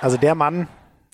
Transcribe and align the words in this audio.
Also 0.00 0.16
der 0.16 0.36
Mann, 0.36 0.68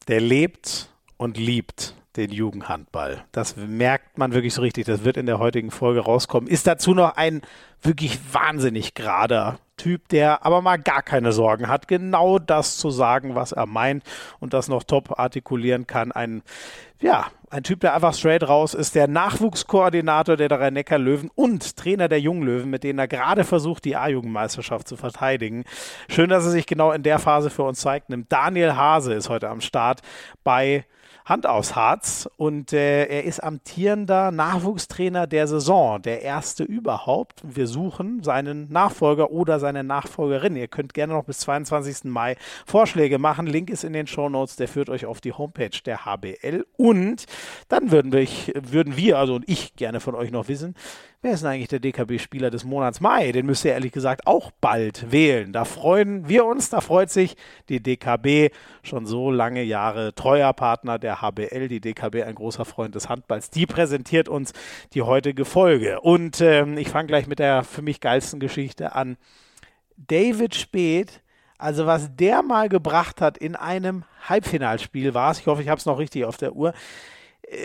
der 0.09 0.21
lebt 0.21 0.91
und 1.17 1.39
liebt 1.39 1.95
den 2.17 2.31
Jugendhandball. 2.31 3.25
Das 3.33 3.57
merkt 3.57 4.19
man 4.19 4.35
wirklich 4.35 4.53
so 4.53 4.61
richtig. 4.61 4.85
Das 4.85 5.05
wird 5.05 5.17
in 5.17 5.25
der 5.25 5.39
heutigen 5.39 5.71
Folge 5.71 6.01
rauskommen. 6.01 6.48
Ist 6.48 6.66
dazu 6.66 6.93
noch 6.93 7.16
ein 7.16 7.41
wirklich 7.80 8.19
wahnsinnig 8.33 8.95
gerader 8.95 9.59
Typ, 9.77 10.09
der 10.09 10.45
aber 10.45 10.61
mal 10.61 10.77
gar 10.77 11.02
keine 11.02 11.33
Sorgen 11.33 11.66
hat, 11.66 11.89
genau 11.89 12.39
das 12.39 12.77
zu 12.77 12.91
sagen, 12.91 13.34
was 13.34 13.52
er 13.52 13.66
meint 13.66 14.05
und 14.39 14.52
das 14.52 14.69
noch 14.69 14.85
top 14.85 15.19
artikulieren 15.19 15.87
kann. 15.87 16.12
Ein, 16.12 16.43
ja, 17.01 17.27
ein 17.55 17.62
Typ, 17.62 17.79
der 17.79 17.95
einfach 17.95 18.14
straight 18.14 18.43
raus 18.43 18.75
ist, 18.75 18.96
der 18.96 19.07
Nachwuchskoordinator 19.07 20.37
der 20.37 20.50
Rhein-Neckar-Löwen 20.50 21.30
und 21.37 21.77
Trainer 21.77 22.09
der 22.09 22.19
Junglöwen, 22.20 22.69
mit 22.69 22.83
denen 22.83 22.98
er 22.98 23.06
gerade 23.06 23.45
versucht, 23.45 23.84
die 23.84 23.95
A-Jugendmeisterschaft 23.95 24.88
zu 24.88 24.96
verteidigen. 24.96 25.62
Schön, 26.09 26.30
dass 26.30 26.45
er 26.45 26.51
sich 26.51 26.66
genau 26.66 26.91
in 26.91 27.05
der 27.05 27.20
Phase 27.20 27.51
für 27.51 27.62
uns 27.62 27.79
zeigt. 27.79 28.09
Daniel 28.29 28.74
Hase 28.74 29.15
ist 29.15 29.29
heute 29.29 29.48
am 29.51 29.60
Start 29.60 30.01
bei 30.43 30.84
Hand 31.24 31.46
aufs 31.46 31.74
Harz 31.74 32.28
und 32.37 32.74
äh, 32.74 33.06
er 33.06 33.24
ist 33.24 33.42
amtierender 33.42 34.30
Nachwuchstrainer 34.30 35.27
der 35.27 35.46
Saison, 35.46 36.02
der 36.02 36.20
erste 36.20 36.65
überhaupt. 36.65 37.41
Wir 37.42 37.66
suchen 37.66 38.23
seinen 38.23 38.70
Nachfolger 38.70 39.30
oder 39.30 39.59
seine 39.59 39.84
Nachfolgerin. 39.84 40.55
Ihr 40.55 40.68
könnt 40.68 40.92
gerne 40.92 41.15
noch 41.15 41.24
bis 41.24 41.38
22. 41.38 42.05
Mai 42.05 42.37
Vorschläge 42.66 43.18
machen. 43.18 43.46
Link 43.46 43.70
ist 43.70 43.84
in 43.84 43.95
den 43.95 44.06
Show 44.06 44.29
Notes. 44.29 44.56
Der 44.56 44.68
führt 44.68 44.91
euch 44.91 45.06
auf 45.06 45.23
die 45.23 45.32
Homepage 45.32 45.70
der 45.87 46.05
HBL. 46.05 46.66
Und 46.77 47.24
dann 47.68 47.91
würden 47.91 48.12
wir, 48.12 48.29
würden 48.60 48.96
wir, 48.98 49.18
also 49.18 49.34
und 49.34 49.48
ich 49.48 49.77
gerne 49.77 50.01
von 50.01 50.15
euch 50.15 50.30
noch 50.30 50.48
wissen, 50.48 50.74
Wer 51.24 51.33
ist 51.33 51.42
denn 51.42 51.52
eigentlich 51.52 51.69
der 51.69 51.80
DKB-Spieler 51.80 52.51
des 52.51 52.64
Monats 52.64 53.01
Mai? 53.01 53.32
Den 53.32 53.46
müsst 53.46 53.65
ihr 53.65 53.73
ehrlich 53.73 53.92
gesagt 53.92 54.27
auch 54.27 54.51
bald 54.60 55.10
wählen. 55.10 55.54
Da 55.54 55.65
freuen 55.65 56.29
wir 56.29 56.45
uns, 56.45 56.68
da 56.68 56.82
freut 56.82 57.10
sich 57.10 57.35
die 57.71 57.82
DKB, 57.82 58.52
schon 58.82 59.07
so 59.07 59.30
lange 59.30 59.62
Jahre 59.62 60.15
treuer 60.15 60.52
Partner 60.52 60.99
der 60.99 61.23
HBL, 61.23 61.68
die 61.68 61.80
DKB, 61.80 62.24
ein 62.24 62.34
großer 62.34 62.66
Freund 62.66 62.95
des 62.95 63.09
Handballs. 63.09 63.49
Die 63.49 63.65
präsentiert 63.65 64.28
uns 64.28 64.53
die 64.93 65.00
heutige 65.00 65.47
Folge. 65.47 66.03
Und 66.03 66.43
ähm, 66.43 66.76
ich 66.76 66.91
fange 66.91 67.06
gleich 67.06 67.27
mit 67.27 67.38
der 67.38 67.65
für 67.65 67.81
mich 67.81 68.00
geilsten 68.00 68.38
Geschichte 68.38 68.94
an. 68.94 69.16
David 69.97 70.54
Speth 70.54 71.22
also 71.56 71.87
was 71.87 72.15
der 72.15 72.43
mal 72.43 72.69
gebracht 72.69 73.22
hat 73.22 73.38
in 73.38 73.56
einem 73.56 74.04
Halbfinalspiel 74.28 75.15
war 75.15 75.31
es, 75.31 75.38
ich 75.38 75.47
hoffe, 75.47 75.62
ich 75.62 75.69
habe 75.69 75.78
es 75.78 75.87
noch 75.87 75.99
richtig 75.99 76.25
auf 76.25 76.37
der 76.37 76.54
Uhr, 76.54 76.75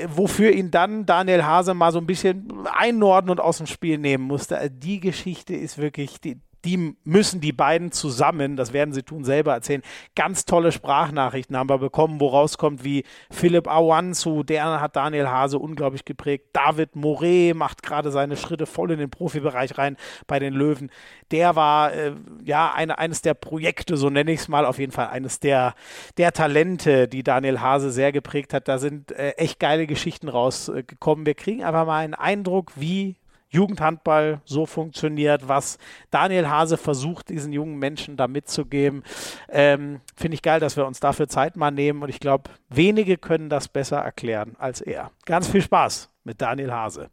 wofür 0.07 0.51
ihn 0.51 0.71
dann 0.71 1.05
Daniel 1.05 1.43
Hase 1.43 1.73
mal 1.73 1.91
so 1.91 1.99
ein 1.99 2.05
bisschen 2.05 2.67
einnorden 2.67 3.29
und 3.29 3.39
aus 3.39 3.57
dem 3.57 3.67
Spiel 3.67 3.97
nehmen 3.97 4.23
musste. 4.25 4.57
Also 4.57 4.73
die 4.75 4.99
Geschichte 4.99 5.55
ist 5.55 5.77
wirklich, 5.77 6.19
die, 6.21 6.37
die 6.65 6.95
müssen 7.03 7.41
die 7.41 7.53
beiden 7.53 7.91
zusammen, 7.91 8.55
das 8.55 8.73
werden 8.73 8.93
sie 8.93 9.03
tun, 9.03 9.23
selber 9.23 9.53
erzählen. 9.53 9.81
Ganz 10.15 10.45
tolle 10.45 10.71
Sprachnachrichten 10.71 11.55
haben 11.55 11.69
wir 11.69 11.77
bekommen, 11.77 12.19
wo 12.19 12.27
rauskommt 12.27 12.83
wie 12.83 13.03
Philipp 13.31 13.67
Awanzu, 13.67 14.43
der 14.43 14.81
hat 14.81 14.95
Daniel 14.95 15.27
Hase 15.27 15.59
unglaublich 15.59 16.05
geprägt. 16.05 16.47
David 16.53 16.95
Moret 16.95 17.55
macht 17.55 17.83
gerade 17.83 18.11
seine 18.11 18.37
Schritte 18.37 18.65
voll 18.65 18.91
in 18.91 18.99
den 18.99 19.09
Profibereich 19.09 19.77
rein 19.77 19.97
bei 20.27 20.39
den 20.39 20.53
Löwen. 20.53 20.91
Der 21.31 21.55
war 21.55 21.93
äh, 21.93 22.13
ja 22.43 22.73
eine, 22.73 22.97
eines 22.97 23.21
der 23.21 23.33
Projekte, 23.33 23.97
so 23.97 24.09
nenne 24.09 24.31
ich 24.31 24.41
es 24.41 24.47
mal, 24.47 24.65
auf 24.65 24.79
jeden 24.79 24.91
Fall 24.91 25.07
eines 25.07 25.39
der, 25.39 25.75
der 26.17 26.33
Talente, 26.33 27.07
die 27.07 27.23
Daniel 27.23 27.61
Hase 27.61 27.91
sehr 27.91 28.11
geprägt 28.11 28.53
hat. 28.53 28.67
Da 28.67 28.77
sind 28.77 29.11
äh, 29.11 29.31
echt 29.31 29.59
geile 29.59 29.87
Geschichten 29.87 30.27
rausgekommen. 30.27 31.25
Wir 31.25 31.35
kriegen 31.35 31.63
einfach 31.63 31.85
mal 31.85 31.99
einen 31.99 32.15
Eindruck, 32.15 32.71
wie 32.75 33.18
Jugendhandball 33.49 34.41
so 34.45 34.65
funktioniert, 34.65 35.47
was 35.47 35.77
Daniel 36.11 36.49
Hase 36.49 36.77
versucht, 36.77 37.29
diesen 37.29 37.51
jungen 37.51 37.77
Menschen 37.77 38.15
da 38.15 38.27
mitzugeben. 38.27 39.03
Ähm, 39.49 40.01
Finde 40.15 40.35
ich 40.35 40.41
geil, 40.41 40.59
dass 40.59 40.77
wir 40.77 40.85
uns 40.85 40.99
dafür 40.99 41.27
Zeit 41.27 41.57
mal 41.57 41.71
nehmen 41.71 42.03
und 42.03 42.09
ich 42.09 42.19
glaube, 42.19 42.51
wenige 42.69 43.17
können 43.17 43.49
das 43.49 43.67
besser 43.67 43.97
erklären 43.97 44.55
als 44.59 44.81
er. 44.81 45.11
Ganz 45.25 45.47
viel 45.47 45.61
Spaß 45.61 46.09
mit 46.23 46.41
Daniel 46.41 46.71
Hase. 46.71 47.09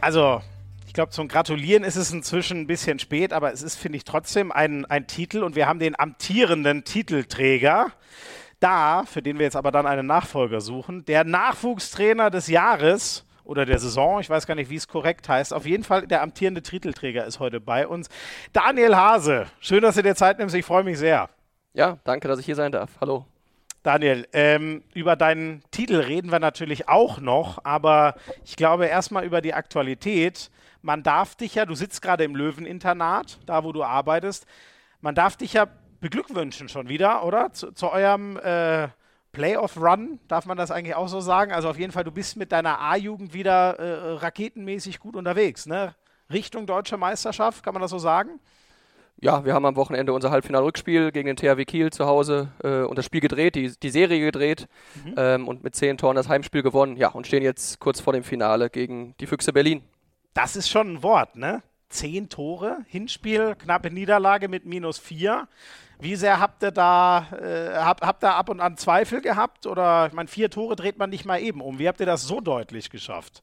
Also, 0.00 0.40
ich 0.86 0.94
glaube, 0.94 1.10
zum 1.10 1.28
Gratulieren 1.28 1.84
ist 1.84 1.96
es 1.96 2.10
inzwischen 2.10 2.62
ein 2.62 2.66
bisschen 2.66 2.98
spät, 2.98 3.34
aber 3.34 3.52
es 3.52 3.62
ist, 3.62 3.76
finde 3.76 3.96
ich, 3.98 4.04
trotzdem 4.04 4.50
ein, 4.50 4.86
ein 4.86 5.06
Titel 5.06 5.42
und 5.42 5.54
wir 5.54 5.68
haben 5.68 5.78
den 5.78 5.98
amtierenden 5.98 6.84
Titelträger 6.84 7.92
da, 8.60 9.04
für 9.04 9.22
den 9.22 9.38
wir 9.38 9.46
jetzt 9.46 9.56
aber 9.56 9.72
dann 9.72 9.86
einen 9.86 10.06
Nachfolger 10.06 10.60
suchen, 10.60 11.04
der 11.06 11.24
Nachwuchstrainer 11.24 12.30
des 12.30 12.46
Jahres 12.46 13.24
oder 13.44 13.66
der 13.66 13.78
Saison, 13.78 14.20
ich 14.20 14.30
weiß 14.30 14.46
gar 14.46 14.54
nicht, 14.54 14.70
wie 14.70 14.76
es 14.76 14.86
korrekt 14.86 15.28
heißt. 15.28 15.52
Auf 15.52 15.66
jeden 15.66 15.82
Fall 15.82 16.06
der 16.06 16.22
amtierende 16.22 16.62
Titelträger 16.62 17.24
ist 17.24 17.40
heute 17.40 17.60
bei 17.60 17.88
uns. 17.88 18.08
Daniel 18.52 18.94
Hase, 18.94 19.46
schön, 19.58 19.82
dass 19.82 19.96
du 19.96 20.02
dir 20.02 20.14
Zeit 20.14 20.38
nimmst. 20.38 20.54
Ich 20.54 20.64
freue 20.64 20.84
mich 20.84 20.98
sehr. 20.98 21.28
Ja, 21.72 21.98
danke, 22.04 22.28
dass 22.28 22.38
ich 22.38 22.46
hier 22.46 22.54
sein 22.54 22.70
darf. 22.70 22.90
Hallo. 23.00 23.26
Daniel, 23.82 24.28
ähm, 24.34 24.82
über 24.92 25.16
deinen 25.16 25.62
Titel 25.70 25.96
reden 25.96 26.30
wir 26.30 26.38
natürlich 26.38 26.88
auch 26.88 27.18
noch, 27.18 27.64
aber 27.64 28.14
ich 28.44 28.56
glaube 28.56 28.86
erstmal 28.86 29.24
über 29.24 29.40
die 29.40 29.54
Aktualität. 29.54 30.50
Man 30.82 31.02
darf 31.02 31.34
dich 31.34 31.54
ja, 31.54 31.64
du 31.64 31.74
sitzt 31.74 32.02
gerade 32.02 32.24
im 32.24 32.36
Löweninternat, 32.36 33.38
da 33.46 33.64
wo 33.64 33.72
du 33.72 33.82
arbeitest, 33.82 34.46
man 35.00 35.14
darf 35.14 35.36
dich 35.36 35.54
ja 35.54 35.66
beglückwünschen 36.00 36.68
schon 36.68 36.88
wieder, 36.88 37.24
oder? 37.24 37.52
Zu, 37.52 37.72
zu 37.72 37.90
eurem 37.90 38.36
äh, 38.38 38.88
Playoff-Run, 39.32 40.18
darf 40.28 40.46
man 40.46 40.56
das 40.56 40.70
eigentlich 40.70 40.96
auch 40.96 41.08
so 41.08 41.20
sagen? 41.20 41.52
Also 41.52 41.68
auf 41.68 41.78
jeden 41.78 41.92
Fall, 41.92 42.04
du 42.04 42.10
bist 42.10 42.36
mit 42.36 42.52
deiner 42.52 42.80
A-Jugend 42.80 43.32
wieder 43.32 43.78
äh, 43.78 44.12
raketenmäßig 44.14 44.98
gut 44.98 45.16
unterwegs, 45.16 45.66
ne? 45.66 45.94
Richtung 46.32 46.66
deutsche 46.66 46.96
Meisterschaft, 46.96 47.64
kann 47.64 47.74
man 47.74 47.82
das 47.82 47.90
so 47.90 47.98
sagen? 47.98 48.40
Ja, 49.22 49.44
wir 49.44 49.52
haben 49.52 49.66
am 49.66 49.76
Wochenende 49.76 50.14
unser 50.14 50.30
Halbfinalrückspiel 50.30 51.12
gegen 51.12 51.26
den 51.26 51.36
THW 51.36 51.64
Kiel 51.66 51.90
zu 51.90 52.06
Hause 52.06 52.52
äh, 52.64 52.82
und 52.82 52.96
das 52.96 53.04
Spiel 53.04 53.20
gedreht, 53.20 53.54
die, 53.54 53.70
die 53.78 53.90
Serie 53.90 54.20
gedreht 54.20 54.66
mhm. 55.04 55.14
ähm, 55.16 55.48
und 55.48 55.62
mit 55.62 55.74
zehn 55.74 55.98
Toren 55.98 56.16
das 56.16 56.28
Heimspiel 56.28 56.62
gewonnen. 56.62 56.96
Ja, 56.96 57.08
und 57.08 57.26
stehen 57.26 57.42
jetzt 57.42 57.80
kurz 57.80 58.00
vor 58.00 58.14
dem 58.14 58.24
Finale 58.24 58.70
gegen 58.70 59.14
die 59.20 59.26
Füchse 59.26 59.52
Berlin. 59.52 59.82
Das 60.32 60.56
ist 60.56 60.70
schon 60.70 60.94
ein 60.94 61.02
Wort, 61.02 61.36
ne? 61.36 61.62
Zehn 61.90 62.28
Tore, 62.30 62.78
Hinspiel, 62.86 63.56
knappe 63.56 63.90
Niederlage 63.90 64.48
mit 64.48 64.64
minus 64.64 64.98
vier. 64.98 65.48
Wie 66.00 66.16
sehr 66.16 66.40
habt 66.40 66.62
ihr 66.62 66.70
da, 66.70 67.26
äh, 67.32 67.76
habt, 67.76 68.02
habt 68.02 68.24
ihr 68.24 68.34
ab 68.34 68.48
und 68.48 68.60
an 68.60 68.76
Zweifel 68.76 69.20
gehabt? 69.20 69.66
Oder, 69.66 70.06
ich 70.06 70.12
meine, 70.12 70.28
vier 70.28 70.50
Tore 70.50 70.76
dreht 70.76 70.98
man 70.98 71.10
nicht 71.10 71.24
mal 71.24 71.40
eben 71.40 71.60
um. 71.60 71.78
Wie 71.78 71.88
habt 71.88 72.00
ihr 72.00 72.06
das 72.06 72.22
so 72.22 72.40
deutlich 72.40 72.90
geschafft? 72.90 73.42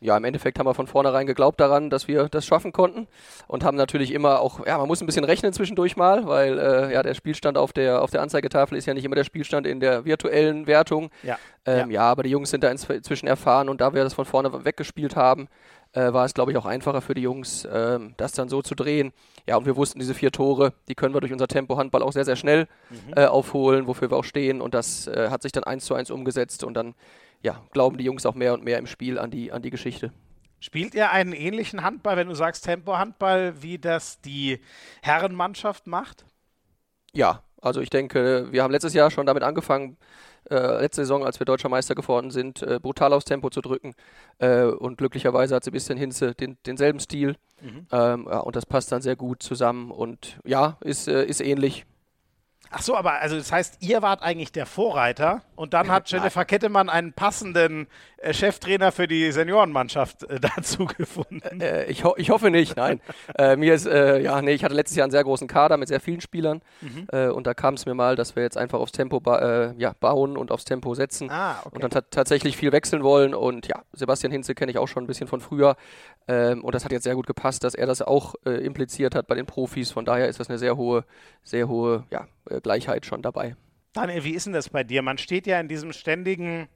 ja, 0.00 0.16
im 0.16 0.24
Endeffekt 0.24 0.58
haben 0.58 0.66
wir 0.66 0.74
von 0.74 0.86
vornherein 0.86 1.26
geglaubt 1.26 1.58
daran, 1.58 1.88
dass 1.88 2.06
wir 2.06 2.28
das 2.28 2.44
schaffen 2.44 2.72
konnten 2.72 3.06
und 3.46 3.64
haben 3.64 3.76
natürlich 3.76 4.12
immer 4.12 4.40
auch, 4.40 4.66
ja, 4.66 4.76
man 4.78 4.86
muss 4.86 5.00
ein 5.00 5.06
bisschen 5.06 5.24
rechnen 5.24 5.52
zwischendurch 5.52 5.96
mal, 5.96 6.26
weil 6.26 6.58
äh, 6.58 6.92
ja, 6.92 7.02
der 7.02 7.14
Spielstand 7.14 7.56
auf 7.56 7.72
der, 7.72 8.02
auf 8.02 8.10
der 8.10 8.20
Anzeigetafel 8.20 8.76
ist 8.76 8.86
ja 8.86 8.94
nicht 8.94 9.04
immer 9.04 9.16
der 9.16 9.24
Spielstand 9.24 9.66
in 9.66 9.80
der 9.80 10.04
virtuellen 10.04 10.66
Wertung. 10.66 11.10
Ja, 11.22 11.38
ähm, 11.64 11.90
ja. 11.90 12.02
ja 12.02 12.02
aber 12.02 12.24
die 12.24 12.30
Jungs 12.30 12.50
sind 12.50 12.62
da 12.62 12.70
inzwischen 12.70 13.26
erfahren 13.26 13.68
und 13.68 13.80
da 13.80 13.94
wir 13.94 14.04
das 14.04 14.14
von 14.14 14.26
vorne 14.26 14.64
weggespielt 14.64 15.16
haben, 15.16 15.48
äh, 15.96 16.12
war 16.12 16.26
es, 16.26 16.34
glaube 16.34 16.52
ich, 16.52 16.58
auch 16.58 16.66
einfacher 16.66 17.00
für 17.00 17.14
die 17.14 17.22
Jungs, 17.22 17.64
äh, 17.64 17.98
das 18.18 18.32
dann 18.32 18.48
so 18.48 18.60
zu 18.60 18.74
drehen. 18.74 19.12
Ja, 19.46 19.56
und 19.56 19.64
wir 19.64 19.76
wussten, 19.76 19.98
diese 19.98 20.14
vier 20.14 20.30
Tore, 20.30 20.74
die 20.88 20.94
können 20.94 21.14
wir 21.14 21.20
durch 21.20 21.32
unser 21.32 21.48
Tempo-Handball 21.48 22.02
auch 22.02 22.12
sehr, 22.12 22.24
sehr 22.24 22.36
schnell 22.36 22.68
mhm. 22.90 23.14
äh, 23.16 23.24
aufholen, 23.24 23.86
wofür 23.86 24.10
wir 24.10 24.18
auch 24.18 24.24
stehen. 24.24 24.60
Und 24.60 24.74
das 24.74 25.06
äh, 25.06 25.28
hat 25.30 25.42
sich 25.42 25.52
dann 25.52 25.64
eins 25.64 25.86
zu 25.86 25.94
eins 25.94 26.10
umgesetzt. 26.10 26.64
Und 26.64 26.74
dann 26.74 26.94
ja, 27.42 27.62
glauben 27.72 27.96
die 27.96 28.04
Jungs 28.04 28.26
auch 28.26 28.34
mehr 28.34 28.52
und 28.52 28.62
mehr 28.62 28.78
im 28.78 28.86
Spiel 28.86 29.18
an 29.18 29.30
die, 29.30 29.52
an 29.52 29.62
die 29.62 29.70
Geschichte. 29.70 30.12
Spielt 30.60 30.94
ihr 30.94 31.10
einen 31.10 31.32
ähnlichen 31.32 31.82
Handball, 31.82 32.16
wenn 32.16 32.28
du 32.28 32.34
sagst 32.34 32.64
Tempo-Handball, 32.64 33.62
wie 33.62 33.78
das 33.78 34.20
die 34.20 34.60
Herrenmannschaft 35.02 35.86
macht? 35.86 36.26
Ja, 37.12 37.42
also 37.62 37.80
ich 37.80 37.90
denke, 37.90 38.48
wir 38.50 38.62
haben 38.62 38.70
letztes 38.70 38.92
Jahr 38.92 39.10
schon 39.10 39.26
damit 39.26 39.42
angefangen, 39.42 39.96
äh, 40.50 40.80
letzte 40.80 41.02
Saison, 41.02 41.24
als 41.24 41.40
wir 41.40 41.44
deutscher 41.44 41.68
Meister 41.68 41.94
geworden 41.94 42.30
sind, 42.30 42.62
äh, 42.62 42.78
brutal 42.80 43.12
aufs 43.12 43.24
Tempo 43.24 43.50
zu 43.50 43.60
drücken. 43.60 43.94
Äh, 44.38 44.64
und 44.64 44.98
glücklicherweise 44.98 45.54
hat 45.54 45.64
Sebastian 45.64 45.98
Hinze 45.98 46.34
den, 46.34 46.56
denselben 46.66 47.00
Stil. 47.00 47.36
Mhm. 47.60 47.86
Ähm, 47.92 48.28
ja, 48.30 48.38
und 48.40 48.56
das 48.56 48.66
passt 48.66 48.92
dann 48.92 49.02
sehr 49.02 49.16
gut 49.16 49.42
zusammen. 49.42 49.90
Und 49.90 50.38
ja, 50.44 50.76
ist, 50.80 51.08
äh, 51.08 51.24
ist 51.24 51.40
ähnlich. 51.40 51.86
Ach 52.78 52.82
so, 52.82 52.94
aber 52.94 53.20
also 53.20 53.36
das 53.36 53.50
heißt, 53.50 53.78
ihr 53.80 54.02
wart 54.02 54.22
eigentlich 54.22 54.52
der 54.52 54.66
Vorreiter 54.66 55.40
und 55.54 55.72
dann 55.72 55.90
hat 55.90 56.10
Jennifer 56.10 56.44
Kettemann 56.44 56.90
einen 56.90 57.14
passenden 57.14 57.86
äh, 58.18 58.34
Cheftrainer 58.34 58.92
für 58.92 59.08
die 59.08 59.32
Seniorenmannschaft 59.32 60.24
äh, 60.24 60.38
dazu 60.56 60.84
gefunden. 60.84 61.60
Äh, 61.60 61.86
ich, 61.86 62.04
ho 62.04 62.14
ich, 62.18 62.28
hoffe 62.28 62.50
nicht, 62.50 62.76
nein. 62.76 63.00
Äh, 63.38 63.56
mir 63.56 63.74
ist, 63.74 63.86
äh, 63.86 64.20
ja, 64.20 64.40
nee, 64.40 64.52
ich 64.52 64.62
hatte 64.62 64.74
letztes 64.74 64.96
Jahr 64.96 65.04
einen 65.04 65.10
sehr 65.10 65.24
großen 65.24 65.48
Kader 65.48 65.76
mit 65.76 65.88
sehr 65.88 66.00
vielen 66.00 66.20
Spielern 66.20 66.62
mhm. 66.80 67.06
Äh, 67.12 67.28
und 67.28 67.46
da 67.46 67.54
kam 67.54 67.74
es 67.74 67.86
mir 67.86 67.94
mal, 67.94 68.14
dass 68.14 68.36
wir 68.36 68.42
jetzt 68.42 68.56
einfach 68.56 68.78
aufs 68.78 68.92
Tempo 68.92 69.20
ba 69.20 69.74
ja, 69.76 69.94
bauen 69.98 70.36
und 70.36 70.50
aufs 70.50 70.64
Tempo 70.64 70.94
setzen 70.94 71.30
ah, 71.30 71.60
okay. 71.64 71.74
und 71.74 71.94
dann 71.94 72.04
tatsächlich 72.10 72.56
viel 72.56 72.72
wechseln 72.72 73.02
wollen 73.02 73.34
und 73.34 73.66
ja, 73.66 73.82
Sebastian 73.92 74.32
Hinze 74.32 74.54
kenne 74.54 74.70
ich 74.70 74.78
auch 74.78 74.86
schon 74.86 75.04
ein 75.04 75.06
bisschen 75.06 75.28
von 75.28 75.40
früher 75.40 75.76
ähm, 76.28 76.64
und 76.64 76.74
das 76.74 76.84
hat 76.84 76.92
jetzt 76.92 77.04
sehr 77.04 77.14
gut 77.14 77.26
gepasst, 77.26 77.64
dass 77.64 77.74
er 77.74 77.86
das 77.86 78.02
auch 78.02 78.34
impliziert 78.44 79.14
hat 79.14 79.26
bei 79.26 79.34
den 79.34 79.46
Profis. 79.46 79.90
Von 79.90 80.04
daher 80.04 80.28
ist 80.28 80.40
das 80.40 80.48
eine 80.48 80.58
sehr 80.58 80.76
hohe, 80.76 81.04
sehr 81.42 81.68
hohe, 81.68 82.04
ja, 82.10 82.26
Gleichheit 82.62 83.06
schon 83.06 83.22
dabei. 83.22 83.56
Daniel, 83.92 84.24
wie 84.24 84.32
ist 84.32 84.46
denn 84.46 84.52
das 84.52 84.68
bei 84.68 84.84
dir? 84.84 85.02
Man 85.02 85.16
steht 85.16 85.46
ja 85.46 85.58
in 85.58 85.68
diesem 85.68 85.92
ständigen 85.92 86.68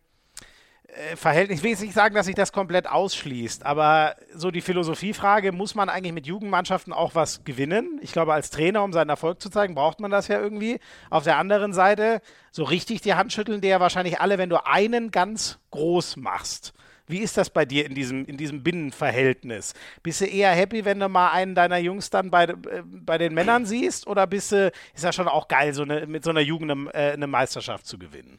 äh, 0.87 1.17
Verhältnis, 1.17 1.59
ich 1.59 1.63
will 1.63 1.71
jetzt 1.71 1.83
nicht 1.83 1.93
sagen, 1.93 2.15
dass 2.15 2.27
sich 2.27 2.35
das 2.35 2.53
komplett 2.53 2.89
ausschließt, 2.89 3.65
aber 3.65 4.17
so 4.35 4.51
die 4.51 4.61
Philosophiefrage, 4.61 5.53
muss 5.53 5.75
man 5.75 5.89
eigentlich 5.89 6.15
mit 6.15 6.27
Jugendmannschaften 6.27 6.93
auch 6.93 7.15
was 7.15 7.45
gewinnen? 7.45 8.01
Ich 8.03 8.13
glaube, 8.13 8.33
als 8.33 8.51
Trainer, 8.51 8.83
um 8.83 8.93
seinen 8.93 9.11
Erfolg 9.11 9.41
zu 9.41 9.51
zeigen, 9.51 9.75
braucht 9.75 10.01
man 10.01 10.11
das 10.11 10.29
ja 10.29 10.41
irgendwie. 10.41 10.81
Auf 11.11 11.25
der 11.25 11.37
anderen 11.37 11.73
Seite, 11.73 12.23
so 12.51 12.65
richtig 12.65 13.03
die 13.03 13.15
Hand 13.15 13.33
schütteln 13.33 13.61
dir 13.61 13.71
ja 13.71 13.81
wahrscheinlich 13.81 14.21
alle, 14.21 14.39
wenn 14.39 14.51
du 14.51 14.65
einen 14.67 15.11
ganz 15.11 15.59
groß 15.71 16.17
machst. 16.17 16.73
Wie 17.11 17.19
ist 17.19 17.37
das 17.37 17.51
bei 17.51 17.65
dir 17.65 17.87
in 17.87 17.95
diesem, 17.95 18.25
in 18.25 18.37
diesem 18.37 18.63
Binnenverhältnis? 18.63 19.75
Bist 20.03 20.21
du 20.21 20.27
eher 20.27 20.53
happy, 20.53 20.85
wenn 20.85 21.01
du 21.01 21.09
mal 21.09 21.31
einen 21.31 21.55
deiner 21.55 21.79
Jungs 21.79 22.11
dann 22.11 22.31
bei, 22.31 22.45
äh, 22.45 22.57
bei 22.85 23.19
den 23.19 23.35
Männern 23.35 23.67
siehst? 23.67 24.07
Oder 24.07 24.27
bist 24.27 24.53
du, 24.53 24.73
ist 24.95 25.05
das 25.05 25.15
schon 25.15 25.29
auch 25.29 25.49
geil, 25.49 25.75
so 25.75 25.83
eine, 25.83 26.07
mit 26.07 26.25
so 26.25 26.31
einer 26.31 26.41
Jugend 26.41 26.71
eine, 26.71 26.95
äh, 26.95 27.13
eine 27.13 27.27
Meisterschaft 27.27 27.87
zu 27.87 27.99
gewinnen? 27.99 28.39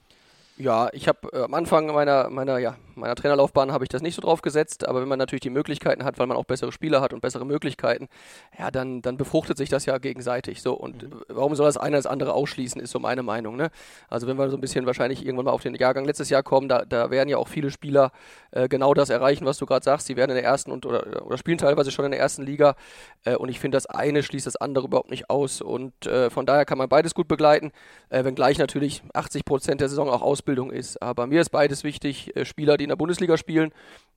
Ja, 0.61 0.89
ich 0.93 1.07
habe 1.07 1.27
äh, 1.33 1.41
am 1.41 1.55
Anfang 1.55 1.87
meiner, 1.87 2.29
meiner, 2.29 2.59
ja, 2.59 2.75
meiner 2.93 3.15
Trainerlaufbahn 3.15 3.71
habe 3.71 3.83
ich 3.83 3.89
das 3.89 4.03
nicht 4.03 4.13
so 4.13 4.21
drauf 4.21 4.43
gesetzt, 4.43 4.87
aber 4.87 5.01
wenn 5.01 5.07
man 5.07 5.17
natürlich 5.17 5.41
die 5.41 5.49
Möglichkeiten 5.49 6.03
hat, 6.03 6.19
weil 6.19 6.27
man 6.27 6.37
auch 6.37 6.45
bessere 6.45 6.71
Spieler 6.71 7.01
hat 7.01 7.13
und 7.13 7.21
bessere 7.21 7.47
Möglichkeiten, 7.47 8.09
ja, 8.59 8.69
dann, 8.69 9.01
dann 9.01 9.17
befruchtet 9.17 9.57
sich 9.57 9.69
das 9.69 9.87
ja 9.87 9.97
gegenseitig. 9.97 10.61
So 10.61 10.73
und 10.73 11.01
mhm. 11.01 11.21
warum 11.29 11.55
soll 11.55 11.65
das 11.65 11.77
eine 11.77 11.95
das 11.95 12.05
andere 12.05 12.33
ausschließen, 12.33 12.79
ist 12.79 12.91
so 12.91 12.99
meine 12.99 13.23
Meinung. 13.23 13.55
Ne? 13.55 13.71
Also 14.07 14.27
wenn 14.27 14.37
wir 14.37 14.51
so 14.51 14.57
ein 14.57 14.61
bisschen 14.61 14.85
wahrscheinlich 14.85 15.25
irgendwann 15.25 15.45
mal 15.45 15.51
auf 15.51 15.63
den 15.63 15.73
Jahrgang 15.73 16.05
letztes 16.05 16.29
Jahr 16.29 16.43
kommen, 16.43 16.69
da, 16.69 16.85
da 16.85 17.09
werden 17.09 17.27
ja 17.27 17.37
auch 17.37 17.47
viele 17.47 17.71
Spieler 17.71 18.11
äh, 18.51 18.67
genau 18.67 18.93
das 18.93 19.09
erreichen, 19.09 19.47
was 19.47 19.57
du 19.57 19.65
gerade 19.65 19.83
sagst. 19.83 20.05
Sie 20.05 20.15
werden 20.15 20.29
in 20.29 20.35
der 20.35 20.45
ersten 20.45 20.71
und 20.71 20.85
oder, 20.85 21.25
oder 21.25 21.39
spielen 21.39 21.57
teilweise 21.57 21.89
schon 21.89 22.05
in 22.05 22.11
der 22.11 22.19
ersten 22.19 22.43
Liga 22.43 22.75
äh, 23.25 23.35
und 23.35 23.49
ich 23.49 23.59
finde, 23.59 23.77
das 23.77 23.87
eine 23.87 24.21
schließt 24.21 24.45
das 24.45 24.57
andere 24.57 24.85
überhaupt 24.85 25.09
nicht 25.09 25.27
aus 25.27 25.61
und 25.61 26.05
äh, 26.05 26.29
von 26.29 26.45
daher 26.45 26.65
kann 26.65 26.77
man 26.77 26.87
beides 26.87 27.15
gut 27.15 27.27
begleiten, 27.27 27.71
äh, 28.09 28.23
wenngleich 28.23 28.59
natürlich 28.59 29.01
80 29.15 29.43
Prozent 29.43 29.81
der 29.81 29.89
Saison 29.89 30.07
auch 30.07 30.21
Ausbildung 30.51 30.71
ist. 30.71 31.01
Aber 31.01 31.27
mir 31.27 31.39
ist 31.39 31.49
beides 31.49 31.83
wichtig, 31.83 32.35
äh, 32.35 32.43
Spieler, 32.43 32.75
die 32.77 32.83
in 32.83 32.89
der 32.89 32.97
Bundesliga 32.97 33.37
spielen. 33.37 33.71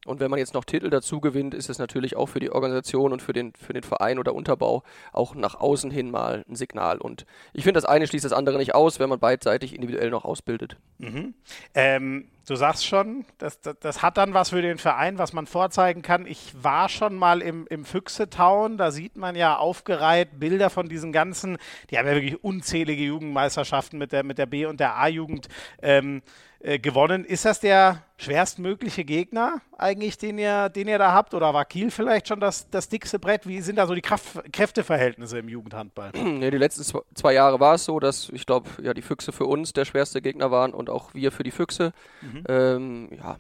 Und 0.06 0.20
wenn 0.20 0.30
man 0.30 0.38
jetzt 0.38 0.54
noch 0.54 0.64
Titel 0.64 0.90
dazu 0.90 1.20
gewinnt, 1.20 1.54
ist 1.54 1.70
es 1.70 1.78
natürlich 1.78 2.16
auch 2.16 2.26
für 2.26 2.40
die 2.40 2.50
Organisation 2.50 3.12
und 3.12 3.22
für 3.22 3.32
den, 3.32 3.52
für 3.54 3.72
den 3.72 3.82
Verein 3.82 4.18
oder 4.18 4.34
Unterbau 4.34 4.82
auch 5.12 5.34
nach 5.34 5.54
außen 5.54 5.90
hin 5.90 6.10
mal 6.10 6.44
ein 6.48 6.56
Signal. 6.56 6.98
Und 6.98 7.26
ich 7.52 7.64
finde, 7.64 7.78
das 7.78 7.84
eine 7.84 8.06
schließt 8.06 8.24
das 8.24 8.32
andere 8.32 8.58
nicht 8.58 8.74
aus, 8.74 8.98
wenn 9.00 9.08
man 9.08 9.18
beidseitig 9.18 9.74
individuell 9.74 10.10
noch 10.10 10.24
ausbildet. 10.24 10.76
Mhm. 10.98 11.34
Ähm, 11.74 12.28
du 12.46 12.56
sagst 12.56 12.86
schon, 12.86 13.24
das, 13.38 13.60
das, 13.60 13.76
das, 13.80 14.02
hat 14.02 14.16
dann 14.16 14.34
was 14.34 14.50
für 14.50 14.62
den 14.62 14.78
Verein, 14.78 15.18
was 15.18 15.32
man 15.32 15.46
vorzeigen 15.46 16.02
kann. 16.02 16.26
Ich 16.26 16.52
war 16.62 16.88
schon 16.88 17.16
mal 17.16 17.40
im, 17.40 17.66
im 17.68 17.84
Füchse-Town, 17.84 18.76
da 18.76 18.90
sieht 18.90 19.16
man 19.16 19.36
ja 19.36 19.56
aufgereiht 19.56 20.38
Bilder 20.38 20.70
von 20.70 20.88
diesen 20.88 21.12
ganzen, 21.12 21.58
die 21.90 21.98
haben 21.98 22.06
ja 22.06 22.14
wirklich 22.14 22.42
unzählige 22.44 23.04
Jugendmeisterschaften 23.04 23.98
mit 23.98 24.12
der, 24.12 24.22
mit 24.22 24.38
der 24.38 24.46
B- 24.46 24.66
und 24.66 24.80
der 24.80 24.96
A-Jugend. 24.96 25.48
Ähm, 25.82 26.22
äh, 26.64 26.78
gewonnen. 26.78 27.26
Ist 27.26 27.44
das 27.44 27.60
der 27.60 28.02
schwerstmögliche 28.16 29.04
Gegner 29.04 29.60
eigentlich, 29.76 30.16
den 30.16 30.38
ihr, 30.38 30.70
den 30.70 30.88
ihr 30.88 30.96
da 30.96 31.12
habt? 31.12 31.34
Oder 31.34 31.52
war 31.52 31.66
Kiel 31.66 31.90
vielleicht 31.90 32.26
schon 32.26 32.40
das, 32.40 32.70
das 32.70 32.88
dickste 32.88 33.18
Brett? 33.18 33.46
Wie 33.46 33.60
sind 33.60 33.76
da 33.76 33.86
so 33.86 33.94
die 33.94 34.00
Kraft, 34.00 34.50
Kräfteverhältnisse 34.50 35.38
im 35.38 35.50
Jugendhandball? 35.50 36.12
Nee, 36.24 36.50
die 36.50 36.56
letzten 36.56 36.82
zwei 37.14 37.34
Jahre 37.34 37.60
war 37.60 37.74
es 37.74 37.84
so, 37.84 38.00
dass 38.00 38.30
ich 38.30 38.46
glaube, 38.46 38.70
ja, 38.82 38.94
die 38.94 39.02
Füchse 39.02 39.30
für 39.30 39.44
uns 39.44 39.74
der 39.74 39.84
schwerste 39.84 40.22
Gegner 40.22 40.50
waren 40.50 40.72
und 40.72 40.88
auch 40.88 41.12
wir 41.12 41.32
für 41.32 41.42
die 41.42 41.50
Füchse. 41.50 41.92
Mhm. 42.22 42.44
Ähm, 42.48 43.08
ja, 43.12 43.36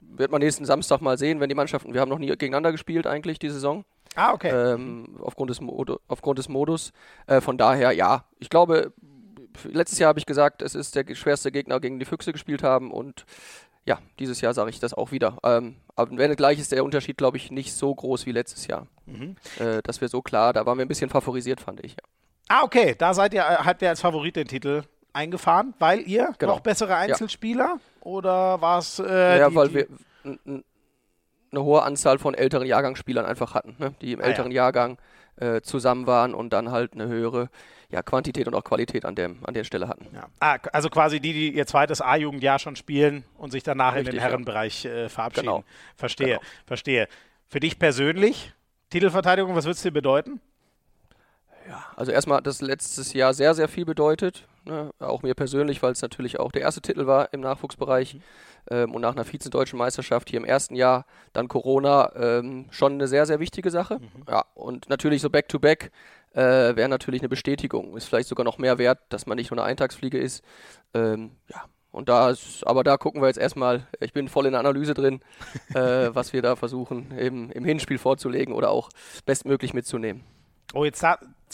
wird 0.00 0.30
man 0.30 0.42
nächsten 0.42 0.66
Samstag 0.66 1.00
mal 1.00 1.16
sehen, 1.16 1.40
wenn 1.40 1.48
die 1.48 1.54
Mannschaften, 1.54 1.94
wir 1.94 2.02
haben 2.02 2.10
noch 2.10 2.18
nie 2.18 2.28
gegeneinander 2.28 2.72
gespielt 2.72 3.06
eigentlich 3.06 3.38
die 3.38 3.48
Saison. 3.48 3.86
Ah, 4.16 4.34
okay. 4.34 4.50
Ähm, 4.50 5.16
aufgrund, 5.22 5.48
des 5.48 5.60
aufgrund 6.08 6.38
des 6.38 6.50
Modus. 6.50 6.92
Äh, 7.26 7.40
von 7.40 7.56
daher, 7.56 7.92
ja, 7.92 8.24
ich 8.38 8.50
glaube, 8.50 8.92
letztes 9.64 9.98
Jahr 9.98 10.08
habe 10.08 10.18
ich 10.18 10.26
gesagt, 10.26 10.62
es 10.62 10.74
ist 10.74 10.96
der 10.96 11.04
schwerste 11.14 11.52
Gegner, 11.52 11.80
gegen 11.80 11.98
die 11.98 12.04
Füchse 12.04 12.32
gespielt 12.32 12.62
haben 12.62 12.90
und 12.90 13.24
ja, 13.86 13.98
dieses 14.18 14.40
Jahr 14.40 14.54
sage 14.54 14.70
ich 14.70 14.80
das 14.80 14.94
auch 14.94 15.12
wieder. 15.12 15.38
Ähm, 15.42 15.76
aber 15.94 16.16
wenn 16.16 16.34
gleich 16.36 16.58
ist 16.58 16.72
der 16.72 16.84
Unterschied, 16.84 17.18
glaube 17.18 17.36
ich, 17.36 17.50
nicht 17.50 17.74
so 17.74 17.94
groß 17.94 18.24
wie 18.26 18.32
letztes 18.32 18.66
Jahr. 18.66 18.86
Mhm. 19.06 19.36
Äh, 19.58 19.82
das 19.82 20.00
wäre 20.00 20.08
so 20.08 20.22
klar, 20.22 20.52
da 20.52 20.64
waren 20.64 20.78
wir 20.78 20.84
ein 20.84 20.88
bisschen 20.88 21.10
favorisiert, 21.10 21.60
fand 21.60 21.84
ich. 21.84 21.92
Ja. 21.92 22.02
Ah, 22.48 22.62
okay, 22.62 22.94
da 22.96 23.14
seid 23.14 23.34
ihr, 23.34 23.40
äh, 23.40 23.56
habt 23.64 23.82
ihr 23.82 23.88
als 23.88 24.00
Favorit 24.00 24.36
den 24.36 24.48
Titel 24.48 24.82
eingefahren, 25.12 25.74
weil 25.78 26.00
ihr 26.00 26.32
genau. 26.38 26.54
noch 26.54 26.60
bessere 26.60 26.96
Einzelspieler 26.96 27.78
ja. 27.78 27.80
oder 28.00 28.60
war 28.60 28.78
es. 28.78 28.98
Äh, 28.98 29.38
ja, 29.38 29.48
die, 29.50 29.54
weil 29.54 29.74
wir 29.74 29.86
eine 30.24 31.64
hohe 31.64 31.82
Anzahl 31.82 32.18
von 32.18 32.34
älteren 32.34 32.66
Jahrgangsspielern 32.66 33.24
einfach 33.24 33.54
hatten, 33.54 33.76
ne? 33.78 33.94
die 34.00 34.12
im 34.12 34.20
ah, 34.20 34.24
älteren 34.24 34.50
ja. 34.50 34.64
Jahrgang 34.64 34.98
äh, 35.36 35.60
zusammen 35.60 36.06
waren 36.06 36.34
und 36.34 36.52
dann 36.52 36.70
halt 36.70 36.94
eine 36.94 37.08
höhere 37.08 37.48
ja, 37.90 38.02
Quantität 38.02 38.48
und 38.48 38.54
auch 38.54 38.64
Qualität 38.64 39.04
an, 39.04 39.14
dem, 39.14 39.38
an 39.44 39.54
der 39.54 39.64
Stelle 39.64 39.88
hatten. 39.88 40.06
Ja. 40.14 40.26
Ah, 40.40 40.58
also 40.72 40.90
quasi 40.90 41.20
die, 41.20 41.32
die 41.32 41.54
ihr 41.54 41.66
zweites 41.66 42.00
A-Jugendjahr 42.00 42.58
schon 42.58 42.76
spielen 42.76 43.24
und 43.36 43.52
sich 43.52 43.62
danach 43.62 43.94
Richtig, 43.94 44.08
in 44.08 44.18
den 44.18 44.20
Herrenbereich 44.20 44.84
äh, 44.84 45.08
verabschieden. 45.08 45.46
Genau. 45.46 45.64
Verstehe, 45.96 46.26
genau. 46.26 46.40
verstehe. 46.66 47.08
Für 47.46 47.60
dich 47.60 47.78
persönlich, 47.78 48.52
Titelverteidigung, 48.90 49.54
was 49.54 49.64
würde 49.64 49.76
es 49.76 49.82
dir 49.82 49.92
bedeuten? 49.92 50.40
Ja, 51.68 51.84
also 51.96 52.12
erstmal 52.12 52.38
hat 52.38 52.46
das 52.46 52.60
letztes 52.60 53.12
Jahr 53.12 53.34
sehr, 53.34 53.54
sehr 53.54 53.68
viel 53.68 53.84
bedeutet. 53.84 54.46
Ne? 54.64 54.90
Auch 54.98 55.22
mir 55.22 55.34
persönlich, 55.34 55.82
weil 55.82 55.92
es 55.92 56.02
natürlich 56.02 56.38
auch 56.38 56.52
der 56.52 56.62
erste 56.62 56.80
Titel 56.80 57.06
war 57.06 57.32
im 57.32 57.40
Nachwuchsbereich. 57.40 58.14
Mhm. 58.14 58.22
Ähm, 58.70 58.94
und 58.94 59.02
nach 59.02 59.12
einer 59.12 59.24
Vize-Deutschen 59.24 59.78
Meisterschaft 59.78 60.30
hier 60.30 60.38
im 60.38 60.44
ersten 60.44 60.74
Jahr, 60.74 61.06
dann 61.32 61.48
Corona, 61.48 62.12
ähm, 62.16 62.66
schon 62.70 62.94
eine 62.94 63.08
sehr, 63.08 63.26
sehr 63.26 63.40
wichtige 63.40 63.70
Sache. 63.70 63.98
Mhm. 63.98 64.24
Ja, 64.28 64.44
und 64.54 64.88
natürlich 64.88 65.22
so 65.22 65.30
Back-to-Back 65.30 65.90
äh, 66.32 66.40
wäre 66.76 66.88
natürlich 66.88 67.20
eine 67.20 67.28
Bestätigung. 67.28 67.96
Ist 67.96 68.06
vielleicht 68.06 68.28
sogar 68.28 68.44
noch 68.44 68.58
mehr 68.58 68.78
wert, 68.78 69.00
dass 69.08 69.26
man 69.26 69.36
nicht 69.36 69.50
nur 69.50 69.58
eine 69.58 69.68
Eintagsfliege 69.68 70.18
ist. 70.18 70.42
Ähm, 70.94 71.32
ja, 71.48 71.64
und 71.90 72.08
da 72.08 72.30
ist, 72.30 72.66
aber 72.66 72.82
da 72.82 72.96
gucken 72.96 73.22
wir 73.22 73.28
jetzt 73.28 73.38
erstmal, 73.38 73.86
ich 74.00 74.12
bin 74.12 74.28
voll 74.28 74.46
in 74.46 74.52
der 74.52 74.60
Analyse 74.60 74.94
drin, 74.94 75.20
äh, 75.74 76.14
was 76.14 76.32
wir 76.32 76.42
da 76.42 76.56
versuchen 76.56 77.12
im, 77.12 77.50
im 77.50 77.64
Hinspiel 77.64 77.98
vorzulegen 77.98 78.52
oder 78.54 78.70
auch 78.70 78.90
bestmöglich 79.26 79.74
mitzunehmen. 79.74 80.24
Oh, 80.72 80.84
jetzt 80.84 81.04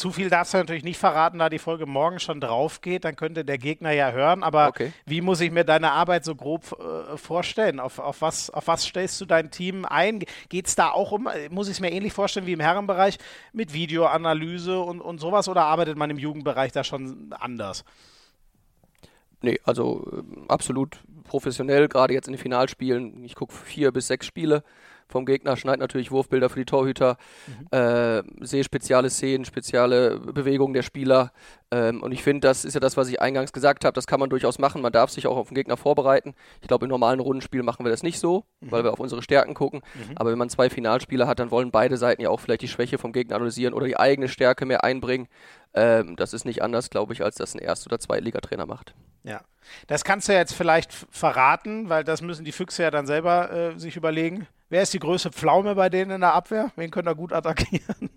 zu 0.01 0.13
viel 0.13 0.31
darfst 0.31 0.55
du 0.55 0.59
natürlich 0.59 0.83
nicht 0.83 0.99
verraten, 0.99 1.39
da 1.39 1.51
die 1.51 1.59
Folge 1.59 1.85
morgen 1.85 2.19
schon 2.21 2.41
drauf 2.41 2.81
geht. 2.81 3.05
Dann 3.05 3.17
könnte 3.17 3.45
der 3.45 3.59
Gegner 3.59 3.93
ja 3.93 4.11
hören. 4.13 4.43
Aber 4.43 4.69
okay. 4.69 4.93
wie 5.05 5.21
muss 5.21 5.41
ich 5.43 5.51
mir 5.51 5.65
deine 5.65 5.93
Arbeit 5.93 6.25
so 6.25 6.35
grob 6.35 6.75
äh, 6.81 7.19
vorstellen? 7.19 7.79
Auf, 7.79 7.99
auf, 7.99 8.23
was, 8.23 8.49
auf 8.49 8.67
was 8.67 8.85
stellst 8.85 9.21
du 9.21 9.27
dein 9.27 9.51
Team 9.51 9.85
ein? 9.85 10.25
Geht 10.49 10.69
es 10.69 10.75
da 10.75 10.91
auch 10.91 11.13
um, 11.13 11.29
muss 11.51 11.69
ich 11.69 11.75
es 11.75 11.81
mir 11.81 11.93
ähnlich 11.93 12.15
vorstellen 12.15 12.47
wie 12.47 12.55
im 12.55 12.61
Herrenbereich, 12.61 13.19
mit 13.53 13.75
Videoanalyse 13.75 14.81
und, 14.81 15.03
und 15.03 15.19
sowas? 15.19 15.49
Oder 15.49 15.65
arbeitet 15.65 15.99
man 15.99 16.09
im 16.09 16.19
Jugendbereich 16.19 16.73
da 16.73 16.83
schon 16.83 17.35
anders? 17.39 17.85
Nee, 19.43 19.61
also 19.65 20.11
äh, 20.13 20.49
absolut 20.49 20.99
professionell, 21.25 21.89
gerade 21.89 22.15
jetzt 22.15 22.27
in 22.27 22.33
den 22.33 22.41
Finalspielen. 22.41 23.23
Ich 23.25 23.35
gucke 23.35 23.53
vier 23.55 23.93
bis 23.93 24.07
sechs 24.07 24.25
Spiele 24.27 24.65
vom 25.11 25.27
Gegner, 25.27 25.57
schneide 25.57 25.81
natürlich 25.81 26.11
Wurfbilder 26.11 26.49
für 26.49 26.59
die 26.59 26.65
Torhüter, 26.65 27.17
mhm. 27.47 27.79
äh, 27.79 28.23
sehe 28.41 28.65
spezielle 28.65 29.11
Szenen, 29.11 29.45
spezielle 29.45 30.19
Bewegungen 30.19 30.75
der 30.75 30.83
Spieler. 30.83 31.33
Ähm, 31.73 32.03
und 32.03 32.13
ich 32.13 32.23
finde, 32.23 32.49
das 32.49 32.65
ist 32.65 32.75
ja 32.75 32.81
das, 32.81 32.97
was 32.97 33.09
ich 33.09 33.21
eingangs 33.21 33.53
gesagt 33.53 33.85
habe, 33.85 33.95
das 33.95 34.07
kann 34.07 34.19
man 34.19 34.31
durchaus 34.31 34.59
machen. 34.59 34.83
Man 34.83 34.93
darf 34.93 35.11
sich 35.11 35.27
auch 35.27 35.37
auf 35.37 35.49
den 35.49 35.55
Gegner 35.55 35.77
vorbereiten. 35.77 36.35
Ich 36.61 36.69
glaube, 36.69 36.87
im 36.87 36.91
normalen 36.91 37.21
Rundenspiel 37.21 37.63
machen 37.63 37.85
wir 37.85 37.91
das 37.91 38.03
nicht 38.03 38.19
so, 38.19 38.45
mhm. 38.61 38.73
weil 38.73 38.85
wir 38.85 38.93
auf 38.93 39.01
unsere 39.01 39.23
Stärken 39.23 39.55
gucken. 39.55 39.83
Mhm. 39.95 40.17
Aber 40.17 40.31
wenn 40.31 40.39
man 40.39 40.49
zwei 40.49 40.69
Finalspieler 40.71 41.27
hat, 41.29 41.39
dann 41.39 41.51
wollen 41.51 41.71
beide 41.71 41.97
Seiten 41.97 42.23
ja 42.23 42.31
auch 42.31 42.41
vielleicht 42.41 42.63
die 42.63 42.69
Schwäche 42.69 42.99
vom 42.99 43.13
Gegner 43.13 43.37
analysieren 43.37 43.75
oder 43.75 43.87
die 43.87 43.99
eigene 43.99 44.29
Stärke 44.29 44.67
mehr 44.67 44.83
einbringen. 44.83 45.29
Ähm, 45.75 46.17
das 46.17 46.33
ist 46.33 46.45
nicht 46.45 46.63
anders, 46.63 46.91
glaube 46.91 47.13
ich, 47.13 47.23
als 47.23 47.37
das 47.37 47.55
ein 47.55 47.61
Erst- 47.61 47.87
oder 47.87 47.99
Zweitligatrainer 47.99 48.67
macht. 48.67 48.95
Ja, 49.23 49.43
das 49.87 50.05
kannst 50.05 50.29
du 50.29 50.33
jetzt 50.33 50.55
vielleicht 50.55 50.93
verraten, 50.93 51.89
weil 51.89 52.05
das 52.05 52.23
müssen 52.23 52.45
die 52.45 52.53
Füchse 52.53 52.83
ja 52.83 52.91
dann 52.91 53.07
selber 53.07 53.51
äh, 53.53 53.79
sich 53.79 53.97
überlegen. 53.97 54.47
Wer 54.69 54.83
ist 54.83 54.95
die 54.95 54.99
größte 54.99 55.31
Pflaume 55.31 55.75
bei 55.75 55.89
denen 55.89 56.11
in 56.11 56.21
der 56.21 56.35
Abwehr? 56.35 56.73
Wen 56.77 56.91
können 56.91 57.07
da 57.07 57.13
gut 57.13 57.33
attackieren? 57.33 58.11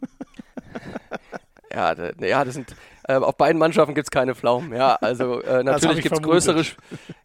ja, 1.71 1.93
ja, 2.19 2.45
das 2.45 2.53
sind 2.53 2.75
äh, 3.07 3.15
auf 3.15 3.35
beiden 3.35 3.59
Mannschaften 3.59 3.93
gibt 3.93 4.07
es 4.07 4.11
keine 4.11 4.33
Pflaumen. 4.33 4.73
Ja, 4.73 4.95
also 4.95 5.41
äh, 5.41 5.63
natürlich 5.63 6.01
gibt 6.01 6.15
es 6.15 6.21
größere, 6.21 6.63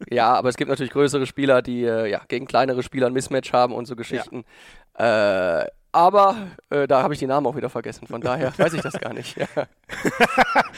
ja, 0.09 0.33
aber 0.33 0.49
es 0.49 0.57
gibt 0.57 0.69
natürlich 0.69 0.91
größere 0.91 1.25
Spieler, 1.25 1.61
die 1.61 1.83
äh, 1.85 2.09
ja 2.09 2.21
gegen 2.27 2.45
kleinere 2.45 2.83
Spieler 2.83 3.07
ein 3.07 3.13
Mismatch 3.13 3.53
haben 3.53 3.73
und 3.73 3.85
so 3.85 3.95
Geschichten. 3.95 4.43
Ja. 4.97 5.65
Aber 5.91 6.49
äh, 6.69 6.87
da 6.87 7.01
habe 7.01 7.13
ich 7.13 7.19
die 7.19 7.25
Namen 7.25 7.47
auch 7.47 7.55
wieder 7.55 7.69
vergessen, 7.69 8.05
von 8.05 8.21
daher 8.21 8.53
weiß 8.57 8.73
ich 8.73 8.81
das 8.81 8.99
gar 8.99 9.13
nicht. 9.13 9.37
Ja. 9.55 9.65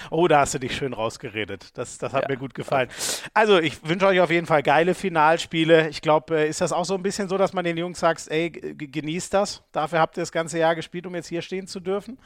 oh, 0.10 0.28
da 0.28 0.42
hast 0.42 0.54
du 0.54 0.60
dich 0.60 0.76
schön 0.76 0.94
rausgeredet. 0.94 1.78
Das, 1.78 1.98
das 1.98 2.14
hat 2.14 2.24
ja. 2.24 2.30
mir 2.30 2.38
gut 2.38 2.54
gefallen. 2.54 2.90
Also, 3.34 3.60
ich 3.60 3.88
wünsche 3.88 4.08
euch 4.08 4.20
auf 4.20 4.32
jeden 4.32 4.48
Fall 4.48 4.64
geile 4.64 4.94
Finalspiele. 4.94 5.90
Ich 5.90 6.02
glaube, 6.02 6.38
äh, 6.38 6.50
ist 6.50 6.62
das 6.62 6.72
auch 6.72 6.86
so 6.86 6.94
ein 6.94 7.04
bisschen 7.04 7.28
so, 7.28 7.38
dass 7.38 7.54
man 7.54 7.66
den 7.66 7.78
Jungs 7.78 8.00
sagt, 8.00 8.28
ey, 8.30 8.50
genießt 8.50 9.34
das. 9.34 9.64
Dafür 9.72 10.00
habt 10.00 10.18
ihr 10.18 10.22
das 10.22 10.32
ganze 10.32 10.60
Jahr 10.60 10.76
gespielt, 10.76 11.06
um 11.08 11.16
jetzt 11.16 11.28
hier 11.28 11.42
stehen 11.42 11.68
zu 11.68 11.80
dürfen? 11.80 12.18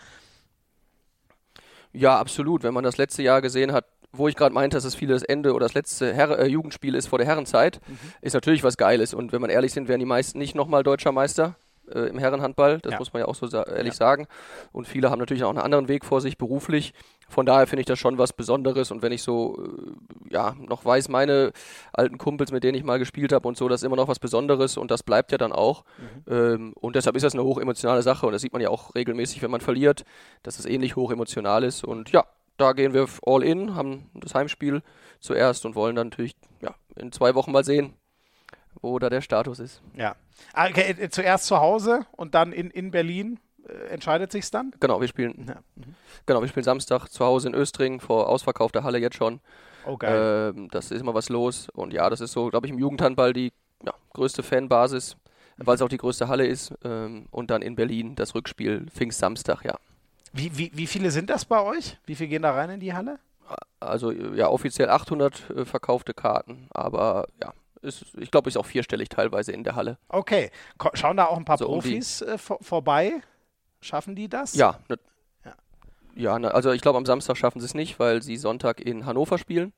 Ja, 1.91 2.19
absolut. 2.19 2.63
Wenn 2.63 2.73
man 2.73 2.83
das 2.83 2.97
letzte 2.97 3.23
Jahr 3.23 3.41
gesehen 3.41 3.71
hat, 3.71 3.85
wo 4.11 4.27
ich 4.27 4.35
gerade 4.35 4.53
meinte, 4.53 4.77
dass 4.77 4.85
es 4.85 4.95
viele 4.95 5.13
das 5.13 5.23
Ende 5.23 5.53
oder 5.53 5.65
das 5.65 5.73
letzte 5.73 6.13
Her 6.13 6.37
äh, 6.37 6.47
Jugendspiel 6.47 6.95
ist 6.95 7.07
vor 7.07 7.17
der 7.17 7.27
Herrenzeit, 7.27 7.81
mhm. 7.87 7.97
ist 8.21 8.33
natürlich 8.33 8.63
was 8.63 8.77
Geiles. 8.77 9.13
Und 9.13 9.31
wenn 9.31 9.41
man 9.41 9.49
ehrlich 9.49 9.73
sind, 9.73 9.87
wären 9.87 9.99
die 9.99 10.05
meisten 10.05 10.37
nicht 10.37 10.55
nochmal 10.55 10.83
deutscher 10.83 11.11
Meister 11.11 11.55
äh, 11.93 12.09
im 12.09 12.17
Herrenhandball, 12.17 12.79
das 12.79 12.93
ja. 12.93 12.99
muss 12.99 13.13
man 13.13 13.21
ja 13.21 13.27
auch 13.27 13.35
so 13.35 13.47
sa 13.47 13.63
ehrlich 13.63 13.93
ja. 13.93 13.97
sagen. 13.97 14.27
Und 14.71 14.87
viele 14.87 15.09
haben 15.09 15.19
natürlich 15.19 15.43
auch 15.43 15.49
einen 15.49 15.59
anderen 15.59 15.87
Weg 15.87 16.05
vor 16.05 16.21
sich 16.21 16.37
beruflich. 16.37 16.93
Von 17.27 17.45
daher 17.45 17.67
finde 17.67 17.81
ich 17.81 17.87
das 17.87 17.99
schon 17.99 18.17
was 18.17 18.33
Besonderes. 18.33 18.91
Und 18.91 19.01
wenn 19.01 19.11
ich 19.11 19.23
so, 19.23 19.57
äh, 19.63 20.33
ja, 20.33 20.55
noch 20.59 20.85
weiß, 20.85 21.09
meine 21.09 21.51
alten 21.93 22.17
Kumpels, 22.17 22.51
mit 22.51 22.63
denen 22.63 22.77
ich 22.77 22.83
mal 22.83 22.99
gespielt 22.99 23.33
habe 23.33 23.47
und 23.47 23.57
so, 23.57 23.67
das 23.67 23.81
ist 23.81 23.85
immer 23.85 23.95
noch 23.95 24.07
was 24.07 24.19
Besonderes 24.19 24.77
und 24.77 24.91
das 24.91 25.03
bleibt 25.03 25.31
ja 25.31 25.37
dann 25.37 25.51
auch. 25.51 25.83
Mhm. 25.97 26.33
Ähm, 26.33 26.73
und 26.75 26.95
deshalb 26.95 27.15
ist 27.15 27.23
das 27.23 27.33
eine 27.33 27.43
hochemotionale 27.43 28.01
Sache 28.01 28.25
und 28.25 28.33
das 28.33 28.41
sieht 28.41 28.53
man 28.53 28.61
ja 28.61 28.69
auch 28.69 28.95
regelmäßig, 28.95 29.41
wenn 29.41 29.51
man 29.51 29.61
verliert, 29.61 30.05
dass 30.43 30.59
es 30.59 30.65
ähnlich 30.65 30.95
hochemotional 30.95 31.63
ist. 31.63 31.83
Und 31.83 32.11
ja, 32.11 32.25
da 32.57 32.73
gehen 32.73 32.93
wir 32.93 33.07
all 33.25 33.43
in, 33.43 33.75
haben 33.75 34.09
das 34.13 34.35
Heimspiel 34.35 34.81
zuerst 35.19 35.65
und 35.65 35.75
wollen 35.75 35.95
dann 35.95 36.07
natürlich 36.07 36.35
ja, 36.61 36.75
in 36.95 37.11
zwei 37.11 37.35
Wochen 37.35 37.51
mal 37.51 37.63
sehen, 37.63 37.93
wo 38.85 38.99
da 38.99 39.09
der 39.09 39.21
Status 39.21 39.59
ist. 39.59 39.81
Ja. 39.95 40.15
Ah, 40.53 40.67
okay, 40.69 40.95
äh, 40.97 41.09
zuerst 41.09 41.45
zu 41.45 41.57
Hause 41.59 42.05
und 42.11 42.35
dann 42.35 42.51
in, 42.51 42.69
in 42.69 42.91
Berlin 42.91 43.39
äh, 43.67 43.87
entscheidet 43.89 44.31
sich's 44.31 44.51
dann? 44.51 44.73
Genau, 44.79 45.01
wir 45.01 45.07
spielen. 45.07 45.45
Ja. 45.47 45.55
Mhm. 45.75 45.95
Genau, 46.25 46.41
wir 46.41 46.47
spielen 46.47 46.63
Samstag 46.63 47.07
zu 47.07 47.25
Hause 47.25 47.49
in 47.49 47.55
Östring 47.55 47.99
vor 47.99 48.29
ausverkaufter 48.29 48.83
Halle 48.83 48.99
jetzt 48.99 49.15
schon. 49.15 49.39
Oh 49.85 49.97
geil. 49.97 50.53
Ähm, 50.55 50.69
das 50.71 50.91
ist 50.91 51.01
immer 51.01 51.13
was 51.13 51.29
los 51.29 51.69
und 51.69 51.93
ja, 51.93 52.09
das 52.09 52.21
ist 52.21 52.31
so, 52.31 52.49
glaube 52.49 52.67
ich, 52.67 52.73
im 52.73 52.79
Jugendhandball 52.79 53.33
die 53.33 53.53
ja, 53.83 53.93
größte 54.13 54.43
Fanbasis, 54.43 55.17
mhm. 55.57 55.67
weil 55.67 55.75
es 55.75 55.81
auch 55.81 55.89
die 55.89 55.97
größte 55.97 56.27
Halle 56.27 56.47
ist. 56.47 56.73
Ähm, 56.83 57.27
und 57.31 57.51
dann 57.51 57.61
in 57.61 57.75
Berlin 57.75 58.15
das 58.15 58.35
Rückspiel 58.35 58.87
Pfingst-Samstag, 58.89 59.63
ja. 59.63 59.75
Wie, 60.33 60.57
wie, 60.57 60.71
wie 60.73 60.87
viele 60.87 61.11
sind 61.11 61.29
das 61.29 61.45
bei 61.45 61.61
euch? 61.61 61.97
Wie 62.05 62.15
viele 62.15 62.29
gehen 62.29 62.41
da 62.41 62.51
rein 62.51 62.69
in 62.69 62.79
die 62.79 62.93
Halle? 62.93 63.19
Also 63.79 64.11
ja, 64.11 64.49
offiziell 64.49 64.89
800 64.89 65.49
äh, 65.49 65.65
verkaufte 65.65 66.13
Karten, 66.13 66.67
aber 66.71 67.27
ja, 67.41 67.53
ist, 67.85 68.05
ich 68.17 68.31
glaube, 68.31 68.49
ist 68.49 68.57
auch 68.57 68.65
vierstellig 68.65 69.09
teilweise 69.09 69.51
in 69.51 69.63
der 69.63 69.75
Halle. 69.75 69.97
Okay. 70.09 70.51
Schauen 70.93 71.17
da 71.17 71.25
auch 71.25 71.37
ein 71.37 71.45
paar 71.45 71.57
so 71.57 71.65
Profis 71.65 72.21
um 72.21 72.29
äh, 72.29 72.37
vor 72.37 72.57
vorbei? 72.61 73.21
Schaffen 73.81 74.15
die 74.15 74.27
das? 74.27 74.55
Ja. 74.55 74.79
Ne, 74.89 74.97
ja, 76.15 76.39
ne, 76.39 76.53
also 76.53 76.71
ich 76.71 76.81
glaube, 76.81 76.97
am 76.97 77.05
Samstag 77.05 77.37
schaffen 77.37 77.59
sie 77.59 77.65
es 77.65 77.73
nicht, 77.73 77.99
weil 77.99 78.21
sie 78.21 78.37
Sonntag 78.37 78.79
in 78.79 79.05
Hannover 79.05 79.37
spielen. 79.37 79.73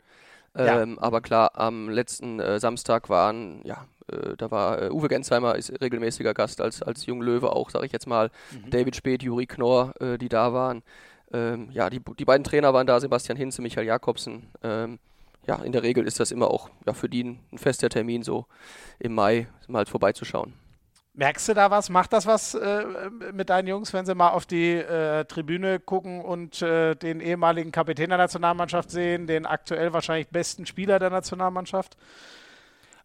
Ähm, 0.56 0.96
ja. 0.96 1.02
Aber 1.02 1.22
klar, 1.22 1.52
am 1.56 1.90
letzten 1.90 2.40
äh, 2.40 2.60
Samstag 2.60 3.10
waren, 3.10 3.62
ja, 3.64 3.86
äh, 4.12 4.36
da 4.38 4.52
war 4.52 4.82
äh, 4.82 4.90
Uwe 4.90 5.08
Gensheimer 5.08 5.56
ist 5.56 5.72
regelmäßiger 5.82 6.34
Gast 6.34 6.62
als, 6.62 6.82
als 6.82 7.06
Junglöwe 7.06 7.52
auch, 7.52 7.70
sage 7.70 7.86
ich 7.86 7.92
jetzt 7.92 8.08
mal. 8.08 8.30
Mhm. 8.52 8.70
David 8.70 8.96
Speth, 8.96 9.24
Juri 9.24 9.48
Knorr, 9.48 9.94
äh, 10.00 10.18
die 10.18 10.30
da 10.30 10.54
waren. 10.54 10.84
Ähm, 11.34 11.70
ja, 11.72 11.90
die, 11.90 12.00
die 12.00 12.26
beiden 12.26 12.44
Trainer 12.44 12.74
waren 12.74 12.88
da, 12.88 13.00
Sebastian 13.00 13.38
Hinze, 13.38 13.62
Michael 13.62 13.86
Jakobsen. 13.86 14.48
Ähm, 14.64 15.00
ja, 15.48 15.56
in 15.64 15.72
der 15.72 15.84
Regel 15.84 16.06
ist 16.06 16.20
das 16.20 16.32
immer 16.32 16.50
auch 16.50 16.70
ja, 16.86 16.94
für 16.94 17.10
die 17.10 17.24
ein 17.24 17.58
fester 17.58 17.90
Termin, 17.90 18.22
so 18.24 18.46
im 19.00 19.16
Mai 19.16 19.48
mal 19.68 19.86
vorbeizuschauen. 19.86 20.54
Merkst 21.14 21.50
du 21.50 21.56
da 21.56 21.72
was? 21.72 21.90
Macht 21.90 22.14
das 22.14 22.28
was 22.28 22.54
äh, 22.54 22.86
mit 23.34 23.50
deinen 23.50 23.68
Jungs, 23.68 23.92
wenn 23.92 24.06
sie 24.06 24.14
mal 24.14 24.30
auf 24.30 24.46
die 24.46 24.74
äh, 24.74 25.26
Tribüne 25.26 25.80
gucken 25.80 26.22
und 26.22 26.62
äh, 26.62 26.94
den 26.94 27.22
ehemaligen 27.22 27.72
Kapitän 27.72 28.10
der 28.10 28.20
Nationalmannschaft 28.20 28.92
sehen, 28.92 29.26
den 29.26 29.48
aktuell 29.48 29.94
wahrscheinlich 29.94 30.28
besten 30.28 30.68
Spieler 30.68 31.00
der 31.00 31.10
Nationalmannschaft? 31.10 31.98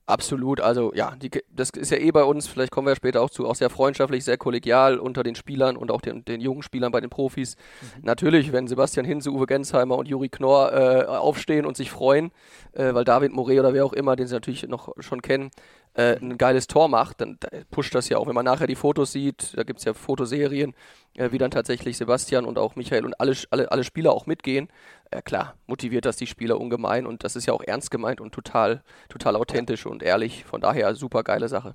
Absolut, 0.04 0.60
also 0.60 0.92
ja, 0.94 1.14
die, 1.16 1.30
das 1.54 1.70
ist 1.70 1.92
ja 1.92 1.96
eh 1.96 2.10
bei 2.10 2.24
uns, 2.24 2.48
vielleicht 2.48 2.72
kommen 2.72 2.88
wir 2.88 2.96
später 2.96 3.22
auch 3.22 3.30
zu, 3.30 3.46
auch 3.46 3.54
sehr 3.54 3.70
freundschaftlich, 3.70 4.24
sehr 4.24 4.36
kollegial 4.36 4.98
unter 4.98 5.22
den 5.22 5.36
Spielern 5.36 5.76
und 5.76 5.92
auch 5.92 6.00
den, 6.00 6.24
den 6.24 6.40
jungen 6.40 6.62
Spielern 6.62 6.90
bei 6.90 7.00
den 7.00 7.08
Profis. 7.08 7.56
Mhm. 7.56 8.02
Natürlich, 8.02 8.52
wenn 8.52 8.66
Sebastian 8.66 9.06
Hinze, 9.06 9.30
Uwe 9.30 9.46
Gensheimer 9.46 9.96
und 9.96 10.08
Juri 10.08 10.28
Knorr 10.28 10.72
äh, 10.72 11.04
aufstehen 11.06 11.66
und 11.66 11.76
sich 11.76 11.92
freuen, 11.92 12.32
äh, 12.72 12.92
weil 12.92 13.04
David 13.04 13.32
Moret 13.32 13.60
oder 13.60 13.74
wer 13.74 13.84
auch 13.84 13.92
immer, 13.92 14.16
den 14.16 14.26
sie 14.26 14.34
natürlich 14.34 14.66
noch 14.66 14.92
schon 14.98 15.22
kennen, 15.22 15.50
äh, 15.94 16.16
ein 16.16 16.36
geiles 16.36 16.66
Tor 16.66 16.88
macht, 16.88 17.20
dann 17.20 17.38
pusht 17.70 17.94
das 17.94 18.08
ja 18.08 18.18
auch. 18.18 18.26
Wenn 18.26 18.34
man 18.34 18.44
nachher 18.44 18.66
die 18.66 18.74
Fotos 18.74 19.12
sieht, 19.12 19.56
da 19.56 19.62
gibt 19.62 19.78
es 19.78 19.84
ja 19.84 19.94
Fotoserien, 19.94 20.74
äh, 21.14 21.30
wie 21.30 21.38
dann 21.38 21.50
tatsächlich 21.50 21.96
Sebastian 21.96 22.44
und 22.44 22.58
auch 22.58 22.76
Michael 22.76 23.04
und 23.04 23.20
alle, 23.20 23.36
alle, 23.50 23.70
alle 23.70 23.84
Spieler 23.84 24.12
auch 24.12 24.26
mitgehen, 24.26 24.68
äh, 25.12 25.22
klar, 25.22 25.54
motiviert 25.66 26.04
das 26.04 26.16
die 26.16 26.26
Spieler 26.26 26.58
ungemein 26.58 27.06
und 27.06 27.24
das 27.24 27.36
ist 27.36 27.46
ja 27.46 27.52
auch 27.52 27.62
ernst 27.62 27.90
gemeint 27.90 28.20
und 28.20 28.32
total, 28.32 28.82
total 29.08 29.36
authentisch 29.36 29.86
und 29.86 30.02
ehrlich. 30.02 30.44
Von 30.44 30.60
daher 30.60 30.94
super 30.94 31.22
geile 31.22 31.48
Sache. 31.48 31.74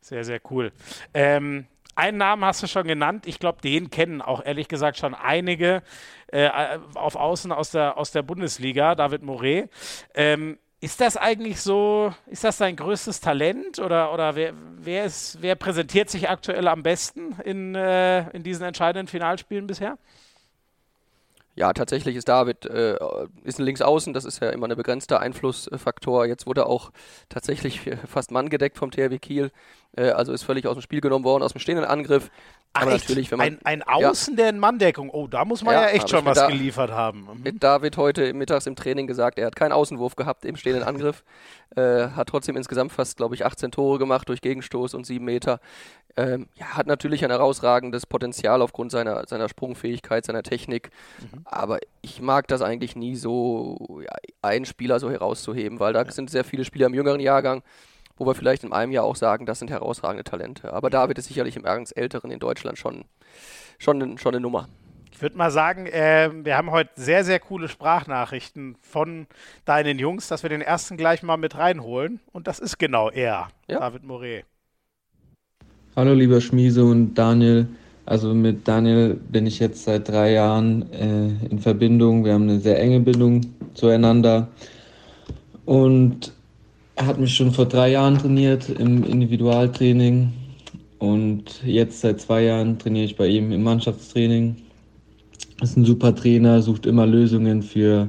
Sehr, 0.00 0.24
sehr 0.24 0.40
cool. 0.50 0.72
Ähm, 1.14 1.66
einen 1.94 2.18
Namen 2.18 2.44
hast 2.44 2.62
du 2.62 2.66
schon 2.66 2.86
genannt. 2.86 3.26
Ich 3.26 3.38
glaube, 3.38 3.62
den 3.62 3.90
kennen 3.90 4.20
auch 4.20 4.44
ehrlich 4.44 4.68
gesagt 4.68 4.98
schon 4.98 5.14
einige 5.14 5.82
äh, 6.26 6.50
auf 6.94 7.16
Außen 7.16 7.52
aus 7.52 7.70
der, 7.70 7.96
aus 7.96 8.10
der 8.10 8.22
Bundesliga, 8.22 8.94
David 8.94 9.22
Moret. 9.22 9.70
Ähm, 10.14 10.58
ist 10.80 11.00
das 11.00 11.16
eigentlich 11.16 11.60
so, 11.60 12.12
ist 12.26 12.44
das 12.44 12.58
sein 12.58 12.76
größtes 12.76 13.20
Talent 13.20 13.78
oder, 13.78 14.12
oder 14.12 14.36
wer, 14.36 14.52
wer, 14.76 15.04
ist, 15.06 15.38
wer 15.40 15.54
präsentiert 15.54 16.10
sich 16.10 16.28
aktuell 16.28 16.68
am 16.68 16.82
besten 16.82 17.36
in, 17.44 17.74
äh, 17.74 18.28
in 18.30 18.42
diesen 18.42 18.66
entscheidenden 18.66 19.06
Finalspielen 19.06 19.66
bisher? 19.66 19.96
Ja, 21.56 21.72
tatsächlich 21.72 22.16
ist 22.16 22.28
David 22.28 22.66
äh, 22.66 22.96
ist 23.44 23.60
ein 23.60 23.64
Linksaußen, 23.64 24.12
das 24.12 24.24
ist 24.24 24.40
ja 24.40 24.50
immer 24.50 24.68
ein 24.68 24.76
begrenzter 24.76 25.20
Einflussfaktor. 25.20 26.26
Jetzt 26.26 26.46
wurde 26.46 26.66
auch 26.66 26.90
tatsächlich 27.28 27.80
fast 28.08 28.32
manngedeckt 28.32 28.76
vom 28.76 28.90
THW 28.90 29.18
Kiel, 29.18 29.52
äh, 29.96 30.10
also 30.10 30.32
ist 30.32 30.42
völlig 30.42 30.66
aus 30.66 30.74
dem 30.74 30.82
Spiel 30.82 31.00
genommen 31.00 31.24
worden, 31.24 31.44
aus 31.44 31.52
dem 31.52 31.60
stehenden 31.60 31.84
Angriff. 31.86 32.30
Ach, 32.76 32.82
Aber 32.82 32.90
natürlich, 32.90 33.30
wenn 33.30 33.38
man, 33.38 33.46
ein, 33.46 33.58
ein 33.62 33.82
Außen, 33.84 34.34
ja. 34.34 34.42
der 34.42 34.48
in 34.50 34.58
Manndeckung, 34.58 35.08
oh, 35.08 35.28
da 35.28 35.44
muss 35.44 35.62
man 35.62 35.74
ja, 35.74 35.82
ja 35.82 35.88
echt 35.90 36.10
schon 36.10 36.24
was 36.24 36.36
da, 36.36 36.48
geliefert 36.48 36.90
haben. 36.90 37.20
Mhm. 37.20 37.42
Mit 37.44 37.62
David 37.62 37.96
heute 37.96 38.34
mittags 38.34 38.66
im 38.66 38.74
Training 38.74 39.06
gesagt, 39.06 39.38
er 39.38 39.46
hat 39.46 39.54
keinen 39.54 39.70
Außenwurf 39.70 40.16
gehabt 40.16 40.44
im 40.44 40.56
stehenden 40.56 40.82
Angriff, 40.82 41.22
äh, 41.76 42.08
hat 42.08 42.28
trotzdem 42.28 42.56
insgesamt 42.56 42.90
fast, 42.90 43.16
glaube 43.16 43.36
ich, 43.36 43.46
18 43.46 43.70
Tore 43.70 44.00
gemacht 44.00 44.28
durch 44.28 44.40
Gegenstoß 44.40 44.94
und 44.94 45.06
sieben 45.06 45.24
Meter. 45.24 45.60
Ähm, 46.16 46.48
ja, 46.56 46.66
hat 46.76 46.88
natürlich 46.88 47.24
ein 47.24 47.30
herausragendes 47.30 48.06
Potenzial 48.06 48.60
aufgrund 48.60 48.90
seiner, 48.90 49.24
seiner 49.28 49.48
Sprungfähigkeit, 49.48 50.24
seiner 50.24 50.42
Technik. 50.42 50.90
Mhm. 51.20 51.42
Aber 51.44 51.78
ich 52.02 52.20
mag 52.20 52.48
das 52.48 52.60
eigentlich 52.60 52.96
nie 52.96 53.14
so, 53.14 54.00
ja, 54.02 54.16
einen 54.42 54.64
Spieler 54.64 54.98
so 54.98 55.12
herauszuheben, 55.12 55.78
weil 55.78 55.92
da 55.92 56.10
sind 56.10 56.28
sehr 56.28 56.42
viele 56.42 56.64
Spieler 56.64 56.86
im 56.86 56.94
jüngeren 56.94 57.20
Jahrgang, 57.20 57.62
wo 58.16 58.26
wir 58.26 58.34
vielleicht 58.34 58.64
in 58.64 58.72
einem 58.72 58.92
Jahr 58.92 59.04
auch 59.04 59.16
sagen, 59.16 59.46
das 59.46 59.58
sind 59.58 59.70
herausragende 59.70 60.24
Talente. 60.24 60.72
Aber 60.72 60.90
David 60.90 61.18
ist 61.18 61.26
sicherlich 61.26 61.56
im 61.56 61.62
ganz 61.62 61.92
Älteren 61.94 62.30
in 62.30 62.38
Deutschland 62.38 62.78
schon, 62.78 63.04
schon, 63.78 64.18
schon 64.18 64.34
eine 64.34 64.40
Nummer. 64.40 64.68
Ich 65.12 65.22
würde 65.22 65.36
mal 65.36 65.50
sagen, 65.50 65.86
äh, 65.86 66.28
wir 66.42 66.56
haben 66.56 66.72
heute 66.72 66.90
sehr, 66.96 67.24
sehr 67.24 67.38
coole 67.38 67.68
Sprachnachrichten 67.68 68.76
von 68.80 69.26
deinen 69.64 69.98
Jungs, 69.98 70.26
dass 70.26 70.42
wir 70.42 70.50
den 70.50 70.60
ersten 70.60 70.96
gleich 70.96 71.22
mal 71.22 71.36
mit 71.36 71.56
reinholen. 71.56 72.20
Und 72.32 72.48
das 72.48 72.58
ist 72.58 72.78
genau 72.78 73.10
er, 73.10 73.48
ja. 73.68 73.78
David 73.78 74.02
Moret. 74.02 74.44
Hallo 75.94 76.12
lieber 76.14 76.40
Schmiese 76.40 76.84
und 76.84 77.14
Daniel. 77.14 77.68
Also 78.06 78.34
mit 78.34 78.66
Daniel 78.66 79.14
bin 79.14 79.46
ich 79.46 79.60
jetzt 79.60 79.84
seit 79.84 80.08
drei 80.08 80.32
Jahren 80.32 80.92
äh, 80.92 81.46
in 81.48 81.60
Verbindung. 81.60 82.24
Wir 82.24 82.34
haben 82.34 82.48
eine 82.48 82.58
sehr 82.58 82.80
enge 82.80 82.98
Bindung 82.98 83.42
zueinander. 83.74 84.48
Und 85.64 86.32
er 86.96 87.06
hat 87.06 87.18
mich 87.18 87.34
schon 87.34 87.52
vor 87.52 87.66
drei 87.66 87.90
Jahren 87.90 88.18
trainiert 88.18 88.68
im 88.68 89.04
Individualtraining. 89.04 90.32
Und 90.98 91.62
jetzt 91.64 92.00
seit 92.00 92.20
zwei 92.20 92.44
Jahren 92.44 92.78
trainiere 92.78 93.04
ich 93.04 93.16
bei 93.16 93.26
ihm 93.26 93.52
im 93.52 93.62
Mannschaftstraining. 93.62 94.56
Ist 95.62 95.76
ein 95.76 95.84
super 95.84 96.14
Trainer, 96.14 96.62
sucht 96.62 96.86
immer 96.86 97.06
Lösungen 97.06 97.62
für 97.62 98.08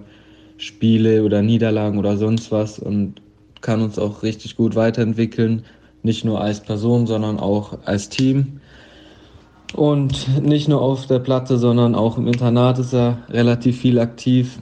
Spiele 0.57 1.23
oder 1.23 1.41
Niederlagen 1.41 1.99
oder 1.99 2.17
sonst 2.17 2.51
was 2.51 2.79
und 2.79 3.21
kann 3.61 3.81
uns 3.81 3.99
auch 3.99 4.23
richtig 4.23 4.55
gut 4.55 4.75
weiterentwickeln 4.75 5.63
nicht 6.05 6.23
nur 6.23 6.39
als 6.39 6.61
Person, 6.61 7.07
sondern 7.07 7.39
auch 7.39 7.79
als 7.83 8.07
Team. 8.09 8.61
Und 9.73 10.41
nicht 10.41 10.69
nur 10.69 10.81
auf 10.81 11.07
der 11.07 11.19
Platte, 11.19 11.57
sondern 11.57 11.95
auch 11.95 12.17
im 12.17 12.27
Internat 12.27 12.79
ist 12.79 12.93
er 12.93 13.17
relativ 13.29 13.81
viel 13.81 13.99
aktiv. 13.99 14.59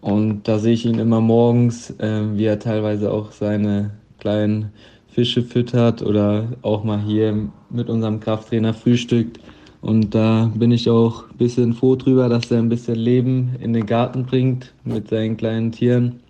Und 0.00 0.46
da 0.46 0.58
sehe 0.58 0.74
ich 0.74 0.86
ihn 0.86 0.98
immer 0.98 1.20
morgens, 1.20 1.90
äh, 1.98 2.22
wie 2.34 2.44
er 2.44 2.58
teilweise 2.58 3.12
auch 3.12 3.32
seine 3.32 3.90
kleinen 4.18 4.72
Fische 5.08 5.42
füttert 5.42 6.02
oder 6.02 6.48
auch 6.62 6.84
mal 6.84 7.00
hier 7.00 7.48
mit 7.70 7.88
unserem 7.90 8.20
Krafttrainer 8.20 8.74
frühstückt. 8.74 9.40
Und 9.80 10.14
da 10.14 10.50
bin 10.54 10.72
ich 10.72 10.90
auch 10.90 11.28
ein 11.30 11.36
bisschen 11.36 11.72
froh 11.72 11.96
drüber, 11.96 12.28
dass 12.28 12.50
er 12.50 12.58
ein 12.58 12.68
bisschen 12.68 12.96
Leben 12.96 13.56
in 13.60 13.72
den 13.72 13.86
Garten 13.86 14.24
bringt 14.24 14.72
mit 14.84 15.08
seinen 15.08 15.36
kleinen 15.36 15.72
Tieren. 15.72 16.20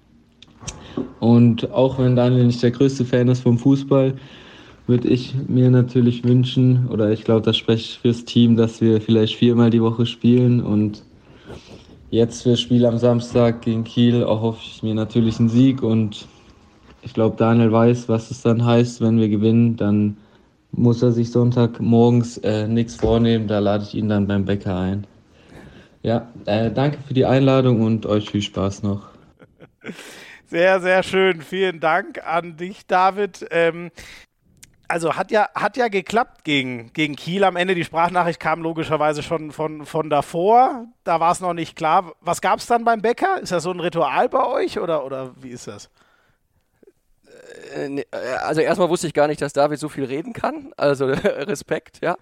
Und 1.20 1.70
auch 1.70 1.98
wenn 1.98 2.16
Daniel 2.16 2.46
nicht 2.46 2.62
der 2.62 2.70
größte 2.70 3.04
Fan 3.04 3.28
ist 3.28 3.40
vom 3.40 3.58
Fußball, 3.58 4.14
würde 4.86 5.08
ich 5.08 5.34
mir 5.46 5.70
natürlich 5.70 6.24
wünschen, 6.24 6.88
oder 6.88 7.12
ich 7.12 7.24
glaube, 7.24 7.42
das 7.42 7.56
spreche 7.56 7.82
ich 7.82 7.98
fürs 7.98 8.24
Team, 8.24 8.56
dass 8.56 8.80
wir 8.80 9.00
vielleicht 9.00 9.36
viermal 9.36 9.70
die 9.70 9.82
Woche 9.82 10.06
spielen. 10.06 10.62
Und 10.62 11.02
jetzt 12.10 12.42
für 12.42 12.50
das 12.50 12.60
Spiel 12.60 12.86
am 12.86 12.98
Samstag 12.98 13.62
gegen 13.62 13.84
Kiel 13.84 14.22
erhoffe 14.22 14.60
ich 14.62 14.82
mir 14.82 14.94
natürlich 14.94 15.38
einen 15.38 15.48
Sieg. 15.48 15.82
Und 15.82 16.26
ich 17.02 17.14
glaube, 17.14 17.36
Daniel 17.36 17.72
weiß, 17.72 18.08
was 18.08 18.30
es 18.30 18.42
dann 18.42 18.64
heißt, 18.64 19.00
wenn 19.00 19.18
wir 19.18 19.28
gewinnen. 19.28 19.76
Dann 19.76 20.16
muss 20.72 21.02
er 21.02 21.12
sich 21.12 21.30
Sonntagmorgens 21.30 22.38
äh, 22.38 22.68
nichts 22.68 22.96
vornehmen. 22.96 23.48
Da 23.48 23.58
lade 23.58 23.84
ich 23.84 23.94
ihn 23.94 24.08
dann 24.08 24.26
beim 24.26 24.44
Bäcker 24.44 24.78
ein. 24.78 25.06
Ja, 26.02 26.28
äh, 26.46 26.70
danke 26.70 26.98
für 27.06 27.14
die 27.14 27.24
Einladung 27.26 27.82
und 27.82 28.06
euch 28.06 28.30
viel 28.30 28.42
Spaß 28.42 28.82
noch. 28.82 29.08
Sehr, 30.50 30.80
sehr 30.80 31.02
schön. 31.02 31.42
Vielen 31.42 31.78
Dank 31.78 32.26
an 32.26 32.56
dich, 32.56 32.86
David. 32.86 33.46
Ähm, 33.50 33.90
also 34.88 35.14
hat 35.14 35.30
ja, 35.30 35.48
hat 35.54 35.76
ja 35.76 35.88
geklappt 35.88 36.44
gegen, 36.44 36.92
gegen 36.94 37.14
Kiel 37.14 37.44
am 37.44 37.56
Ende. 37.56 37.74
Die 37.74 37.84
Sprachnachricht 37.84 38.40
kam 38.40 38.62
logischerweise 38.62 39.22
schon 39.22 39.52
von, 39.52 39.86
von 39.86 40.10
davor. 40.10 40.86
Da 41.04 41.20
war 41.20 41.32
es 41.32 41.40
noch 41.40 41.52
nicht 41.52 41.76
klar. 41.76 42.12
Was 42.20 42.40
gab 42.40 42.58
es 42.58 42.66
dann 42.66 42.84
beim 42.84 43.02
Bäcker? 43.02 43.40
Ist 43.40 43.52
das 43.52 43.62
so 43.62 43.70
ein 43.70 43.80
Ritual 43.80 44.28
bei 44.28 44.44
euch 44.44 44.78
oder, 44.78 45.04
oder 45.04 45.32
wie 45.36 45.50
ist 45.50 45.68
das? 45.68 45.90
Äh, 47.74 47.88
ne, 47.88 48.02
äh, 48.10 48.34
also 48.42 48.60
erstmal 48.60 48.88
wusste 48.88 49.06
ich 49.06 49.14
gar 49.14 49.26
nicht, 49.26 49.40
dass 49.40 49.52
David 49.52 49.78
so 49.78 49.88
viel 49.88 50.04
reden 50.04 50.32
kann. 50.32 50.72
Also 50.76 51.06
Respekt, 51.06 52.00
ja. 52.02 52.16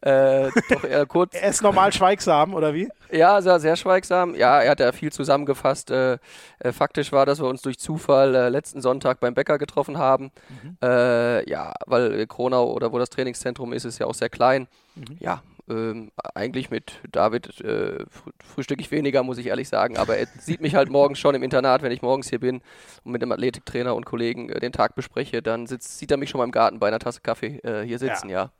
Äh, 0.00 0.50
doch 0.68 0.84
eher 0.84 1.06
kurz. 1.08 1.34
er 1.34 1.50
ist 1.50 1.62
normal 1.62 1.92
schweigsam, 1.92 2.54
oder 2.54 2.74
wie? 2.74 2.88
Ja, 3.10 3.40
sehr, 3.40 3.60
sehr 3.60 3.76
schweigsam. 3.76 4.34
Ja, 4.34 4.60
er 4.60 4.70
hat 4.70 4.80
ja 4.80 4.92
viel 4.92 5.12
zusammengefasst. 5.12 5.90
Äh, 5.90 6.18
äh, 6.58 6.72
faktisch 6.72 7.12
war, 7.12 7.26
dass 7.26 7.40
wir 7.40 7.46
uns 7.46 7.62
durch 7.62 7.78
Zufall 7.78 8.34
äh, 8.34 8.48
letzten 8.48 8.80
Sonntag 8.80 9.20
beim 9.20 9.34
Bäcker 9.34 9.58
getroffen 9.58 9.98
haben. 9.98 10.30
Mhm. 10.48 10.76
ja, 10.80 11.74
weil 11.86 12.26
Kronau 12.26 12.72
oder 12.72 12.92
wo 12.92 12.98
das 12.98 13.10
Trainingszentrum 13.10 13.72
ist, 13.72 13.84
ist 13.84 13.98
ja 13.98 14.06
auch 14.06 14.14
sehr 14.14 14.28
klein. 14.28 14.66
Mhm. 14.94 15.16
Ja, 15.20 15.42
ähm, 15.68 16.10
eigentlich 16.34 16.70
mit 16.70 17.00
David 17.10 17.60
äh, 17.60 18.04
frühstücke 18.44 18.80
ich 18.80 18.90
weniger, 18.90 19.22
muss 19.22 19.38
ich 19.38 19.46
ehrlich 19.46 19.68
sagen, 19.68 19.96
aber 19.96 20.16
er 20.16 20.26
sieht 20.38 20.60
mich 20.60 20.74
halt 20.74 20.90
morgens 20.90 21.18
schon 21.18 21.34
im 21.34 21.42
Internat, 21.42 21.82
wenn 21.82 21.92
ich 21.92 22.02
morgens 22.02 22.28
hier 22.28 22.40
bin 22.40 22.60
und 23.04 23.12
mit 23.12 23.22
dem 23.22 23.32
Athletiktrainer 23.32 23.94
und 23.94 24.04
Kollegen 24.04 24.48
äh, 24.48 24.60
den 24.60 24.72
Tag 24.72 24.94
bespreche, 24.94 25.42
dann 25.42 25.66
sitzt, 25.66 25.98
sieht 25.98 26.10
er 26.10 26.16
mich 26.16 26.30
schon 26.30 26.38
mal 26.38 26.44
im 26.44 26.52
Garten 26.52 26.78
bei 26.78 26.88
einer 26.88 26.98
Tasse 26.98 27.20
Kaffee 27.20 27.58
äh, 27.58 27.84
hier 27.84 27.98
sitzen, 27.98 28.28
ja. 28.28 28.50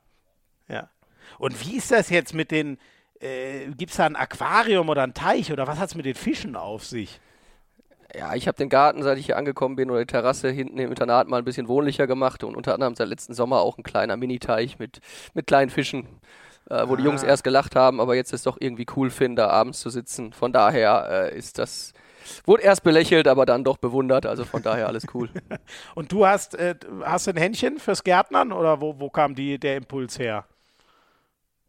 ja. 0.67 0.75
Ja. 0.75 0.89
Und 1.37 1.65
wie 1.65 1.77
ist 1.77 1.91
das 1.91 2.09
jetzt 2.09 2.33
mit 2.33 2.51
den, 2.51 2.77
äh, 3.19 3.67
gibt 3.77 3.91
es 3.91 3.97
da 3.97 4.05
ein 4.05 4.15
Aquarium 4.15 4.89
oder 4.89 5.03
ein 5.03 5.13
Teich 5.13 5.51
oder 5.51 5.67
was 5.67 5.79
hat 5.79 5.89
es 5.89 5.95
mit 5.95 6.05
den 6.05 6.15
Fischen 6.15 6.55
auf 6.55 6.85
sich? 6.85 7.19
ja, 8.17 8.33
ich 8.33 8.47
habe 8.47 8.57
den 8.57 8.69
Garten, 8.69 9.03
seit 9.03 9.17
ich 9.17 9.27
hier 9.27 9.37
angekommen 9.37 9.75
bin, 9.75 9.91
oder 9.91 9.99
die 9.99 10.07
Terrasse 10.07 10.49
hinten 10.49 10.79
im 10.79 10.89
Internat 10.89 11.27
mal 11.27 11.37
ein 11.37 11.45
bisschen 11.45 11.67
wohnlicher 11.67 12.07
gemacht 12.07 12.43
und 12.43 12.55
unter 12.55 12.73
anderem 12.73 12.95
seit 12.95 13.07
letzten 13.07 13.33
Sommer 13.33 13.59
auch 13.59 13.77
ein 13.77 13.83
kleiner 13.83 14.17
Miniteich 14.17 14.79
mit, 14.79 14.99
mit 15.33 15.47
kleinen 15.47 15.69
Fischen 15.69 16.07
äh, 16.69 16.87
wo 16.87 16.93
ah. 16.93 16.95
die 16.97 17.03
Jungs 17.03 17.23
ah. 17.23 17.27
erst 17.27 17.43
gelacht 17.43 17.75
haben, 17.75 17.99
aber 17.99 18.15
jetzt 18.15 18.33
es 18.33 18.43
doch 18.43 18.57
irgendwie 18.59 18.85
cool 18.95 19.09
finden, 19.09 19.37
da 19.37 19.49
abends 19.49 19.79
zu 19.79 19.89
sitzen. 19.89 20.33
Von 20.33 20.53
daher 20.53 21.31
äh, 21.31 21.37
ist 21.37 21.57
das, 21.57 21.93
wurde 22.45 22.63
erst 22.63 22.83
belächelt, 22.83 23.27
aber 23.27 23.45
dann 23.45 23.63
doch 23.63 23.77
bewundert. 23.77 24.25
Also 24.25 24.45
von 24.45 24.61
daher 24.61 24.87
alles 24.87 25.05
cool. 25.13 25.29
Und 25.95 26.11
du 26.11 26.25
hast, 26.25 26.55
äh, 26.55 26.75
hast 27.03 27.27
ein 27.27 27.37
Händchen 27.37 27.79
fürs 27.79 28.03
Gärtnern 28.03 28.51
oder 28.51 28.81
wo, 28.81 28.99
wo 28.99 29.09
kam 29.09 29.35
die, 29.35 29.59
der 29.59 29.77
Impuls 29.77 30.19
her? 30.19 30.45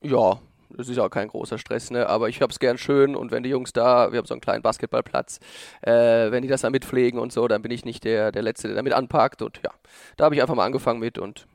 Ja, 0.03 0.39
das 0.77 0.89
ist 0.89 0.99
auch 0.99 1.11
kein 1.11 1.29
großer 1.29 1.59
Stress, 1.59 1.91
ne? 1.91 2.09
aber 2.09 2.29
ich 2.29 2.41
habe 2.41 2.51
es 2.51 2.59
gern 2.59 2.79
schön 2.79 3.17
und 3.17 3.31
wenn 3.31 3.43
die 3.43 3.51
Jungs 3.51 3.73
da, 3.73 4.13
wir 4.13 4.19
haben 4.19 4.27
so 4.27 4.35
einen 4.35 4.41
kleinen 4.41 4.63
Basketballplatz, 4.63 5.41
äh, 5.83 6.31
wenn 6.31 6.43
die 6.43 6.49
das 6.49 6.63
da 6.63 6.71
mitpflegen 6.71 7.19
und 7.19 7.33
so, 7.33 7.49
dann 7.49 7.61
bin 7.61 7.71
ich 7.71 7.85
nicht 7.85 8.05
der, 8.05 8.33
der 8.33 8.43
Letzte, 8.43 8.69
der 8.69 8.77
damit 8.77 8.93
anpackt 8.93 9.43
und 9.43 9.61
ja, 9.65 9.71
da 10.17 10.25
habe 10.25 10.35
ich 10.35 10.41
einfach 10.41 10.55
mal 10.55 10.65
angefangen 10.65 11.01
mit 11.01 11.19
und 11.19 11.47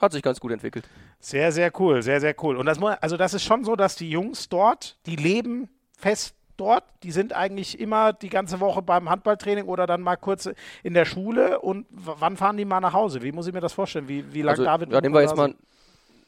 hat 0.00 0.12
sich 0.12 0.22
ganz 0.22 0.40
gut 0.40 0.52
entwickelt. 0.52 0.88
Sehr, 1.18 1.52
sehr 1.52 1.70
cool, 1.78 2.02
sehr, 2.02 2.20
sehr 2.20 2.34
cool. 2.42 2.56
Und 2.56 2.66
das, 2.66 2.82
also 2.82 3.16
das 3.16 3.34
ist 3.34 3.44
schon 3.44 3.64
so, 3.64 3.76
dass 3.76 3.96
die 3.96 4.10
Jungs 4.10 4.48
dort, 4.48 4.96
die 5.06 5.16
leben 5.16 5.68
fest 5.96 6.34
dort, 6.56 6.84
die 7.02 7.10
sind 7.10 7.32
eigentlich 7.32 7.80
immer 7.80 8.12
die 8.12 8.28
ganze 8.28 8.60
Woche 8.60 8.82
beim 8.82 9.08
Handballtraining 9.08 9.64
oder 9.64 9.86
dann 9.86 10.02
mal 10.02 10.16
kurz 10.16 10.48
in 10.82 10.94
der 10.94 11.04
Schule. 11.04 11.60
Und 11.60 11.86
wann 11.90 12.36
fahren 12.36 12.56
die 12.56 12.64
mal 12.64 12.80
nach 12.80 12.92
Hause? 12.92 13.22
Wie 13.22 13.32
muss 13.32 13.46
ich 13.46 13.54
mir 13.54 13.60
das 13.60 13.72
vorstellen? 13.72 14.08
Wie, 14.08 14.32
wie 14.32 14.42
lange 14.42 14.58
also, 14.58 14.64
David? 14.64 14.92
Ja, 14.92 15.00
nehmen 15.00 15.14
wir 15.14 15.22
jetzt 15.22 15.36
mal, 15.36 15.54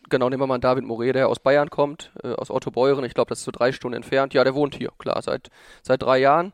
genau, 0.09 0.29
nehmen 0.29 0.43
wir 0.43 0.47
mal 0.47 0.59
David 0.59 0.85
Moré, 0.85 1.12
der 1.12 1.29
aus 1.29 1.38
Bayern 1.38 1.71
kommt, 1.71 2.12
äh, 2.23 2.33
aus 2.33 2.50
Otto 2.50 2.71
Beuren. 2.71 3.05
Ich 3.05 3.14
glaube, 3.14 3.29
das 3.29 3.38
ist 3.38 3.45
so 3.45 3.52
drei 3.52 3.73
Stunden 3.73 3.97
entfernt. 3.97 4.35
Ja, 4.35 4.45
der 4.45 4.55
wohnt 4.55 4.75
hier, 4.75 4.91
klar, 4.99 5.21
seit, 5.23 5.50
seit 5.83 6.02
drei 6.02 6.19
Jahren. 6.19 6.52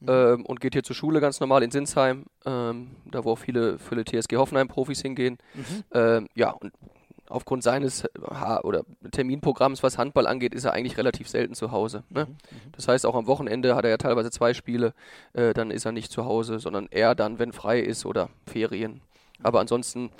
Mhm. 0.00 0.08
Ähm, 0.08 0.46
und 0.46 0.60
geht 0.60 0.74
hier 0.74 0.84
zur 0.84 0.96
Schule 0.96 1.20
ganz 1.20 1.40
normal 1.40 1.62
in 1.62 1.70
Sinsheim, 1.70 2.26
ähm, 2.46 2.90
da 3.10 3.24
wo 3.24 3.32
auch 3.32 3.38
viele, 3.38 3.78
viele 3.78 4.04
TSG 4.04 4.36
Hoffenheim-Profis 4.36 5.02
hingehen. 5.02 5.38
Mhm. 5.54 5.84
Ähm, 5.92 6.28
ja, 6.34 6.50
und 6.50 6.72
aufgrund 7.28 7.62
seines 7.62 8.04
ha 8.30 8.60
oder 8.62 8.84
Terminprogramms, 9.10 9.82
was 9.82 9.98
Handball 9.98 10.26
angeht, 10.26 10.54
ist 10.54 10.64
er 10.64 10.72
eigentlich 10.72 10.96
relativ 10.96 11.28
selten 11.28 11.54
zu 11.54 11.72
Hause. 11.72 12.04
Ne? 12.10 12.24
Mhm, 12.24 12.30
mhm. 12.30 12.72
Das 12.72 12.88
heißt, 12.88 13.06
auch 13.06 13.14
am 13.14 13.26
Wochenende 13.26 13.74
hat 13.74 13.84
er 13.84 13.90
ja 13.90 13.96
teilweise 13.98 14.30
zwei 14.30 14.54
Spiele, 14.54 14.94
äh, 15.32 15.52
dann 15.52 15.70
ist 15.70 15.84
er 15.84 15.92
nicht 15.92 16.10
zu 16.12 16.24
Hause, 16.24 16.58
sondern 16.58 16.88
er 16.90 17.14
dann, 17.14 17.38
wenn 17.38 17.52
frei 17.52 17.80
ist 17.80 18.06
oder 18.06 18.30
Ferien. 18.46 19.00
Aber 19.42 19.60
ansonsten, 19.60 20.06
äh, 20.06 20.10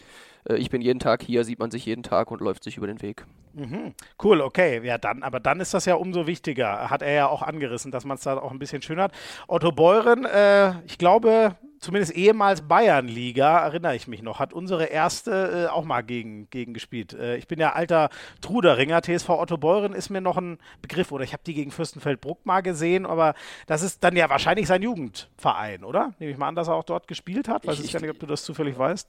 ich 0.57 0.71
bin 0.71 0.83
jeden 0.83 0.99
Tag 0.99 1.23
hier, 1.23 1.45
sieht 1.45 1.59
man 1.59 1.71
sich 1.71 1.85
jeden 1.85 2.03
Tag 2.03 2.31
und 2.31 2.41
läuft 2.41 2.65
sich 2.65 2.77
über 2.77 2.87
den 2.87 3.03
Weg. 3.03 3.25
Mhm. 3.55 3.95
Cool, 4.23 4.41
okay. 4.41 4.81
Ja, 4.85 4.99
dann, 4.99 5.23
aber 5.23 5.41
dann 5.41 5.61
ist 5.61 5.75
das 5.75 5.85
ja 5.85 5.95
umso 5.95 6.27
wichtiger. 6.27 6.91
Hat 6.91 7.03
er 7.03 7.13
ja 7.13 7.29
auch 7.29 7.43
angerissen, 7.43 7.91
dass 7.91 8.05
man 8.05 8.17
es 8.17 8.23
da 8.23 8.39
auch 8.39 8.53
ein 8.53 8.59
bisschen 8.59 8.83
schön 8.83 9.01
hat. 9.01 9.13
Otto 9.47 9.73
Beuren, 9.73 10.25
äh, 10.25 10.81
ich 10.87 10.99
glaube, 10.99 11.57
zumindest 11.81 12.15
ehemals 12.15 12.63
Bayernliga, 12.63 13.59
erinnere 13.59 13.97
ich 13.97 14.09
mich 14.09 14.23
noch, 14.23 14.39
hat 14.39 14.53
unsere 14.53 14.87
erste 14.87 15.67
äh, 15.67 15.73
auch 15.73 15.85
mal 15.85 16.03
gegen, 16.03 16.49
gegen 16.51 16.75
gespielt. 16.75 17.15
Äh, 17.15 17.37
ich 17.37 17.49
bin 17.49 17.59
ja 17.59 17.73
alter 17.73 18.11
Truderinger, 18.41 19.03
TSV 19.03 19.31
Otto 19.31 19.57
Beuren 19.57 19.93
ist 19.93 20.11
mir 20.11 20.21
noch 20.21 20.37
ein 20.37 20.59
Begriff, 20.83 21.13
oder 21.13 21.25
ich 21.25 21.33
habe 21.33 21.43
die 21.45 21.55
gegen 21.55 21.71
Fürstenfeldbruck 21.71 22.47
mal 22.47 22.61
gesehen, 22.61 23.07
aber 23.07 23.35
das 23.67 23.83
ist 23.83 24.05
dann 24.05 24.17
ja 24.17 24.29
wahrscheinlich 24.31 24.67
sein 24.67 24.83
Jugendverein, 24.83 25.85
oder? 25.85 26.13
Nehme 26.19 26.33
ich 26.33 26.39
mal 26.39 26.49
an, 26.49 26.55
dass 26.55 26.69
er 26.69 26.75
auch 26.75 26.85
dort 26.85 27.09
gespielt 27.09 27.49
hat. 27.49 27.67
Weiß 27.67 27.79
ich, 27.79 27.87
ich 27.87 27.93
gar 27.93 28.01
nicht, 28.01 28.11
ob 28.11 28.19
du 28.19 28.27
das 28.27 28.45
zufällig 28.45 28.79
weißt. 28.79 29.09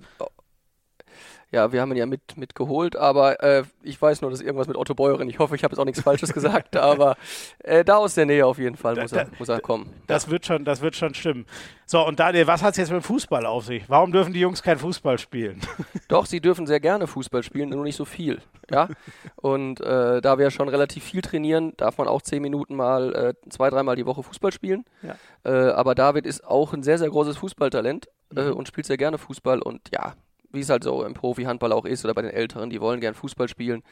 Ja, 1.51 1.71
wir 1.71 1.81
haben 1.81 1.91
ihn 1.91 1.97
ja 1.97 2.05
mit, 2.05 2.37
mit 2.37 2.53
geholt, 2.53 2.95
aber 2.95 3.41
äh, 3.41 3.63
ich 3.81 3.99
weiß 3.99 4.21
nur, 4.21 4.29
dass 4.29 4.39
irgendwas 4.39 4.67
mit 4.67 4.77
Otto 4.77 4.93
Beuren. 4.93 5.27
Ich 5.29 5.39
hoffe, 5.39 5.55
ich 5.55 5.63
habe 5.63 5.73
jetzt 5.73 5.79
auch 5.79 5.85
nichts 5.85 6.01
Falsches 6.01 6.31
gesagt, 6.31 6.75
aber 6.77 7.17
äh, 7.63 7.83
da 7.83 7.97
aus 7.97 8.13
der 8.13 8.27
Nähe 8.27 8.45
auf 8.45 8.59
jeden 8.59 8.75
Fall 8.75 8.95
muss, 8.95 9.09
da, 9.09 9.21
er, 9.21 9.27
muss 9.39 9.49
er 9.49 9.59
kommen. 9.59 9.91
Das, 10.05 10.25
ja. 10.25 10.31
wird 10.31 10.45
schon, 10.45 10.63
das 10.63 10.81
wird 10.81 10.95
schon 10.95 11.15
stimmen. 11.15 11.47
So, 11.87 12.05
und 12.05 12.19
Daniel, 12.19 12.45
was 12.45 12.61
hat 12.61 12.73
es 12.73 12.77
jetzt 12.77 12.91
mit 12.91 13.01
dem 13.01 13.03
Fußball 13.03 13.47
auf 13.47 13.65
sich? 13.65 13.89
Warum 13.89 14.11
dürfen 14.11 14.31
die 14.31 14.41
Jungs 14.41 14.61
kein 14.61 14.77
Fußball 14.77 15.17
spielen? 15.17 15.59
Doch, 16.07 16.27
sie 16.27 16.39
dürfen 16.39 16.67
sehr 16.67 16.79
gerne 16.79 17.07
Fußball 17.07 17.41
spielen, 17.41 17.69
nur 17.69 17.83
nicht 17.83 17.95
so 17.95 18.05
viel. 18.05 18.43
Ja? 18.69 18.87
Und 19.35 19.81
äh, 19.81 20.21
da 20.21 20.37
wir 20.37 20.51
schon 20.51 20.69
relativ 20.69 21.03
viel 21.03 21.23
trainieren, 21.23 21.73
darf 21.77 21.97
man 21.97 22.07
auch 22.07 22.21
zehn 22.21 22.43
Minuten 22.43 22.75
mal, 22.75 23.15
äh, 23.15 23.49
zwei, 23.49 23.71
dreimal 23.71 23.95
die 23.95 24.05
Woche 24.05 24.21
Fußball 24.21 24.51
spielen. 24.51 24.85
Ja. 25.01 25.15
Äh, 25.43 25.71
aber 25.71 25.95
David 25.95 26.27
ist 26.27 26.45
auch 26.45 26.73
ein 26.73 26.83
sehr, 26.83 26.99
sehr 26.99 27.09
großes 27.09 27.37
Fußballtalent 27.37 28.07
äh, 28.35 28.43
mhm. 28.43 28.53
und 28.53 28.67
spielt 28.67 28.85
sehr 28.85 28.97
gerne 28.97 29.17
Fußball 29.17 29.59
und 29.59 29.89
ja, 29.91 30.13
wie 30.51 30.61
es 30.61 30.69
halt 30.69 30.83
so 30.83 31.03
im 31.03 31.13
Profi-Handball 31.13 31.71
auch 31.71 31.85
ist 31.85 32.03
oder 32.05 32.13
bei 32.13 32.21
den 32.21 32.31
Älteren, 32.31 32.69
die 32.69 32.81
wollen 32.81 32.99
gern 32.99 33.13
Fußball 33.13 33.47
spielen. 33.47 33.83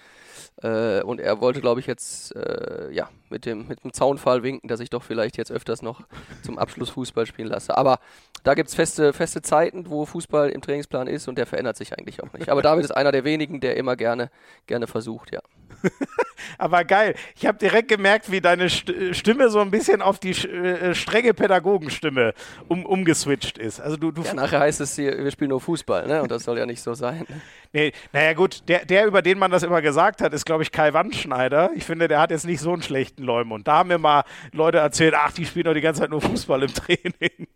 Äh, 0.62 1.02
und 1.04 1.20
er 1.20 1.40
wollte, 1.40 1.62
glaube 1.62 1.80
ich, 1.80 1.88
jetzt 1.88 2.36
äh, 2.36 2.90
ja, 2.92 3.10
mit, 3.30 3.46
dem, 3.46 3.68
mit 3.68 3.84
dem 3.84 3.94
Zaunfall 3.94 4.44
winken, 4.44 4.68
dass 4.68 4.80
ich 4.80 4.90
doch 4.90 5.04
vielleicht 5.04 5.38
jetzt 5.38 5.52
öfters 5.52 5.82
noch 5.82 6.02
zum 6.44 6.58
Abschluss 6.58 6.90
Fußball 6.90 7.26
spielen 7.26 7.50
lasse. 7.50 7.78
Aber 7.78 8.00
da 8.44 8.54
gibt 8.54 8.70
es 8.70 8.76
feste, 8.76 9.14
feste 9.14 9.42
Zeiten, 9.42 9.90
wo 9.90 10.06
Fußball 10.06 10.50
im 10.50 10.62
Trainingsplan 10.62 11.08
ist 11.08 11.28
und 11.28 11.38
der 11.38 11.46
verändert 11.46 11.78
sich 11.78 11.98
eigentlich 11.98 12.24
auch 12.24 12.34
nicht. 12.34 12.50
Aber 12.50 12.62
David 12.62 12.86
ist 12.86 12.92
einer 12.92 13.12
der 13.12 13.24
wenigen, 13.24 13.60
der 13.60 13.78
immer 13.78 13.96
gerne, 13.96 14.32
gerne 14.66 14.88
versucht, 14.88 15.32
ja. 15.32 15.42
Aber 16.58 16.84
geil. 16.84 17.16
Ich 17.36 17.46
habe 17.46 17.58
direkt 17.58 17.88
gemerkt, 17.88 18.32
wie 18.32 18.42
deine 18.42 18.70
Stimme 18.70 19.50
so 19.50 19.60
ein 19.60 19.72
bisschen 19.72 20.02
auf 20.02 20.20
die 20.20 20.32
äh, 20.32 20.96
strenge 20.96 21.34
Pädagogenstimme 21.34 22.34
um, 22.68 22.86
umgeswitcht 22.86 23.58
ist. 23.58 23.80
Also 23.80 23.98
du, 23.98 24.12
du 24.12 24.22
ja, 24.24 24.34
nachher 24.34 24.60
heißt 24.62 24.82
es, 24.82 24.98
wir 24.98 25.30
spielen 25.32 25.50
nur 25.50 25.62
Fußball, 25.62 26.08
ne? 26.08 26.22
Und 26.22 26.32
das 26.32 26.44
soll 26.44 26.58
ja 26.58 26.66
nicht 26.66 26.82
so 26.82 26.94
sein. 26.94 27.26
Nee, 27.74 27.92
naja 28.14 28.34
gut, 28.34 28.64
der, 28.70 28.86
der, 28.86 29.06
über 29.06 29.22
den 29.22 29.38
man 29.38 29.52
das 29.52 29.62
immer 29.62 29.82
gesagt 29.82 30.22
hat, 30.22 30.34
ist, 30.34 30.46
glaube 30.46 30.64
ich, 30.64 30.72
Kai 30.72 30.94
Wandschneider. 30.94 31.72
Ich 31.76 31.84
finde, 31.84 32.08
der 32.08 32.22
hat 32.22 32.32
jetzt 32.32 32.46
nicht 32.46 32.62
so 32.62 32.72
einen 32.72 32.82
schlechten 32.82 33.24
Leumund. 33.24 33.68
Da 33.68 33.80
haben 33.80 33.90
mir 33.90 33.98
mal 33.98 34.24
Leute 34.54 34.78
erzählt, 34.78 35.14
ach, 35.16 35.34
die 35.34 35.46
spielen 35.46 35.66
doch 35.66 35.74
die 35.74 35.82
ganze 35.82 36.02
Zeit 36.02 36.10
nur 36.10 36.22
Fußball 36.22 36.64
im 36.64 36.74
Training. 36.74 37.48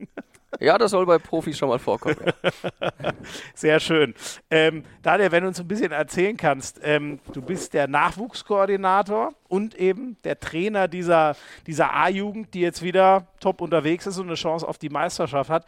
Ja, 0.60 0.78
das 0.78 0.92
soll 0.92 1.06
bei 1.06 1.18
Profis 1.18 1.58
schon 1.58 1.70
mal 1.70 1.80
vorkommen. 1.80 2.18
Ja. 2.20 3.14
Sehr 3.54 3.80
schön. 3.80 4.14
Ähm, 4.50 4.84
Daniel, 5.02 5.32
wenn 5.32 5.44
du 5.44 5.48
uns 5.48 5.60
ein 5.60 5.68
bisschen 5.68 5.92
erzählen 5.92 6.36
kannst, 6.36 6.80
ähm, 6.84 7.20
du 7.32 7.42
bist 7.42 7.74
der 7.74 7.88
Nachwuchskoordinator 7.88 9.34
und 9.48 9.76
eben 9.76 10.18
der 10.24 10.40
Trainer 10.40 10.88
dieser, 10.88 11.36
dieser 11.68 11.94
A-Jugend, 11.94 12.54
die 12.54 12.60
jetzt 12.62 12.82
wieder 12.82 13.28
top 13.40 13.62
unterwegs 13.62 14.06
ist 14.08 14.18
und 14.18 14.28
eine 14.28 14.36
Chance 14.36 14.68
auf 14.68 14.78
die 14.78 14.90
Meisterschaft 14.90 15.50
hat. 15.50 15.66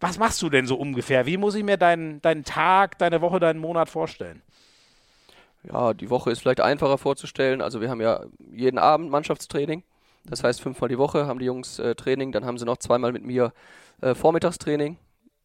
Was 0.00 0.18
machst 0.18 0.42
du 0.42 0.50
denn 0.50 0.66
so 0.66 0.76
ungefähr? 0.76 1.24
Wie 1.24 1.36
muss 1.36 1.54
ich 1.54 1.64
mir 1.64 1.76
deinen, 1.76 2.20
deinen 2.20 2.44
Tag, 2.44 2.98
deine 2.98 3.20
Woche, 3.22 3.40
deinen 3.40 3.60
Monat 3.60 3.88
vorstellen? 3.88 4.42
Ja, 5.62 5.94
die 5.94 6.10
Woche 6.10 6.30
ist 6.30 6.40
vielleicht 6.40 6.60
einfacher 6.60 6.98
vorzustellen. 6.98 7.62
Also 7.62 7.80
wir 7.80 7.90
haben 7.90 8.00
ja 8.00 8.24
jeden 8.52 8.78
Abend 8.78 9.10
Mannschaftstraining. 9.10 9.82
Das 10.24 10.42
heißt, 10.42 10.60
fünfmal 10.60 10.88
die 10.88 10.98
Woche 10.98 11.26
haben 11.26 11.38
die 11.38 11.46
Jungs 11.46 11.78
äh, 11.78 11.94
Training. 11.94 12.32
Dann 12.32 12.44
haben 12.44 12.58
sie 12.58 12.64
noch 12.64 12.76
zweimal 12.76 13.12
mit 13.12 13.24
mir 13.24 13.52
äh, 14.00 14.14
Vormittagstraining, 14.14 14.98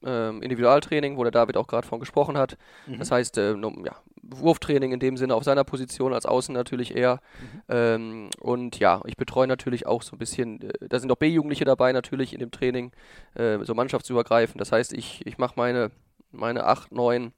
äh, 0.03 0.29
Individualtraining, 0.29 1.17
wo 1.17 1.23
der 1.23 1.31
David 1.31 1.57
auch 1.57 1.67
gerade 1.67 1.87
von 1.87 1.99
gesprochen 1.99 2.37
hat. 2.37 2.57
Mhm. 2.87 2.99
Das 2.99 3.11
heißt, 3.11 3.37
äh, 3.37 3.53
ja, 3.53 3.95
Wurftraining 4.23 4.91
in 4.91 4.99
dem 4.99 5.17
Sinne 5.17 5.35
auf 5.35 5.43
seiner 5.43 5.63
Position 5.63 6.13
als 6.13 6.25
Außen 6.25 6.53
natürlich 6.53 6.95
eher. 6.95 7.21
Mhm. 7.39 7.61
Ähm, 7.69 8.29
und 8.39 8.79
ja, 8.79 9.01
ich 9.05 9.17
betreue 9.17 9.47
natürlich 9.47 9.85
auch 9.85 10.01
so 10.01 10.15
ein 10.15 10.19
bisschen, 10.19 10.61
äh, 10.61 10.87
da 10.87 10.99
sind 10.99 11.11
auch 11.11 11.17
B-Jugendliche 11.17 11.65
dabei 11.65 11.91
natürlich 11.91 12.33
in 12.33 12.39
dem 12.39 12.51
Training, 12.51 12.91
äh, 13.35 13.59
so 13.63 13.73
mannschaftsübergreifend. 13.73 14.59
Das 14.59 14.71
heißt, 14.71 14.93
ich, 14.93 15.25
ich 15.25 15.37
mache 15.37 15.53
meine, 15.55 15.91
meine 16.31 16.65
acht, 16.65 16.91
neun 16.91 17.33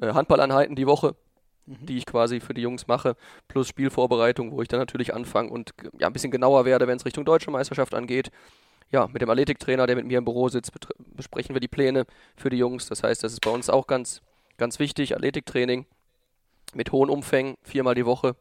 äh, 0.00 0.12
Handballeinheiten 0.12 0.76
die 0.76 0.86
Woche 0.86 1.14
mhm. 1.66 1.86
die 1.86 1.98
ich 1.98 2.06
quasi 2.06 2.40
für 2.40 2.54
die 2.54 2.62
Jungs 2.62 2.86
mache, 2.86 3.16
plus 3.46 3.68
Spielvorbereitung, 3.68 4.52
wo 4.52 4.62
ich 4.62 4.68
dann 4.68 4.80
natürlich 4.80 5.14
anfange 5.14 5.50
und 5.50 5.74
ja, 5.98 6.06
ein 6.06 6.12
bisschen 6.12 6.30
genauer 6.30 6.64
werde, 6.64 6.86
wenn 6.86 6.96
es 6.96 7.04
Richtung 7.04 7.24
Deutsche 7.24 7.50
Meisterschaft 7.50 7.94
angeht 7.94 8.30
ja, 8.90 9.06
mit 9.06 9.22
dem 9.22 9.30
Athletiktrainer, 9.30 9.86
der 9.86 9.96
mit 9.96 10.06
mir 10.06 10.18
im 10.18 10.24
Büro 10.24 10.48
sitzt, 10.48 10.72
besprechen 11.14 11.54
wir 11.54 11.60
die 11.60 11.68
Pläne 11.68 12.06
für 12.36 12.50
die 12.50 12.58
Jungs. 12.58 12.86
Das 12.86 13.02
heißt, 13.02 13.22
das 13.22 13.32
ist 13.32 13.40
bei 13.40 13.50
uns 13.50 13.68
auch 13.68 13.86
ganz, 13.86 14.22
ganz 14.56 14.78
wichtig, 14.78 15.14
Athletiktraining. 15.14 15.86
mit 16.74 16.92
hohen 16.92 17.08
Umfängen, 17.08 17.56
viermal 17.62 17.94
die 17.94 18.04
Woche. 18.06 18.36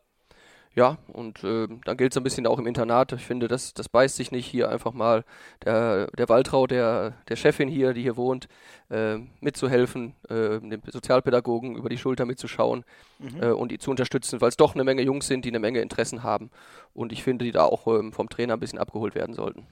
Ja, 0.76 1.00
und 1.08 1.44
äh, 1.44 1.68
dann 1.86 1.98
gilt 1.98 2.12
es 2.12 2.18
ein 2.18 2.24
bisschen 2.24 2.46
auch 2.46 2.60
im 2.60 2.68
Internat. 2.68 3.12
Ich 3.14 3.26
finde, 3.26 3.48
das, 3.48 3.74
das 3.74 3.90
beißt 3.90 4.16
sich 4.16 4.32
nicht 4.32 4.46
hier 4.46 4.70
einfach 4.70 4.94
mal 4.94 5.24
der, 5.66 6.06
der 6.16 6.30
Waltrau, 6.30 6.68
der, 6.68 7.14
der 7.30 7.36
Chefin 7.36 7.68
hier, 7.68 7.94
die 7.94 8.04
hier 8.04 8.16
wohnt, 8.16 8.48
äh, 8.92 9.18
mitzuhelfen, 9.42 10.14
äh, 10.30 10.60
dem 10.60 10.82
Sozialpädagogen 10.86 11.76
über 11.78 11.90
die 11.90 11.98
Schulter 11.98 12.26
mitzuschauen 12.26 12.86
mhm. 13.18 13.42
Äh, 13.42 13.52
und 13.54 13.72
die 13.72 13.80
zu 13.80 13.90
unterstützen, 13.90 14.40
weil 14.40 14.50
es 14.50 14.58
doch 14.58 14.76
eine 14.76 14.84
Menge 14.84 15.02
Jungs 15.02 15.26
sind, 15.26 15.46
die 15.46 15.50
eine 15.50 15.60
Menge 15.60 15.82
Interessen 15.82 16.22
haben. 16.22 16.52
Und 16.94 17.12
ich 17.12 17.24
finde, 17.24 17.46
die 17.46 17.52
da 17.52 17.64
auch 17.64 17.88
ähm, 17.88 18.14
vom 18.14 18.30
Trainer 18.30 18.54
ein 18.54 18.60
bisschen 18.60 18.78
abgeholt 18.78 19.16
werden 19.16 19.34
sollten. 19.34 19.66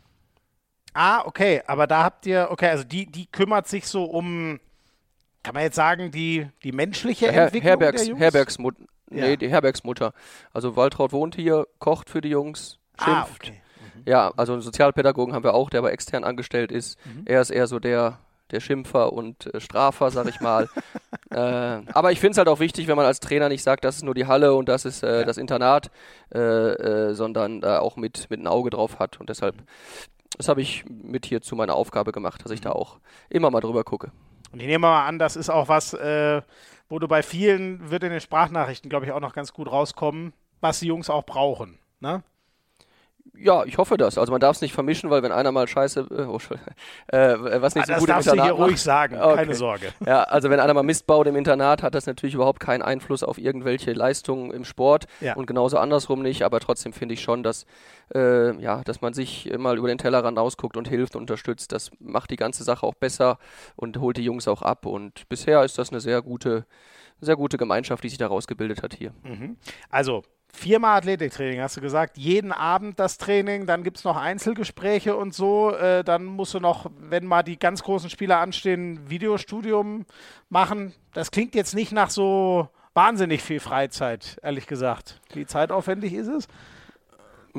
Ah, 0.96 1.24
okay, 1.26 1.62
aber 1.68 1.88
da 1.88 2.04
habt 2.04 2.26
ihr, 2.26 2.48
okay, 2.50 2.70
also 2.70 2.84
die, 2.84 3.06
die 3.06 3.28
kümmert 3.28 3.68
sich 3.68 3.86
so 3.86 4.06
um, 4.06 4.60
kann 5.44 5.54
man 5.54 5.64
jetzt 5.64 5.76
sagen, 5.76 6.10
die, 6.10 6.48
die 6.64 6.72
menschliche 6.72 7.32
Her 7.32 7.44
Entwicklung 7.44 7.70
Herbergs, 7.70 8.02
der 8.02 8.10
Jungs? 8.10 8.22
Herbergsmut 8.22 8.76
Nee, 9.10 9.32
ja. 9.32 9.36
die 9.36 9.50
Herbergsmutter. 9.50 10.14
Also 10.54 10.76
Waltraud 10.76 11.12
wohnt 11.12 11.36
hier, 11.36 11.68
kocht 11.80 12.10
für 12.10 12.22
die 12.22 12.30
Jungs, 12.30 12.80
ah, 12.98 13.06
schimpft. 13.06 13.30
Ah, 13.30 13.36
okay. 13.36 13.62
mhm. 13.96 14.04
Ja, 14.06 14.34
also 14.36 14.54
einen 14.54 14.62
Sozialpädagogen 14.62 15.34
haben 15.34 15.44
wir 15.44 15.54
auch, 15.54 15.70
der 15.70 15.80
aber 15.80 15.92
extern 15.92 16.24
angestellt 16.24 16.72
ist. 16.72 16.98
Mhm. 17.06 17.24
Er 17.26 17.42
ist 17.42 17.52
eher 17.52 17.68
so 17.68 17.80
der, 17.80 18.20
der 18.52 18.60
Schimpfer 18.60 19.14
und 19.14 19.54
äh, 19.54 19.60
Strafer, 19.60 20.10
sag 20.10 20.28
ich 20.28 20.42
mal. 20.42 20.70
äh, 21.30 21.38
aber 21.38 22.12
ich 22.12 22.20
finde 22.20 22.32
es 22.32 22.38
halt 22.38 22.48
auch 22.48 22.60
wichtig, 22.60 22.88
wenn 22.88 22.96
man 22.96 23.06
als 23.06 23.20
Trainer 23.20 23.50
nicht 23.50 23.64
sagt, 23.64 23.86
das 23.86 23.98
ist 23.98 24.04
nur 24.04 24.16
die 24.16 24.26
Halle 24.26 24.56
und 24.56 24.70
das 24.70 24.86
ist 24.86 25.04
äh, 25.04 25.20
ja. 25.20 25.26
das 25.26 25.38
Internat, 25.38 25.92
äh, 26.34 26.40
äh, 26.40 27.14
sondern 27.14 27.62
da 27.62 27.80
auch 27.80 27.96
mit, 27.96 28.30
mit 28.32 28.40
ein 28.40 28.48
Auge 28.48 28.72
drauf 28.72 28.98
hat. 28.98 29.20
Und 29.20 29.30
deshalb, 29.30 29.56
das 30.38 30.48
habe 30.48 30.62
ich 30.62 30.86
mit 30.88 31.26
hier 31.26 31.42
zu 31.42 31.56
meiner 31.56 31.76
Aufgabe 31.76 32.12
gemacht, 32.12 32.44
dass 32.44 32.52
ich 32.52 32.62
da 32.62 32.70
mhm. 32.70 32.76
auch 32.76 32.98
immer 33.30 33.52
mal 33.52 33.62
drüber 33.62 33.84
gucke. 33.84 34.12
Und 34.52 34.60
ich 34.62 34.68
nehme 34.68 34.88
mal 34.88 35.06
an, 35.06 35.20
das 35.20 35.36
ist 35.36 35.50
auch 35.50 35.68
was, 35.68 35.94
äh, 35.94 36.42
wo 36.88 37.00
du 37.00 37.08
bei 37.08 37.24
vielen, 37.24 37.90
wird 37.90 38.04
in 38.04 38.12
den 38.12 38.22
Sprachnachrichten, 38.22 38.90
glaube 38.90 39.06
ich, 39.06 39.12
auch 39.12 39.20
noch 39.20 39.34
ganz 39.34 39.54
gut 39.54 39.72
rauskommen, 39.72 40.34
was 40.62 40.80
die 40.80 40.88
Jungs 40.88 41.10
auch 41.10 41.24
brauchen. 41.24 41.80
Ne? 42.00 42.24
Ja, 43.38 43.66
ich 43.66 43.78
hoffe 43.78 43.98
das. 43.98 44.18
Also 44.18 44.32
man 44.32 44.40
darf 44.40 44.56
es 44.56 44.62
nicht 44.62 44.74
vermischen, 44.74 45.10
weil 45.10 45.24
wenn 45.24 45.32
einer 45.32 45.52
mal 45.52 45.68
Scheiße, 45.68 46.08
äh, 46.12 46.24
oh, 46.24 46.40
äh, 47.08 47.62
was 47.62 47.76
nicht 47.76 47.90
ah, 47.90 48.00
so 48.00 48.06
gut 48.06 48.10
im 48.10 48.18
Internat 48.18 48.18
Das 48.18 48.26
darfst 48.26 48.28
du 48.28 48.44
hier 48.44 48.52
ruhig 48.52 48.82
sagen, 48.82 49.16
okay. 49.18 49.36
keine 49.36 49.56
Sorge. 49.56 49.94
Ja, 50.06 50.24
also 50.24 50.50
wenn 50.50 50.60
einer 50.60 50.74
mal 50.74 50.84
Mist 50.84 51.08
baut 51.08 51.28
im 51.28 51.36
Internat, 51.36 51.84
hat 51.84 51.96
das 51.96 52.06
natürlich 52.06 52.36
überhaupt 52.36 52.60
keinen 52.60 52.82
Einfluss 52.82 53.24
auf 53.24 53.38
irgendwelche 53.38 53.94
Leistungen 53.94 54.52
im 54.52 54.64
Sport 54.64 55.06
ja. 55.20 55.36
und 55.36 55.48
genauso 55.48 55.78
andersrum 55.78 56.22
nicht. 56.22 56.44
Aber 56.44 56.60
trotzdem 56.60 56.94
finde 56.94 57.14
ich 57.14 57.22
schon, 57.22 57.44
dass 57.44 57.66
äh, 58.14 58.56
ja, 58.62 58.84
dass 58.84 59.02
man 59.02 59.14
sich 59.14 59.52
mal 59.58 59.78
über 59.78 59.88
den 59.88 59.98
Tellerrand 59.98 60.38
ausguckt 60.38 60.78
und 60.78 60.88
hilft 60.88 61.16
und 61.16 61.24
unterstützt. 61.24 61.72
Das 61.72 61.92
macht 62.00 62.32
die 62.32 62.36
ganze 62.36 62.64
Sache 62.64 62.86
auch 62.86 62.94
besser 62.94 63.40
und 63.76 63.98
holt 63.98 64.18
die 64.18 64.24
Jungs 64.24 64.48
auch 64.48 64.62
ab. 64.62 64.86
Und 64.86 65.28
bisher 65.30 65.64
ist 65.64 65.78
das 65.78 65.90
eine 65.90 66.00
sehr 66.00 66.22
gute, 66.22 66.66
sehr 67.20 67.36
gute 67.36 67.58
Gemeinschaft, 67.58 68.04
die 68.04 68.10
sich 68.10 68.18
daraus 68.18 68.48
gebildet 68.48 68.84
hat 68.84 68.94
hier. 68.94 69.14
Mhm. 69.24 69.58
Also 69.90 70.24
viermal 70.56 70.98
Athletiktraining, 70.98 71.62
hast 71.62 71.78
du 71.78 71.82
gesagt. 71.82 72.18
Jeden 72.18 72.52
Abend 72.52 73.00
das 73.00 73.18
Training, 73.18 73.66
dann 73.66 73.84
gibt 73.84 73.98
es 73.98 74.04
noch 74.04 74.18
Einzelgespräche 74.18 75.16
und 75.16 75.34
so. 75.34 75.72
Äh, 75.72 76.04
dann 76.04 76.26
musst 76.26 76.54
du 76.54 76.60
noch, 76.60 76.90
wenn 76.98 77.26
mal 77.26 77.44
die 77.44 77.60
ganz 77.60 77.84
großen 77.84 78.10
Spiele 78.10 78.38
anstehen, 78.38 79.10
Videostudium 79.10 80.06
machen. 80.50 80.94
Das 81.14 81.32
klingt 81.32 81.56
jetzt 81.56 81.76
nicht 81.76 81.92
nach 81.92 82.10
so 82.10 82.70
wahnsinnig 82.94 83.44
viel 83.44 83.60
Freizeit, 83.60 84.40
ehrlich 84.42 84.68
gesagt. 84.68 85.22
Wie 85.34 85.46
zeitaufwendig 85.46 86.14
ist 86.14 86.28
es? 86.28 86.48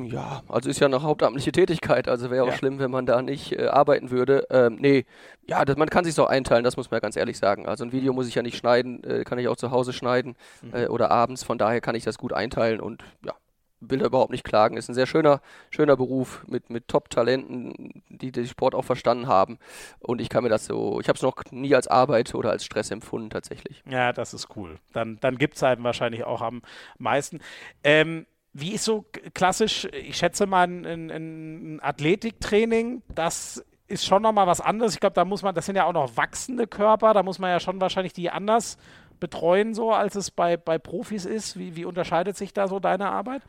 Ja, 0.05 0.43
also 0.49 0.69
ist 0.69 0.79
ja 0.81 0.87
eine 0.87 1.03
hauptamtliche 1.03 1.53
Tätigkeit, 1.53 2.07
also 2.09 2.31
wäre 2.31 2.45
auch 2.45 2.49
ja. 2.49 2.57
schlimm, 2.57 2.79
wenn 2.79 2.91
man 2.91 3.07
da 3.07 3.23
nicht 3.23 3.53
äh, 3.53 3.67
arbeiten 3.67 4.11
würde. 4.11 4.47
Ähm, 4.51 4.77
nee, 4.79 5.07
ja, 5.47 5.65
das, 5.65 5.77
man 5.77 5.89
kann 5.89 6.05
sich 6.05 6.15
so 6.15 6.27
einteilen, 6.27 6.65
das 6.65 6.77
muss 6.77 6.91
man 6.91 6.97
ja 6.97 7.01
ganz 7.01 7.17
ehrlich 7.17 7.39
sagen. 7.39 7.67
Also 7.67 7.85
ein 7.85 7.93
Video 7.93 8.13
muss 8.13 8.29
ich 8.29 8.35
ja 8.35 8.43
nicht 8.43 8.59
schneiden, 8.59 9.03
äh, 9.05 9.25
kann 9.25 9.39
ich 9.39 9.49
auch 9.49 9.57
zu 9.57 9.71
Hause 9.71 9.93
schneiden 9.93 10.37
mhm. 10.63 10.75
äh, 10.75 10.87
oder 10.89 11.11
abends, 11.11 11.45
von 11.45 11.57
daher 11.57 11.81
kann 11.81 11.95
ich 11.95 12.05
das 12.05 12.19
gut 12.19 12.35
einteilen 12.35 12.81
und 12.81 13.03
ja, 13.25 13.33
will 13.81 13.99
da 13.99 14.07
überhaupt 14.07 14.33
nicht 14.33 14.45
klagen. 14.45 14.77
Ist 14.77 14.89
ein 14.89 14.95
sehr 14.95 15.07
schöner, 15.07 15.41
schöner 15.71 15.97
Beruf 15.97 16.45
mit, 16.47 16.71
mit 16.71 16.89
Top-Talenten, 16.89 18.03
die 18.09 18.33
den 18.33 18.47
Sport 18.47 18.75
auch 18.75 18.85
verstanden 18.85 19.27
haben. 19.27 19.59
Und 20.01 20.21
ich 20.21 20.29
kann 20.29 20.43
mir 20.43 20.49
das 20.49 20.67
so, 20.67 21.01
ich 21.01 21.09
habe 21.09 21.17
es 21.17 21.23
noch 21.23 21.37
nie 21.51 21.75
als 21.75 21.87
Arbeit 21.87 22.35
oder 22.35 22.51
als 22.51 22.65
Stress 22.65 22.91
empfunden 22.91 23.31
tatsächlich. 23.31 23.83
Ja, 23.89 24.13
das 24.13 24.35
ist 24.35 24.49
cool. 24.57 24.79
Dann, 24.93 25.19
dann 25.21 25.39
gibt 25.39 25.57
es 25.57 25.63
halt 25.63 25.83
wahrscheinlich 25.83 26.25
auch 26.25 26.43
am 26.43 26.63
meisten. 26.99 27.41
Ähm, 27.85 28.27
wie 28.61 28.73
ist 28.73 28.85
so 28.85 29.05
klassisch, 29.35 29.87
ich 29.93 30.17
schätze 30.17 30.47
mal, 30.47 30.67
ein, 30.67 31.11
ein 31.11 31.81
Athletiktraining, 31.83 33.03
das 33.15 33.65
ist 33.89 34.05
schon 34.05 34.23
nochmal 34.23 34.47
was 34.47 34.61
anderes. 34.61 34.95
Ich 34.95 35.01
glaube, 35.01 35.15
da 35.15 35.25
muss 35.25 35.43
man, 35.43 35.55
das 35.55 35.67
sind 35.67 35.77
ja 35.77 35.85
auch 35.85 35.93
noch 35.93 36.17
wachsende 36.17 36.67
Körper, 36.67 37.15
da 37.15 37.23
muss 37.23 37.39
man 37.39 37.51
ja 37.51 37.61
schon 37.61 37.81
wahrscheinlich 37.81 38.13
die 38.13 38.31
anders 38.31 38.79
betreuen, 39.21 39.75
so 39.75 39.93
als 39.93 40.15
es 40.15 40.31
bei, 40.31 40.57
bei 40.57 40.79
Profis 40.79 41.25
ist. 41.25 41.59
Wie, 41.59 41.77
wie 41.77 41.85
unterscheidet 41.85 42.37
sich 42.37 42.53
da 42.53 42.69
so 42.69 42.81
deine 42.81 43.11
Arbeit? 43.11 43.43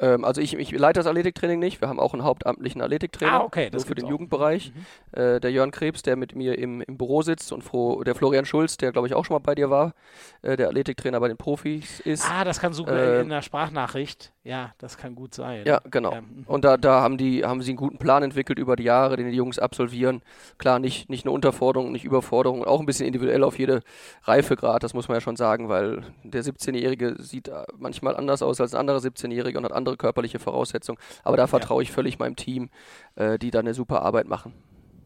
Ähm, 0.00 0.24
also 0.24 0.40
ich, 0.40 0.54
ich, 0.54 0.70
leite 0.72 1.00
das 1.00 1.06
Athletiktraining 1.06 1.58
nicht. 1.58 1.80
Wir 1.80 1.88
haben 1.88 2.00
auch 2.00 2.12
einen 2.12 2.24
hauptamtlichen 2.24 2.80
Athletiktrainer 2.80 3.32
ah, 3.32 3.44
okay, 3.44 3.70
das 3.70 3.84
für 3.84 3.94
den 3.94 4.06
auch. 4.06 4.10
Jugendbereich. 4.10 4.72
Mhm. 4.74 5.20
Äh, 5.20 5.40
der 5.40 5.52
Jörn 5.52 5.70
Krebs, 5.70 6.02
der 6.02 6.16
mit 6.16 6.34
mir 6.34 6.58
im, 6.58 6.80
im 6.80 6.96
Büro 6.96 7.22
sitzt 7.22 7.52
und 7.52 7.62
Fro 7.62 8.02
der 8.02 8.14
Florian 8.14 8.44
Schulz, 8.44 8.76
der 8.76 8.92
glaube 8.92 9.08
ich 9.08 9.14
auch 9.14 9.24
schon 9.24 9.34
mal 9.34 9.40
bei 9.40 9.54
dir 9.54 9.70
war, 9.70 9.94
äh, 10.42 10.56
der 10.56 10.68
Athletiktrainer 10.68 11.20
bei 11.20 11.28
den 11.28 11.36
Profis 11.36 12.00
ist. 12.00 12.28
Ah, 12.30 12.44
das 12.44 12.60
kann 12.60 12.72
super 12.72 12.96
äh, 12.96 13.20
in 13.20 13.28
der 13.28 13.42
Sprachnachricht. 13.42 14.32
Ja, 14.44 14.72
das 14.78 14.96
kann 14.96 15.14
gut 15.14 15.34
sein. 15.34 15.62
Ja, 15.66 15.80
genau. 15.88 16.14
Mhm. 16.16 16.44
Und 16.46 16.64
da, 16.64 16.76
da 16.76 17.00
haben 17.00 17.16
die 17.16 17.44
haben 17.44 17.62
sie 17.62 17.70
einen 17.70 17.76
guten 17.76 17.98
Plan 17.98 18.24
entwickelt 18.24 18.58
über 18.58 18.74
die 18.74 18.82
Jahre, 18.82 19.16
den 19.16 19.30
die 19.30 19.36
Jungs 19.36 19.60
absolvieren. 19.60 20.22
Klar, 20.58 20.80
nicht, 20.80 21.08
nicht 21.10 21.24
eine 21.24 21.30
Unterforderung, 21.30 21.92
nicht 21.92 22.04
Überforderung, 22.04 22.64
auch 22.64 22.80
ein 22.80 22.86
bisschen 22.86 23.06
individuell 23.06 23.44
auf 23.44 23.58
jede 23.58 23.82
Reifegrad, 24.24 24.82
das 24.82 24.94
muss 24.94 25.06
man 25.08 25.16
ja 25.16 25.20
schon 25.20 25.36
sagen, 25.36 25.68
weil 25.68 26.02
der 26.24 26.42
17-Jährige 26.42 27.16
sieht 27.18 27.48
äh, 27.48 27.64
manchmal 27.78 28.16
anders 28.16 28.42
aus 28.42 28.60
als 28.60 28.74
ein 28.74 28.80
anderer 28.80 28.98
17-Jährige 28.98 29.58
und 29.58 29.64
hat 29.64 29.72
andere 29.72 29.81
körperliche 29.96 30.38
Voraussetzungen. 30.38 30.98
Aber 31.24 31.36
da 31.36 31.46
vertraue 31.46 31.82
ich 31.82 31.92
völlig 31.92 32.18
meinem 32.18 32.36
Team, 32.36 32.70
äh, 33.16 33.38
die 33.38 33.50
da 33.50 33.60
eine 33.60 33.74
super 33.74 34.02
Arbeit 34.02 34.26
machen. 34.26 34.52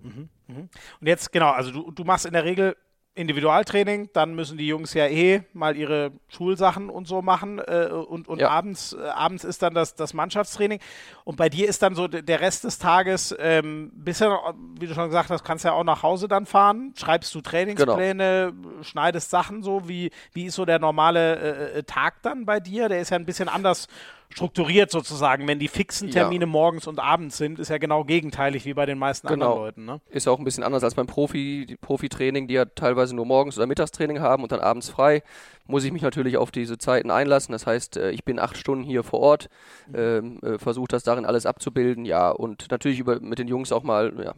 Mhm, 0.03 0.29
mhm. 0.47 0.69
Und 1.01 1.07
jetzt, 1.07 1.33
genau, 1.33 1.51
also 1.51 1.71
du, 1.71 1.91
du 1.91 2.05
machst 2.05 2.27
in 2.27 2.33
der 2.33 2.45
Regel 2.45 2.77
Individualtraining, 3.17 4.11
dann 4.13 4.35
müssen 4.35 4.59
die 4.59 4.67
Jungs 4.67 4.93
ja 4.93 5.07
eh 5.07 5.43
mal 5.55 5.75
ihre 5.75 6.13
Schulsachen 6.29 6.91
und 6.91 7.09
so 7.09 7.23
machen 7.23 7.59
äh, 7.59 7.87
und, 7.87 8.29
und 8.29 8.41
ja. 8.41 8.51
abends, 8.51 8.93
äh, 8.93 9.09
abends 9.09 9.43
ist 9.43 9.63
dann 9.63 9.73
das, 9.73 9.95
das 9.95 10.13
Mannschaftstraining 10.13 10.81
und 11.25 11.37
bei 11.37 11.49
dir 11.49 11.67
ist 11.67 11.83
dann 11.83 11.95
so 11.95 12.09
der 12.09 12.41
Rest 12.43 12.65
des 12.65 12.79
Tages 12.79 13.35
ähm, 13.39 13.91
bisher, 13.95 14.39
wie 14.79 14.87
du 14.87 14.93
schon 14.93 15.07
gesagt 15.07 15.31
hast, 15.31 15.45
kannst 15.45 15.65
ja 15.65 15.73
auch 15.73 15.83
nach 15.83 16.03
Hause 16.03 16.29
dann 16.29 16.45
fahren, 16.45 16.93
schreibst 16.95 17.35
du 17.35 17.41
Trainingspläne, 17.41 18.53
genau. 18.53 18.83
schneidest 18.83 19.31
Sachen 19.31 19.63
so, 19.63 19.89
wie, 19.89 20.11
wie 20.33 20.45
ist 20.45 20.55
so 20.55 20.67
der 20.67 20.79
normale 20.79 21.37
äh, 21.39 21.79
äh 21.79 21.83
Tag 21.85 22.21
dann 22.21 22.45
bei 22.45 22.61
dir? 22.61 22.91
Der 22.91 23.01
ist 23.01 23.11
ja 23.11 23.17
ein 23.17 23.25
bisschen 23.25 23.49
anders 23.49 23.89
strukturiert 24.31 24.91
sozusagen. 24.91 25.47
Wenn 25.47 25.59
die 25.59 25.69
fixen 25.69 26.11
Termine 26.11 26.45
ja. 26.45 26.51
morgens 26.51 26.87
und 26.87 26.99
abends 26.99 27.37
sind, 27.37 27.59
ist 27.59 27.69
ja 27.69 27.79
genau 27.79 28.05
gegenteilig 28.05 28.65
wie 28.65 28.75
bei 28.75 28.87
den 28.87 28.99
meisten 28.99 29.29
genau. 29.29 29.47
anderen 29.47 29.65
Leuten. 29.65 29.85
Ne? 29.85 30.01
Ist 30.11 30.29
auch 30.29 30.39
ein 30.39 30.45
bisschen 30.45 30.65
anders 30.65 30.85
als 30.85 30.95
beim 30.95 31.07
Profi, 31.07 31.77
Profi-Training, 31.81 32.47
die 32.49 32.55
ja 32.55 32.65
teilweise 32.65 33.15
nur 33.15 33.27
morgens 33.27 33.57
oder 33.57 33.67
Mittagstraining 33.67 34.21
haben 34.21 34.43
und 34.43 34.53
dann 34.53 34.61
abends 34.61 34.89
frei 34.89 35.23
muss 35.67 35.85
ich 35.85 35.93
mich 35.93 36.03
natürlich 36.03 36.37
auf 36.37 36.51
diese 36.51 36.79
Zeiten 36.79 37.11
einlassen. 37.11 37.53
Das 37.53 37.67
heißt, 37.67 37.97
äh, 37.97 38.11
ich 38.11 38.25
bin 38.25 38.39
acht 38.39 38.57
Stunden 38.57 38.85
hier 38.85 39.03
vor 39.03 39.21
Ort, 39.21 39.49
ähm, 39.95 40.39
äh, 40.43 40.59
versuche 40.59 40.89
das 40.89 41.03
darin 41.03 41.25
alles 41.25 41.47
abzubilden, 41.47 42.05
ja, 42.05 42.31
und 42.31 42.71
natürlich 42.71 42.99
über, 42.99 43.21
mit 43.21 43.39
den 43.39 43.49
Jungs 43.49 43.73
auch 43.73 43.83
mal 43.83 44.13
ja, 44.23 44.35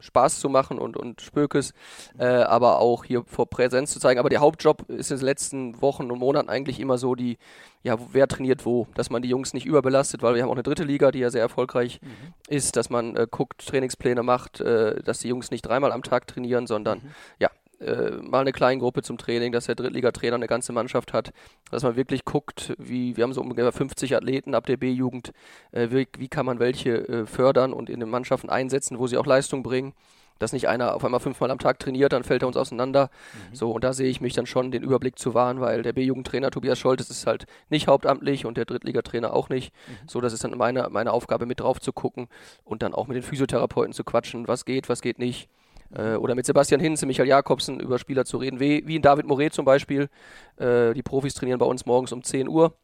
Spaß 0.00 0.40
zu 0.40 0.48
machen 0.48 0.78
und, 0.78 0.96
und 0.96 1.20
Spökes, 1.20 1.74
äh, 2.18 2.26
aber 2.26 2.80
auch 2.80 3.04
hier 3.04 3.24
vor 3.24 3.46
Präsenz 3.46 3.92
zu 3.92 4.00
zeigen. 4.00 4.20
Aber 4.20 4.28
der 4.28 4.40
Hauptjob 4.40 4.88
ist 4.88 5.10
in 5.10 5.18
den 5.18 5.26
letzten 5.26 5.80
Wochen 5.80 6.10
und 6.10 6.18
Monaten 6.18 6.48
eigentlich 6.48 6.80
immer 6.80 6.98
so 6.98 7.14
die, 7.14 7.38
ja, 7.82 7.96
wer 8.12 8.28
trainiert 8.28 8.66
wo, 8.66 8.86
dass 8.94 9.10
man 9.10 9.22
die 9.22 9.28
Jungs 9.28 9.54
nicht 9.54 9.66
überbelastet, 9.66 10.22
weil 10.22 10.34
wir 10.34 10.42
haben 10.42 10.50
auch 10.50 10.54
eine 10.54 10.62
dritte 10.62 10.84
Liga, 10.84 11.10
die 11.10 11.20
ja 11.20 11.30
sehr 11.30 11.42
erfolgreich 11.42 12.00
mhm. 12.02 12.32
ist, 12.48 12.76
dass 12.76 12.90
man 12.90 13.16
äh, 13.16 13.26
guckt, 13.30 13.66
Trainingspläne 13.66 14.22
macht, 14.22 14.60
äh, 14.60 15.02
dass 15.02 15.20
die 15.20 15.28
Jungs 15.28 15.50
nicht 15.50 15.62
dreimal 15.62 15.92
am 15.92 16.02
Tag 16.02 16.26
trainieren, 16.26 16.66
sondern 16.66 16.98
mhm. 16.98 17.10
ja, 17.38 17.50
äh, 17.80 18.10
mal 18.22 18.40
eine 18.40 18.52
kleine 18.52 18.80
Gruppe 18.80 19.02
zum 19.02 19.18
Training, 19.18 19.52
dass 19.52 19.66
der 19.66 19.74
Drittligatrainer 19.74 20.34
eine 20.34 20.46
ganze 20.46 20.72
Mannschaft 20.72 21.12
hat, 21.12 21.32
dass 21.70 21.82
man 21.82 21.96
wirklich 21.96 22.24
guckt, 22.24 22.74
wie 22.78 23.16
wir 23.16 23.24
haben 23.24 23.32
so 23.32 23.40
ungefähr 23.40 23.72
50 23.72 24.16
Athleten 24.16 24.54
ab 24.54 24.66
der 24.66 24.76
B-Jugend, 24.76 25.32
äh, 25.72 25.88
wie, 25.90 26.08
wie, 26.18 26.28
kann 26.28 26.46
man 26.46 26.58
welche 26.58 27.08
äh, 27.08 27.26
fördern 27.26 27.72
und 27.72 27.88
in 27.88 28.00
den 28.00 28.08
Mannschaften 28.08 28.50
einsetzen, 28.50 28.98
wo 28.98 29.06
sie 29.06 29.16
auch 29.16 29.26
Leistung 29.26 29.62
bringen. 29.62 29.94
Dass 30.40 30.52
nicht 30.52 30.68
einer 30.68 30.94
auf 30.94 31.04
einmal 31.04 31.18
fünfmal 31.18 31.50
am 31.50 31.58
Tag 31.58 31.80
trainiert, 31.80 32.12
dann 32.12 32.22
fällt 32.22 32.42
er 32.42 32.46
uns 32.46 32.56
auseinander. 32.56 33.10
Mhm. 33.50 33.56
So, 33.56 33.72
und 33.72 33.82
da 33.82 33.92
sehe 33.92 34.08
ich 34.08 34.20
mich 34.20 34.34
dann 34.34 34.46
schon, 34.46 34.70
den 34.70 34.84
Überblick 34.84 35.18
zu 35.18 35.34
wahren, 35.34 35.60
weil 35.60 35.82
der 35.82 35.92
B-Jugendtrainer 35.92 36.52
Tobias 36.52 36.78
Scholtes 36.78 37.10
ist 37.10 37.26
halt 37.26 37.46
nicht 37.70 37.88
hauptamtlich 37.88 38.46
und 38.46 38.56
der 38.56 38.64
Drittligatrainer 38.64 39.32
auch 39.32 39.48
nicht. 39.48 39.74
Mhm. 39.74 40.08
So, 40.08 40.20
das 40.20 40.32
ist 40.32 40.44
dann 40.44 40.56
meine, 40.56 40.90
meine 40.90 41.12
Aufgabe, 41.12 41.44
mit 41.44 41.58
drauf 41.58 41.80
zu 41.80 41.92
gucken 41.92 42.28
und 42.62 42.84
dann 42.84 42.94
auch 42.94 43.08
mit 43.08 43.16
den 43.16 43.24
Physiotherapeuten 43.24 43.92
zu 43.92 44.04
quatschen, 44.04 44.46
was 44.46 44.64
geht, 44.64 44.88
was 44.88 45.00
geht 45.00 45.18
nicht 45.18 45.48
äh, 45.94 46.14
oder 46.14 46.34
mit 46.34 46.46
Sebastian 46.46 46.80
Hinze, 46.80 47.06
Michael 47.06 47.28
Jakobsen 47.28 47.80
über 47.80 47.98
Spieler 47.98 48.24
zu 48.24 48.38
reden, 48.38 48.60
wie, 48.60 48.86
wie 48.86 48.96
in 48.96 49.02
David 49.02 49.26
Moret 49.26 49.52
zum 49.52 49.64
Beispiel. 49.64 50.08
Äh, 50.56 50.94
die 50.94 51.02
Profis 51.02 51.34
trainieren 51.34 51.58
bei 51.58 51.66
uns 51.66 51.86
morgens 51.86 52.12
um 52.12 52.22
10 52.22 52.48
Uhr. 52.48 52.74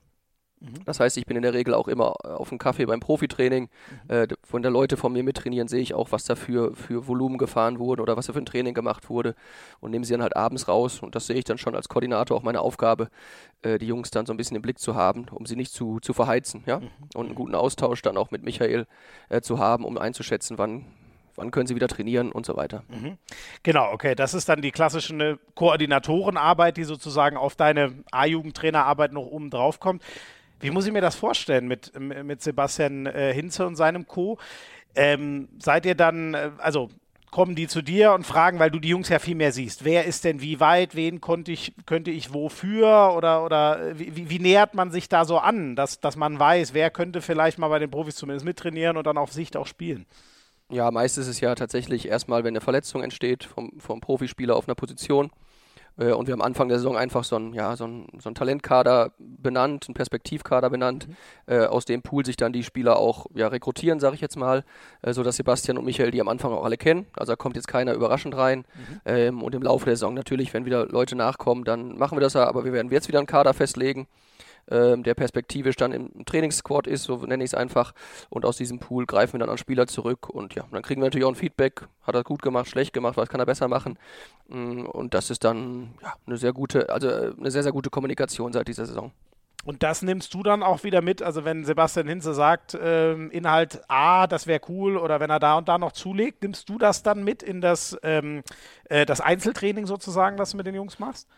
Mhm. 0.61 0.85
Das 0.85 1.01
heißt, 1.01 1.17
ich 1.19 1.27
bin 1.27 1.37
in 1.37 1.43
der 1.43 1.55
Regel 1.55 1.75
auch 1.75 1.89
immer 1.89 2.15
auf 2.25 2.49
dem 2.49 2.59
Kaffee 2.59 2.87
beim 2.87 3.01
Profitraining. 3.01 3.69
Mhm. 4.09 4.11
Äh, 4.11 4.29
von 4.43 4.63
der 4.63 4.71
Leute 4.71 4.97
von 4.97 5.13
mir 5.13 5.23
mittrainieren, 5.23 5.69
sehe 5.69 5.81
ich 5.81 5.95
auch, 5.95 6.13
was 6.13 6.25
da 6.25 6.35
für, 6.37 6.75
für 6.75 7.07
Volumen 7.07 7.39
gefahren 7.39 7.79
wurde 7.79 8.03
oder 8.03 8.17
was 8.17 8.27
da 8.27 8.33
für 8.33 8.39
ein 8.39 8.47
Training 8.47 8.75
gemacht 8.75 9.11
wurde 9.11 9.35
und 9.81 9.91
nehme 9.91 10.05
sie 10.05 10.13
dann 10.13 10.23
halt 10.23 10.37
abends 10.37 10.69
raus. 10.69 11.01
Und 11.01 11.15
das 11.15 11.27
sehe 11.27 11.37
ich 11.37 11.45
dann 11.45 11.59
schon 11.59 11.75
als 11.75 11.89
Koordinator 11.89 12.37
auch 12.37 12.43
meine 12.43 12.61
Aufgabe, 12.61 13.09
äh, 13.63 13.79
die 13.79 13.87
Jungs 13.87 14.11
dann 14.11 14.27
so 14.27 14.33
ein 14.33 14.37
bisschen 14.37 14.57
im 14.57 14.63
Blick 14.63 14.79
zu 14.79 14.95
haben, 14.95 15.27
um 15.31 15.47
sie 15.47 15.57
nicht 15.57 15.73
zu, 15.73 16.01
zu 16.01 16.13
verheizen. 16.13 16.63
Ja? 16.67 16.81
Mhm. 16.81 16.91
Und 17.15 17.27
einen 17.27 17.35
guten 17.35 17.55
Austausch 17.55 18.03
dann 18.03 18.17
auch 18.17 18.31
mit 18.31 18.43
Michael 18.43 18.87
äh, 19.29 19.41
zu 19.41 19.59
haben, 19.59 19.85
um 19.85 19.99
einzuschätzen, 19.99 20.59
wann 20.59 20.87
wann 21.37 21.51
können 21.51 21.67
sie 21.67 21.75
wieder 21.75 21.89
trainieren 21.89 22.33
und 22.33 22.47
so 22.47 22.57
weiter. 22.57 22.85
Mhm. 22.89 23.19
Genau, 23.63 23.93
okay. 23.93 24.15
Das 24.15 24.35
ist 24.35 24.49
dann 24.49 24.63
die 24.63 24.71
klassische 24.71 25.15
ne, 25.15 25.39
Koordinatorenarbeit, 25.55 26.77
die 26.77 26.85
sozusagen 26.85 27.37
auf 27.37 27.57
deine 27.57 27.93
A-Jugendtrainerarbeit 28.11 29.13
noch 29.13 29.27
oben 29.27 29.51
drauf 29.51 29.81
kommt. 29.81 30.03
Wie 30.61 30.71
muss 30.71 30.87
ich 30.87 30.93
mir 30.93 31.01
das 31.01 31.17
vorstellen 31.17 31.67
mit, 31.69 31.99
mit 31.99 32.43
Sebastian 32.43 33.07
äh, 33.07 33.35
Hinze 33.35 33.67
und 33.67 33.77
seinem 33.77 34.07
Co? 34.07 34.39
Ähm, 34.95 35.49
seid 35.59 35.85
ihr 35.87 35.95
dann, 35.95 36.35
äh, 36.35 36.51
also 36.59 36.89
kommen 37.35 37.57
die 37.57 37.67
zu 37.67 37.83
dir 37.83 38.13
und 38.13 38.25
fragen, 38.25 38.61
weil 38.61 38.71
du 38.71 38.79
die 38.79 38.91
Jungs 38.91 39.09
ja 39.09 39.19
viel 39.19 39.35
mehr 39.35 39.51
siehst. 39.51 39.85
Wer 39.85 40.05
ist 40.05 40.23
denn 40.23 40.41
wie 40.41 40.61
weit, 40.61 40.95
wen 40.95 41.21
konnte 41.21 41.51
ich, 41.51 41.75
könnte 41.85 42.13
ich 42.13 42.33
wofür 42.33 43.13
oder, 43.17 43.45
oder 43.45 43.91
äh, 43.91 43.99
wie, 43.99 44.31
wie 44.31 44.39
nähert 44.39 44.75
man 44.75 44.93
sich 44.93 45.09
da 45.09 45.25
so 45.25 45.39
an, 45.39 45.75
dass, 45.75 45.99
dass 45.99 46.15
man 46.15 46.39
weiß, 46.39 46.75
wer 46.75 46.91
könnte 46.91 47.21
vielleicht 47.21 47.59
mal 47.59 47.67
bei 47.69 47.81
den 47.81 47.91
Profis 47.91 48.15
zumindest 48.15 48.47
mittrainieren 48.47 48.97
und 48.97 49.05
dann 49.05 49.19
auf 49.19 49.33
Sicht 49.33 49.57
auch 49.57 49.67
spielen? 49.67 50.07
Ja, 50.75 50.91
meist 50.91 51.19
ist 51.19 51.29
es 51.29 51.41
ja 51.41 51.55
tatsächlich 51.55 52.09
erstmal, 52.09 52.43
wenn 52.43 52.53
eine 52.53 52.61
Verletzung 52.61 53.03
entsteht 53.03 53.45
vom, 53.45 53.73
vom 53.79 54.01
Profispieler 54.01 54.57
auf 54.57 54.67
einer 54.67 54.75
Position, 54.75 55.31
äh, 55.99 56.13
und 56.13 56.27
wir 56.27 56.33
haben 56.33 56.43
Anfang 56.43 56.69
der 56.69 56.79
Saison 56.79 56.97
einfach 56.97 57.23
so 57.23 57.37
einen, 57.37 57.55
ja, 57.55 57.77
so 57.77 57.85
einen, 57.85 58.09
so 58.19 58.29
einen 58.29 58.35
Talentkader 58.35 59.13
benannt, 59.19 59.87
einen 59.87 59.95
Perspektivkader 59.95 60.71
benannt, 60.71 61.09
mhm. 61.09 61.15
äh, 61.47 61.67
aus 61.67 61.85
dem 61.85 62.03
Pool 62.03 62.27
sich 62.27 62.37
dann 62.37 62.53
die 62.53 62.65
Spieler 62.65 62.97
auch 62.97 63.27
ja, 63.35 63.49
rekrutieren, 63.49 64.01
sage 64.01 64.17
ich 64.17 64.21
jetzt 64.21 64.37
mal, 64.37 64.65
äh, 65.03 65.13
sodass 65.13 65.37
Sebastian 65.37 65.79
und 65.79 65.85
Michael 65.85 66.11
die 66.11 66.21
am 66.21 66.29
Anfang 66.29 66.53
auch 66.53 66.65
alle 66.65 66.77
kennen. 66.77 67.07
Also 67.15 67.33
da 67.33 67.37
kommt 67.37 67.57
jetzt 67.57 67.69
keiner 67.69 67.95
überraschend 67.95 68.37
rein. 68.37 68.59
Mhm. 68.59 69.01
Ähm, 69.05 69.43
und 69.43 69.55
im 69.55 69.63
Laufe 69.63 69.85
der 69.85 69.97
Saison 69.97 70.15
natürlich, 70.15 70.53
wenn 70.55 70.65
wieder 70.65 70.87
Leute 70.87 71.15
nachkommen, 71.15 71.65
dann 71.65 71.97
machen 71.97 72.17
wir 72.17 72.21
das 72.21 72.35
ja, 72.35 72.47
aber 72.47 72.65
wir 72.65 72.73
werden 72.73 72.91
jetzt 72.91 73.09
wieder 73.09 73.19
einen 73.19 73.29
Kader 73.29 73.55
festlegen 73.55 74.09
ähm, 74.71 75.03
der 75.03 75.15
perspektivisch 75.15 75.77
dann 75.77 75.93
im 75.93 76.25
Trainingssquad 76.25 76.87
ist, 76.87 77.05
so 77.05 77.17
nenne 77.19 77.45
ich 77.45 77.51
es 77.51 77.55
einfach. 77.55 77.95
Und 78.31 78.45
aus 78.45 78.57
diesem 78.57 78.79
Pool 78.79 79.07
greifen 79.07 79.35
wir 79.35 79.41
dann 79.41 79.51
an 79.51 79.59
Spieler 79.59 79.87
zurück 79.87 80.29
und 80.29 80.55
ja, 80.55 80.65
dann 80.71 80.83
kriegen 80.83 81.01
wir 81.01 81.07
natürlich 81.07 81.25
auch 81.25 81.31
ein 81.31 81.35
Feedback. 81.35 81.87
Hat 82.03 82.15
er 82.15 82.25
gut 82.25 82.43
gemacht, 82.43 82.69
schlecht 82.69 82.93
gemacht, 82.93 83.17
was 83.17 83.29
kann 83.29 83.41
er 83.41 83.47
besser 83.47 83.69
machen? 83.69 83.99
Mm, 84.49 84.83
und 84.87 85.15
das 85.15 85.31
ist 85.31 85.45
dann 85.45 85.95
ja, 86.03 86.15
eine 86.27 86.37
sehr 86.37 86.53
gute, 86.53 86.91
also 86.91 87.09
äh, 87.09 87.33
eine 87.39 87.51
sehr, 87.51 87.63
sehr 87.63 87.73
gute 87.73 87.91
Kommunikation 87.91 88.53
seit 88.53 88.69
dieser 88.69 88.87
Saison. 88.87 89.13
Und 89.65 89.83
das 89.83 90.03
nimmst 90.03 90.35
du 90.35 90.43
dann 90.43 90.63
auch 90.63 90.85
wieder 90.85 91.01
mit, 91.01 91.23
also 91.23 91.45
wenn 91.47 91.65
Sebastian 91.65 92.07
Hinze 92.07 92.35
sagt, 92.35 92.77
ähm, 92.81 93.31
Inhalt 93.31 93.81
A, 93.89 94.27
das 94.27 94.47
wäre 94.47 94.61
cool, 94.69 94.99
oder 94.99 95.21
wenn 95.21 95.31
er 95.31 95.39
da 95.39 95.57
und 95.57 95.69
da 95.69 95.79
noch 95.79 95.93
zulegt, 95.93 96.43
nimmst 96.43 96.69
du 96.69 96.77
das 96.77 97.03
dann 97.03 97.25
mit 97.25 97.43
in 97.43 97.63
das, 97.63 97.97
ähm, 98.03 98.43
äh, 98.85 99.07
das 99.07 99.23
Einzeltraining 99.23 99.87
sozusagen, 99.87 100.39
was 100.39 100.51
du 100.51 100.59
mit 100.59 100.67
den 100.67 100.75
Jungs 100.75 100.99
machst? 100.99 101.29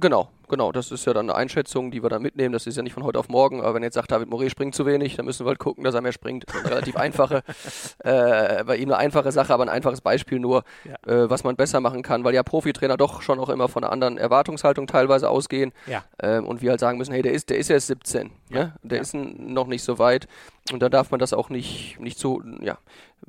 Genau, 0.00 0.30
genau. 0.48 0.72
Das 0.72 0.90
ist 0.90 1.04
ja 1.04 1.12
dann 1.12 1.28
eine 1.28 1.36
Einschätzung, 1.36 1.90
die 1.90 2.02
wir 2.02 2.08
dann 2.08 2.22
mitnehmen. 2.22 2.52
Das 2.52 2.66
ist 2.66 2.76
ja 2.76 2.82
nicht 2.82 2.94
von 2.94 3.04
heute 3.04 3.18
auf 3.18 3.28
morgen. 3.28 3.60
Aber 3.60 3.74
wenn 3.74 3.82
jetzt 3.82 3.94
sagt, 3.94 4.10
David 4.10 4.30
Moret 4.30 4.50
springt 4.50 4.74
zu 4.74 4.86
wenig, 4.86 5.16
dann 5.16 5.26
müssen 5.26 5.44
wir 5.44 5.50
halt 5.50 5.58
gucken, 5.58 5.84
dass 5.84 5.94
er 5.94 6.00
mehr 6.00 6.12
springt. 6.12 6.44
Das 6.46 6.56
ist 6.56 6.64
eine 6.64 6.74
relativ 6.74 6.96
einfache, 6.96 7.42
äh, 7.98 8.64
bei 8.64 8.76
ihm 8.76 8.88
eine 8.88 8.96
einfache 8.96 9.32
Sache, 9.32 9.52
aber 9.52 9.64
ein 9.64 9.68
einfaches 9.68 10.00
Beispiel 10.00 10.38
nur, 10.38 10.64
ja. 10.84 10.94
äh, 11.12 11.28
was 11.28 11.44
man 11.44 11.56
besser 11.56 11.80
machen 11.80 12.02
kann, 12.02 12.24
weil 12.24 12.34
ja 12.34 12.42
Profitrainer 12.42 12.96
doch 12.96 13.20
schon 13.20 13.38
auch 13.38 13.50
immer 13.50 13.68
von 13.68 13.84
einer 13.84 13.92
anderen 13.92 14.16
Erwartungshaltung 14.16 14.86
teilweise 14.86 15.28
ausgehen. 15.28 15.72
Ja. 15.86 16.04
Ähm, 16.22 16.46
und 16.46 16.62
wir 16.62 16.70
halt 16.70 16.80
sagen 16.80 16.96
müssen, 16.96 17.12
hey, 17.12 17.22
der 17.22 17.32
ist, 17.32 17.50
der 17.50 17.58
ist 17.58 17.68
erst 17.68 17.88
17. 17.88 18.30
Ja. 18.48 18.58
Ne? 18.58 18.74
Der 18.82 19.00
ist 19.00 19.12
noch 19.14 19.66
nicht 19.66 19.82
so 19.82 19.98
weit. 19.98 20.26
Und 20.72 20.80
da 20.80 20.88
darf 20.88 21.10
man 21.10 21.20
das 21.20 21.34
auch 21.34 21.50
nicht, 21.50 22.00
nicht 22.00 22.18
so, 22.18 22.40
ja, 22.60 22.78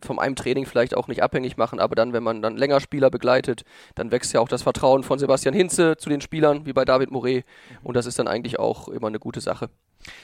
vom 0.01 0.19
einem 0.19 0.35
Training 0.35 0.65
vielleicht 0.65 0.95
auch 0.95 1.07
nicht 1.07 1.23
abhängig 1.23 1.57
machen, 1.57 1.79
aber 1.79 1.95
dann, 1.95 2.13
wenn 2.13 2.23
man 2.23 2.41
dann 2.41 2.57
länger 2.57 2.79
Spieler 2.79 3.09
begleitet, 3.09 3.63
dann 3.95 4.11
wächst 4.11 4.33
ja 4.33 4.39
auch 4.39 4.47
das 4.47 4.63
Vertrauen 4.63 5.03
von 5.03 5.19
Sebastian 5.19 5.53
Hinze 5.53 5.97
zu 5.97 6.09
den 6.09 6.21
Spielern, 6.21 6.65
wie 6.65 6.73
bei 6.73 6.85
David 6.85 7.11
Moret. 7.11 7.45
Und 7.83 7.95
das 7.95 8.05
ist 8.05 8.19
dann 8.19 8.27
eigentlich 8.27 8.59
auch 8.59 8.87
immer 8.87 9.07
eine 9.07 9.19
gute 9.19 9.41
Sache. 9.41 9.69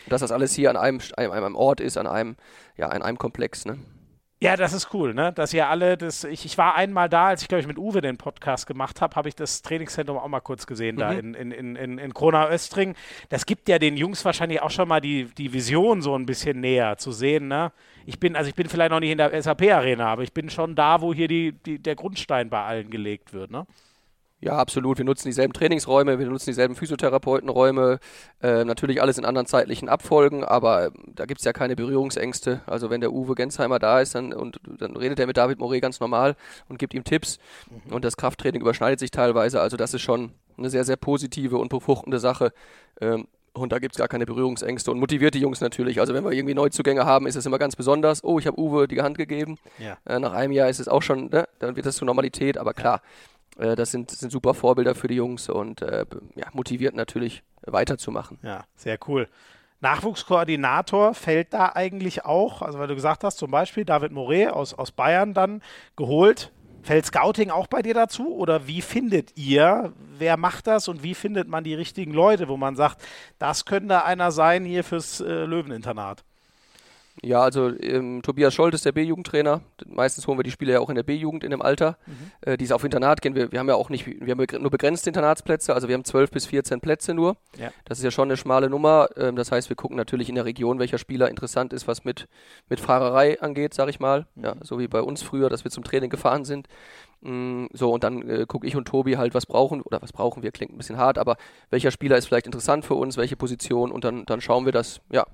Dass 0.07 0.21
das 0.21 0.31
alles 0.31 0.53
hier 0.53 0.69
an 0.69 0.77
einem, 0.77 0.99
einem, 1.15 1.31
einem 1.31 1.55
Ort 1.55 1.79
ist, 1.79 1.97
an 1.97 2.07
einem, 2.07 2.35
ja, 2.77 2.87
an 2.87 3.01
einem 3.01 3.17
Komplex, 3.17 3.65
ne? 3.65 3.79
Ja, 4.41 4.55
das 4.55 4.71
ist 4.71 4.93
cool, 4.93 5.13
ne? 5.13 5.33
Dass 5.33 5.53
ihr 5.53 5.67
alle 5.67 5.97
das. 5.97 6.23
Ich, 6.23 6.45
ich 6.45 6.57
war 6.57 6.75
einmal 6.75 7.09
da, 7.09 7.27
als 7.27 7.41
ich, 7.41 7.49
glaube 7.49 7.59
ich, 7.59 7.67
mit 7.67 7.77
Uwe 7.77 7.99
den 7.99 8.17
Podcast 8.17 8.67
gemacht 8.67 9.01
habe, 9.01 9.13
habe 9.17 9.27
ich 9.27 9.35
das 9.35 9.61
Trainingszentrum 9.63 10.17
auch 10.17 10.29
mal 10.29 10.39
kurz 10.39 10.65
gesehen, 10.65 10.95
mhm. 10.95 10.99
da 10.99 11.11
in, 11.11 11.33
in, 11.33 11.51
in, 11.51 11.75
in, 11.75 11.97
in 11.97 12.13
Krona 12.13 12.47
Östring. 12.47 12.95
Das 13.27 13.45
gibt 13.45 13.67
ja 13.67 13.79
den 13.79 13.97
Jungs 13.97 14.23
wahrscheinlich 14.23 14.61
auch 14.61 14.71
schon 14.71 14.87
mal 14.87 15.01
die, 15.01 15.25
die 15.25 15.51
Vision 15.51 16.01
so 16.01 16.15
ein 16.15 16.25
bisschen 16.25 16.61
näher 16.61 16.95
zu 16.97 17.11
sehen, 17.11 17.49
ne? 17.49 17.73
Ich 18.05 18.17
bin, 18.17 18.37
also 18.37 18.47
ich 18.47 18.55
bin 18.55 18.69
vielleicht 18.69 18.91
noch 18.91 19.01
nicht 19.01 19.11
in 19.11 19.17
der 19.17 19.41
SAP-Arena, 19.41 20.07
aber 20.07 20.23
ich 20.23 20.31
bin 20.31 20.49
schon 20.49 20.73
da, 20.73 21.01
wo 21.01 21.13
hier 21.13 21.27
die, 21.27 21.51
die, 21.51 21.77
der 21.77 21.95
Grundstein 21.95 22.49
bei 22.49 22.63
allen 22.63 22.89
gelegt 22.89 23.33
wird, 23.33 23.51
ne? 23.51 23.67
Ja, 24.41 24.53
absolut. 24.53 24.97
Wir 24.97 25.05
nutzen 25.05 25.27
dieselben 25.27 25.51
Trainingsräume, 25.53 26.17
wir 26.17 26.25
nutzen 26.27 26.49
dieselben 26.49 26.75
Physiotherapeutenräume, 26.75 27.99
äh, 28.41 28.63
natürlich 28.63 29.01
alles 29.01 29.17
in 29.17 29.25
anderen 29.25 29.47
zeitlichen 29.47 29.89
Abfolgen, 29.89 30.45
aber 30.45 30.87
äh, 30.87 30.91
da 31.07 31.25
gibt 31.25 31.41
es 31.41 31.45
ja 31.45 31.51
keine 31.51 31.75
Berührungsängste. 31.75 32.61
Also 32.65 32.89
wenn 32.89 33.01
der 33.01 33.11
Uwe 33.11 33.35
Gensheimer 33.35 33.79
da 33.79 33.99
ist, 33.99 34.15
dann, 34.15 34.31
und, 34.31 34.61
dann 34.77 34.95
redet 34.95 35.19
er 35.19 35.27
mit 35.27 35.35
David 35.35 35.59
Moret 35.59 35.81
ganz 35.81 35.99
normal 35.99 36.37
und 36.69 36.79
gibt 36.79 36.93
ihm 36.93 37.03
Tipps 37.03 37.37
mhm. 37.69 37.93
und 37.93 38.05
das 38.05 38.15
Krafttraining 38.15 38.61
überschneidet 38.61 38.99
sich 38.99 39.11
teilweise. 39.11 39.59
Also 39.59 39.75
das 39.75 39.93
ist 39.93 40.01
schon 40.01 40.31
eine 40.57 40.69
sehr, 40.69 40.85
sehr 40.85 40.97
positive 40.97 41.57
und 41.57 41.69
befruchtende 41.69 42.19
Sache. 42.19 42.53
Ähm, 43.01 43.27
und 43.53 43.71
da 43.73 43.79
gibt 43.79 43.95
es 43.95 43.97
gar 43.97 44.07
keine 44.07 44.25
Berührungsängste 44.25 44.91
und 44.91 44.99
motiviert 44.99 45.33
die 45.33 45.39
Jungs 45.39 45.59
natürlich. 45.59 45.99
Also 45.99 46.13
wenn 46.13 46.23
wir 46.23 46.31
irgendwie 46.31 46.53
Neuzugänge 46.53 47.05
haben, 47.05 47.27
ist 47.27 47.35
es 47.35 47.45
immer 47.45 47.59
ganz 47.59 47.75
besonders. 47.75 48.23
Oh, 48.23 48.39
ich 48.39 48.47
habe 48.47 48.59
Uwe 48.59 48.87
die 48.87 49.01
Hand 49.01 49.17
gegeben. 49.17 49.57
Ja. 49.79 49.97
Äh, 50.05 50.19
nach 50.19 50.31
einem 50.31 50.53
Jahr 50.53 50.69
ist 50.69 50.79
es 50.79 50.87
auch 50.87 51.01
schon, 51.01 51.29
ne? 51.29 51.47
dann 51.59 51.75
wird 51.75 51.85
das 51.85 51.97
zur 51.97 52.05
Normalität. 52.05 52.57
Aber 52.57 52.73
klar, 52.73 52.97
äh, 52.97 53.38
das 53.59 53.91
sind, 53.91 54.11
sind 54.11 54.31
super 54.31 54.53
Vorbilder 54.53 54.95
für 54.95 55.07
die 55.07 55.15
Jungs 55.15 55.49
und 55.49 55.81
äh, 55.81 56.05
ja, 56.35 56.47
motiviert 56.53 56.95
natürlich 56.95 57.43
weiterzumachen. 57.65 58.39
Ja, 58.41 58.63
sehr 58.75 58.97
cool. 59.07 59.27
Nachwuchskoordinator 59.81 61.13
fällt 61.13 61.53
da 61.53 61.71
eigentlich 61.73 62.25
auch, 62.25 62.61
also 62.61 62.79
weil 62.79 62.87
du 62.87 62.95
gesagt 62.95 63.23
hast, 63.23 63.37
zum 63.37 63.51
Beispiel 63.51 63.85
David 63.85 64.11
Moret 64.11 64.51
aus, 64.51 64.73
aus 64.73 64.91
Bayern 64.91 65.33
dann 65.33 65.61
geholt. 65.95 66.51
Fällt 66.81 67.05
Scouting 67.05 67.49
auch 67.49 67.67
bei 67.67 67.81
dir 67.81 67.93
dazu? 67.93 68.33
Oder 68.35 68.67
wie 68.67 68.81
findet 68.81 69.37
ihr, 69.37 69.93
wer 70.17 70.37
macht 70.37 70.67
das 70.67 70.87
und 70.87 71.03
wie 71.03 71.13
findet 71.13 71.47
man 71.47 71.63
die 71.63 71.73
richtigen 71.73 72.13
Leute, 72.13 72.47
wo 72.47 72.57
man 72.57 72.75
sagt, 72.75 73.01
das 73.37 73.65
könnte 73.65 74.05
einer 74.05 74.31
sein 74.31 74.63
hier 74.63 74.83
fürs 74.83 75.19
äh, 75.19 75.45
Löweninternat? 75.45 76.23
Ja, 77.23 77.41
also 77.41 77.69
ähm, 77.79 78.21
Tobias 78.21 78.53
Scholt 78.53 78.73
ist 78.73 78.85
der 78.85 78.91
B-Jugendtrainer. 78.91 79.61
Meistens 79.85 80.25
holen 80.27 80.39
wir 80.39 80.43
die 80.43 80.51
Spieler 80.51 80.73
ja 80.73 80.79
auch 80.79 80.89
in 80.89 80.95
der 80.95 81.03
B-Jugend 81.03 81.43
in 81.43 81.51
dem 81.51 81.61
Alter, 81.61 81.97
mhm. 82.05 82.31
äh, 82.41 82.57
die 82.57 82.71
auf 82.71 82.83
Internat 82.83 83.21
gehen. 83.21 83.35
Wir, 83.35 83.51
wir 83.51 83.59
haben 83.59 83.67
ja 83.67 83.75
auch 83.75 83.89
nicht, 83.89 84.07
wir 84.07 84.31
haben 84.31 84.45
nur 84.61 84.71
begrenzte 84.71 85.09
Internatsplätze, 85.09 85.73
also 85.73 85.87
wir 85.87 85.95
haben 85.95 86.05
12 86.05 86.31
bis 86.31 86.45
14 86.45 86.79
Plätze 86.79 87.13
nur. 87.13 87.35
Ja. 87.57 87.71
Das 87.85 87.97
ist 87.97 88.03
ja 88.03 88.11
schon 88.11 88.29
eine 88.29 88.37
schmale 88.37 88.69
Nummer. 88.69 89.09
Ähm, 89.17 89.35
das 89.35 89.51
heißt, 89.51 89.69
wir 89.69 89.75
gucken 89.75 89.97
natürlich 89.97 90.29
in 90.29 90.35
der 90.35 90.45
Region, 90.45 90.79
welcher 90.79 90.97
Spieler 90.97 91.29
interessant 91.29 91.73
ist, 91.73 91.87
was 91.87 92.05
mit, 92.05 92.27
mit 92.69 92.79
Fahrerei 92.79 93.41
angeht, 93.41 93.73
sag 93.73 93.89
ich 93.89 93.99
mal. 93.99 94.25
Mhm. 94.35 94.43
Ja, 94.43 94.55
so 94.61 94.79
wie 94.79 94.87
bei 94.87 95.01
uns 95.01 95.21
früher, 95.21 95.49
dass 95.49 95.63
wir 95.63 95.71
zum 95.71 95.83
Training 95.83 96.09
gefahren 96.09 96.45
sind. 96.45 96.67
Mm, 97.21 97.65
so, 97.73 97.91
und 97.91 98.03
dann 98.05 98.27
äh, 98.29 98.45
gucke 98.47 98.65
ich 98.65 98.77
und 98.77 98.87
Tobi 98.87 99.17
halt, 99.17 99.33
was 99.33 99.45
brauchen, 99.45 99.81
oder 99.81 100.01
was 100.01 100.13
brauchen 100.13 100.41
wir, 100.41 100.51
klingt 100.51 100.73
ein 100.73 100.77
bisschen 100.77 100.97
hart, 100.97 101.17
aber 101.17 101.35
welcher 101.69 101.91
Spieler 101.91 102.17
ist 102.17 102.27
vielleicht 102.27 102.45
interessant 102.45 102.85
für 102.85 102.93
uns, 102.93 103.17
welche 103.17 103.35
Position 103.35 103.91
und 103.91 104.05
dann, 104.05 104.25
dann 104.25 104.39
schauen 104.39 104.63
wir 104.63 104.71
das, 104.71 105.01
ja, 105.11 105.25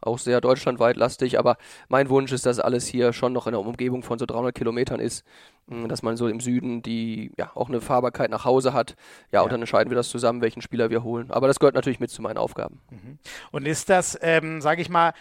auch 0.00 0.18
sehr 0.18 0.40
deutschlandweit 0.40 0.96
lastig, 0.96 1.40
aber 1.40 1.56
mein 1.88 2.08
Wunsch 2.10 2.30
ist, 2.30 2.46
dass 2.46 2.60
alles 2.60 2.86
hier 2.86 3.12
schon 3.12 3.32
noch 3.32 3.46
in 3.48 3.52
der 3.52 3.60
Umgebung 3.60 4.04
von 4.04 4.20
so 4.20 4.26
300 4.26 4.54
Kilometern 4.54 5.00
ist, 5.00 5.24
mh, 5.66 5.86
mm, 5.86 5.88
dass 5.88 6.02
man 6.02 6.16
so 6.16 6.28
im 6.28 6.38
Süden 6.38 6.80
die, 6.80 7.32
ja, 7.36 7.50
auch 7.56 7.68
eine 7.68 7.80
Fahrbarkeit 7.80 8.30
nach 8.30 8.44
Hause 8.44 8.72
hat, 8.72 8.90
ja, 9.32 9.40
ja, 9.40 9.42
und 9.42 9.52
dann 9.52 9.60
entscheiden 9.60 9.90
wir 9.90 9.96
das 9.96 10.10
zusammen, 10.10 10.42
welchen 10.42 10.62
Spieler 10.62 10.90
wir 10.90 11.02
holen, 11.02 11.32
aber 11.32 11.48
das 11.48 11.58
gehört 11.58 11.74
natürlich 11.74 11.98
mit 11.98 12.10
zu 12.10 12.22
meinen 12.22 12.38
Aufgaben. 12.38 12.80
Mhm. 12.90 13.18
Und 13.50 13.66
ist 13.66 13.88
das, 13.88 14.16
ähm, 14.22 14.60
sage 14.60 14.80
ich 14.80 14.88
mal, 14.88 15.12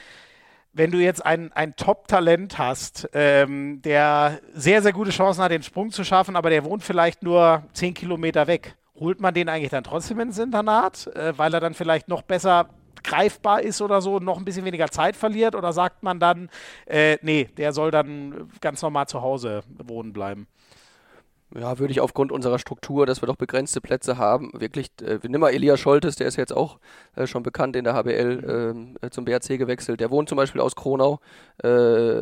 wenn 0.74 0.92
du 0.92 1.00
jetzt 1.00 1.26
ein, 1.26 1.52
ein 1.54 1.76
Top-Talent 1.76 2.58
hast, 2.58 3.10
ähm, 3.14 3.82
der 3.82 4.40
sehr, 4.54 4.82
sehr 4.82 4.94
gute 4.94 5.12
Chancen 5.12 5.44
hat, 5.44 5.52
den 5.52 5.64
Sprung 5.64 5.92
zu 5.92 6.04
schaffen, 6.04 6.36
aber 6.36 6.50
der 6.50 6.64
wohnt 6.64 6.84
vielleicht 6.84 7.24
nur 7.24 7.64
zehn 7.74 7.94
Kilometer 7.94 8.48
weg, 8.48 8.76
holt 8.96 9.20
man 9.20 9.34
den 9.34 9.50
eigentlich 9.50 9.72
dann 9.72 9.84
trotzdem 9.84 10.20
ins 10.20 10.38
Internat, 10.38 11.08
äh, 11.08 11.38
weil 11.38 11.54
er 11.54 11.60
dann 11.60 11.74
vielleicht 11.74 12.08
noch 12.08 12.22
besser 12.22 12.70
greifbar 13.04 13.62
ist 13.62 13.82
oder 13.82 14.02
so, 14.02 14.20
noch 14.20 14.38
ein 14.38 14.46
bisschen 14.46 14.66
weniger 14.66 14.90
Zeit 14.90 15.16
verliert? 15.16 15.56
Oder 15.56 15.74
sagt 15.74 16.04
man 16.04 16.20
dann, 16.20 16.50
äh, 16.86 17.18
nee, 17.22 17.50
der 17.58 17.74
soll 17.74 17.92
dann 17.92 18.50
ganz 18.62 18.82
normal 18.82 19.08
zu 19.08 19.22
Hause 19.22 19.64
wohnen 19.78 20.14
bleiben? 20.14 20.48
Ja, 21.54 21.80
würde 21.80 21.92
ich 21.92 22.00
aufgrund 22.00 22.32
unserer 22.32 22.60
Struktur, 22.60 23.06
dass 23.06 23.22
wir 23.22 23.28
doch 23.28 23.36
begrenzte 23.36 23.82
Plätze 23.82 24.18
haben, 24.18 24.52
wirklich, 24.54 24.90
äh, 25.02 25.20
nehmen 25.24 25.42
mal 25.42 25.52
Elias 25.52 25.80
Scholtes, 25.82 26.16
der 26.16 26.28
ist 26.28 26.38
jetzt 26.38 26.56
auch 26.56 26.80
äh, 27.16 27.28
schon 27.28 27.44
bekannt 27.44 27.76
in 27.76 27.84
der 27.84 27.94
HBL 27.94 28.44
ähm, 28.48 28.98
äh, 29.02 29.10
zum 29.10 29.26
BRC 29.26 29.58
gewechselt. 29.58 30.00
Der 30.00 30.12
wohnt 30.12 30.30
zum 30.30 30.38
Beispiel 30.38 30.62
aus 30.62 30.76
Kronau. 30.76 31.20
Äh, 31.62 32.20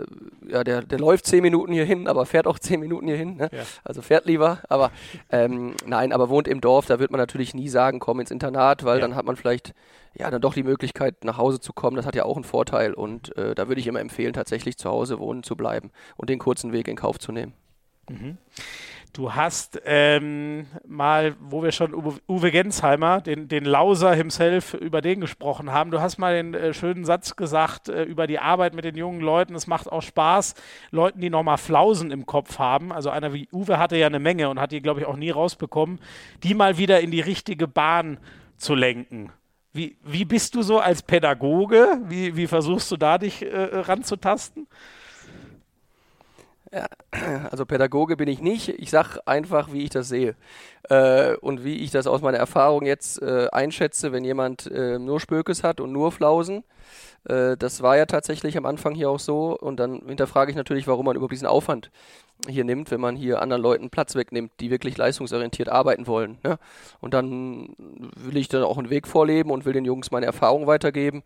ja, 0.47 0.63
der, 0.63 0.81
der 0.81 0.99
läuft 0.99 1.27
zehn 1.27 1.43
Minuten 1.43 1.71
hier 1.71 1.85
hin, 1.85 2.07
aber 2.07 2.25
fährt 2.25 2.47
auch 2.47 2.57
zehn 2.59 2.79
Minuten 2.79 3.07
hier 3.07 3.17
hin. 3.17 3.37
Ne? 3.37 3.49
Ja. 3.51 3.63
Also 3.83 4.01
fährt 4.01 4.25
lieber, 4.25 4.59
aber 4.67 4.91
ähm, 5.29 5.75
nein, 5.85 6.11
aber 6.11 6.29
wohnt 6.29 6.47
im 6.47 6.59
Dorf. 6.59 6.87
Da 6.87 6.99
wird 6.99 7.11
man 7.11 7.19
natürlich 7.19 7.53
nie 7.53 7.69
sagen, 7.69 7.99
komm 7.99 8.19
ins 8.19 8.31
Internat, 8.31 8.83
weil 8.83 8.97
ja. 8.97 9.01
dann 9.01 9.15
hat 9.15 9.25
man 9.25 9.35
vielleicht 9.35 9.75
ja 10.17 10.31
dann 10.31 10.41
doch 10.41 10.55
die 10.55 10.63
Möglichkeit, 10.63 11.23
nach 11.23 11.37
Hause 11.37 11.59
zu 11.59 11.71
kommen. 11.71 11.97
Das 11.97 12.07
hat 12.07 12.15
ja 12.15 12.25
auch 12.25 12.35
einen 12.35 12.43
Vorteil 12.43 12.93
und 12.93 13.37
äh, 13.37 13.53
da 13.53 13.67
würde 13.67 13.79
ich 13.79 13.85
immer 13.85 13.99
empfehlen, 13.99 14.33
tatsächlich 14.33 14.77
zu 14.77 14.89
Hause 14.89 15.19
wohnen 15.19 15.43
zu 15.43 15.55
bleiben 15.55 15.91
und 16.17 16.31
den 16.31 16.39
kurzen 16.39 16.71
Weg 16.71 16.87
in 16.87 16.95
Kauf 16.95 17.19
zu 17.19 17.31
nehmen. 17.31 17.53
Mhm. 18.09 18.37
Du 19.11 19.33
hast 19.33 19.81
ähm, 19.85 20.67
mal, 20.87 21.35
wo 21.39 21.63
wir 21.63 21.71
schon 21.71 21.95
Uwe 21.95 22.51
Gensheimer, 22.51 23.21
den, 23.21 23.47
den 23.47 23.65
Lauser 23.65 24.13
himself, 24.13 24.75
über 24.75 25.01
den 25.01 25.19
gesprochen 25.19 25.71
haben, 25.71 25.89
du 25.89 25.99
hast 25.99 26.19
mal 26.19 26.35
den 26.35 26.53
äh, 26.53 26.73
schönen 26.75 27.05
Satz 27.05 27.35
gesagt 27.35 27.89
äh, 27.89 28.03
über 28.03 28.27
die 28.27 28.37
Arbeit 28.37 28.75
mit 28.75 28.85
den 28.85 28.95
jungen 28.95 29.21
Leuten. 29.21 29.55
Es 29.55 29.65
macht 29.65 29.91
auch 29.91 30.03
Spaß, 30.03 30.53
Leuten, 30.91 31.21
die 31.21 31.31
nochmal 31.31 31.57
Flausen 31.57 32.11
im 32.11 32.27
Kopf 32.27 32.59
haben. 32.59 32.93
Also 32.93 33.09
einer 33.09 33.33
wie 33.33 33.49
Uwe 33.51 33.79
hatte 33.79 33.97
ja 33.97 34.05
eine 34.05 34.19
Menge 34.19 34.47
und 34.47 34.59
hat 34.59 34.71
die, 34.71 34.81
glaube 34.81 34.99
ich, 34.99 35.07
auch 35.07 35.17
nie 35.17 35.31
rausbekommen, 35.31 35.99
die 36.43 36.53
mal 36.53 36.77
wieder 36.77 36.99
in 36.99 37.09
die 37.09 37.21
richtige 37.21 37.67
Bahn 37.67 38.19
zu 38.57 38.75
lenken. 38.75 39.31
Wie, 39.73 39.97
wie 40.03 40.25
bist 40.25 40.53
du 40.53 40.61
so 40.61 40.79
als 40.79 41.01
Pädagoge? 41.01 41.99
Wie, 42.05 42.35
wie 42.35 42.47
versuchst 42.47 42.91
du 42.91 42.97
da 42.97 43.17
dich 43.17 43.43
äh, 43.43 43.55
ranzutasten? 43.55 44.67
Ja, 46.71 46.87
also 47.51 47.65
Pädagoge 47.65 48.15
bin 48.15 48.27
ich 48.27 48.41
nicht. 48.41 48.69
Ich 48.69 48.91
sage 48.91 49.19
einfach, 49.25 49.71
wie 49.71 49.83
ich 49.83 49.89
das 49.89 50.07
sehe. 50.07 50.35
Äh, 50.89 51.35
und 51.37 51.63
wie 51.63 51.77
ich 51.77 51.91
das 51.91 52.07
aus 52.07 52.21
meiner 52.21 52.37
Erfahrung 52.37 52.85
jetzt 52.85 53.21
äh, 53.21 53.47
einschätze, 53.51 54.11
wenn 54.11 54.23
jemand 54.23 54.67
äh, 54.67 54.99
nur 54.99 55.19
Spökes 55.19 55.63
hat 55.63 55.79
und 55.81 55.91
nur 55.91 56.11
Flausen. 56.11 56.63
Äh, 57.25 57.57
das 57.57 57.81
war 57.81 57.97
ja 57.97 58.05
tatsächlich 58.05 58.55
am 58.57 58.65
Anfang 58.65 58.93
hier 58.93 59.09
auch 59.09 59.19
so. 59.19 59.57
Und 59.57 59.79
dann 59.79 60.03
hinterfrage 60.07 60.51
ich 60.51 60.57
natürlich, 60.57 60.87
warum 60.87 61.05
man 61.05 61.15
überhaupt 61.15 61.33
diesen 61.33 61.47
Aufwand 61.47 61.89
hier 62.47 62.63
nimmt, 62.63 62.91
wenn 62.91 63.01
man 63.01 63.15
hier 63.15 63.41
anderen 63.41 63.61
Leuten 63.61 63.89
Platz 63.89 64.15
wegnimmt, 64.15 64.51
die 64.59 64.69
wirklich 64.69 64.97
leistungsorientiert 64.97 65.69
arbeiten 65.69 66.07
wollen. 66.07 66.37
Ne? 66.43 66.57
Und 67.01 67.13
dann 67.13 67.75
will 67.77 68.37
ich 68.37 68.47
dann 68.47 68.63
auch 68.63 68.77
einen 68.77 68.91
Weg 68.91 69.07
vorleben 69.07 69.51
und 69.51 69.65
will 69.65 69.73
den 69.73 69.85
Jungs 69.85 70.11
meine 70.11 70.27
Erfahrung 70.27 70.67
weitergeben. 70.67 71.23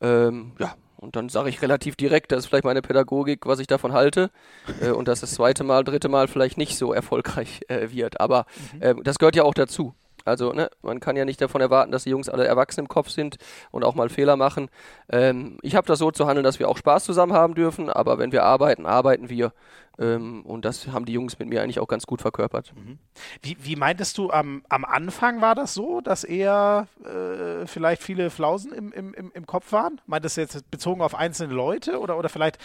Ähm, 0.00 0.52
ja, 0.58 0.74
und 1.00 1.16
dann 1.16 1.28
sage 1.28 1.48
ich 1.48 1.62
relativ 1.62 1.96
direkt, 1.96 2.30
das 2.30 2.40
ist 2.40 2.46
vielleicht 2.46 2.64
meine 2.64 2.82
Pädagogik, 2.82 3.46
was 3.46 3.58
ich 3.58 3.66
davon 3.66 3.92
halte. 3.92 4.30
äh, 4.80 4.90
und 4.90 5.08
dass 5.08 5.20
das 5.20 5.32
zweite 5.32 5.64
Mal, 5.64 5.82
dritte 5.82 6.08
Mal 6.08 6.28
vielleicht 6.28 6.58
nicht 6.58 6.76
so 6.76 6.92
erfolgreich 6.92 7.62
äh, 7.68 7.90
wird. 7.90 8.20
Aber 8.20 8.46
äh, 8.80 8.94
das 9.02 9.18
gehört 9.18 9.36
ja 9.36 9.44
auch 9.44 9.54
dazu. 9.54 9.94
Also 10.26 10.52
ne, 10.52 10.70
man 10.82 11.00
kann 11.00 11.16
ja 11.16 11.24
nicht 11.24 11.40
davon 11.40 11.62
erwarten, 11.62 11.92
dass 11.92 12.04
die 12.04 12.10
Jungs 12.10 12.28
alle 12.28 12.46
erwachsen 12.46 12.80
im 12.80 12.88
Kopf 12.88 13.08
sind 13.08 13.36
und 13.70 13.84
auch 13.84 13.94
mal 13.94 14.10
Fehler 14.10 14.36
machen. 14.36 14.68
Ähm, 15.10 15.58
ich 15.62 15.74
habe 15.74 15.86
das 15.86 15.98
so 15.98 16.10
zu 16.10 16.26
handeln, 16.26 16.44
dass 16.44 16.58
wir 16.58 16.68
auch 16.68 16.76
Spaß 16.76 17.04
zusammen 17.04 17.32
haben 17.32 17.54
dürfen, 17.54 17.88
aber 17.88 18.18
wenn 18.18 18.32
wir 18.32 18.44
arbeiten, 18.44 18.86
arbeiten 18.86 19.30
wir. 19.30 19.52
Ähm, 20.00 20.42
und 20.46 20.64
das 20.64 20.88
haben 20.88 21.04
die 21.04 21.12
Jungs 21.12 21.38
mit 21.38 21.48
mir 21.48 21.62
eigentlich 21.62 21.78
auch 21.78 21.86
ganz 21.86 22.06
gut 22.06 22.22
verkörpert. 22.22 22.72
Mhm. 22.74 22.98
Wie, 23.42 23.56
wie, 23.60 23.76
meintest 23.76 24.16
du, 24.16 24.30
am, 24.30 24.62
am 24.70 24.86
Anfang 24.86 25.42
war 25.42 25.54
das 25.54 25.74
so, 25.74 26.00
dass 26.00 26.24
eher 26.24 26.88
äh, 27.04 27.66
vielleicht 27.66 28.02
viele 28.02 28.30
Flausen 28.30 28.72
im, 28.72 28.92
im, 28.92 29.30
im 29.34 29.46
Kopf 29.46 29.72
waren? 29.72 30.00
Meintest 30.06 30.38
du 30.38 30.40
jetzt 30.40 30.70
bezogen 30.70 31.02
auf 31.02 31.14
einzelne 31.14 31.52
Leute 31.52 32.00
oder, 32.00 32.18
oder 32.18 32.30
vielleicht 32.30 32.58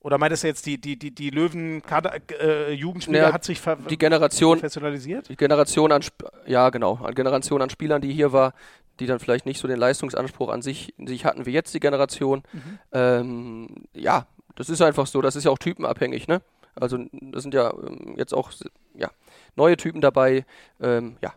oder 0.00 0.18
meintest 0.18 0.42
du 0.42 0.48
jetzt, 0.48 0.66
die, 0.66 0.80
die, 0.80 0.98
die, 0.98 1.14
die 1.14 1.30
Löwen-Jugendspieler 1.30 3.18
äh, 3.18 3.22
ja, 3.22 3.32
hat 3.32 3.44
sich 3.44 3.60
ver 3.60 3.76
die 3.88 3.96
Generation, 3.96 4.58
professionalisiert? 4.58 5.28
Die 5.28 5.36
Generation 5.36 5.92
an, 5.92 6.02
ja 6.44 6.70
genau, 6.70 6.98
eine 7.04 7.14
Generation 7.14 7.62
an 7.62 7.70
Spielern, 7.70 8.02
die 8.02 8.12
hier 8.12 8.32
war, 8.32 8.52
die 8.98 9.06
dann 9.06 9.20
vielleicht 9.20 9.46
nicht 9.46 9.60
so 9.60 9.68
den 9.68 9.78
Leistungsanspruch 9.78 10.48
an 10.48 10.60
sich, 10.60 10.92
sich 11.06 11.24
hatten 11.24 11.46
wie 11.46 11.52
jetzt 11.52 11.72
die 11.72 11.78
Generation. 11.78 12.42
Mhm. 12.52 12.78
Ähm, 12.90 13.68
ja, 13.94 14.26
das 14.56 14.68
ist 14.70 14.82
einfach 14.82 15.06
so, 15.06 15.22
das 15.22 15.36
ist 15.36 15.44
ja 15.44 15.52
auch 15.52 15.58
typenabhängig, 15.58 16.26
ne? 16.26 16.42
Also 16.74 16.98
das 17.12 17.42
sind 17.42 17.54
ja 17.54 17.72
ähm, 17.72 18.14
jetzt 18.16 18.32
auch 18.34 18.50
ja, 18.94 19.10
neue 19.56 19.76
Typen 19.76 20.00
dabei. 20.00 20.44
Ähm, 20.80 21.16
ja, 21.22 21.34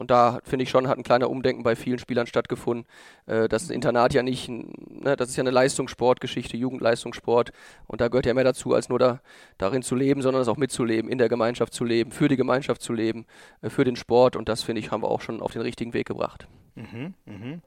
und 0.00 0.10
da 0.10 0.40
finde 0.44 0.62
ich 0.62 0.70
schon, 0.70 0.88
hat 0.88 0.96
ein 0.96 1.02
kleiner 1.02 1.28
Umdenken 1.28 1.62
bei 1.62 1.76
vielen 1.76 1.98
Spielern 1.98 2.26
stattgefunden. 2.26 2.86
Äh, 3.26 3.50
das 3.50 3.68
Internat 3.68 4.14
ja 4.14 4.22
nicht, 4.22 4.48
ne, 4.48 5.14
das 5.14 5.28
ist 5.28 5.36
ja 5.36 5.42
eine 5.42 5.50
Leistungssportgeschichte, 5.50 6.56
Jugendleistungssport. 6.56 7.52
Und 7.86 8.00
da 8.00 8.08
gehört 8.08 8.24
ja 8.24 8.32
mehr 8.32 8.44
dazu, 8.44 8.72
als 8.72 8.88
nur 8.88 8.98
da, 8.98 9.20
darin 9.58 9.82
zu 9.82 9.94
leben, 9.94 10.22
sondern 10.22 10.40
es 10.40 10.48
auch 10.48 10.56
mitzuleben, 10.56 11.10
in 11.10 11.18
der 11.18 11.28
Gemeinschaft 11.28 11.74
zu 11.74 11.84
leben, 11.84 12.12
für 12.12 12.28
die 12.28 12.38
Gemeinschaft 12.38 12.80
zu 12.80 12.94
leben, 12.94 13.26
äh, 13.60 13.68
für 13.68 13.84
den 13.84 13.94
Sport. 13.94 14.36
Und 14.36 14.48
das 14.48 14.62
finde 14.62 14.80
ich, 14.80 14.90
haben 14.90 15.02
wir 15.02 15.10
auch 15.10 15.20
schon 15.20 15.42
auf 15.42 15.52
den 15.52 15.60
richtigen 15.60 15.92
Weg 15.92 16.06
gebracht. 16.06 16.48
Mhm, 16.76 17.12
mh. 17.26 17.58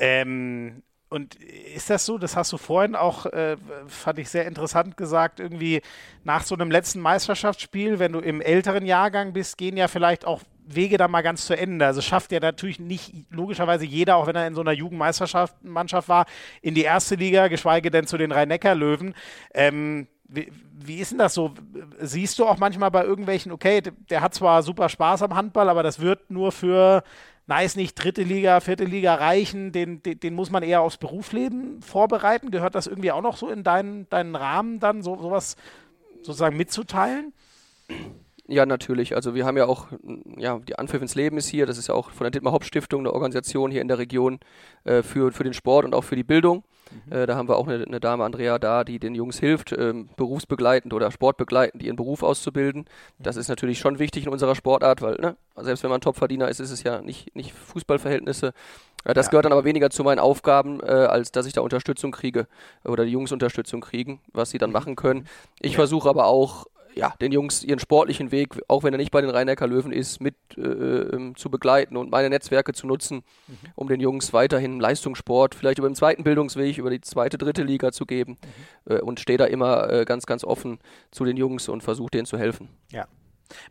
ähm, 0.00 0.82
und 1.10 1.34
ist 1.34 1.90
das 1.90 2.06
so, 2.06 2.18
das 2.18 2.36
hast 2.36 2.52
du 2.52 2.56
vorhin 2.56 2.94
auch, 2.94 3.26
äh, 3.26 3.56
fand 3.88 4.20
ich 4.20 4.30
sehr 4.30 4.46
interessant 4.46 4.96
gesagt, 4.96 5.40
irgendwie 5.40 5.82
nach 6.22 6.44
so 6.44 6.54
einem 6.54 6.70
letzten 6.70 7.00
Meisterschaftsspiel, 7.00 7.98
wenn 7.98 8.12
du 8.12 8.20
im 8.20 8.40
älteren 8.40 8.86
Jahrgang 8.86 9.32
bist, 9.32 9.58
gehen 9.58 9.76
ja 9.76 9.88
vielleicht 9.88 10.24
auch 10.24 10.40
Wege 10.64 10.98
da 10.98 11.08
mal 11.08 11.22
ganz 11.22 11.46
zu 11.46 11.56
Ende. 11.56 11.84
Also 11.84 12.00
schafft 12.00 12.30
ja 12.30 12.38
natürlich 12.38 12.78
nicht 12.78 13.12
logischerweise 13.30 13.84
jeder, 13.84 14.16
auch 14.16 14.28
wenn 14.28 14.36
er 14.36 14.46
in 14.46 14.54
so 14.54 14.60
einer 14.60 14.72
Jugendmeisterschaft 14.72 15.64
Mannschaft 15.64 16.08
war, 16.08 16.26
in 16.62 16.74
die 16.74 16.82
erste 16.82 17.16
Liga, 17.16 17.48
geschweige 17.48 17.90
denn 17.90 18.06
zu 18.06 18.16
den 18.16 18.30
Rhein-Neckar-Löwen. 18.30 19.14
Ähm, 19.52 20.06
wie, 20.28 20.52
wie, 20.78 20.98
ist 20.98 21.10
denn 21.10 21.18
das 21.18 21.34
so? 21.34 21.54
Siehst 21.98 22.38
du 22.38 22.46
auch 22.46 22.58
manchmal 22.58 22.92
bei 22.92 23.04
irgendwelchen, 23.04 23.50
okay, 23.50 23.82
der 24.10 24.20
hat 24.20 24.32
zwar 24.32 24.62
super 24.62 24.88
Spaß 24.88 25.22
am 25.22 25.34
Handball, 25.34 25.68
aber 25.68 25.82
das 25.82 25.98
wird 25.98 26.30
nur 26.30 26.52
für 26.52 27.02
ist 27.58 27.76
nicht 27.76 27.94
dritte 27.96 28.22
Liga, 28.22 28.60
vierte 28.60 28.84
Liga 28.84 29.16
reichen, 29.16 29.72
den, 29.72 30.02
den, 30.02 30.20
den, 30.20 30.34
muss 30.34 30.50
man 30.50 30.62
eher 30.62 30.82
aufs 30.82 30.98
Berufsleben 30.98 31.82
vorbereiten. 31.82 32.52
Gehört 32.52 32.76
das 32.76 32.86
irgendwie 32.86 33.10
auch 33.10 33.22
noch 33.22 33.36
so 33.36 33.48
in 33.48 33.64
deinen, 33.64 34.08
deinen 34.08 34.36
Rahmen 34.36 34.78
dann, 34.78 35.02
so, 35.02 35.20
sowas 35.20 35.56
sozusagen 36.22 36.56
mitzuteilen? 36.56 37.32
Ja, 38.50 38.66
natürlich. 38.66 39.14
Also 39.14 39.36
wir 39.36 39.46
haben 39.46 39.56
ja 39.56 39.66
auch, 39.66 39.86
ja, 40.36 40.58
die 40.58 40.76
Anpfiff 40.76 41.00
ins 41.00 41.14
Leben 41.14 41.38
ist 41.38 41.46
hier, 41.46 41.66
das 41.66 41.78
ist 41.78 41.86
ja 41.86 41.94
auch 41.94 42.10
von 42.10 42.24
der 42.24 42.32
Dittmar 42.32 42.52
Hauptstiftung 42.52 43.02
eine 43.02 43.12
Organisation 43.12 43.70
hier 43.70 43.80
in 43.80 43.86
der 43.86 43.98
Region 43.98 44.40
äh, 44.82 45.04
für, 45.04 45.30
für 45.30 45.44
den 45.44 45.54
Sport 45.54 45.84
und 45.84 45.94
auch 45.94 46.02
für 46.02 46.16
die 46.16 46.24
Bildung. 46.24 46.64
Mhm. 46.90 47.12
Äh, 47.12 47.26
da 47.26 47.36
haben 47.36 47.48
wir 47.48 47.56
auch 47.56 47.68
eine, 47.68 47.84
eine, 47.84 48.00
Dame, 48.00 48.24
Andrea, 48.24 48.58
da, 48.58 48.82
die 48.82 48.98
den 48.98 49.14
Jungs 49.14 49.38
hilft, 49.38 49.70
ähm, 49.70 50.08
berufsbegleitend 50.16 50.92
oder 50.92 51.12
sportbegleitend 51.12 51.80
ihren 51.84 51.94
Beruf 51.94 52.24
auszubilden. 52.24 52.86
Das 53.20 53.36
ist 53.36 53.46
natürlich 53.46 53.78
schon 53.78 54.00
wichtig 54.00 54.26
in 54.26 54.32
unserer 54.32 54.56
Sportart, 54.56 55.00
weil 55.00 55.14
ne, 55.20 55.36
selbst 55.54 55.84
wenn 55.84 55.90
man 55.90 56.00
Topverdiener 56.00 56.48
ist, 56.48 56.58
ist 56.58 56.72
es 56.72 56.82
ja 56.82 57.02
nicht, 57.02 57.36
nicht 57.36 57.52
Fußballverhältnisse. 57.52 58.52
Äh, 59.04 59.14
das 59.14 59.26
ja. 59.26 59.30
gehört 59.30 59.44
dann 59.44 59.52
aber 59.52 59.64
weniger 59.64 59.90
zu 59.90 60.02
meinen 60.02 60.18
Aufgaben, 60.18 60.80
äh, 60.80 60.86
als 60.86 61.30
dass 61.30 61.46
ich 61.46 61.52
da 61.52 61.60
Unterstützung 61.60 62.10
kriege 62.10 62.48
oder 62.84 63.04
die 63.04 63.12
Jungs 63.12 63.30
Unterstützung 63.30 63.80
kriegen, 63.80 64.18
was 64.32 64.50
sie 64.50 64.58
dann 64.58 64.70
mhm. 64.70 64.74
machen 64.74 64.96
können. 64.96 65.28
Ich 65.60 65.72
ja. 65.72 65.76
versuche 65.76 66.08
aber 66.08 66.26
auch 66.26 66.66
ja, 66.94 67.14
den 67.20 67.32
Jungs 67.32 67.62
ihren 67.64 67.78
sportlichen 67.78 68.32
Weg, 68.32 68.60
auch 68.68 68.82
wenn 68.82 68.92
er 68.92 68.98
nicht 68.98 69.10
bei 69.10 69.20
den 69.20 69.30
rhein 69.30 69.46
löwen 69.46 69.92
ist, 69.92 70.20
mit 70.20 70.34
äh, 70.56 70.60
ähm, 70.60 71.36
zu 71.36 71.50
begleiten 71.50 71.96
und 71.96 72.10
meine 72.10 72.30
Netzwerke 72.30 72.72
zu 72.72 72.86
nutzen, 72.86 73.22
mhm. 73.46 73.56
um 73.74 73.88
den 73.88 74.00
Jungs 74.00 74.32
weiterhin 74.32 74.80
Leistungssport, 74.80 75.54
vielleicht 75.54 75.78
über 75.78 75.88
den 75.88 75.94
zweiten 75.94 76.24
Bildungsweg, 76.24 76.78
über 76.78 76.90
die 76.90 77.00
zweite, 77.00 77.38
dritte 77.38 77.62
Liga 77.62 77.92
zu 77.92 78.06
geben 78.06 78.38
mhm. 78.86 78.96
äh, 78.96 79.00
und 79.00 79.20
stehe 79.20 79.38
da 79.38 79.46
immer 79.46 79.90
äh, 79.90 80.04
ganz, 80.04 80.26
ganz 80.26 80.44
offen 80.44 80.78
zu 81.10 81.24
den 81.24 81.36
Jungs 81.36 81.68
und 81.68 81.82
versuche 81.82 82.10
denen 82.10 82.26
zu 82.26 82.38
helfen. 82.38 82.68
Ja, 82.90 83.06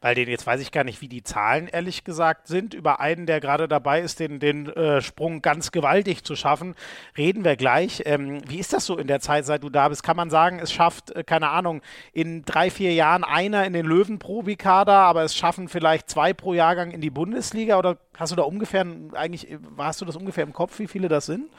weil 0.01 0.15
den 0.15 0.29
jetzt 0.29 0.45
weiß 0.45 0.61
ich 0.61 0.71
gar 0.71 0.83
nicht, 0.83 1.01
wie 1.01 1.07
die 1.07 1.23
Zahlen 1.23 1.67
ehrlich 1.67 2.03
gesagt 2.03 2.47
sind. 2.47 2.73
Über 2.73 2.99
einen, 2.99 3.25
der 3.25 3.39
gerade 3.39 3.67
dabei 3.67 4.01
ist, 4.01 4.19
den, 4.19 4.39
den 4.39 4.67
äh, 4.67 5.01
Sprung 5.01 5.41
ganz 5.41 5.71
gewaltig 5.71 6.23
zu 6.23 6.35
schaffen, 6.35 6.75
reden 7.17 7.43
wir 7.43 7.55
gleich. 7.55 8.03
Ähm, 8.05 8.41
wie 8.47 8.59
ist 8.59 8.73
das 8.73 8.85
so 8.85 8.97
in 8.97 9.07
der 9.07 9.19
Zeit, 9.19 9.45
seit 9.45 9.63
du 9.63 9.69
da 9.69 9.89
bist? 9.89 10.03
Kann 10.03 10.17
man 10.17 10.29
sagen, 10.29 10.59
es 10.59 10.71
schafft, 10.71 11.11
äh, 11.11 11.23
keine 11.23 11.49
Ahnung, 11.49 11.81
in 12.13 12.43
drei, 12.43 12.69
vier 12.69 12.93
Jahren 12.93 13.23
einer 13.23 13.65
in 13.65 13.73
den 13.73 13.85
Löwen-Probi-Kader, 13.85 14.93
aber 14.93 15.23
es 15.23 15.35
schaffen 15.35 15.67
vielleicht 15.67 16.09
zwei 16.09 16.33
pro 16.33 16.53
Jahrgang 16.53 16.91
in 16.91 17.01
die 17.01 17.09
Bundesliga? 17.09 17.77
Oder 17.77 17.97
hast 18.17 18.31
du 18.31 18.35
da 18.35 18.43
ungefähr, 18.43 18.85
eigentlich, 19.13 19.47
hast 19.77 20.01
du 20.01 20.05
das 20.05 20.15
ungefähr 20.15 20.43
im 20.43 20.53
Kopf, 20.53 20.79
wie 20.79 20.87
viele 20.87 21.07
das 21.07 21.25
sind? 21.25 21.49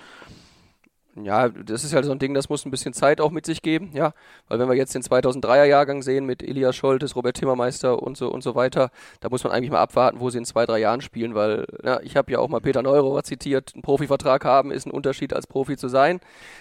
Ja, 1.24 1.48
das 1.48 1.84
ist 1.84 1.94
halt 1.94 2.04
so 2.04 2.12
ein 2.12 2.18
Ding, 2.18 2.34
das 2.34 2.48
muss 2.48 2.64
ein 2.64 2.70
bisschen 2.70 2.92
Zeit 2.92 3.20
auch 3.20 3.30
mit 3.30 3.46
sich 3.46 3.62
geben, 3.62 3.90
ja, 3.92 4.12
weil 4.48 4.58
wenn 4.58 4.68
wir 4.68 4.76
jetzt 4.76 4.94
den 4.94 5.02
2003er 5.02 5.64
Jahrgang 5.64 6.02
sehen 6.02 6.26
mit 6.26 6.42
Elias 6.42 6.76
Scholtes, 6.76 7.16
Robert 7.16 7.36
Timmermeister 7.36 8.02
und 8.02 8.16
so 8.16 8.28
und 8.28 8.42
so 8.42 8.54
weiter, 8.54 8.90
da 9.20 9.28
muss 9.28 9.44
man 9.44 9.52
eigentlich 9.52 9.70
mal 9.70 9.80
abwarten, 9.80 10.20
wo 10.20 10.30
sie 10.30 10.38
in 10.38 10.44
zwei, 10.44 10.66
drei 10.66 10.78
Jahren 10.78 11.00
spielen, 11.00 11.34
weil 11.34 11.66
ja, 11.84 12.00
ich 12.00 12.16
habe 12.16 12.32
ja 12.32 12.38
auch 12.38 12.48
mal 12.48 12.60
Peter 12.60 12.82
Neurohrer 12.82 13.22
zitiert, 13.22 13.72
ein 13.74 13.82
Profivertrag 13.82 14.44
haben 14.44 14.70
ist 14.70 14.86
ein 14.86 14.90
Unterschied 14.90 15.32
als 15.32 15.46
Profi 15.46 15.76
zu 15.76 15.88
sein. 15.88 16.20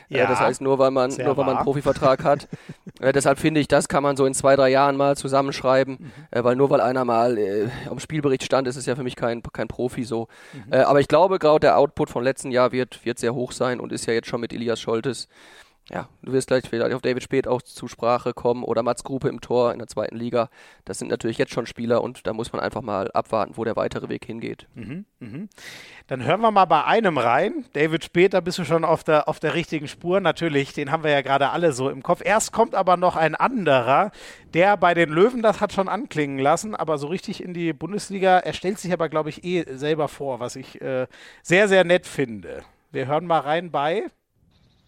Äh, 0.09 0.17
ja, 0.17 0.25
äh, 0.25 0.27
das 0.27 0.39
heißt, 0.39 0.61
nur 0.61 0.79
weil 0.79 0.91
man 0.91 1.09
nur 1.09 1.37
weil 1.37 1.45
man 1.45 1.57
einen 1.57 1.65
Profivertrag 1.65 2.23
hat, 2.23 2.47
äh, 2.99 3.11
deshalb 3.11 3.39
finde 3.39 3.59
ich, 3.59 3.67
das 3.67 3.87
kann 3.87 4.03
man 4.03 4.15
so 4.15 4.25
in 4.25 4.33
zwei, 4.33 4.55
drei 4.55 4.69
Jahren 4.69 4.97
mal 4.97 5.15
zusammenschreiben, 5.15 5.97
mhm. 5.99 6.11
äh, 6.31 6.43
weil 6.43 6.55
nur 6.55 6.69
weil 6.69 6.81
einer 6.81 7.05
mal 7.05 7.37
äh, 7.37 7.67
am 7.89 7.99
Spielbericht 7.99 8.43
stand, 8.43 8.67
ist 8.67 8.75
es 8.75 8.85
ja 8.85 8.95
für 8.95 9.03
mich 9.03 9.15
kein, 9.15 9.41
kein 9.43 9.67
Profi 9.67 10.03
so. 10.03 10.27
Mhm. 10.53 10.73
Äh, 10.73 10.77
aber 10.79 10.99
ich 10.99 11.07
glaube, 11.07 11.39
gerade 11.39 11.61
der 11.61 11.77
Output 11.77 12.09
vom 12.09 12.23
letzten 12.23 12.51
Jahr 12.51 12.71
wird, 12.71 13.05
wird 13.05 13.19
sehr 13.19 13.33
hoch 13.33 13.51
sein 13.51 13.79
und 13.79 13.91
ist 13.91 14.05
ja 14.05 14.13
jetzt 14.13 14.27
schon 14.27 14.41
mit 14.41 14.48
mit 14.49 14.59
Elias 14.59 14.79
Scholtes 14.79 15.27
ja, 15.91 16.07
du 16.21 16.33
wirst 16.33 16.47
gleich 16.47 16.63
vielleicht 16.69 16.93
auf 16.93 17.01
David 17.01 17.23
Spät 17.23 17.47
auch 17.47 17.61
zu 17.61 17.87
Sprache 17.87 18.33
kommen 18.33 18.63
oder 18.63 18.83
Mats 18.83 19.03
Gruppe 19.03 19.27
im 19.27 19.41
Tor 19.41 19.73
in 19.73 19.79
der 19.79 19.87
zweiten 19.87 20.15
Liga. 20.15 20.49
Das 20.85 20.99
sind 20.99 21.09
natürlich 21.09 21.39
jetzt 21.39 21.51
schon 21.51 21.65
Spieler 21.65 22.03
und 22.03 22.27
da 22.27 22.33
muss 22.33 22.53
man 22.53 22.61
einfach 22.61 22.81
mal 22.81 23.09
abwarten, 23.11 23.57
wo 23.57 23.63
der 23.63 23.75
weitere 23.75 24.07
Weg 24.07 24.25
hingeht. 24.25 24.67
Mhm, 24.75 25.05
mhm. 25.19 25.49
Dann 26.07 26.23
hören 26.23 26.41
wir 26.41 26.51
mal 26.51 26.65
bei 26.65 26.83
einem 26.85 27.17
rein. 27.17 27.65
David 27.73 28.03
Spät, 28.03 28.33
da 28.35 28.39
bist 28.39 28.59
du 28.59 28.65
schon 28.65 28.85
auf 28.85 29.03
der, 29.03 29.27
auf 29.27 29.39
der 29.39 29.55
richtigen 29.55 29.87
Spur. 29.87 30.19
Natürlich, 30.19 30.73
den 30.73 30.91
haben 30.91 31.03
wir 31.03 31.11
ja 31.11 31.21
gerade 31.21 31.49
alle 31.49 31.73
so 31.73 31.89
im 31.89 32.03
Kopf. 32.03 32.21
Erst 32.23 32.51
kommt 32.51 32.75
aber 32.75 32.95
noch 32.95 33.15
ein 33.15 33.33
anderer, 33.33 34.11
der 34.53 34.77
bei 34.77 34.93
den 34.93 35.09
Löwen 35.09 35.41
das 35.41 35.59
hat 35.59 35.73
schon 35.73 35.89
anklingen 35.89 36.37
lassen, 36.37 36.75
aber 36.75 36.99
so 36.99 37.07
richtig 37.07 37.43
in 37.43 37.55
die 37.55 37.73
Bundesliga, 37.73 38.37
er 38.37 38.53
stellt 38.53 38.77
sich 38.77 38.93
aber, 38.93 39.09
glaube 39.09 39.29
ich, 39.29 39.43
eh 39.43 39.65
selber 39.75 40.07
vor, 40.07 40.39
was 40.39 40.55
ich 40.55 40.79
äh, 40.81 41.07
sehr, 41.41 41.67
sehr 41.67 41.83
nett 41.83 42.05
finde. 42.05 42.63
Wir 42.91 43.07
hören 43.07 43.25
mal 43.25 43.39
rein 43.39 43.71
bei 43.71 44.05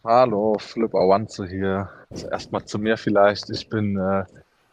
Hallo, 0.03 0.57
Philipp 0.57 0.95
Awanze 0.95 1.45
hier. 1.45 1.87
Also 2.09 2.27
erstmal 2.27 2.65
zu 2.65 2.79
mir 2.79 2.97
vielleicht. 2.97 3.51
Ich 3.51 3.69
bin 3.69 3.99
äh, 3.99 4.23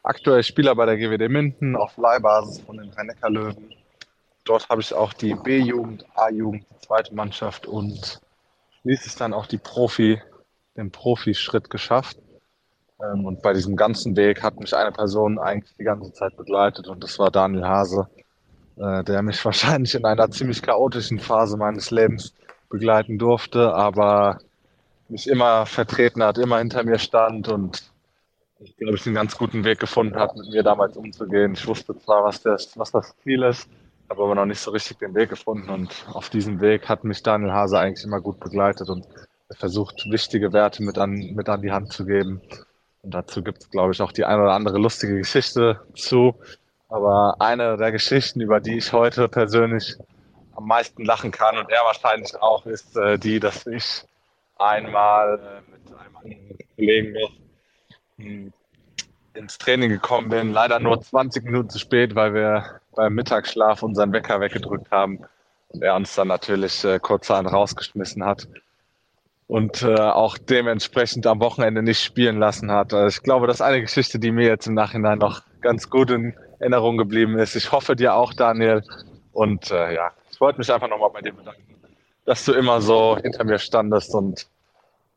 aktuell 0.03 0.43
Spieler 0.43 0.75
bei 0.75 0.87
der 0.87 0.97
GWD 0.97 1.29
Minden 1.29 1.77
auf 1.77 1.99
Leihbasis 1.99 2.61
von 2.61 2.79
den 2.79 2.89
rhein 2.91 3.13
löwen 3.29 3.75
Dort 4.47 4.71
habe 4.71 4.81
ich 4.81 4.95
auch 4.95 5.13
die 5.13 5.35
B-Jugend, 5.35 6.07
A-Jugend, 6.15 6.65
die 6.71 6.87
zweite 6.87 7.15
Mannschaft 7.15 7.67
und 7.67 8.23
schließlich 8.81 9.17
dann 9.17 9.35
auch 9.35 9.45
die 9.45 9.59
Profi, 9.59 10.19
den 10.79 10.91
Profischritt 10.91 11.69
geschafft. 11.69 12.17
Ähm, 12.99 13.27
und 13.27 13.43
bei 13.43 13.53
diesem 13.53 13.77
ganzen 13.77 14.17
Weg 14.17 14.43
hat 14.43 14.59
mich 14.59 14.75
eine 14.75 14.93
Person 14.93 15.39
eigentlich 15.39 15.77
die 15.77 15.85
ganze 15.85 16.11
Zeit 16.15 16.39
begleitet 16.39 16.89
und 16.89 17.05
das 17.05 17.19
war 17.19 17.31
Daniel 17.31 17.67
Hase, 17.67 18.09
äh, 18.77 19.05
der 19.05 19.21
mich 19.21 19.45
wahrscheinlich 19.45 19.95
in 19.95 20.07
einer 20.07 20.31
ziemlich 20.31 20.63
chaotischen 20.63 21.19
Phase 21.19 21.59
meines 21.59 21.91
Lebens 21.91 22.33
begleiten 22.71 23.19
durfte, 23.19 23.75
aber 23.75 24.39
mich 25.09 25.29
immer 25.29 25.67
vertreten 25.67 26.23
hat, 26.23 26.39
immer 26.39 26.59
hinter 26.59 26.85
mir 26.85 26.99
stand 26.99 27.49
und 27.49 27.91
ich 28.61 28.77
glaube, 28.77 28.97
ich 28.97 29.07
einen 29.07 29.15
ganz 29.15 29.39
guten 29.39 29.65
Weg 29.65 29.79
gefunden 29.79 30.17
hat, 30.19 30.37
mit 30.37 30.49
mir 30.49 30.63
damals 30.63 30.97
umzugehen. 30.97 31.53
Ich 31.53 31.67
wusste 31.67 31.97
zwar, 31.99 32.25
was 32.25 32.43
das, 32.43 32.77
was 32.77 32.91
das 32.91 33.17
Ziel 33.23 33.45
ist, 33.45 33.69
habe 34.09 34.23
aber 34.23 34.35
noch 34.35 34.47
nicht 34.47 34.61
so 34.61 34.71
richtig 34.71 34.99
den 34.99 35.15
Weg 35.15 35.31
gefunden 35.31 35.71
und 35.71 36.07
auf 36.13 36.29
diesem 36.31 36.61
Weg 36.61 36.89
hat 36.89 37.05
mich 37.05 37.23
Daniel 37.23 37.53
Hase 37.53 37.79
eigentlich 37.79 38.05
immer 38.05 38.21
gut 38.21 38.41
begleitet 38.41 38.89
und 38.89 39.07
versucht, 39.51 40.07
wichtige 40.11 40.53
Werte 40.53 40.83
mit 40.83 40.99
an, 40.99 41.13
mit 41.35 41.49
an 41.49 41.63
die 41.63 41.73
Hand 41.73 41.93
zu 41.93 42.05
geben. 42.05 42.41
Und 43.03 43.15
dazu 43.15 43.43
gibt 43.43 43.63
es, 43.63 43.71
glaube 43.71 43.93
ich, 43.93 44.03
auch 44.03 44.13
die 44.13 44.25
eine 44.25 44.43
oder 44.43 44.53
andere 44.53 44.79
lustige 44.79 45.17
Geschichte 45.17 45.81
zu. 45.95 46.35
Aber 46.89 47.37
eine 47.39 47.77
der 47.77 47.93
Geschichten, 47.93 48.41
über 48.41 48.61
die 48.61 48.79
ich 48.79 48.93
heute 48.93 49.29
persönlich 49.29 49.97
am 50.55 50.67
meisten 50.67 51.05
lachen 51.05 51.31
kann 51.31 51.57
und 51.57 51.71
er 51.71 51.85
wahrscheinlich 51.85 52.35
auch, 52.37 52.67
ist 52.67 52.97
äh, 52.97 53.19
die, 53.19 53.41
dass 53.41 53.67
ich 53.67 54.05
einmal 54.59 55.39
äh, 55.39 55.71
mit 55.71 55.99
einem 55.99 56.17
anderen 56.17 56.59
Kollegen 56.77 57.13
noch 57.13 57.33
hm, 58.19 58.53
ins 59.35 59.59
Training 59.59 59.91
gekommen 59.91 60.29
bin. 60.29 60.53
Leider 60.53 60.81
nur 60.81 61.01
20 61.01 61.45
Minuten 61.45 61.71
zu 61.71 61.79
spät, 61.79 62.15
weil 62.15 62.35
wir 62.35 62.81
beim 62.95 63.15
Mittagsschlaf 63.15 63.83
unseren 63.83 64.13
Wecker 64.13 64.41
weggedrückt 64.41 64.91
haben 64.91 65.21
und 65.69 65.83
er 65.83 65.95
uns 65.95 66.15
dann 66.15 66.29
natürlich 66.29 66.85
äh, 66.85 66.99
kurzerhand 66.99 67.53
rausgeschmissen 67.53 68.25
hat 68.25 68.49
und 69.47 69.83
äh, 69.83 69.95
auch 69.95 70.37
dementsprechend 70.37 71.27
am 71.27 71.41
Wochenende 71.41 71.83
nicht 71.83 72.03
spielen 72.03 72.39
lassen 72.39 72.71
hat. 72.71 72.93
Also 72.93 73.17
ich 73.17 73.23
glaube, 73.23 73.47
das 73.47 73.57
ist 73.57 73.63
eine 73.63 73.81
Geschichte, 73.81 74.19
die 74.19 74.33
mir 74.33 74.47
jetzt 74.47 74.67
im 74.67 74.75
Nachhinein 74.75 75.19
noch 75.19 75.43
ganz 75.61 75.89
gut 75.89 76.11
in 76.11 76.35
Erinnerung 76.59 76.99
geblieben 76.99 77.39
ist. 77.39 77.55
Ich 77.55 77.71
hoffe 77.73 77.97
dir 77.97 78.15
auch, 78.15 78.33
Daniel. 78.35 78.83
Und 79.33 79.71
äh, 79.71 79.95
ja, 79.95 80.11
ich 80.31 80.41
wollte 80.41 80.59
mich 80.59 80.73
einfach 80.73 80.89
nochmal 80.89 81.11
bei 81.11 81.23
dir 81.23 81.33
bedanken 81.33 81.78
dass 82.29 82.45
du 82.45 82.53
immer 82.53 82.83
so 82.83 83.17
hinter 83.23 83.43
mir 83.43 83.59
standest 83.59 84.15
und 84.15 84.47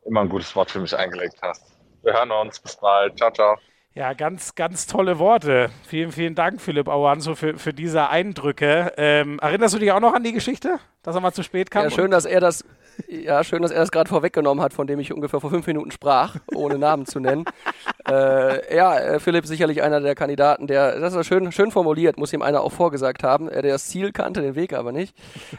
immer 0.06 0.22
ein 0.22 0.30
gutes 0.30 0.56
Wort 0.56 0.70
für 0.70 0.80
mich 0.80 0.96
eingelegt 0.96 1.36
hast. 1.42 1.62
Wir 2.02 2.14
hören 2.14 2.30
uns. 2.30 2.58
Bis 2.58 2.74
bald. 2.76 3.18
Ciao, 3.18 3.30
ciao. 3.30 3.56
Ja, 3.94 4.14
ganz, 4.14 4.54
ganz 4.54 4.86
tolle 4.86 5.18
Worte. 5.18 5.68
Vielen, 5.86 6.10
vielen 6.10 6.34
Dank, 6.34 6.62
Philipp 6.62 6.88
Auanso, 6.88 7.34
für, 7.34 7.58
für 7.58 7.74
diese 7.74 8.08
Eindrücke. 8.08 8.94
Ähm, 8.96 9.38
erinnerst 9.40 9.74
du 9.74 9.78
dich 9.78 9.92
auch 9.92 10.00
noch 10.00 10.14
an 10.14 10.24
die 10.24 10.32
Geschichte, 10.32 10.78
dass 11.02 11.14
er 11.14 11.20
mal 11.20 11.32
zu 11.32 11.42
spät 11.42 11.70
kam? 11.70 11.84
Ja, 11.84 11.90
schön, 11.90 12.10
dass 12.10 12.24
er 12.24 12.40
das 12.40 12.64
ja, 13.08 13.44
schön, 13.44 13.62
dass 13.62 13.70
er 13.70 13.80
das 13.80 13.90
gerade 13.90 14.08
vorweggenommen 14.08 14.62
hat, 14.62 14.72
von 14.72 14.86
dem 14.86 14.98
ich 15.00 15.12
ungefähr 15.12 15.40
vor 15.40 15.50
fünf 15.50 15.66
Minuten 15.66 15.90
sprach, 15.90 16.36
ohne 16.54 16.78
Namen 16.78 17.06
zu 17.06 17.20
nennen. 17.20 17.44
äh, 18.08 18.74
ja, 18.74 18.98
äh, 18.98 19.20
Philipp 19.20 19.46
sicherlich 19.46 19.82
einer 19.82 20.00
der 20.00 20.14
Kandidaten, 20.14 20.66
der, 20.66 20.98
das 20.98 21.14
ist 21.14 21.26
schön, 21.26 21.50
schön 21.52 21.70
formuliert, 21.70 22.18
muss 22.18 22.32
ihm 22.32 22.42
einer 22.42 22.62
auch 22.62 22.72
vorgesagt 22.72 23.22
haben, 23.22 23.48
der 23.48 23.62
das 23.62 23.86
Ziel 23.88 24.12
kannte, 24.12 24.42
den 24.42 24.54
Weg 24.54 24.72
aber 24.72 24.92
nicht. 24.92 25.16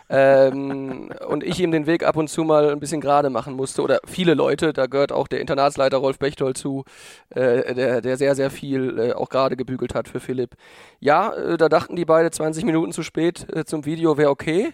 Ähm, 0.10 1.12
und 1.28 1.44
ich 1.44 1.60
ihm 1.60 1.72
den 1.72 1.86
Weg 1.86 2.06
ab 2.06 2.18
und 2.18 2.30
zu 2.30 2.44
mal 2.44 2.72
ein 2.72 2.80
bisschen 2.80 3.02
gerade 3.02 3.30
machen 3.30 3.54
musste, 3.56 3.82
oder 3.82 4.00
viele 4.06 4.34
Leute, 4.34 4.74
da 4.74 4.88
gehört 4.88 5.12
auch 5.12 5.28
der 5.28 5.42
Internatsleiter 5.42 5.98
Rolf 5.98 6.20
Bechtold 6.20 6.58
zu, 6.58 6.84
äh, 7.30 7.74
der, 7.74 8.02
der 8.02 8.18
sehr, 8.18 8.36
sehr 8.36 8.50
viel 8.50 9.00
äh, 9.00 9.14
auch 9.14 9.30
gerade 9.30 9.56
gebügelt 9.56 9.96
hat 9.96 10.08
für 10.08 10.20
Philipp. 10.20 10.56
Ja, 11.00 11.34
äh, 11.34 11.58
da 11.58 11.70
dachten 11.70 11.96
die 11.96 12.06
beide 12.06 12.32
20 12.32 12.66
Minuten 12.66 12.92
zu 12.92 13.04
spät 13.04 13.48
äh, 13.54 13.66
zum 13.66 13.86
Video 13.86 14.18
wäre 14.18 14.30
okay 14.30 14.74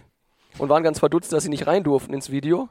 und 0.58 0.68
waren 0.68 0.82
ganz 0.82 0.98
verdutzt, 0.98 1.32
dass 1.32 1.44
sie 1.44 1.48
nicht 1.48 1.66
rein 1.66 1.82
durften 1.82 2.12
ins 2.12 2.30
Video. 2.30 2.68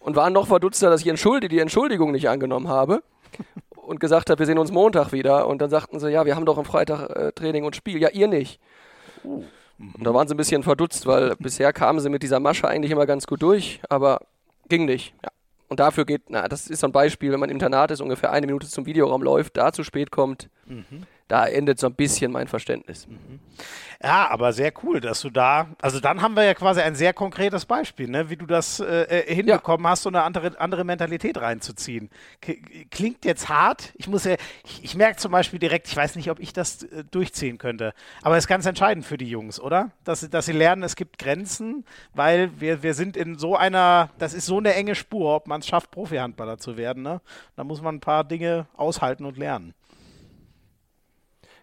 Und 0.00 0.16
waren 0.16 0.32
noch 0.32 0.46
verdutzter, 0.46 0.88
dass 0.88 1.02
ich 1.02 1.08
Entschuldi 1.08 1.48
die 1.48 1.58
Entschuldigung 1.58 2.12
nicht 2.12 2.28
angenommen 2.28 2.68
habe. 2.68 3.02
Und 3.74 4.00
gesagt 4.00 4.30
habe, 4.30 4.38
wir 4.38 4.46
sehen 4.46 4.58
uns 4.58 4.70
Montag 4.70 5.12
wieder. 5.12 5.46
Und 5.46 5.60
dann 5.60 5.70
sagten 5.70 6.00
sie, 6.00 6.10
ja, 6.10 6.24
wir 6.24 6.36
haben 6.36 6.46
doch 6.46 6.58
am 6.58 6.64
Freitag 6.64 7.10
äh, 7.10 7.32
Training 7.32 7.64
und 7.64 7.76
Spiel. 7.76 8.00
Ja, 8.00 8.08
ihr 8.10 8.28
nicht. 8.28 8.60
Uh. 9.24 9.44
Und 9.78 10.04
da 10.04 10.14
waren 10.14 10.28
sie 10.28 10.34
ein 10.34 10.38
bisschen 10.38 10.62
verdutzt, 10.62 11.06
weil 11.06 11.34
bisher 11.38 11.72
kamen 11.72 12.00
sie 12.00 12.08
mit 12.08 12.22
dieser 12.22 12.40
Masche 12.40 12.68
eigentlich 12.68 12.92
immer 12.92 13.06
ganz 13.06 13.26
gut 13.26 13.42
durch, 13.42 13.80
aber 13.88 14.20
ging 14.68 14.84
nicht. 14.84 15.14
Ja. 15.22 15.30
Und 15.68 15.80
dafür 15.80 16.04
geht, 16.04 16.22
na, 16.28 16.48
das 16.48 16.66
ist 16.66 16.80
so 16.80 16.86
ein 16.86 16.92
Beispiel, 16.92 17.32
wenn 17.32 17.40
man 17.40 17.48
im 17.48 17.56
Internat 17.56 17.90
ist, 17.90 18.00
ungefähr 18.00 18.32
eine 18.32 18.46
Minute 18.46 18.68
zum 18.68 18.86
Videoraum 18.86 19.22
läuft, 19.22 19.56
da 19.56 19.72
zu 19.72 19.84
spät 19.84 20.10
kommt. 20.10 20.48
Mhm 20.66 21.06
da 21.30 21.46
endet 21.46 21.78
so 21.78 21.86
ein 21.86 21.94
bisschen 21.94 22.32
mein 22.32 22.48
Verständnis. 22.48 23.06
Mhm. 23.06 23.38
Ja, 24.02 24.30
aber 24.30 24.54
sehr 24.54 24.72
cool, 24.82 24.98
dass 25.00 25.20
du 25.20 25.28
da, 25.28 25.68
also 25.82 26.00
dann 26.00 26.22
haben 26.22 26.34
wir 26.34 26.42
ja 26.42 26.54
quasi 26.54 26.80
ein 26.80 26.94
sehr 26.94 27.12
konkretes 27.12 27.66
Beispiel, 27.66 28.08
ne, 28.08 28.30
wie 28.30 28.36
du 28.36 28.46
das 28.46 28.80
äh, 28.80 29.02
äh 29.02 29.34
hinbekommen 29.34 29.84
ja. 29.84 29.90
hast, 29.90 30.04
so 30.04 30.08
eine 30.08 30.22
andere, 30.22 30.58
andere 30.58 30.84
Mentalität 30.84 31.38
reinzuziehen. 31.38 32.08
Klingt 32.90 33.26
jetzt 33.26 33.50
hart. 33.50 33.92
Ich 33.96 34.08
muss 34.08 34.24
ja, 34.24 34.36
ich, 34.64 34.84
ich 34.84 34.96
merke 34.96 35.18
zum 35.18 35.32
Beispiel 35.32 35.58
direkt, 35.58 35.86
ich 35.86 35.96
weiß 35.96 36.16
nicht, 36.16 36.30
ob 36.30 36.40
ich 36.40 36.54
das 36.54 36.82
äh, 36.84 37.04
durchziehen 37.10 37.58
könnte, 37.58 37.92
aber 38.22 38.38
es 38.38 38.44
ist 38.44 38.48
ganz 38.48 38.64
entscheidend 38.64 39.04
für 39.04 39.18
die 39.18 39.28
Jungs, 39.28 39.60
oder? 39.60 39.90
Dass, 40.04 40.28
dass 40.30 40.46
sie 40.46 40.52
lernen, 40.52 40.82
es 40.82 40.96
gibt 40.96 41.18
Grenzen, 41.18 41.84
weil 42.14 42.58
wir, 42.58 42.82
wir 42.82 42.94
sind 42.94 43.18
in 43.18 43.38
so 43.38 43.54
einer, 43.54 44.08
das 44.18 44.32
ist 44.32 44.46
so 44.46 44.56
eine 44.56 44.74
enge 44.74 44.94
Spur, 44.94 45.36
ob 45.36 45.46
man 45.46 45.60
es 45.60 45.66
schafft, 45.66 45.90
Profi-Handballer 45.90 46.56
zu 46.56 46.78
werden. 46.78 47.02
Ne? 47.02 47.20
Da 47.54 47.64
muss 47.64 47.82
man 47.82 47.96
ein 47.96 48.00
paar 48.00 48.24
Dinge 48.24 48.66
aushalten 48.76 49.26
und 49.26 49.36
lernen. 49.36 49.74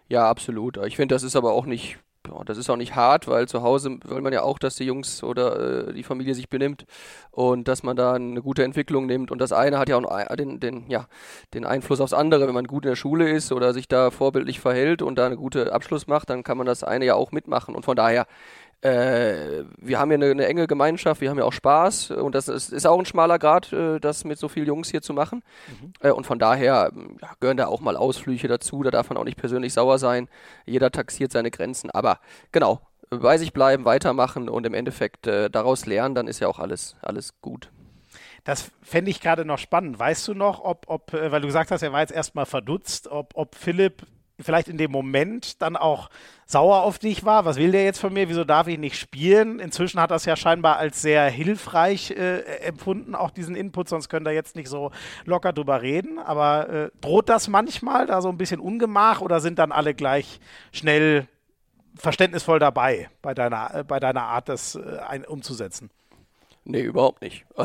Ja, 0.08 0.28
absolut. 0.28 0.78
Ich 0.86 0.96
finde, 0.96 1.14
das 1.14 1.22
ist 1.22 1.36
aber 1.36 1.52
auch 1.52 1.66
nicht, 1.66 1.98
das 2.46 2.56
ist 2.56 2.70
auch 2.70 2.76
nicht 2.76 2.94
hart, 2.94 3.28
weil 3.28 3.46
zu 3.46 3.62
Hause 3.62 3.98
will 4.04 4.22
man 4.22 4.32
ja 4.32 4.42
auch, 4.42 4.58
dass 4.58 4.74
die 4.76 4.84
Jungs 4.84 5.22
oder 5.22 5.88
äh, 5.88 5.92
die 5.92 6.02
Familie 6.02 6.34
sich 6.34 6.48
benimmt 6.48 6.86
und 7.30 7.68
dass 7.68 7.82
man 7.82 7.94
da 7.96 8.14
eine 8.14 8.40
gute 8.40 8.64
Entwicklung 8.64 9.06
nimmt. 9.06 9.30
Und 9.30 9.38
das 9.40 9.52
eine 9.52 9.78
hat 9.78 9.88
ja 9.90 9.96
auch 9.98 10.36
den, 10.36 10.60
den, 10.60 10.88
ja, 10.88 11.06
den 11.54 11.66
Einfluss 11.66 12.00
aufs 12.00 12.14
andere. 12.14 12.46
Wenn 12.46 12.54
man 12.54 12.66
gut 12.66 12.84
in 12.84 12.90
der 12.90 12.96
Schule 12.96 13.28
ist 13.30 13.52
oder 13.52 13.74
sich 13.74 13.86
da 13.86 14.10
vorbildlich 14.10 14.60
verhält 14.60 15.02
und 15.02 15.16
da 15.16 15.26
einen 15.26 15.36
guten 15.36 15.68
Abschluss 15.68 16.06
macht, 16.06 16.30
dann 16.30 16.42
kann 16.42 16.56
man 16.56 16.66
das 16.66 16.84
eine 16.84 17.04
ja 17.04 17.14
auch 17.14 17.30
mitmachen. 17.32 17.74
Und 17.74 17.84
von 17.84 17.96
daher 17.96 18.26
äh, 18.80 19.64
wir 19.78 19.98
haben 19.98 20.10
ja 20.10 20.14
eine, 20.14 20.30
eine, 20.30 20.46
enge 20.46 20.66
Gemeinschaft, 20.66 21.20
wir 21.20 21.30
haben 21.30 21.38
ja 21.38 21.44
auch 21.44 21.52
Spaß 21.52 22.12
und 22.12 22.34
das 22.34 22.48
ist, 22.48 22.72
ist 22.72 22.86
auch 22.86 22.98
ein 22.98 23.06
schmaler 23.06 23.38
Grad, 23.38 23.72
äh, 23.72 23.98
das 23.98 24.24
mit 24.24 24.38
so 24.38 24.48
vielen 24.48 24.66
Jungs 24.66 24.88
hier 24.88 25.02
zu 25.02 25.12
machen. 25.12 25.42
Mhm. 25.68 25.92
Äh, 26.00 26.10
und 26.12 26.26
von 26.26 26.38
daher 26.38 26.92
ja, 27.20 27.32
gehören 27.40 27.56
da 27.56 27.66
auch 27.66 27.80
mal 27.80 27.96
Ausflüche 27.96 28.46
dazu, 28.46 28.82
da 28.82 28.90
darf 28.90 29.08
man 29.08 29.18
auch 29.18 29.24
nicht 29.24 29.38
persönlich 29.38 29.72
sauer 29.72 29.98
sein. 29.98 30.28
Jeder 30.64 30.92
taxiert 30.92 31.32
seine 31.32 31.50
Grenzen, 31.50 31.90
aber 31.90 32.20
genau, 32.52 32.80
bei 33.10 33.38
sich 33.38 33.52
bleiben, 33.52 33.84
weitermachen 33.84 34.48
und 34.48 34.66
im 34.66 34.74
Endeffekt 34.74 35.26
äh, 35.26 35.50
daraus 35.50 35.86
lernen, 35.86 36.14
dann 36.14 36.28
ist 36.28 36.40
ja 36.40 36.48
auch 36.48 36.58
alles, 36.58 36.96
alles 37.02 37.40
gut. 37.40 37.70
Das 38.44 38.70
fände 38.82 39.10
ich 39.10 39.20
gerade 39.20 39.44
noch 39.44 39.58
spannend. 39.58 39.98
Weißt 39.98 40.28
du 40.28 40.34
noch, 40.34 40.60
ob, 40.64 40.84
ob, 40.88 41.12
äh, 41.14 41.32
weil 41.32 41.40
du 41.40 41.48
gesagt 41.48 41.70
hast, 41.70 41.82
er 41.82 41.92
war 41.92 42.00
jetzt 42.00 42.12
erstmal 42.12 42.46
verdutzt, 42.46 43.08
ob, 43.08 43.32
ob 43.34 43.54
Philipp 43.54 44.06
vielleicht 44.40 44.68
in 44.68 44.78
dem 44.78 44.90
Moment 44.90 45.60
dann 45.62 45.76
auch 45.76 46.10
sauer 46.46 46.82
auf 46.82 46.98
dich 46.98 47.24
war. 47.24 47.44
Was 47.44 47.56
will 47.56 47.72
der 47.72 47.84
jetzt 47.84 47.98
von 48.00 48.12
mir? 48.12 48.28
Wieso 48.28 48.44
darf 48.44 48.66
ich 48.68 48.78
nicht 48.78 48.98
spielen? 48.98 49.58
Inzwischen 49.58 50.00
hat 50.00 50.10
das 50.10 50.24
ja 50.24 50.36
scheinbar 50.36 50.76
als 50.76 51.02
sehr 51.02 51.28
hilfreich 51.28 52.12
äh, 52.12 52.40
empfunden, 52.60 53.14
auch 53.14 53.30
diesen 53.30 53.54
Input, 53.54 53.88
sonst 53.88 54.08
können 54.08 54.24
da 54.24 54.30
jetzt 54.30 54.56
nicht 54.56 54.68
so 54.68 54.90
locker 55.24 55.52
drüber 55.52 55.82
reden. 55.82 56.18
Aber 56.18 56.68
äh, 56.68 56.90
droht 57.00 57.28
das 57.28 57.48
manchmal 57.48 58.06
da 58.06 58.22
so 58.22 58.28
ein 58.28 58.38
bisschen 58.38 58.60
Ungemach 58.60 59.20
oder 59.20 59.40
sind 59.40 59.58
dann 59.58 59.72
alle 59.72 59.94
gleich 59.94 60.40
schnell 60.72 61.26
verständnisvoll 61.96 62.58
dabei 62.58 63.10
bei 63.22 63.34
deiner, 63.34 63.74
äh, 63.74 63.84
bei 63.84 64.00
deiner 64.00 64.22
Art, 64.22 64.48
das 64.48 64.76
äh, 64.76 64.98
ein, 65.06 65.24
umzusetzen? 65.24 65.90
Nee, 66.70 66.82
überhaupt 66.82 67.22
nicht. 67.22 67.46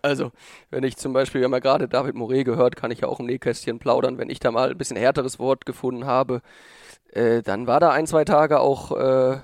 Also, 0.00 0.32
wenn 0.70 0.84
ich 0.84 0.96
zum 0.96 1.12
Beispiel, 1.12 1.40
wir 1.40 1.46
haben 1.46 1.52
ja 1.52 1.58
gerade 1.58 1.86
David 1.86 2.14
Moret 2.14 2.46
gehört, 2.46 2.76
kann 2.76 2.90
ich 2.90 3.00
ja 3.00 3.08
auch 3.08 3.20
im 3.20 3.26
Nähkästchen 3.26 3.78
plaudern, 3.78 4.16
wenn 4.16 4.30
ich 4.30 4.40
da 4.40 4.50
mal 4.50 4.70
ein 4.70 4.78
bisschen 4.78 4.96
härteres 4.96 5.38
Wort 5.38 5.66
gefunden 5.66 6.06
habe, 6.06 6.40
äh, 7.12 7.42
dann 7.42 7.66
war 7.66 7.78
da 7.78 7.90
ein, 7.90 8.06
zwei 8.06 8.24
Tage 8.24 8.60
auch, 8.60 8.92
äh, 8.92 9.38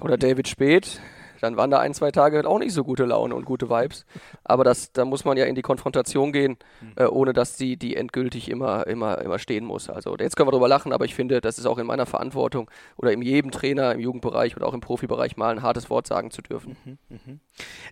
oder 0.00 0.18
David 0.18 0.48
Speth, 0.48 1.00
dann 1.40 1.56
waren 1.56 1.70
da 1.70 1.78
ein, 1.78 1.94
zwei 1.94 2.10
Tage 2.10 2.46
auch 2.46 2.58
nicht 2.58 2.72
so 2.72 2.84
gute 2.84 3.04
Laune 3.04 3.34
und 3.34 3.44
gute 3.44 3.68
Vibes. 3.68 4.06
Aber 4.44 4.64
das, 4.64 4.92
da 4.92 5.04
muss 5.04 5.24
man 5.24 5.36
ja 5.36 5.44
in 5.44 5.54
die 5.54 5.62
Konfrontation 5.62 6.32
gehen, 6.32 6.56
mhm. 6.80 6.92
äh, 6.96 7.06
ohne 7.06 7.32
dass 7.32 7.56
die, 7.56 7.76
die 7.76 7.96
endgültig 7.96 8.48
immer, 8.50 8.86
immer, 8.86 9.18
immer 9.18 9.38
stehen 9.38 9.64
muss. 9.64 9.90
Also 9.90 10.16
jetzt 10.16 10.36
können 10.36 10.48
wir 10.48 10.52
drüber 10.52 10.68
lachen, 10.68 10.92
aber 10.92 11.04
ich 11.04 11.14
finde, 11.14 11.40
das 11.40 11.58
ist 11.58 11.66
auch 11.66 11.78
in 11.78 11.86
meiner 11.86 12.06
Verantwortung 12.06 12.70
oder 12.96 13.12
in 13.12 13.22
jedem 13.22 13.50
Trainer 13.50 13.92
im 13.92 14.00
Jugendbereich 14.00 14.56
oder 14.56 14.66
auch 14.66 14.74
im 14.74 14.80
Profibereich 14.80 15.36
mal 15.36 15.50
ein 15.50 15.62
hartes 15.62 15.90
Wort 15.90 16.06
sagen 16.06 16.30
zu 16.30 16.42
dürfen. 16.42 16.76
Mhm, 16.84 16.98
mh. 17.08 17.38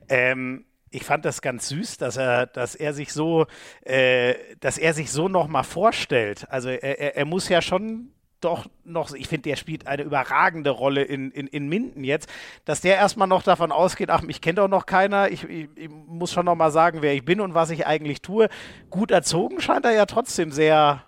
ähm, 0.09 0.65
ich 0.91 1.05
fand 1.05 1.25
das 1.25 1.43
ganz 1.43 1.69
süß, 1.69 1.99
dass 1.99 2.17
er, 2.17 2.47
dass 2.47 2.75
er 2.75 2.95
sich 2.95 3.13
so, 3.13 3.47
äh, 3.83 4.35
dass 4.61 4.79
er 4.79 4.95
sich 4.95 5.11
so 5.11 5.29
nochmal 5.29 5.65
vorstellt. 5.65 6.47
Also 6.51 6.71
er, 6.71 6.99
er, 6.99 7.17
er 7.17 7.25
muss 7.25 7.49
ja 7.49 7.61
schon 7.61 8.13
doch 8.41 8.67
noch, 8.85 9.13
ich 9.13 9.29
finde, 9.29 9.51
der 9.51 9.57
spielt 9.57 9.87
eine 9.87 10.03
überragende 10.03 10.71
Rolle 10.71 11.03
in, 11.03 11.31
in, 11.31 11.47
in 11.47 11.69
Minden 11.69 12.05
jetzt, 12.05 12.29
dass 12.65 12.81
der 12.81 12.97
erstmal 12.97 13.29
noch 13.29 13.43
davon 13.43 13.73
ausgeht, 13.73 14.11
ach, 14.11 14.23
mich 14.23 14.41
kennt 14.41 14.59
doch 14.59 14.69
noch 14.69 14.87
keiner, 14.87 15.31
ich, 15.31 15.45
ich, 15.45 15.69
ich 15.75 15.89
muss 15.89 16.33
schon 16.33 16.47
nochmal 16.47 16.71
sagen, 16.71 17.03
wer 17.03 17.15
ich 17.15 17.25
bin 17.25 17.41
und 17.41 17.55
was 17.55 17.71
ich 17.71 17.87
eigentlich 17.87 18.23
tue. 18.23 18.49
Gut 18.91 19.11
erzogen 19.11 19.61
scheint 19.61 19.85
er 19.85 19.93
ja 19.93 20.07
trotzdem 20.07 20.53
sehr, 20.53 21.03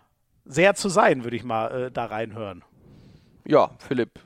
sehr 0.44 0.74
zu 0.74 0.88
sein, 0.88 1.24
würde 1.24 1.36
ich 1.36 1.44
mal 1.44 1.86
äh, 1.86 1.90
da 1.90 2.06
reinhören. 2.06 2.64
Ja, 3.46 3.70
Philipp 3.78 4.20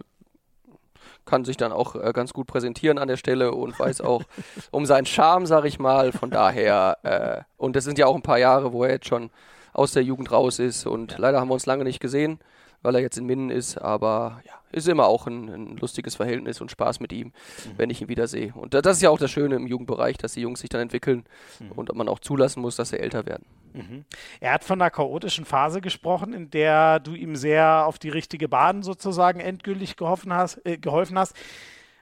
kann 1.24 1.44
sich 1.44 1.56
dann 1.56 1.72
auch 1.72 1.94
äh, 1.94 2.12
ganz 2.12 2.32
gut 2.32 2.46
präsentieren 2.46 2.98
an 2.98 3.08
der 3.08 3.16
Stelle 3.16 3.52
und 3.52 3.78
weiß 3.78 4.00
auch 4.02 4.22
um 4.70 4.86
seinen 4.86 5.06
Charme, 5.06 5.46
sag 5.46 5.64
ich 5.64 5.78
mal. 5.78 6.12
Von 6.12 6.30
daher, 6.30 6.98
äh, 7.02 7.42
und 7.56 7.76
das 7.76 7.84
sind 7.84 7.98
ja 7.98 8.06
auch 8.06 8.14
ein 8.14 8.22
paar 8.22 8.38
Jahre, 8.38 8.72
wo 8.72 8.84
er 8.84 8.92
jetzt 8.92 9.08
schon 9.08 9.30
aus 9.72 9.92
der 9.92 10.02
Jugend 10.02 10.30
raus 10.30 10.58
ist 10.58 10.86
und 10.86 11.12
ja. 11.12 11.18
leider 11.18 11.40
haben 11.40 11.48
wir 11.48 11.54
uns 11.54 11.66
lange 11.66 11.84
nicht 11.84 12.00
gesehen 12.00 12.38
weil 12.84 12.94
er 12.94 13.00
jetzt 13.00 13.18
in 13.18 13.26
Minden 13.26 13.50
ist, 13.50 13.78
aber 13.78 14.42
ja, 14.46 14.52
ist 14.70 14.88
immer 14.88 15.06
auch 15.06 15.26
ein, 15.26 15.48
ein 15.48 15.76
lustiges 15.78 16.16
Verhältnis 16.16 16.60
und 16.60 16.70
Spaß 16.70 17.00
mit 17.00 17.12
ihm, 17.12 17.28
mhm. 17.28 17.32
wenn 17.76 17.90
ich 17.90 18.02
ihn 18.02 18.08
wiedersehe. 18.08 18.52
Und 18.54 18.74
das 18.74 18.96
ist 18.96 19.02
ja 19.02 19.10
auch 19.10 19.18
das 19.18 19.30
Schöne 19.30 19.56
im 19.56 19.66
Jugendbereich, 19.66 20.18
dass 20.18 20.34
die 20.34 20.42
Jungs 20.42 20.60
sich 20.60 20.68
dann 20.68 20.82
entwickeln 20.82 21.24
mhm. 21.60 21.72
und 21.72 21.94
man 21.94 22.08
auch 22.08 22.18
zulassen 22.18 22.60
muss, 22.60 22.76
dass 22.76 22.90
sie 22.90 22.98
älter 22.98 23.24
werden. 23.26 23.46
Mhm. 23.72 24.04
Er 24.40 24.52
hat 24.52 24.64
von 24.64 24.80
einer 24.80 24.90
chaotischen 24.90 25.44
Phase 25.44 25.80
gesprochen, 25.80 26.32
in 26.32 26.50
der 26.50 27.00
du 27.00 27.14
ihm 27.14 27.36
sehr 27.36 27.86
auf 27.86 27.98
die 27.98 28.10
richtige 28.10 28.48
Bahn 28.48 28.82
sozusagen 28.82 29.40
endgültig 29.40 29.96
hast. 30.28 30.64
Äh, 30.64 30.76
geholfen 30.76 31.18
hast. 31.18 31.34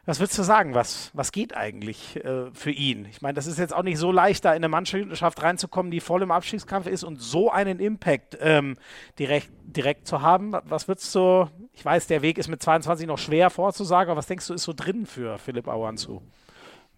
Was 0.05 0.19
würdest 0.19 0.37
du 0.37 0.43
sagen? 0.43 0.75
Was, 0.75 1.13
was 1.15 1.31
geht 1.31 1.57
eigentlich 1.57 2.17
äh, 2.25 2.51
für 2.53 2.73
ihn? 2.73 3.05
Ich 3.05 3.23
meine, 3.23 3.35
das 3.35 3.47
ist 3.47 3.61
jetzt 3.61 3.73
auch 3.73 3.85
nicht 3.85 3.99
so 3.99 4.11
leicht, 4.11 4.45
da 4.45 4.51
in 4.51 4.57
eine 4.57 4.69
Mannschaft 4.69 5.41
reinzukommen, 5.41 5.93
die 5.93 6.01
voll 6.01 6.23
im 6.23 6.33
Abstiegskampf 6.33 6.89
ist 6.89 7.05
und 7.05 7.23
so 7.23 7.53
einen 7.53 7.79
Impact 7.79 8.37
ähm, 8.41 8.77
direkt, 9.21 9.51
direkt 9.63 10.09
zu 10.09 10.21
haben. 10.21 10.55
Was 10.65 10.89
würdest 10.89 11.15
du, 11.15 11.49
ich 11.73 11.85
weiß, 11.85 12.09
der 12.09 12.21
Weg 12.21 12.39
ist 12.39 12.49
mit 12.49 12.61
22 12.61 13.07
noch 13.07 13.19
schwer 13.19 13.49
vorzusagen, 13.49 14.11
aber 14.11 14.19
was 14.19 14.27
denkst 14.27 14.49
du, 14.49 14.55
ist 14.55 14.65
so 14.65 14.73
drin 14.75 15.07
für 15.07 15.39
Philipp 15.39 15.69
Auanzu? 15.69 16.21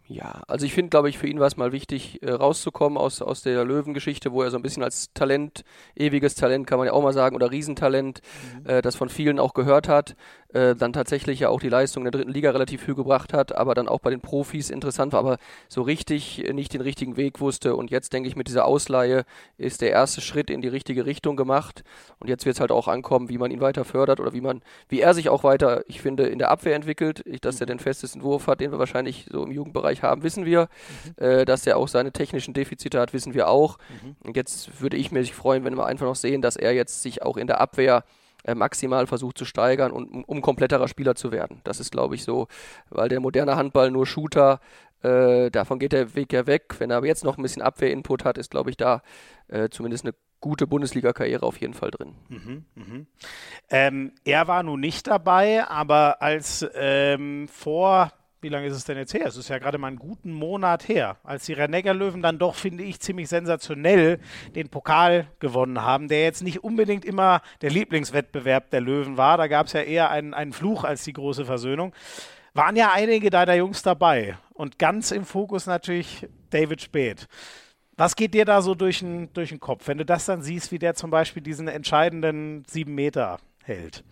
Ja, 0.06 0.42
also 0.48 0.66
ich 0.66 0.74
finde, 0.74 0.90
glaube 0.90 1.08
ich, 1.08 1.16
für 1.16 1.26
ihn 1.26 1.40
war 1.40 1.46
es 1.46 1.56
mal 1.56 1.72
wichtig, 1.72 2.22
äh, 2.22 2.30
rauszukommen 2.30 2.98
aus, 2.98 3.22
aus 3.22 3.40
der 3.40 3.64
Löwengeschichte, 3.64 4.32
wo 4.32 4.42
er 4.42 4.50
so 4.50 4.58
ein 4.58 4.62
bisschen 4.62 4.82
als 4.82 5.12
Talent, 5.14 5.64
ewiges 5.96 6.34
Talent, 6.34 6.66
kann 6.66 6.76
man 6.76 6.86
ja 6.86 6.92
auch 6.92 7.02
mal 7.02 7.14
sagen, 7.14 7.34
oder 7.34 7.50
Riesentalent, 7.50 8.20
mhm. 8.62 8.68
äh, 8.68 8.82
das 8.82 8.96
von 8.96 9.08
vielen 9.08 9.38
auch 9.38 9.54
gehört 9.54 9.88
hat, 9.88 10.14
äh, 10.54 10.76
dann 10.76 10.92
tatsächlich 10.92 11.40
ja 11.40 11.48
auch 11.48 11.60
die 11.60 11.68
Leistung 11.68 12.06
in 12.06 12.12
der 12.12 12.20
dritten 12.20 12.32
Liga 12.32 12.50
relativ 12.50 12.84
viel 12.84 12.94
gebracht 12.94 13.32
hat, 13.32 13.54
aber 13.54 13.74
dann 13.74 13.88
auch 13.88 13.98
bei 13.98 14.10
den 14.10 14.20
Profis 14.20 14.70
interessant 14.70 15.12
war, 15.12 15.18
aber 15.18 15.38
so 15.68 15.82
richtig 15.82 16.44
nicht 16.52 16.72
den 16.72 16.80
richtigen 16.80 17.16
Weg 17.16 17.40
wusste. 17.40 17.74
Und 17.74 17.90
jetzt 17.90 18.12
denke 18.12 18.28
ich, 18.28 18.36
mit 18.36 18.46
dieser 18.46 18.64
Ausleihe 18.64 19.24
ist 19.58 19.80
der 19.80 19.90
erste 19.90 20.20
Schritt 20.20 20.50
in 20.50 20.62
die 20.62 20.68
richtige 20.68 21.06
Richtung 21.06 21.36
gemacht. 21.36 21.82
Und 22.20 22.28
jetzt 22.28 22.46
wird 22.46 22.54
es 22.54 22.60
halt 22.60 22.70
auch 22.70 22.86
ankommen, 22.86 23.28
wie 23.28 23.38
man 23.38 23.50
ihn 23.50 23.60
weiter 23.60 23.84
fördert 23.84 24.20
oder 24.20 24.32
wie 24.32 24.40
man, 24.40 24.62
wie 24.88 25.00
er 25.00 25.12
sich 25.12 25.28
auch 25.28 25.42
weiter, 25.42 25.82
ich 25.88 26.00
finde, 26.00 26.26
in 26.26 26.38
der 26.38 26.52
Abwehr 26.52 26.76
entwickelt. 26.76 27.22
Ich, 27.26 27.40
dass 27.40 27.60
er 27.60 27.66
den 27.66 27.80
festesten 27.80 28.22
Wurf 28.22 28.46
hat, 28.46 28.60
den 28.60 28.70
wir 28.70 28.78
wahrscheinlich 28.78 29.26
so 29.30 29.44
im 29.44 29.50
Jugendbereich 29.50 30.04
haben, 30.04 30.22
wissen 30.22 30.44
wir. 30.44 30.68
Mhm. 31.18 31.24
Äh, 31.24 31.44
dass 31.44 31.66
er 31.66 31.78
auch 31.78 31.88
seine 31.88 32.12
technischen 32.12 32.54
Defizite 32.54 33.00
hat, 33.00 33.12
wissen 33.12 33.34
wir 33.34 33.48
auch. 33.48 33.78
Mhm. 34.02 34.16
Und 34.22 34.36
jetzt 34.36 34.80
würde 34.80 34.96
ich 34.96 35.10
mich 35.10 35.34
freuen, 35.34 35.64
wenn 35.64 35.76
wir 35.76 35.86
einfach 35.86 36.06
noch 36.06 36.14
sehen, 36.14 36.42
dass 36.42 36.54
er 36.54 36.72
jetzt 36.72 37.02
sich 37.02 37.22
auch 37.22 37.36
in 37.36 37.48
der 37.48 37.60
Abwehr 37.60 38.04
maximal 38.54 39.06
versucht 39.06 39.38
zu 39.38 39.44
steigern 39.44 39.92
und 39.92 40.24
um, 40.24 40.42
kompletterer 40.42 40.88
Spieler 40.88 41.14
zu 41.14 41.32
werden. 41.32 41.60
Das 41.64 41.80
ist, 41.80 41.92
glaube 41.92 42.14
ich, 42.14 42.24
so, 42.24 42.48
weil 42.90 43.08
der 43.08 43.20
moderne 43.20 43.56
Handball 43.56 43.90
nur 43.90 44.06
Shooter, 44.06 44.60
äh, 45.02 45.50
davon 45.50 45.78
geht 45.78 45.92
der 45.92 46.14
Weg 46.14 46.32
ja 46.32 46.46
weg. 46.46 46.74
Wenn 46.78 46.90
er 46.90 46.98
aber 46.98 47.06
jetzt 47.06 47.24
noch 47.24 47.38
ein 47.38 47.42
bisschen 47.42 47.62
Abwehrinput 47.62 48.24
hat, 48.24 48.38
ist, 48.38 48.50
glaube 48.50 48.70
ich, 48.70 48.76
da 48.76 49.02
äh, 49.48 49.68
zumindest 49.68 50.04
eine 50.04 50.14
gute 50.40 50.66
Bundesliga-Karriere 50.66 51.46
auf 51.46 51.58
jeden 51.58 51.72
Fall 51.72 51.90
drin. 51.90 52.14
Mhm, 52.28 52.64
mh. 52.74 53.06
ähm, 53.70 54.12
er 54.24 54.46
war 54.46 54.62
nun 54.62 54.80
nicht 54.80 55.06
dabei, 55.06 55.66
aber 55.66 56.20
als 56.20 56.66
ähm, 56.74 57.48
vor 57.48 58.12
wie 58.44 58.50
lange 58.50 58.66
ist 58.66 58.76
es 58.76 58.84
denn 58.84 58.98
jetzt 58.98 59.14
her? 59.14 59.24
Es 59.24 59.38
ist 59.38 59.48
ja 59.48 59.58
gerade 59.58 59.78
mal 59.78 59.88
einen 59.88 59.98
guten 59.98 60.30
Monat 60.30 60.86
her, 60.86 61.16
als 61.24 61.46
die 61.46 61.54
Renegger 61.54 61.94
Löwen 61.94 62.20
dann 62.20 62.38
doch, 62.38 62.54
finde 62.54 62.84
ich, 62.84 63.00
ziemlich 63.00 63.30
sensationell 63.30 64.20
den 64.54 64.68
Pokal 64.68 65.26
gewonnen 65.40 65.80
haben, 65.80 66.08
der 66.08 66.22
jetzt 66.22 66.42
nicht 66.42 66.62
unbedingt 66.62 67.06
immer 67.06 67.40
der 67.62 67.70
Lieblingswettbewerb 67.70 68.68
der 68.68 68.82
Löwen 68.82 69.16
war. 69.16 69.38
Da 69.38 69.46
gab 69.46 69.66
es 69.66 69.72
ja 69.72 69.80
eher 69.80 70.10
einen, 70.10 70.34
einen 70.34 70.52
Fluch 70.52 70.84
als 70.84 71.04
die 71.04 71.14
große 71.14 71.46
Versöhnung. 71.46 71.94
Waren 72.52 72.76
ja 72.76 72.92
einige 72.92 73.30
deiner 73.30 73.54
Jungs 73.54 73.82
dabei 73.82 74.36
und 74.52 74.78
ganz 74.78 75.10
im 75.10 75.24
Fokus 75.24 75.64
natürlich 75.66 76.28
David 76.50 76.82
Speth. 76.82 77.26
Was 77.96 78.14
geht 78.14 78.34
dir 78.34 78.44
da 78.44 78.60
so 78.60 78.74
durch 78.74 78.98
den, 78.98 79.32
durch 79.32 79.48
den 79.48 79.60
Kopf, 79.60 79.88
wenn 79.88 79.96
du 79.98 80.04
das 80.04 80.26
dann 80.26 80.42
siehst, 80.42 80.70
wie 80.70 80.78
der 80.78 80.94
zum 80.94 81.10
Beispiel 81.10 81.42
diesen 81.42 81.66
entscheidenden 81.66 82.62
sieben 82.68 82.94
Meter 82.94 83.38
hält? 83.62 84.04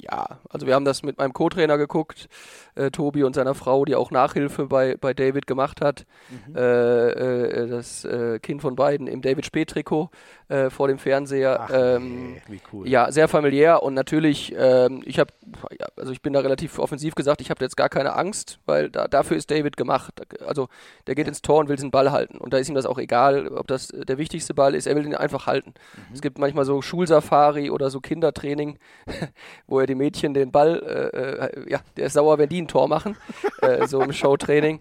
Ja, 0.00 0.40
also 0.50 0.66
wir 0.66 0.74
haben 0.74 0.84
das 0.84 1.02
mit 1.02 1.18
meinem 1.18 1.32
Co-Trainer 1.32 1.78
geguckt, 1.78 2.28
äh, 2.74 2.90
Tobi 2.90 3.22
und 3.22 3.34
seiner 3.34 3.54
Frau, 3.54 3.84
die 3.84 3.94
auch 3.94 4.10
Nachhilfe 4.10 4.66
bei, 4.66 4.96
bei 4.96 5.14
David 5.14 5.46
gemacht 5.46 5.80
hat. 5.80 6.06
Mhm. 6.28 6.56
Äh, 6.56 7.10
äh, 7.10 7.68
das 7.68 8.04
äh, 8.04 8.38
Kind 8.40 8.62
von 8.62 8.74
beiden 8.74 9.06
im 9.06 9.22
David 9.22 9.46
Spät-Trikot 9.46 10.10
äh, 10.48 10.70
vor 10.70 10.88
dem 10.88 10.98
Fernseher. 10.98 11.60
Ach, 11.60 11.70
ähm, 11.72 12.36
wie 12.48 12.60
cool. 12.72 12.88
Ja, 12.88 13.12
sehr 13.12 13.28
familiär 13.28 13.82
und 13.82 13.94
natürlich, 13.94 14.54
ähm, 14.58 15.02
ich 15.04 15.18
habe, 15.18 15.32
also 15.96 16.12
ich 16.12 16.20
bin 16.20 16.32
da 16.32 16.40
relativ 16.40 16.78
offensiv 16.78 17.14
gesagt, 17.14 17.40
ich 17.40 17.50
habe 17.50 17.64
jetzt 17.64 17.76
gar 17.76 17.88
keine 17.88 18.14
Angst, 18.16 18.58
weil 18.66 18.90
da, 18.90 19.06
dafür 19.06 19.36
ist 19.36 19.50
David 19.50 19.76
gemacht. 19.76 20.14
Also 20.44 20.68
der 21.06 21.14
geht 21.14 21.28
ins 21.28 21.42
Tor 21.42 21.60
und 21.60 21.68
will 21.68 21.76
diesen 21.76 21.90
Ball 21.92 22.10
halten 22.10 22.38
und 22.38 22.52
da 22.52 22.58
ist 22.58 22.68
ihm 22.68 22.74
das 22.74 22.86
auch 22.86 22.98
egal, 22.98 23.48
ob 23.48 23.68
das 23.68 23.88
der 23.88 24.18
wichtigste 24.18 24.52
Ball 24.52 24.74
ist, 24.74 24.86
er 24.86 24.96
will 24.96 25.06
ihn 25.06 25.14
einfach 25.14 25.46
halten. 25.46 25.74
Mhm. 25.96 26.14
Es 26.14 26.20
gibt 26.20 26.38
manchmal 26.38 26.64
so 26.64 26.82
Schulsafari 26.82 27.70
oder 27.70 27.90
so 27.90 28.00
Kindertraining, 28.00 28.78
wo 29.66 29.75
er 29.80 29.86
die 29.86 29.94
Mädchen 29.94 30.34
den 30.34 30.50
Ball, 30.50 30.82
äh, 30.82 31.46
äh, 31.46 31.70
ja, 31.70 31.80
der 31.96 32.06
ist 32.06 32.14
sauer, 32.14 32.38
wenn 32.38 32.48
die 32.48 32.62
ein 32.62 32.68
Tor 32.68 32.88
machen, 32.88 33.16
äh, 33.62 33.86
so 33.86 34.00
im 34.00 34.12
Showtraining. 34.12 34.80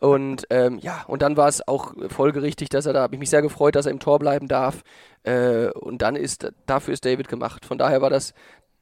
Und 0.00 0.46
ähm, 0.50 0.78
ja, 0.78 1.04
und 1.06 1.22
dann 1.22 1.36
war 1.36 1.48
es 1.48 1.66
auch 1.66 1.94
folgerichtig, 2.08 2.68
dass 2.68 2.86
er 2.86 2.92
da, 2.92 3.02
habe 3.02 3.14
ich 3.14 3.20
mich 3.20 3.30
sehr 3.30 3.42
gefreut, 3.42 3.74
dass 3.74 3.86
er 3.86 3.92
im 3.92 4.00
Tor 4.00 4.18
bleiben 4.18 4.48
darf. 4.48 4.82
Äh, 5.22 5.68
und 5.70 6.02
dann 6.02 6.16
ist, 6.16 6.52
dafür 6.66 6.94
ist 6.94 7.04
David 7.04 7.28
gemacht. 7.28 7.64
Von 7.64 7.78
daher 7.78 8.02
war 8.02 8.10
das 8.10 8.34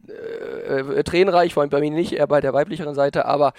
äh, 0.08 0.80
äh, 0.80 1.02
tränenreich, 1.04 1.54
vor 1.54 1.62
allem 1.62 1.70
bei 1.70 1.80
mir 1.80 1.90
nicht, 1.90 2.12
eher 2.12 2.26
bei 2.26 2.40
der 2.40 2.52
weiblicheren 2.52 2.94
Seite, 2.94 3.24
aber 3.24 3.52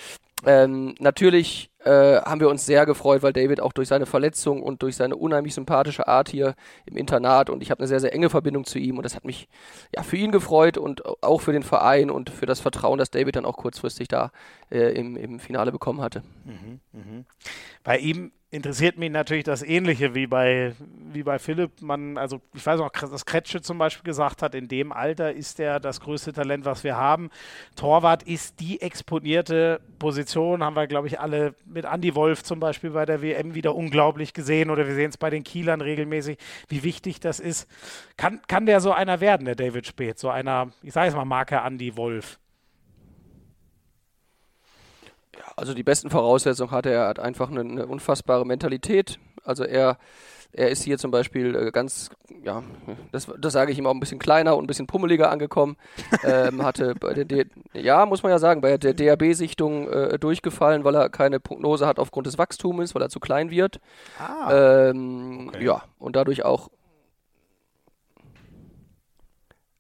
ähm, 0.46 0.96
natürlich 1.00 1.72
äh, 1.86 2.22
haben 2.22 2.40
wir 2.40 2.50
uns 2.50 2.66
sehr 2.66 2.86
gefreut, 2.86 3.22
weil 3.24 3.34
David 3.34 3.62
auch 3.62 3.72
durch 3.72 3.88
seine 3.88 4.06
Verletzung 4.06 4.64
und 4.64 4.82
durch 4.82 4.96
seine 4.96 5.16
unheimlich 5.16 5.54
sympathische 5.54 6.08
Art 6.08 6.30
hier 6.30 6.56
im 6.86 6.98
Internat 6.98 7.50
und 7.50 7.62
ich 7.62 7.72
habe 7.72 7.80
eine 7.80 7.88
sehr, 7.88 8.00
sehr 8.00 8.14
enge 8.14 8.30
Verbindung 8.30 8.66
zu 8.66 8.80
ihm 8.80 8.98
und 8.98 9.04
das 9.04 9.16
hat 9.16 9.24
mich 9.24 9.48
ja 9.96 10.04
für 10.04 10.18
ihn 10.18 10.32
gefreut 10.32 10.78
und 10.78 11.04
auch 11.24 11.42
für 11.42 11.54
den 11.54 11.64
Verein 11.64 12.10
und 12.10 12.30
für 12.30 12.46
das 12.46 12.60
Vertrauen, 12.60 12.98
das 12.98 13.12
David 13.12 13.36
dann 13.36 13.46
auch 13.46 13.58
kurzfristig 13.58 14.08
da 14.08 14.32
äh, 14.72 14.98
im, 15.00 15.16
im 15.16 15.40
Finale 15.40 15.72
bekommen 15.72 16.02
hatte. 16.02 16.24
Mhm, 16.44 16.80
mh. 16.92 17.24
Bei 17.84 17.98
ihm 18.00 18.32
interessiert 18.56 18.98
mich 18.98 19.12
natürlich 19.12 19.44
das 19.44 19.62
Ähnliche 19.62 20.16
wie 20.16 20.28
bei, 20.28 20.74
wie 21.12 21.24
bei 21.24 21.38
Philipp. 21.38 21.82
Man, 21.82 22.18
also 22.18 22.42
ich 22.54 22.66
weiß 22.66 22.80
auch, 22.80 22.90
dass 22.90 23.26
Kretsche 23.26 23.62
zum 23.62 23.78
Beispiel 23.78 24.04
gesagt 24.04 24.42
hat, 24.42 24.56
in 24.56 24.68
dem 24.68 24.92
Alter 24.92 25.34
ist 25.34 25.60
er 25.60 25.80
das 25.80 26.00
größte 26.00 26.34
Talent, 26.34 26.66
was 26.66 26.84
wir 26.84 26.96
haben. 26.96 27.30
Torwart 27.76 28.24
ist 28.24 28.60
die 28.60 28.82
exponierte 28.82 29.82
Position, 30.00 30.64
haben 30.64 30.76
wir, 30.76 30.88
glaube 30.88 31.08
ich, 31.08 31.20
alle 31.20 31.54
mit 31.66 31.86
Andy 31.86 32.16
Wolf 32.16 32.44
zum 32.44 32.60
Beispiel 32.60 32.92
bei 32.92 33.06
der 33.06 33.22
WM 33.22 33.54
wieder 33.54 33.76
unglaublich 33.76 34.34
gesehen 34.34 34.70
oder 34.70 34.88
wir 34.88 34.96
sehen 34.96 35.10
es 35.10 35.18
bei 35.18 35.30
den 35.30 35.44
Kielern 35.44 35.82
regelmäßig, 35.82 36.38
wie 36.70 36.84
wichtig 36.84 37.20
das 37.20 37.40
ist. 37.40 37.70
Kann, 38.18 38.42
kann 38.48 38.66
der 38.66 38.80
so 38.80 38.94
einer 38.94 39.20
werden, 39.20 39.46
der 39.46 39.56
David 39.56 39.86
Speth, 39.86 40.18
so 40.18 40.30
einer, 40.30 40.72
ich 40.82 40.94
sage 40.94 41.10
es 41.10 41.16
mal, 41.16 41.26
Marke 41.26 41.58
Andy 41.58 41.98
Wolf? 41.98 42.40
Also 45.56 45.74
die 45.74 45.84
besten 45.84 46.10
Voraussetzungen 46.10 46.72
hat 46.72 46.86
er. 46.86 46.94
Er 46.94 47.08
hat 47.08 47.20
einfach 47.20 47.50
eine, 47.50 47.62
eine 47.62 47.86
unfassbare 47.86 48.46
Mentalität. 48.46 49.20
Also 49.44 49.64
er, 49.64 49.98
er 50.52 50.70
ist 50.70 50.84
hier 50.84 50.98
zum 50.98 51.12
Beispiel 51.12 51.56
äh, 51.56 51.72
ganz, 51.72 52.10
ja, 52.44 52.64
das, 53.12 53.28
das 53.40 53.54
sage 53.54 53.72
ich 53.72 53.78
ihm 53.78 53.88
auch 53.88 53.94
ein 53.94 54.00
bisschen 54.00 54.20
kleiner 54.20 54.56
und 54.56 54.64
ein 54.64 54.68
bisschen 54.68 54.88
pummeliger 54.88 55.30
angekommen. 55.30 55.78
ähm, 56.24 56.64
hatte 56.64 56.96
bei 56.96 57.14
der, 57.14 57.26
D 57.26 57.46
ja, 57.74 58.06
muss 58.06 58.24
man 58.24 58.32
ja 58.32 58.40
sagen, 58.40 58.62
bei 58.62 58.78
der 58.78 58.94
DRB-Sichtung 58.94 59.90
äh, 59.90 60.20
durchgefallen, 60.20 60.84
weil 60.84 60.96
er 60.96 61.10
keine 61.10 61.40
Prognose 61.40 61.86
hat 61.86 62.00
aufgrund 62.00 62.28
des 62.28 62.38
Wachstums, 62.38 62.96
weil 62.96 63.02
er 63.02 63.10
zu 63.10 63.20
klein 63.20 63.52
wird. 63.52 63.80
Ah, 64.20 64.90
ähm, 64.90 65.50
okay. 65.50 65.66
Ja, 65.66 65.84
und 66.00 66.16
dadurch 66.16 66.44
auch 66.46 66.70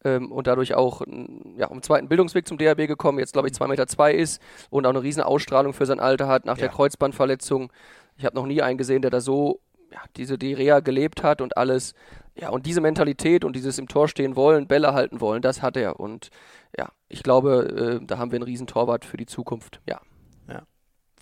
ähm, 0.06 0.32
und 0.32 0.47
dadurch 0.47 0.74
auch 0.76 1.01
ja, 1.58 1.68
um 1.68 1.82
zweiten 1.82 2.08
Bildungsweg 2.08 2.47
zum 2.47 2.58
DRB 2.58 2.88
gekommen, 2.88 3.20
jetzt 3.20 3.34
glaube 3.34 3.49
ich 3.49 3.53
2,2 3.53 3.68
Meter 3.68 3.88
zwei 3.88 4.14
ist 4.14 4.41
und 4.70 4.86
auch 4.86 4.91
eine 4.91 5.01
riesen 5.01 5.22
Ausstrahlung 5.22 5.74
für 5.74 5.86
sein 5.86 5.99
Alter 5.99 6.28
hat 6.28 6.45
nach 6.45 6.58
ja. 6.58 6.62
der 6.62 6.70
Kreuzbandverletzung. 6.70 7.72
Ich 8.18 8.26
habe 8.26 8.36
noch 8.36 8.45
nie 8.45 8.62
einen 8.62 8.78
gesehen, 8.78 9.01
der 9.01 9.12
da 9.12 9.20
so 9.20 9.60
ja, 9.91 9.99
diese 10.16 10.38
die 10.38 10.53
Reha 10.53 10.80
gelebt 10.80 11.24
hat 11.24 11.41
und 11.41 11.58
alles. 11.58 11.93
Ja, 12.38 12.49
und 12.49 12.66
diese 12.66 12.82
Mentalität 12.82 13.45
und 13.45 13.56
dieses 13.56 13.78
im 13.78 13.88
Tor 13.88 14.08
stehen 14.08 14.36
wollen, 14.36 14.68
Bälle 14.68 14.93
halten 14.93 15.22
wollen, 15.22 15.41
das 15.41 15.62
hat 15.62 15.78
er. 15.78 15.99
Und 15.99 16.30
ja, 16.78 16.89
ich 17.08 17.24
glaube, 17.24 17.99
äh, 18.01 18.06
da 18.06 18.18
haben 18.18 18.32
wir 18.32 18.38
einen 18.38 18.43
riesen 18.43 18.68
Torwart 18.68 19.06
für 19.06 19.18
die 19.18 19.26
Zukunft. 19.26 19.82
Ja 19.88 20.01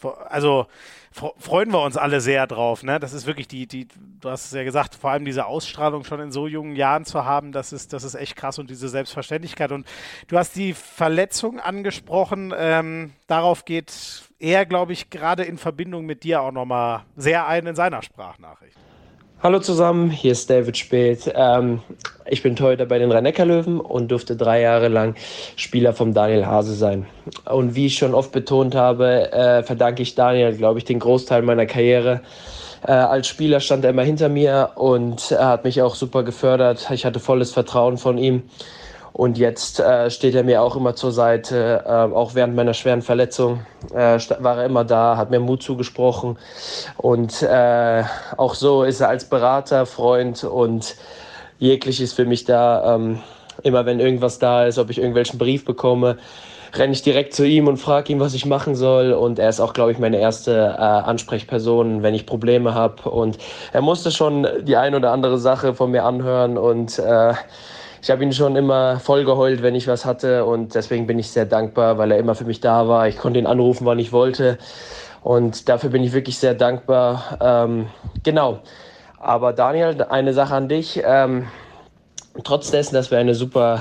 also 0.05 0.67
freuen 1.11 1.71
wir 1.71 1.81
uns 1.81 1.95
alle 1.95 2.21
sehr 2.21 2.47
drauf. 2.47 2.83
Ne? 2.83 2.99
Das 2.99 3.13
ist 3.13 3.27
wirklich 3.27 3.47
die, 3.47 3.67
die, 3.67 3.87
du 4.19 4.29
hast 4.29 4.45
es 4.45 4.51
ja 4.51 4.63
gesagt, 4.63 4.95
vor 4.95 5.11
allem 5.11 5.25
diese 5.25 5.45
Ausstrahlung 5.45 6.03
schon 6.03 6.19
in 6.19 6.31
so 6.31 6.47
jungen 6.47 6.75
Jahren 6.75 7.05
zu 7.05 7.23
haben, 7.23 7.51
das 7.51 7.71
ist, 7.71 7.93
das 7.93 8.03
ist 8.03 8.15
echt 8.15 8.35
krass 8.35 8.57
und 8.59 8.69
diese 8.69 8.89
Selbstverständlichkeit. 8.89 9.71
Und 9.71 9.87
du 10.27 10.37
hast 10.37 10.55
die 10.55 10.73
Verletzung 10.73 11.59
angesprochen. 11.59 12.53
Ähm, 12.57 13.13
darauf 13.27 13.65
geht 13.65 14.23
er, 14.39 14.65
glaube 14.65 14.93
ich, 14.93 15.09
gerade 15.09 15.43
in 15.43 15.57
Verbindung 15.57 16.05
mit 16.05 16.23
dir 16.23 16.41
auch 16.41 16.51
nochmal 16.51 17.03
sehr 17.15 17.47
ein 17.47 17.67
in 17.67 17.75
seiner 17.75 18.01
Sprachnachricht. 18.01 18.77
Hallo 19.43 19.59
zusammen, 19.59 20.09
hier 20.09 20.31
ist 20.31 20.49
David 20.49 20.77
Speth. 20.77 21.29
Ähm, 21.35 21.81
ich 22.25 22.41
bin 22.41 22.55
Torhüter 22.55 22.85
bei 22.85 22.97
den 22.97 23.11
Rhein-Neckar-Löwen 23.11 23.81
und 23.81 24.09
durfte 24.09 24.37
drei 24.37 24.61
Jahre 24.61 24.87
lang 24.87 25.15
Spieler 25.57 25.91
vom 25.91 26.13
Daniel 26.13 26.45
Hase 26.45 26.73
sein. 26.73 27.07
Und 27.43 27.75
wie 27.75 27.87
ich 27.87 27.97
schon 27.97 28.13
oft 28.13 28.31
betont 28.31 28.73
habe, 28.73 29.33
äh, 29.33 29.61
verdanke 29.63 30.01
ich 30.01 30.15
Daniel, 30.15 30.55
glaube 30.55 30.79
ich, 30.79 30.85
den 30.85 30.99
Großteil 30.99 31.41
meiner 31.41 31.65
Karriere. 31.65 32.21
Äh, 32.87 32.93
als 32.93 33.27
Spieler 33.27 33.59
stand 33.59 33.83
er 33.83 33.89
immer 33.89 34.03
hinter 34.03 34.29
mir 34.29 34.69
und 34.75 35.31
er 35.31 35.49
hat 35.49 35.65
mich 35.65 35.81
auch 35.81 35.95
super 35.95 36.23
gefördert. 36.23 36.89
Ich 36.93 37.03
hatte 37.03 37.19
volles 37.19 37.51
Vertrauen 37.51 37.97
von 37.97 38.17
ihm. 38.17 38.43
Und 39.13 39.37
jetzt 39.37 39.79
äh, 39.79 40.09
steht 40.09 40.33
er 40.33 40.43
mir 40.43 40.63
auch 40.63 40.75
immer 40.75 40.95
zur 40.95 41.11
Seite, 41.11 41.83
äh, 41.85 41.89
auch 41.89 42.33
während 42.33 42.55
meiner 42.55 42.73
schweren 42.73 43.03
Verletzung 43.03 43.63
äh, 43.93 44.17
war 44.39 44.57
er 44.57 44.65
immer 44.65 44.83
da, 44.83 45.17
hat 45.17 45.29
mir 45.29 45.39
Mut 45.39 45.61
zugesprochen. 45.61 46.37
Und 46.97 47.43
äh, 47.43 48.03
auch 48.37 48.55
so 48.55 48.83
ist 48.83 49.01
er 49.01 49.09
als 49.09 49.25
Berater, 49.25 49.85
Freund 49.85 50.43
und 50.43 50.95
jegliches 51.59 52.11
für 52.11 52.25
mich 52.25 52.45
da. 52.45 52.95
Ähm, 52.95 53.19
immer 53.61 53.85
wenn 53.85 53.99
irgendwas 53.99 54.39
da 54.39 54.65
ist, 54.65 54.79
ob 54.79 54.89
ich 54.89 54.97
irgendwelchen 54.97 55.37
Brief 55.37 55.63
bekomme, 55.63 56.17
renne 56.75 56.93
ich 56.93 57.03
direkt 57.03 57.35
zu 57.35 57.45
ihm 57.45 57.67
und 57.67 57.77
frage 57.77 58.11
ihn, 58.11 58.19
was 58.19 58.33
ich 58.33 58.47
machen 58.47 58.73
soll. 58.73 59.13
Und 59.13 59.37
er 59.37 59.49
ist 59.49 59.59
auch, 59.59 59.73
glaube 59.73 59.91
ich, 59.91 59.99
meine 59.99 60.17
erste 60.17 60.75
äh, 60.75 60.81
Ansprechperson, 60.81 62.01
wenn 62.01 62.15
ich 62.15 62.25
Probleme 62.25 62.73
habe. 62.73 63.09
Und 63.11 63.37
er 63.71 63.81
musste 63.81 64.09
schon 64.09 64.47
die 64.63 64.75
ein 64.75 64.95
oder 64.95 65.11
andere 65.11 65.37
Sache 65.37 65.75
von 65.75 65.91
mir 65.91 66.03
anhören 66.03 66.57
und 66.57 66.97
äh, 66.97 67.35
ich 68.03 68.11
habe 68.11 68.21
ihn 68.21 68.33
schon 68.33 68.57
immer 68.57 68.99
voll 68.99 69.23
geheult, 69.23 69.63
wenn 69.63 69.75
ich 69.75 69.87
was 69.87 70.03
hatte 70.03 70.43
und 70.43 70.75
deswegen 70.75 71.07
bin 71.07 71.19
ich 71.19 71.31
sehr 71.31 71.45
dankbar, 71.45 71.97
weil 71.97 72.11
er 72.11 72.17
immer 72.17 72.35
für 72.35 72.43
mich 72.43 72.59
da 72.59 72.89
war. 72.89 73.07
Ich 73.07 73.17
konnte 73.17 73.39
ihn 73.39 73.45
anrufen, 73.47 73.85
wann 73.85 73.97
ich 73.97 74.11
wollte 74.11 74.57
und 75.21 75.69
dafür 75.69 75.89
bin 75.89 76.03
ich 76.03 76.11
wirklich 76.11 76.37
sehr 76.37 76.53
dankbar. 76.53 77.37
Ähm, 77.39 77.87
genau. 78.21 78.59
Aber 79.19 79.53
Daniel, 79.53 80.03
eine 80.03 80.33
Sache 80.33 80.53
an 80.53 80.67
dich. 80.67 81.01
Ähm, 81.05 81.47
trotz 82.43 82.71
dessen, 82.71 82.93
dass 82.93 83.09
wir 83.09 83.19
eine 83.19 83.35
super 83.35 83.79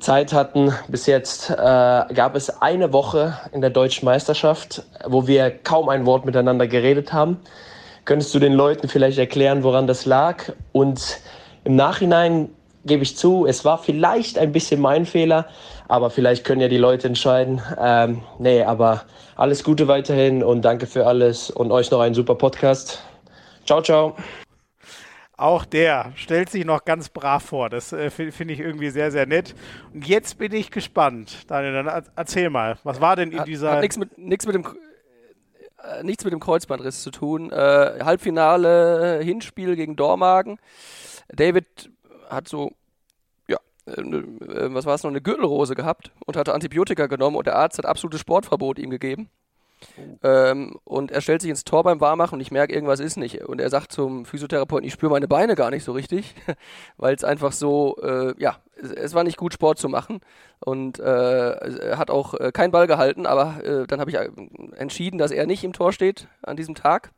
Zeit 0.00 0.32
hatten 0.32 0.74
bis 0.88 1.06
jetzt, 1.06 1.50
äh, 1.50 1.54
gab 1.54 2.34
es 2.34 2.60
eine 2.62 2.92
Woche 2.92 3.38
in 3.52 3.60
der 3.60 3.70
deutschen 3.70 4.06
Meisterschaft, 4.06 4.82
wo 5.06 5.28
wir 5.28 5.50
kaum 5.52 5.88
ein 5.88 6.04
Wort 6.04 6.24
miteinander 6.24 6.66
geredet 6.66 7.12
haben. 7.12 7.38
Könntest 8.06 8.34
du 8.34 8.40
den 8.40 8.54
Leuten 8.54 8.88
vielleicht 8.88 9.18
erklären, 9.18 9.62
woran 9.62 9.86
das 9.86 10.04
lag? 10.04 10.50
Und 10.72 11.20
im 11.62 11.76
Nachhinein 11.76 12.50
gebe 12.84 13.02
ich 13.02 13.16
zu, 13.16 13.46
es 13.46 13.64
war 13.64 13.78
vielleicht 13.78 14.38
ein 14.38 14.52
bisschen 14.52 14.80
mein 14.80 15.06
Fehler, 15.06 15.46
aber 15.88 16.10
vielleicht 16.10 16.44
können 16.44 16.60
ja 16.60 16.68
die 16.68 16.78
Leute 16.78 17.08
entscheiden. 17.08 17.60
Ähm, 17.80 18.22
nee, 18.38 18.62
aber 18.62 19.04
alles 19.36 19.64
Gute 19.64 19.88
weiterhin 19.88 20.42
und 20.42 20.62
danke 20.62 20.86
für 20.86 21.06
alles 21.06 21.50
und 21.50 21.72
euch 21.72 21.90
noch 21.90 22.00
einen 22.00 22.14
super 22.14 22.34
Podcast. 22.34 23.02
Ciao, 23.64 23.82
ciao. 23.82 24.16
Auch 25.36 25.64
der 25.64 26.12
stellt 26.14 26.48
sich 26.48 26.64
noch 26.64 26.84
ganz 26.84 27.08
brav 27.08 27.42
vor. 27.42 27.68
Das 27.68 27.92
äh, 27.92 28.10
finde 28.10 28.54
ich 28.54 28.60
irgendwie 28.60 28.90
sehr, 28.90 29.10
sehr 29.10 29.26
nett. 29.26 29.54
Und 29.92 30.06
jetzt 30.06 30.38
bin 30.38 30.52
ich 30.52 30.70
gespannt. 30.70 31.50
Daniel, 31.50 31.72
dann 31.72 32.04
erzähl 32.14 32.50
mal, 32.50 32.78
was 32.84 33.00
war 33.00 33.16
denn 33.16 33.32
in 33.32 33.40
hat, 33.40 33.48
dieser. 33.48 33.72
Hat 33.72 33.80
nichts 33.80 33.96
mit, 33.96 34.16
nix 34.16 34.46
mit 34.46 34.54
dem. 34.54 34.64
Äh, 35.82 36.04
nichts 36.04 36.22
mit 36.22 36.32
dem 36.32 36.38
Kreuzbandriss 36.38 37.02
zu 37.02 37.10
tun. 37.10 37.50
Äh, 37.50 37.56
Halbfinale, 38.04 39.20
Hinspiel 39.24 39.74
gegen 39.74 39.96
Dormagen. 39.96 40.60
David 41.32 41.90
hat 42.28 42.48
so, 42.48 42.72
ja, 43.48 43.58
äh, 43.86 44.00
äh, 44.00 44.74
was 44.74 44.86
war 44.86 44.94
es 44.94 45.02
noch, 45.02 45.10
eine 45.10 45.20
Gürtelrose 45.20 45.74
gehabt 45.74 46.12
und 46.26 46.36
hatte 46.36 46.54
Antibiotika 46.54 47.06
genommen 47.06 47.36
und 47.36 47.46
der 47.46 47.56
Arzt 47.56 47.78
hat 47.78 47.86
absolutes 47.86 48.20
Sportverbot 48.20 48.78
ihm 48.78 48.90
gegeben. 48.90 49.30
Oh. 49.96 50.18
Ähm, 50.22 50.78
und 50.84 51.10
er 51.10 51.20
stellt 51.20 51.42
sich 51.42 51.50
ins 51.50 51.64
Tor 51.64 51.82
beim 51.82 52.00
Warmachen 52.00 52.36
und 52.36 52.40
ich 52.40 52.50
merke, 52.50 52.72
irgendwas 52.72 53.00
ist 53.00 53.16
nicht. 53.16 53.42
Und 53.44 53.60
er 53.60 53.70
sagt 53.70 53.92
zum 53.92 54.24
Physiotherapeuten, 54.24 54.86
ich 54.86 54.92
spüre 54.92 55.12
meine 55.12 55.28
Beine 55.28 55.54
gar 55.54 55.70
nicht 55.70 55.84
so 55.84 55.92
richtig, 55.92 56.34
weil 56.96 57.14
es 57.14 57.24
einfach 57.24 57.52
so, 57.52 57.96
äh, 58.02 58.34
ja, 58.38 58.56
es, 58.76 58.90
es, 58.90 59.14
war 59.14 59.24
nicht 59.24 59.36
gut, 59.36 59.52
Sport 59.52 59.78
zu 59.78 59.88
machen. 59.88 60.20
Und 60.60 60.98
äh, 60.98 61.50
er 61.50 61.98
hat 61.98 62.10
auch 62.10 62.34
äh, 62.34 62.52
keinen 62.52 62.70
Ball 62.70 62.86
gehalten, 62.86 63.26
aber 63.26 63.62
äh, 63.64 63.86
dann 63.86 64.00
habe 64.00 64.10
ich 64.10 64.16
äh, 64.16 64.30
entschieden, 64.76 65.18
dass 65.18 65.30
er 65.30 65.46
nicht 65.46 65.64
im 65.64 65.72
Tor 65.72 65.92
steht 65.92 66.28
an 66.42 66.56
diesem 66.56 66.74
Tag 66.74 67.12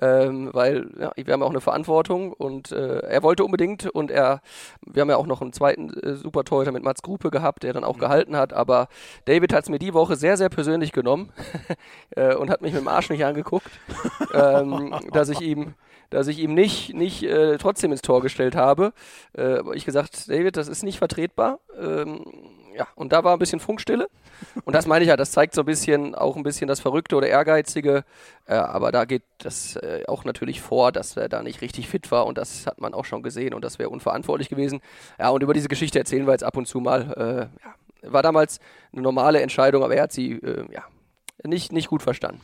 ähm, 0.00 0.50
weil 0.52 0.88
ja, 0.98 1.12
wir 1.16 1.32
haben 1.32 1.40
ja 1.40 1.46
auch 1.46 1.50
eine 1.50 1.60
Verantwortung 1.60 2.32
und 2.32 2.72
äh, 2.72 2.98
er 2.98 3.22
wollte 3.22 3.44
unbedingt 3.44 3.86
und 3.86 4.10
er, 4.10 4.40
wir 4.84 5.00
haben 5.00 5.10
ja 5.10 5.16
auch 5.16 5.26
noch 5.26 5.42
einen 5.42 5.52
zweiten 5.52 5.90
äh, 6.00 6.14
super 6.14 6.44
Torhüter 6.44 6.72
mit 6.72 6.82
Mats 6.82 7.02
Gruppe 7.02 7.30
gehabt, 7.30 7.62
der 7.62 7.72
dann 7.72 7.84
auch 7.84 7.96
mhm. 7.96 8.00
gehalten 8.00 8.36
hat, 8.36 8.52
aber 8.52 8.88
David 9.24 9.52
hat 9.52 9.64
es 9.64 9.70
mir 9.70 9.78
die 9.78 9.94
Woche 9.94 10.16
sehr, 10.16 10.36
sehr 10.36 10.48
persönlich 10.48 10.92
genommen 10.92 11.32
äh, 12.10 12.34
und 12.34 12.50
hat 12.50 12.62
mich 12.62 12.72
mit 12.72 12.82
dem 12.82 12.88
Arsch 12.88 13.10
nicht 13.10 13.24
angeguckt, 13.24 13.70
ähm, 14.34 14.94
dass 15.12 15.28
ich 15.28 15.40
ihm 15.40 15.74
dass 16.10 16.28
ich 16.28 16.38
ihm 16.38 16.54
nicht, 16.54 16.94
nicht 16.94 17.24
äh, 17.24 17.58
trotzdem 17.58 17.90
ins 17.90 18.00
Tor 18.00 18.22
gestellt 18.22 18.54
habe. 18.54 18.92
Äh, 19.36 19.60
ich 19.74 19.84
gesagt, 19.84 20.30
David, 20.30 20.56
das 20.56 20.68
ist 20.68 20.84
nicht 20.84 20.98
vertretbar. 20.98 21.58
Ähm, 21.76 22.24
ja, 22.76 22.86
und 22.94 23.12
da 23.12 23.24
war 23.24 23.32
ein 23.32 23.38
bisschen 23.38 23.60
Funkstille. 23.60 24.08
Und 24.64 24.74
das 24.74 24.86
meine 24.86 25.02
ich 25.02 25.08
ja, 25.08 25.16
das 25.16 25.30
zeigt 25.30 25.54
so 25.54 25.62
ein 25.62 25.66
bisschen 25.66 26.14
auch 26.14 26.36
ein 26.36 26.42
bisschen 26.42 26.68
das 26.68 26.80
Verrückte 26.80 27.16
oder 27.16 27.26
Ehrgeizige. 27.26 28.04
Äh, 28.46 28.54
aber 28.54 28.92
da 28.92 29.04
geht 29.04 29.22
das 29.38 29.76
äh, 29.76 30.04
auch 30.06 30.24
natürlich 30.24 30.60
vor, 30.60 30.92
dass 30.92 31.16
er 31.16 31.28
da 31.28 31.42
nicht 31.42 31.62
richtig 31.62 31.88
fit 31.88 32.10
war 32.10 32.26
und 32.26 32.36
das 32.36 32.66
hat 32.66 32.80
man 32.80 32.92
auch 32.92 33.04
schon 33.04 33.22
gesehen 33.22 33.54
und 33.54 33.64
das 33.64 33.78
wäre 33.78 33.88
unverantwortlich 33.88 34.48
gewesen. 34.48 34.80
Ja, 35.18 35.30
und 35.30 35.42
über 35.42 35.54
diese 35.54 35.68
Geschichte 35.68 35.98
erzählen 35.98 36.26
wir 36.26 36.32
jetzt 36.32 36.44
ab 36.44 36.56
und 36.56 36.66
zu 36.66 36.80
mal. 36.80 37.12
Äh, 37.16 37.64
ja, 37.64 38.12
war 38.12 38.22
damals 38.22 38.60
eine 38.92 39.02
normale 39.02 39.40
Entscheidung, 39.40 39.82
aber 39.82 39.94
er 39.96 40.04
hat 40.04 40.12
sie 40.12 40.32
äh, 40.32 40.66
ja, 40.72 40.84
nicht, 41.44 41.72
nicht 41.72 41.88
gut 41.88 42.02
verstanden. 42.02 42.40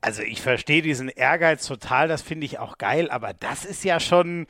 Also 0.00 0.22
ich 0.22 0.40
verstehe 0.40 0.82
diesen 0.82 1.08
Ehrgeiz 1.08 1.66
total, 1.66 2.08
das 2.08 2.22
finde 2.22 2.46
ich 2.46 2.58
auch 2.58 2.78
geil, 2.78 3.10
aber 3.10 3.32
das 3.32 3.64
ist 3.64 3.84
ja 3.84 3.98
schon 3.98 4.46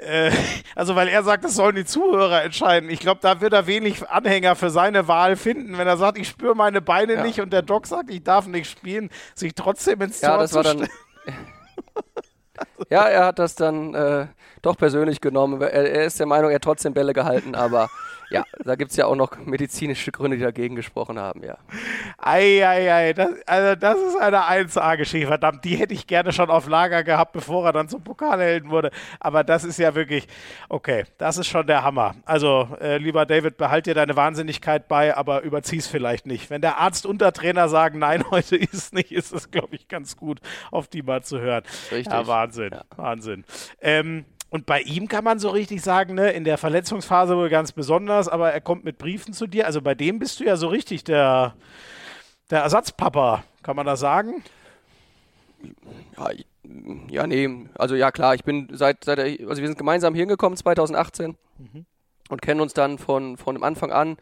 äh, 0.00 0.30
also 0.74 0.96
weil 0.96 1.08
er 1.08 1.22
sagt, 1.22 1.44
das 1.44 1.54
sollen 1.54 1.76
die 1.76 1.84
Zuhörer 1.84 2.42
entscheiden. 2.42 2.88
Ich 2.90 3.00
glaube, 3.00 3.20
da 3.20 3.40
wird 3.40 3.52
er 3.52 3.66
wenig 3.66 4.08
Anhänger 4.08 4.56
für 4.56 4.70
seine 4.70 5.08
Wahl 5.08 5.36
finden, 5.36 5.76
wenn 5.78 5.86
er 5.86 5.96
sagt, 5.96 6.18
ich 6.18 6.28
spüre 6.28 6.54
meine 6.54 6.80
Beine 6.80 7.14
ja. 7.14 7.22
nicht 7.22 7.40
und 7.40 7.52
der 7.52 7.62
Doc 7.62 7.86
sagt, 7.86 8.10
ich 8.10 8.22
darf 8.22 8.46
nicht 8.46 8.70
spielen, 8.70 9.10
sich 9.34 9.54
trotzdem 9.54 10.00
ins 10.02 10.20
ja, 10.20 10.30
Tor 10.30 10.38
das 10.38 10.50
zu 10.50 10.56
war 10.56 10.62
dann 10.64 10.88
Ja, 12.90 13.06
er 13.08 13.26
hat 13.26 13.38
das 13.38 13.54
dann 13.54 13.94
äh, 13.94 14.26
doch 14.62 14.76
persönlich 14.76 15.20
genommen. 15.20 15.60
Er, 15.60 15.70
er, 15.70 16.04
ist 16.04 16.18
der 16.18 16.26
Meinung, 16.26 16.50
er 16.50 16.56
hat 16.56 16.62
trotzdem 16.62 16.94
Bälle 16.94 17.12
gehalten, 17.12 17.54
aber 17.54 17.88
ja, 18.30 18.44
da 18.64 18.74
gibt 18.74 18.90
es 18.90 18.96
ja 18.96 19.06
auch 19.06 19.14
noch 19.16 19.36
medizinische 19.38 20.12
Gründe, 20.12 20.36
die 20.36 20.42
dagegen 20.42 20.76
gesprochen 20.76 21.18
haben, 21.18 21.42
ja. 21.42 21.56
Eieiei, 22.18 23.12
das, 23.12 23.30
also 23.46 23.74
das 23.74 23.98
ist 23.98 24.16
eine 24.16 24.42
1A-Geschichte, 24.42 25.26
verdammt, 25.26 25.64
die 25.64 25.76
hätte 25.76 25.94
ich 25.94 26.06
gerne 26.06 26.32
schon 26.32 26.50
auf 26.50 26.68
Lager 26.68 27.04
gehabt, 27.04 27.32
bevor 27.32 27.64
er 27.66 27.72
dann 27.72 27.88
zum 27.88 28.02
Pokalhelden 28.02 28.70
wurde. 28.70 28.90
Aber 29.20 29.44
das 29.44 29.64
ist 29.64 29.78
ja 29.78 29.94
wirklich, 29.94 30.26
okay, 30.68 31.04
das 31.16 31.38
ist 31.38 31.46
schon 31.46 31.66
der 31.66 31.82
Hammer. 31.84 32.14
Also, 32.24 32.68
äh, 32.80 32.98
lieber 32.98 33.24
David, 33.26 33.56
behalt 33.56 33.86
dir 33.86 33.94
deine 33.94 34.16
Wahnsinnigkeit 34.16 34.88
bei, 34.88 35.16
aber 35.16 35.42
überzieh 35.42 35.78
es 35.78 35.86
vielleicht 35.86 36.26
nicht. 36.26 36.50
Wenn 36.50 36.60
der 36.60 36.78
Arzt 36.78 37.06
und 37.06 37.20
der 37.20 37.32
Trainer 37.32 37.68
sagen, 37.68 37.98
nein, 37.98 38.24
heute 38.30 38.56
ist 38.56 38.92
nicht, 38.92 39.12
ist 39.12 39.32
es, 39.32 39.50
glaube 39.50 39.74
ich, 39.76 39.88
ganz 39.88 40.16
gut, 40.16 40.40
auf 40.70 40.88
die 40.88 41.02
mal 41.02 41.22
zu 41.22 41.40
hören. 41.40 41.62
Richtig. 41.90 42.12
Ja, 42.12 42.26
Wahnsinn, 42.26 42.70
ja. 42.72 42.82
Wahnsinn. 42.96 43.44
Ähm, 43.80 44.24
und 44.50 44.64
bei 44.64 44.80
ihm 44.80 45.08
kann 45.08 45.24
man 45.24 45.38
so 45.38 45.50
richtig 45.50 45.82
sagen, 45.82 46.14
ne, 46.14 46.30
in 46.30 46.44
der 46.44 46.56
Verletzungsphase 46.56 47.36
wohl 47.36 47.50
ganz 47.50 47.72
besonders, 47.72 48.28
aber 48.28 48.52
er 48.52 48.60
kommt 48.60 48.84
mit 48.84 48.96
Briefen 48.96 49.34
zu 49.34 49.46
dir. 49.46 49.66
Also 49.66 49.82
bei 49.82 49.94
dem 49.94 50.18
bist 50.18 50.40
du 50.40 50.44
ja 50.44 50.56
so 50.56 50.68
richtig 50.68 51.04
der, 51.04 51.54
der 52.50 52.60
Ersatzpapa, 52.60 53.44
kann 53.62 53.76
man 53.76 53.84
das 53.84 54.00
sagen? 54.00 54.42
Ja, 56.16 56.30
ja, 57.10 57.26
nee, 57.26 57.66
also 57.74 57.94
ja 57.94 58.10
klar, 58.10 58.34
ich 58.34 58.44
bin 58.44 58.68
seit, 58.72 59.04
seit 59.04 59.18
also 59.18 59.60
wir 59.60 59.66
sind 59.66 59.78
gemeinsam 59.78 60.14
hingekommen 60.14 60.56
2018. 60.56 61.36
Mhm. 61.58 61.86
Und 62.28 62.42
kennen 62.42 62.60
uns 62.60 62.74
dann 62.74 62.98
von, 62.98 63.36
von 63.36 63.54
dem 63.54 63.64
Anfang 63.64 63.92
an. 63.92 64.16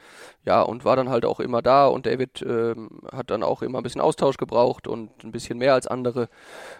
Ja, 0.44 0.62
und 0.62 0.84
war 0.84 0.94
dann 0.94 1.08
halt 1.08 1.24
auch 1.24 1.40
immer 1.40 1.60
da 1.60 1.86
und 1.88 2.06
David 2.06 2.40
ähm, 2.42 3.00
hat 3.10 3.30
dann 3.30 3.42
auch 3.42 3.62
immer 3.62 3.78
ein 3.78 3.82
bisschen 3.82 4.00
Austausch 4.00 4.36
gebraucht 4.36 4.86
und 4.86 5.24
ein 5.24 5.32
bisschen 5.32 5.58
mehr 5.58 5.74
als 5.74 5.88
andere. 5.88 6.28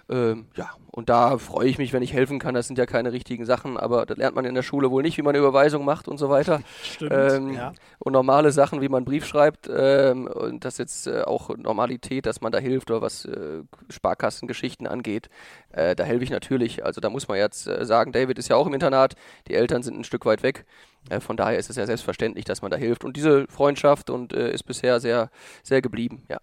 Ähm, 0.09 0.47
ja, 0.55 0.71
und 0.93 1.09
da 1.09 1.37
freue 1.39 1.69
ich 1.69 1.79
mich, 1.79 1.93
wenn 1.93 2.03
ich 2.03 2.13
helfen 2.13 2.39
kann. 2.39 2.55
Das 2.55 2.69
sind 2.69 2.79
ja 2.79 2.87
keine 2.87 3.13
richtigen 3.13 3.45
Sachen, 3.45 3.77
aber 3.77 4.07
das 4.07 4.17
lernt 4.19 4.37
man 4.37 4.45
in 4.45 4.55
der 4.55 4.63
Schule 4.63 4.91
wohl 4.93 5.03
nicht, 5.03 5.19
wie 5.19 5.23
man 5.23 5.35
eine 5.35 5.45
Überweisung 5.45 5.85
macht 5.85 6.07
und 6.07 6.19
so 6.19 6.31
weiter. 6.31 6.61
Stimmt, 6.83 7.13
Ähm, 7.13 7.53
ja. 7.55 7.73
Und 7.99 8.13
normale 8.13 8.53
Sachen, 8.53 8.81
wie 8.81 8.89
man 8.89 8.99
einen 8.99 9.05
Brief 9.07 9.27
schreibt 9.27 9.69
ähm, 9.75 10.29
und 10.29 10.65
das 10.65 10.79
jetzt 10.79 11.09
äh, 11.09 11.23
auch 11.23 11.51
Normalität, 11.57 12.25
dass 12.27 12.41
man 12.41 12.53
da 12.53 12.59
hilft 12.59 12.91
oder 12.91 13.03
was 13.03 13.25
äh, 13.25 13.63
Sparkassengeschichten 13.91 14.87
angeht, 14.87 15.29
äh, 15.71 15.97
da 15.97 16.05
helfe 16.05 16.25
ich 16.25 16.31
natürlich. 16.31 16.85
Also 16.85 17.01
da 17.01 17.11
muss 17.11 17.29
man 17.29 17.39
jetzt 17.39 17.67
äh, 17.67 17.85
sagen, 17.85 18.13
David 18.13 18.39
ist 18.39 18.49
ja 18.49 18.57
auch 18.57 18.67
im 18.67 18.75
Internat, 18.75 19.17
die 19.49 19.55
Eltern 19.55 19.83
sind 19.83 19.99
ein 19.99 20.05
Stück 20.05 20.25
weit 20.25 20.43
weg. 20.43 20.65
Äh, 21.11 21.21
von 21.21 21.37
daher 21.37 21.59
ist 21.59 21.71
es 21.71 21.77
ja 21.77 21.87
selbstverständlich, 21.87 22.45
dass 22.45 22.63
man 22.63 22.71
da 22.71 22.77
hilft. 22.77 23.05
Und 23.05 23.17
diese 23.17 23.47
Freundschaft 23.49 24.11
und 24.11 24.33
äh, 24.33 24.51
ist 24.53 24.65
bisher 24.65 25.01
sehr, 25.01 25.31
sehr 25.63 25.83
geblieben, 25.83 26.23
ja. 26.29 26.39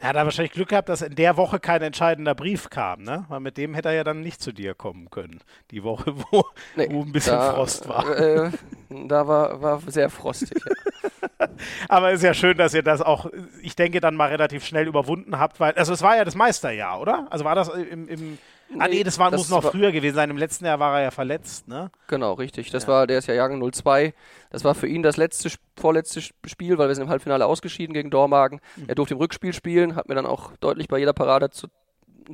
Er 0.00 0.08
hat 0.08 0.16
wahrscheinlich 0.16 0.52
Glück 0.52 0.68
gehabt, 0.68 0.88
dass 0.88 1.00
in 1.00 1.14
der 1.14 1.36
Woche 1.38 1.58
kein 1.58 1.80
entscheidender 1.80 2.34
Brief 2.34 2.68
kam, 2.68 3.02
ne? 3.04 3.24
Weil 3.28 3.40
mit 3.40 3.56
dem 3.56 3.72
hätte 3.72 3.88
er 3.88 3.94
ja 3.94 4.04
dann 4.04 4.20
nicht 4.20 4.42
zu 4.42 4.52
dir 4.52 4.74
kommen 4.74 5.08
können. 5.08 5.40
Die 5.70 5.82
Woche, 5.82 6.12
wo, 6.30 6.44
Nee, 6.76 6.88
wo 6.90 7.02
ein 7.02 7.12
bisschen 7.12 7.36
da, 7.36 7.54
Frost 7.54 7.88
war. 7.88 8.18
Äh, 8.18 8.50
da 8.90 9.26
war, 9.26 9.62
war 9.62 9.80
sehr 9.86 10.10
frostig. 10.10 10.58
Ja. 10.62 11.48
Aber 11.88 12.12
ist 12.12 12.22
ja 12.22 12.34
schön, 12.34 12.58
dass 12.58 12.74
ihr 12.74 12.82
das 12.82 13.00
auch, 13.00 13.30
ich 13.62 13.76
denke, 13.76 14.00
dann 14.00 14.14
mal 14.14 14.28
relativ 14.28 14.64
schnell 14.66 14.86
überwunden 14.86 15.38
habt, 15.38 15.58
weil, 15.60 15.72
also 15.74 15.92
es 15.92 16.02
war 16.02 16.16
ja 16.16 16.24
das 16.24 16.34
Meisterjahr, 16.34 17.00
oder? 17.00 17.26
Also 17.30 17.44
war 17.44 17.54
das 17.54 17.68
im, 17.68 18.08
im 18.08 18.38
ah 18.78 18.88
nee, 18.88 19.02
das, 19.04 19.18
war, 19.18 19.30
das 19.30 19.38
muss 19.40 19.50
noch 19.50 19.64
war- 19.64 19.70
früher 19.70 19.92
gewesen 19.92 20.14
sein. 20.14 20.30
Im 20.30 20.36
letzten 20.36 20.64
Jahr 20.64 20.78
war 20.78 20.98
er 20.98 21.04
ja 21.04 21.10
verletzt, 21.10 21.68
ne? 21.68 21.90
Genau, 22.08 22.32
richtig. 22.34 22.70
Das 22.70 22.84
Ja. 22.84 22.88
war, 22.90 23.06
der 23.06 23.18
ist 23.18 23.26
ja 23.28 23.34
Jahrgang 23.34 23.60
02. 23.72 24.14
Das 24.50 24.64
war 24.64 24.74
für 24.74 24.86
ihn 24.86 25.02
das 25.02 25.16
letzte, 25.16 25.50
vorletzte 25.76 26.20
Sp- 26.22 26.34
Spiel, 26.46 26.78
weil 26.78 26.88
wir 26.88 26.94
sind 26.94 27.04
im 27.04 27.10
Halbfinale 27.10 27.46
ausgeschieden 27.46 27.94
gegen 27.94 28.10
Dormagen. 28.10 28.60
Mhm. 28.76 28.84
Er 28.88 28.94
durfte 28.94 29.14
im 29.14 29.18
Rückspiel 29.18 29.52
spielen, 29.52 29.96
hat 29.96 30.08
mir 30.08 30.14
dann 30.14 30.26
auch 30.26 30.52
deutlich 30.58 30.88
bei 30.88 30.98
jeder 30.98 31.12
Parade 31.12 31.50
zu, 31.50 31.68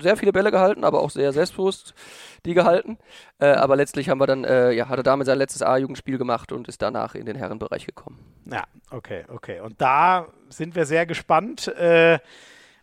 sehr 0.01 0.17
viele 0.17 0.31
Bälle 0.33 0.53
gehalten, 0.53 0.85
aber 0.85 1.01
auch 1.01 1.11
sehr 1.11 1.33
selbstbewusst 1.33 1.95
die 2.47 2.55
gehalten. 2.55 2.97
Äh, 3.41 3.47
aber 3.47 3.75
letztlich 3.75 4.09
haben 4.09 4.21
wir 4.21 4.29
dann, 4.29 4.45
äh, 4.45 4.71
ja, 4.71 4.89
hat 4.89 4.99
er 4.99 5.03
damit 5.03 5.27
sein 5.27 5.37
letztes 5.39 5.63
A-Jugendspiel 5.63 6.17
gemacht 6.17 6.53
und 6.53 6.69
ist 6.69 6.81
danach 6.81 7.17
in 7.17 7.27
den 7.27 7.35
Herrenbereich 7.37 7.87
gekommen. 7.87 8.19
Ja, 8.47 8.65
okay, 8.93 9.25
okay. 9.29 9.59
Und 9.61 9.81
da 9.81 10.29
sind 10.49 10.77
wir 10.77 10.87
sehr 10.87 11.07
gespannt, 11.07 11.67
äh, 11.77 12.21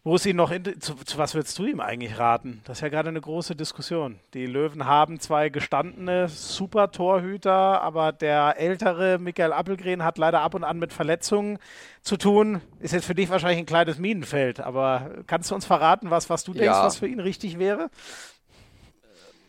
wo 0.07 0.15
es 0.15 0.25
ihn 0.25 0.37
noch, 0.37 0.51
in, 0.51 0.63
zu, 0.79 0.95
zu 0.95 1.17
was 1.17 1.35
würdest 1.35 1.59
du 1.59 1.65
ihm 1.65 1.81
eigentlich 1.81 2.17
raten? 2.17 2.61
Das 2.63 2.77
ist 2.77 2.81
ja 2.81 2.87
gerade 2.87 3.09
eine 3.09 3.19
große 3.19 3.57
Diskussion. 3.57 4.19
Die 4.33 4.45
Löwen 4.45 4.85
haben 4.85 5.19
zwei 5.19 5.49
gestandene 5.49 6.29
Super-Torhüter, 6.29 7.81
aber 7.81 8.13
der 8.13 8.55
ältere 8.57 9.19
Michael 9.19 9.51
Appelgren 9.51 10.05
hat 10.05 10.17
leider 10.17 10.39
ab 10.39 10.55
und 10.55 10.63
an 10.63 10.79
mit 10.79 10.93
Verletzungen 10.93 11.59
zu 12.01 12.15
tun. 12.15 12.61
Ist 12.79 12.93
jetzt 12.93 13.05
für 13.05 13.15
dich 13.15 13.29
wahrscheinlich 13.29 13.59
ein 13.59 13.65
kleines 13.65 13.97
Minenfeld, 13.97 14.61
aber 14.61 15.11
kannst 15.27 15.51
du 15.51 15.55
uns 15.55 15.65
verraten, 15.65 16.09
was, 16.09 16.29
was 16.29 16.45
du 16.45 16.53
denkst, 16.53 16.67
Ja. 16.67 16.85
was 16.85 16.97
für 16.99 17.07
ihn 17.07 17.19
richtig 17.19 17.59
wäre? 17.59 17.89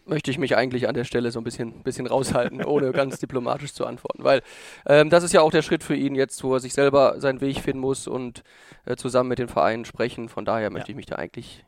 Möchte 0.09 0.31
ich 0.31 0.39
mich 0.39 0.57
eigentlich 0.57 0.89
an 0.89 0.95
der 0.95 1.05
Stelle 1.05 1.31
so 1.31 1.41
ein 1.41 1.45
bisschen, 1.45 1.83
bisschen 1.83 2.07
raushalten, 2.07 2.65
ohne 2.65 2.93
ganz 2.93 3.19
diplomatisch 3.19 3.73
zu 3.73 3.87
antworten. 3.87 4.25
Weil 4.25 4.43
ähm, 4.87 5.11
das 5.11 5.25
ist 5.25 5.33
ja 5.33 5.41
auch 5.43 5.51
der 5.51 5.63
Schritt 5.63 5.85
für 5.85 5.95
ihn 5.95 6.15
jetzt, 6.15 6.43
wo 6.45 6.55
er 6.55 6.61
sich 6.61 6.73
selber 6.73 7.21
seinen 7.21 7.41
Weg 7.41 7.59
finden 7.61 7.81
muss 7.81 8.07
und 8.09 8.43
äh, 8.87 8.97
zusammen 8.97 9.29
mit 9.29 9.39
den 9.39 9.49
Vereinen 9.49 9.85
sprechen. 9.85 10.29
Von 10.29 10.45
daher 10.45 10.71
möchte 10.71 10.91
ich 10.93 10.97
mich 10.97 11.07
da 11.07 11.17
eigentlich 11.17 11.65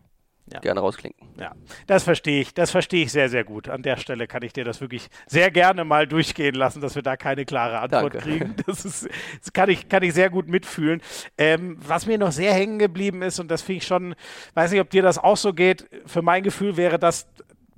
Ja. 0.52 0.58
gerne 0.60 0.80
rausklinken. 0.80 1.28
Ja, 1.38 1.52
das 1.86 2.02
verstehe 2.02 2.40
ich. 2.40 2.54
Das 2.54 2.72
verstehe 2.72 3.04
ich 3.04 3.12
sehr, 3.12 3.28
sehr 3.28 3.44
gut. 3.44 3.68
An 3.68 3.82
der 3.82 3.96
Stelle 3.98 4.26
kann 4.26 4.42
ich 4.42 4.52
dir 4.52 4.64
das 4.64 4.80
wirklich 4.80 5.08
sehr 5.28 5.50
gerne 5.52 5.84
mal 5.84 6.08
durchgehen 6.08 6.56
lassen, 6.56 6.80
dass 6.80 6.96
wir 6.96 7.02
da 7.02 7.16
keine 7.16 7.44
klare 7.44 7.78
Antwort 7.78 8.14
Danke. 8.14 8.18
kriegen. 8.18 8.54
Das, 8.66 8.84
ist, 8.84 9.08
das 9.40 9.52
kann, 9.52 9.70
ich, 9.70 9.88
kann 9.88 10.02
ich 10.02 10.12
sehr 10.12 10.28
gut 10.28 10.48
mitfühlen. 10.48 11.02
Ähm, 11.38 11.76
was 11.86 12.06
mir 12.06 12.18
noch 12.18 12.32
sehr 12.32 12.52
hängen 12.52 12.80
geblieben 12.80 13.22
ist, 13.22 13.38
und 13.38 13.48
das 13.48 13.62
finde 13.62 13.78
ich 13.78 13.86
schon, 13.86 14.16
weiß 14.54 14.72
nicht, 14.72 14.80
ob 14.80 14.90
dir 14.90 15.02
das 15.02 15.18
auch 15.18 15.36
so 15.36 15.52
geht, 15.52 15.88
für 16.06 16.22
mein 16.22 16.42
Gefühl 16.42 16.76
wäre 16.76 16.98
das 16.98 17.28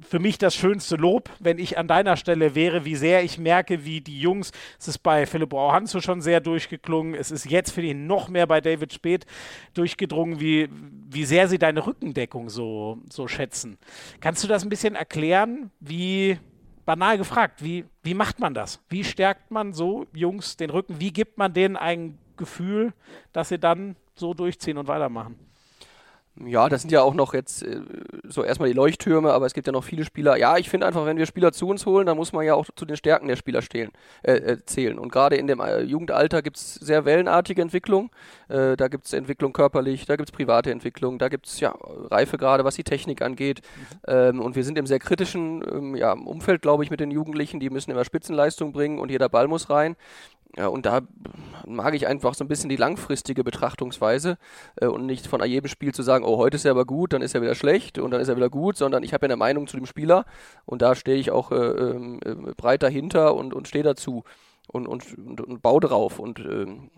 für 0.03 0.19
mich 0.19 0.39
das 0.39 0.55
schönste 0.55 0.97
Lob, 0.97 1.31
wenn 1.39 1.59
ich 1.59 1.79
an 1.79 1.89
deiner 1.89 2.17
Stelle 2.17 2.55
wäre, 2.55 2.85
wie 2.85 2.97
sehr 2.97 3.23
ich 3.23 3.39
merke, 3.39 3.85
wie 3.85 4.01
die 4.01 4.21
Jungs, 4.21 4.53
es 4.79 4.89
ist 4.89 4.99
bei 4.99 5.27
Philipp 5.27 5.51
Brauhanzo 5.51 6.01
schon 6.01 6.21
sehr 6.21 6.41
durchgeklungen, 6.41 7.15
es 7.15 7.31
ist 7.31 7.45
jetzt 7.45 7.73
für 7.73 7.83
ihn 7.83 8.07
noch 8.07 8.29
mehr 8.29 8.47
bei 8.47 8.61
David 8.61 8.93
Speth 8.93 9.27
durchgedrungen, 9.75 10.41
wie, 10.41 10.69
wie 11.11 11.25
sehr 11.25 11.49
sie 11.49 11.59
deine 11.59 11.87
Rückendeckung 11.87 12.49
so, 12.49 12.99
so 13.11 13.29
schätzen. 13.29 13.79
Kannst 14.21 14.43
du 14.45 14.49
das 14.49 14.63
ein 14.63 14.69
bisschen 14.69 14.95
erklären, 14.95 15.71
wie, 15.81 16.39
banal 16.85 17.19
gefragt, 17.19 17.63
wie, 17.63 17.85
wie 18.03 18.15
macht 18.15 18.41
man 18.41 18.55
das? 18.55 18.81
Wie 18.89 19.05
stärkt 19.05 19.51
man 19.51 19.73
so 19.73 20.07
Jungs 20.13 20.57
den 20.57 20.71
Rücken? 20.71 21.01
Wie 21.01 21.13
gibt 21.13 21.39
man 21.39 21.53
denen 21.53 21.77
ein 21.77 22.19
Gefühl, 22.37 22.93
dass 23.33 23.49
sie 23.49 23.59
dann 23.59 23.97
so 24.15 24.35
durchziehen 24.35 24.79
und 24.79 24.89
weitermachen? 24.89 25.39
Ja, 26.41 26.71
das 26.71 26.81
sind 26.81 26.91
ja 26.91 27.03
auch 27.03 27.13
noch 27.13 27.35
jetzt 27.35 27.63
äh, 27.63 27.83
so 28.25 28.43
erstmal 28.43 28.71
die 28.71 28.75
Leuchttürme, 28.75 29.33
aber 29.33 29.45
es 29.45 29.53
gibt 29.53 29.67
ja 29.67 29.73
noch 29.73 29.85
viele 29.85 30.05
Spieler. 30.05 30.37
Ja, 30.37 30.57
ich 30.57 30.71
finde 30.71 30.87
einfach, 30.87 31.05
wenn 31.05 31.19
wir 31.19 31.27
Spieler 31.27 31.53
zu 31.53 31.69
uns 31.69 31.85
holen, 31.85 32.07
dann 32.07 32.17
muss 32.17 32.33
man 32.33 32.47
ja 32.47 32.55
auch 32.55 32.67
zu 32.75 32.87
den 32.87 32.97
Stärken 32.97 33.29
der 33.29 33.37
Spieler 33.37 33.61
stehlen, 33.61 33.91
äh, 34.23 34.33
äh, 34.37 34.65
zählen. 34.65 34.99
Und 34.99 35.13
gerade 35.13 35.37
in 35.37 35.47
dem 35.47 35.61
äh, 35.61 35.81
Jugendalter 35.83 36.41
gibt 36.41 36.57
es 36.57 36.75
sehr 36.77 37.05
wellenartige 37.05 37.61
Entwicklung. 37.61 38.11
Äh, 38.53 38.77
da 38.77 38.89
gibt 38.89 39.07
es 39.07 39.13
Entwicklung 39.15 39.53
körperlich, 39.53 40.05
da 40.05 40.17
gibt 40.17 40.29
es 40.29 40.33
private 40.33 40.71
Entwicklung, 40.71 41.19
da 41.19 41.29
gibt 41.29 41.47
es 41.47 41.59
ja 41.61 41.75
Reife 42.11 42.37
gerade, 42.37 42.65
was 42.65 42.75
die 42.75 42.85
Technik 42.85 43.23
angeht. 43.23 43.63
Ähm, 44.07 44.41
und 44.41 44.57
wir 44.57 44.65
sind 44.65 44.79
im 44.79 44.87
sehr 44.87 44.99
kritischen 44.99 45.65
ähm, 45.71 45.97
ja, 45.97 46.13
Umfeld, 46.13 46.61
glaube 46.61 46.85
ich, 46.85 46.91
mit 46.91 47.01
den 47.01 47.11
Jugendlichen. 47.11 47.61
Die 47.61 47.71
müssen 47.71 47.91
immer 47.91 48.05
Spitzenleistung 48.05 48.73
bringen 48.73 48.99
und 48.99 49.11
jeder 49.11 49.29
Ball 49.29 49.49
muss 49.49 49.71
rein. 49.71 49.97
Ja, 50.55 50.67
und 50.67 50.85
da 50.85 51.01
mag 51.67 51.95
ich 51.95 52.07
einfach 52.07 52.35
so 52.35 52.45
ein 52.45 52.49
bisschen 52.49 52.69
die 52.69 52.77
langfristige 52.77 53.43
Betrachtungsweise 53.43 54.37
äh, 54.77 54.87
und 54.87 55.07
nicht 55.07 55.27
von 55.27 55.43
jedem 55.43 55.69
Spiel 55.69 55.95
zu 55.95 56.03
sagen, 56.03 56.25
oh, 56.27 56.37
heute 56.37 56.57
ist 56.57 56.67
er 56.67 56.73
aber 56.73 56.85
gut, 56.85 57.15
dann 57.15 57.23
ist 57.23 57.35
er 57.35 57.41
wieder 57.41 57.55
schlecht 57.55 57.99
und 57.99 58.11
dann 58.11 58.21
ist 58.21 58.29
er 58.29 58.37
wieder 58.37 58.51
gut, 58.51 58.77
sondern 58.77 59.03
ich 59.03 59.15
habe 59.15 59.25
ja 59.25 59.29
eine 59.29 59.37
Meinung 59.37 59.67
zu 59.67 59.79
dem 59.79 59.87
Spieler 59.87 60.27
und 60.67 60.83
da 60.83 60.95
stehe 60.95 61.17
ich 61.17 61.31
auch 61.31 61.53
äh, 61.53 61.55
ähm, 61.55 62.21
äh, 62.23 62.35
breit 62.55 62.83
dahinter 62.83 63.35
und, 63.35 63.55
und 63.55 63.67
stehe 63.67 63.85
dazu 63.85 64.25
und, 64.69 64.87
und, 64.87 65.19
und, 65.19 65.41
und 65.41 65.63
baue 65.63 65.81
drauf. 65.81 66.19
Und 66.19 66.39
ähm, 66.41 66.91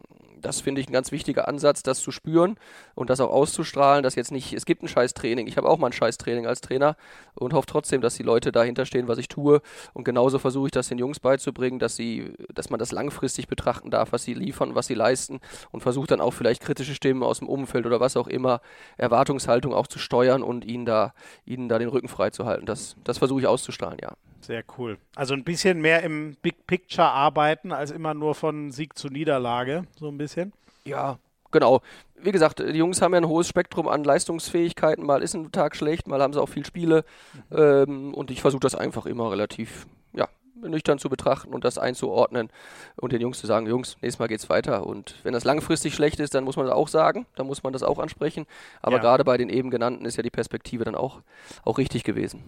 das 0.44 0.60
finde 0.60 0.80
ich 0.80 0.88
ein 0.88 0.92
ganz 0.92 1.10
wichtiger 1.10 1.48
Ansatz, 1.48 1.82
das 1.82 2.00
zu 2.00 2.10
spüren 2.10 2.56
und 2.94 3.10
das 3.10 3.20
auch 3.20 3.30
auszustrahlen, 3.30 4.02
dass 4.02 4.14
jetzt 4.14 4.30
nicht, 4.30 4.52
es 4.52 4.66
gibt 4.66 4.82
ein 4.82 4.88
scheiß 4.88 5.14
Training. 5.14 5.46
Ich 5.46 5.56
habe 5.56 5.68
auch 5.68 5.78
mal 5.78 5.86
ein 5.86 5.92
scheiß 5.92 6.18
Training 6.18 6.46
als 6.46 6.60
Trainer 6.60 6.96
und 7.34 7.54
hoffe 7.54 7.66
trotzdem, 7.66 8.00
dass 8.00 8.14
die 8.14 8.22
Leute 8.22 8.52
dahinter 8.52 8.84
stehen, 8.84 9.08
was 9.08 9.18
ich 9.18 9.28
tue. 9.28 9.62
Und 9.94 10.04
genauso 10.04 10.38
versuche 10.38 10.66
ich 10.66 10.72
das 10.72 10.88
den 10.88 10.98
Jungs 10.98 11.18
beizubringen, 11.18 11.78
dass 11.78 11.96
sie, 11.96 12.34
dass 12.52 12.70
man 12.70 12.78
das 12.78 12.92
langfristig 12.92 13.48
betrachten 13.48 13.90
darf, 13.90 14.12
was 14.12 14.24
sie 14.24 14.34
liefern, 14.34 14.74
was 14.74 14.86
sie 14.86 14.94
leisten 14.94 15.40
und 15.72 15.80
versuche 15.80 16.06
dann 16.06 16.20
auch 16.20 16.32
vielleicht 16.32 16.62
kritische 16.62 16.94
Stimmen 16.94 17.22
aus 17.22 17.38
dem 17.38 17.48
Umfeld 17.48 17.86
oder 17.86 18.00
was 18.00 18.16
auch 18.16 18.28
immer, 18.28 18.60
Erwartungshaltung 18.98 19.72
auch 19.72 19.86
zu 19.86 19.98
steuern 19.98 20.42
und 20.42 20.64
ihnen 20.64 20.84
da, 20.84 21.14
ihnen 21.46 21.68
da 21.68 21.78
den 21.78 21.88
Rücken 21.88 22.08
frei 22.08 22.30
zu 22.30 22.44
halten. 22.44 22.66
Das, 22.66 22.96
das 23.04 23.18
versuche 23.18 23.40
ich 23.40 23.46
auszustrahlen, 23.46 23.98
ja. 24.02 24.12
Sehr 24.44 24.62
cool. 24.76 24.98
Also 25.16 25.32
ein 25.32 25.42
bisschen 25.42 25.80
mehr 25.80 26.02
im 26.02 26.36
Big 26.42 26.66
Picture 26.66 27.08
arbeiten, 27.08 27.72
als 27.72 27.90
immer 27.90 28.12
nur 28.12 28.34
von 28.34 28.72
Sieg 28.72 28.98
zu 28.98 29.08
Niederlage, 29.08 29.84
so 29.98 30.08
ein 30.08 30.18
bisschen. 30.18 30.52
Ja, 30.84 31.18
genau. 31.50 31.80
Wie 32.20 32.30
gesagt, 32.30 32.58
die 32.58 32.76
Jungs 32.76 33.00
haben 33.00 33.14
ja 33.14 33.20
ein 33.20 33.28
hohes 33.28 33.48
Spektrum 33.48 33.88
an 33.88 34.04
Leistungsfähigkeiten. 34.04 35.06
Mal 35.06 35.22
ist 35.22 35.34
ein 35.34 35.50
Tag 35.50 35.76
schlecht, 35.76 36.08
mal 36.08 36.20
haben 36.20 36.34
sie 36.34 36.42
auch 36.42 36.48
viel 36.50 36.66
Spiele. 36.66 37.06
Ähm, 37.50 38.12
und 38.12 38.30
ich 38.30 38.42
versuche 38.42 38.60
das 38.60 38.74
einfach 38.74 39.06
immer 39.06 39.30
relativ, 39.30 39.86
ja, 40.12 40.28
nüchtern 40.68 40.98
zu 40.98 41.08
betrachten 41.08 41.52
und 41.54 41.64
das 41.64 41.78
einzuordnen 41.78 42.50
und 42.96 43.12
den 43.12 43.20
Jungs 43.20 43.38
zu 43.38 43.46
sagen, 43.46 43.66
Jungs, 43.66 43.96
nächstes 44.02 44.18
Mal 44.18 44.28
geht's 44.28 44.48
weiter. 44.48 44.86
Und 44.86 45.16
wenn 45.22 45.32
das 45.32 45.44
langfristig 45.44 45.94
schlecht 45.94 46.20
ist, 46.20 46.34
dann 46.34 46.44
muss 46.44 46.56
man 46.56 46.66
das 46.66 46.74
auch 46.74 46.88
sagen, 46.88 47.26
dann 47.36 47.46
muss 47.46 47.62
man 47.62 47.72
das 47.72 47.82
auch 47.82 47.98
ansprechen. 47.98 48.46
Aber 48.82 48.96
Ja. 48.96 49.02
gerade 49.02 49.24
bei 49.24 49.36
den 49.36 49.48
eben 49.48 49.70
genannten 49.70 50.04
ist 50.04 50.16
ja 50.16 50.22
die 50.22 50.30
Perspektive 50.30 50.84
dann 50.84 50.94
auch, 50.94 51.20
auch 51.64 51.78
richtig 51.78 52.04
gewesen. 52.04 52.42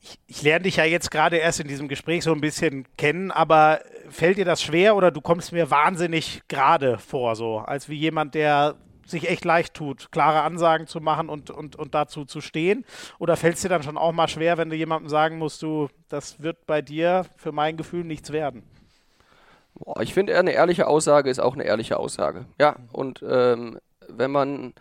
Ich, 0.00 0.18
ich 0.26 0.42
lerne 0.42 0.62
dich 0.64 0.76
ja 0.76 0.84
jetzt 0.84 1.10
gerade 1.10 1.36
erst 1.36 1.60
in 1.60 1.68
diesem 1.68 1.88
Gespräch 1.88 2.22
so 2.24 2.32
ein 2.32 2.40
bisschen 2.40 2.86
kennen, 2.96 3.30
aber 3.30 3.80
fällt 4.08 4.36
dir 4.38 4.44
das 4.44 4.62
schwer 4.62 4.94
oder 4.96 5.10
du 5.10 5.20
kommst 5.20 5.52
mir 5.52 5.70
wahnsinnig 5.70 6.42
gerade 6.48 6.98
vor, 6.98 7.34
so 7.36 7.58
als 7.58 7.88
wie 7.88 7.96
jemand, 7.96 8.34
der 8.34 8.76
sich 9.10 9.28
echt 9.28 9.44
leicht 9.44 9.74
tut, 9.74 10.10
klare 10.12 10.42
Ansagen 10.42 10.86
zu 10.86 11.00
machen 11.00 11.28
und, 11.28 11.50
und, 11.50 11.76
und 11.76 11.94
dazu 11.94 12.24
zu 12.24 12.40
stehen? 12.40 12.84
Oder 13.18 13.36
fällt 13.36 13.56
es 13.56 13.62
dir 13.62 13.68
dann 13.68 13.82
schon 13.82 13.98
auch 13.98 14.12
mal 14.12 14.28
schwer, 14.28 14.58
wenn 14.58 14.70
du 14.70 14.76
jemandem 14.76 15.08
sagen 15.08 15.38
musst, 15.38 15.62
du, 15.62 15.88
das 16.08 16.42
wird 16.42 16.66
bei 16.66 16.82
dir 16.82 17.26
für 17.36 17.52
mein 17.52 17.76
Gefühl 17.76 18.04
nichts 18.04 18.32
werden? 18.32 18.62
Ich 20.00 20.14
finde, 20.14 20.36
eine 20.36 20.52
ehrliche 20.52 20.86
Aussage 20.86 21.30
ist 21.30 21.38
auch 21.38 21.54
eine 21.54 21.64
ehrliche 21.64 21.98
Aussage. 21.98 22.46
Ja, 22.60 22.76
und 22.92 23.24
ähm, 23.28 23.78
wenn 24.08 24.30
man 24.30 24.74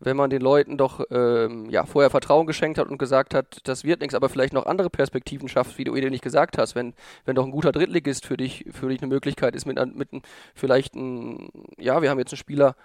wenn 0.00 0.16
man 0.16 0.30
den 0.30 0.42
Leuten 0.42 0.76
doch 0.76 1.04
ähm, 1.10 1.68
ja, 1.70 1.84
vorher 1.84 2.10
Vertrauen 2.10 2.46
geschenkt 2.46 2.78
hat 2.78 2.88
und 2.88 2.98
gesagt 2.98 3.34
hat, 3.34 3.60
das 3.64 3.84
wird 3.84 4.00
nichts, 4.00 4.14
aber 4.14 4.28
vielleicht 4.28 4.52
noch 4.52 4.66
andere 4.66 4.90
Perspektiven 4.90 5.48
schafft, 5.48 5.78
wie 5.78 5.84
du 5.84 5.96
eben 5.96 6.10
nicht 6.10 6.22
gesagt 6.22 6.56
hast, 6.58 6.74
wenn, 6.74 6.94
wenn 7.24 7.34
doch 7.34 7.44
ein 7.44 7.50
guter 7.50 7.72
Drittligist 7.72 8.24
für 8.24 8.36
dich, 8.36 8.64
für 8.70 8.88
dich 8.88 9.00
eine 9.00 9.08
Möglichkeit 9.08 9.56
ist, 9.56 9.66
mit, 9.66 9.78
mit 9.96 10.08
vielleicht 10.54 10.94
ein, 10.94 11.50
ja, 11.78 12.00
wir 12.00 12.10
haben 12.10 12.18
jetzt 12.18 12.32
einen 12.32 12.38
Spieler, 12.38 12.76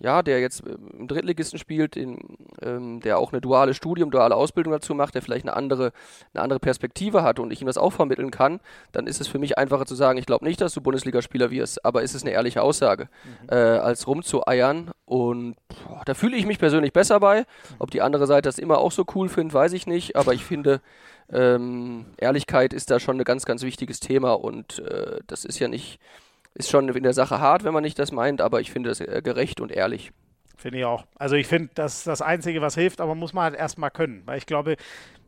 ja, 0.00 0.22
der 0.22 0.40
jetzt 0.40 0.66
äh, 0.66 0.76
im 0.98 1.08
Drittligisten 1.08 1.58
spielt, 1.58 1.96
in, 1.96 2.18
ähm, 2.62 3.00
der 3.00 3.18
auch 3.18 3.32
eine 3.32 3.40
duale 3.40 3.74
Studium, 3.74 4.10
duale 4.10 4.34
Ausbildung 4.34 4.72
dazu 4.72 4.94
macht, 4.94 5.14
der 5.14 5.22
vielleicht 5.22 5.46
eine 5.46 5.56
andere, 5.56 5.92
eine 6.34 6.42
andere 6.42 6.60
Perspektive 6.60 7.22
hat 7.22 7.38
und 7.38 7.50
ich 7.50 7.60
ihm 7.60 7.66
das 7.66 7.78
auch 7.78 7.92
vermitteln 7.92 8.30
kann, 8.30 8.60
dann 8.92 9.06
ist 9.06 9.20
es 9.20 9.28
für 9.28 9.38
mich 9.38 9.58
einfacher 9.58 9.86
zu 9.86 9.94
sagen, 9.94 10.18
ich 10.18 10.26
glaube 10.26 10.44
nicht, 10.44 10.60
dass 10.60 10.74
du 10.74 10.80
Bundesligaspieler 10.80 11.50
wirst, 11.50 11.84
aber 11.84 12.02
ist 12.02 12.14
es 12.14 12.22
eine 12.22 12.32
ehrliche 12.32 12.62
Aussage, 12.62 13.08
mhm. 13.24 13.48
äh, 13.50 13.54
als 13.54 14.06
rumzueiern 14.06 14.90
und 15.06 15.56
boah, 15.68 16.02
da 16.04 16.14
fühle 16.14 16.36
ich 16.36 16.46
mich 16.46 16.58
persönlich 16.58 16.92
besser 16.92 17.20
bei. 17.20 17.46
Ob 17.78 17.90
die 17.90 18.02
andere 18.02 18.26
Seite 18.26 18.48
das 18.48 18.58
immer 18.58 18.78
auch 18.78 18.92
so 18.92 19.04
cool 19.14 19.28
findet, 19.28 19.54
weiß 19.54 19.72
ich 19.72 19.86
nicht, 19.86 20.16
aber 20.16 20.34
ich 20.34 20.44
finde, 20.44 20.80
ähm, 21.32 22.06
Ehrlichkeit 22.18 22.72
ist 22.72 22.90
da 22.90 23.00
schon 23.00 23.18
ein 23.18 23.24
ganz, 23.24 23.44
ganz 23.44 23.62
wichtiges 23.62 24.00
Thema 24.00 24.32
und 24.32 24.78
äh, 24.80 25.20
das 25.26 25.44
ist 25.44 25.58
ja 25.58 25.68
nicht 25.68 25.98
ist 26.56 26.70
schon 26.70 26.88
in 26.88 27.02
der 27.02 27.12
Sache 27.12 27.40
hart, 27.40 27.64
wenn 27.64 27.74
man 27.74 27.82
nicht 27.82 27.98
das 27.98 28.12
meint, 28.12 28.40
aber 28.40 28.60
ich 28.60 28.70
finde 28.70 28.90
es 28.90 29.00
äh, 29.00 29.20
gerecht 29.22 29.60
und 29.60 29.70
ehrlich. 29.70 30.12
Finde 30.56 30.78
ich 30.78 30.84
auch. 30.84 31.04
Also 31.16 31.36
ich 31.36 31.46
finde, 31.46 31.70
das 31.74 31.98
ist 31.98 32.06
das 32.06 32.22
Einzige, 32.22 32.62
was 32.62 32.74
hilft, 32.74 33.00
aber 33.00 33.14
muss 33.14 33.34
man 33.34 33.44
halt 33.44 33.54
erstmal 33.54 33.90
können. 33.90 34.22
Weil 34.24 34.38
ich 34.38 34.46
glaube, 34.46 34.76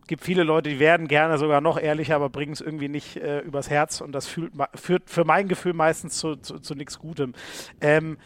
es 0.00 0.06
gibt 0.06 0.24
viele 0.24 0.42
Leute, 0.42 0.70
die 0.70 0.80
werden 0.80 1.06
gerne 1.06 1.36
sogar 1.36 1.60
noch 1.60 1.78
ehrlicher, 1.78 2.16
aber 2.16 2.30
bringen 2.30 2.52
es 2.52 2.62
irgendwie 2.62 2.88
nicht 2.88 3.16
äh, 3.16 3.40
übers 3.40 3.68
Herz 3.68 4.00
und 4.00 4.12
das 4.12 4.26
fühlt, 4.26 4.52
führt 4.74 5.10
für 5.10 5.24
mein 5.24 5.48
Gefühl 5.48 5.74
meistens 5.74 6.16
zu, 6.16 6.36
zu, 6.36 6.58
zu 6.60 6.74
nichts 6.74 6.98
Gutem. 6.98 7.34
Ähm, 7.80 8.16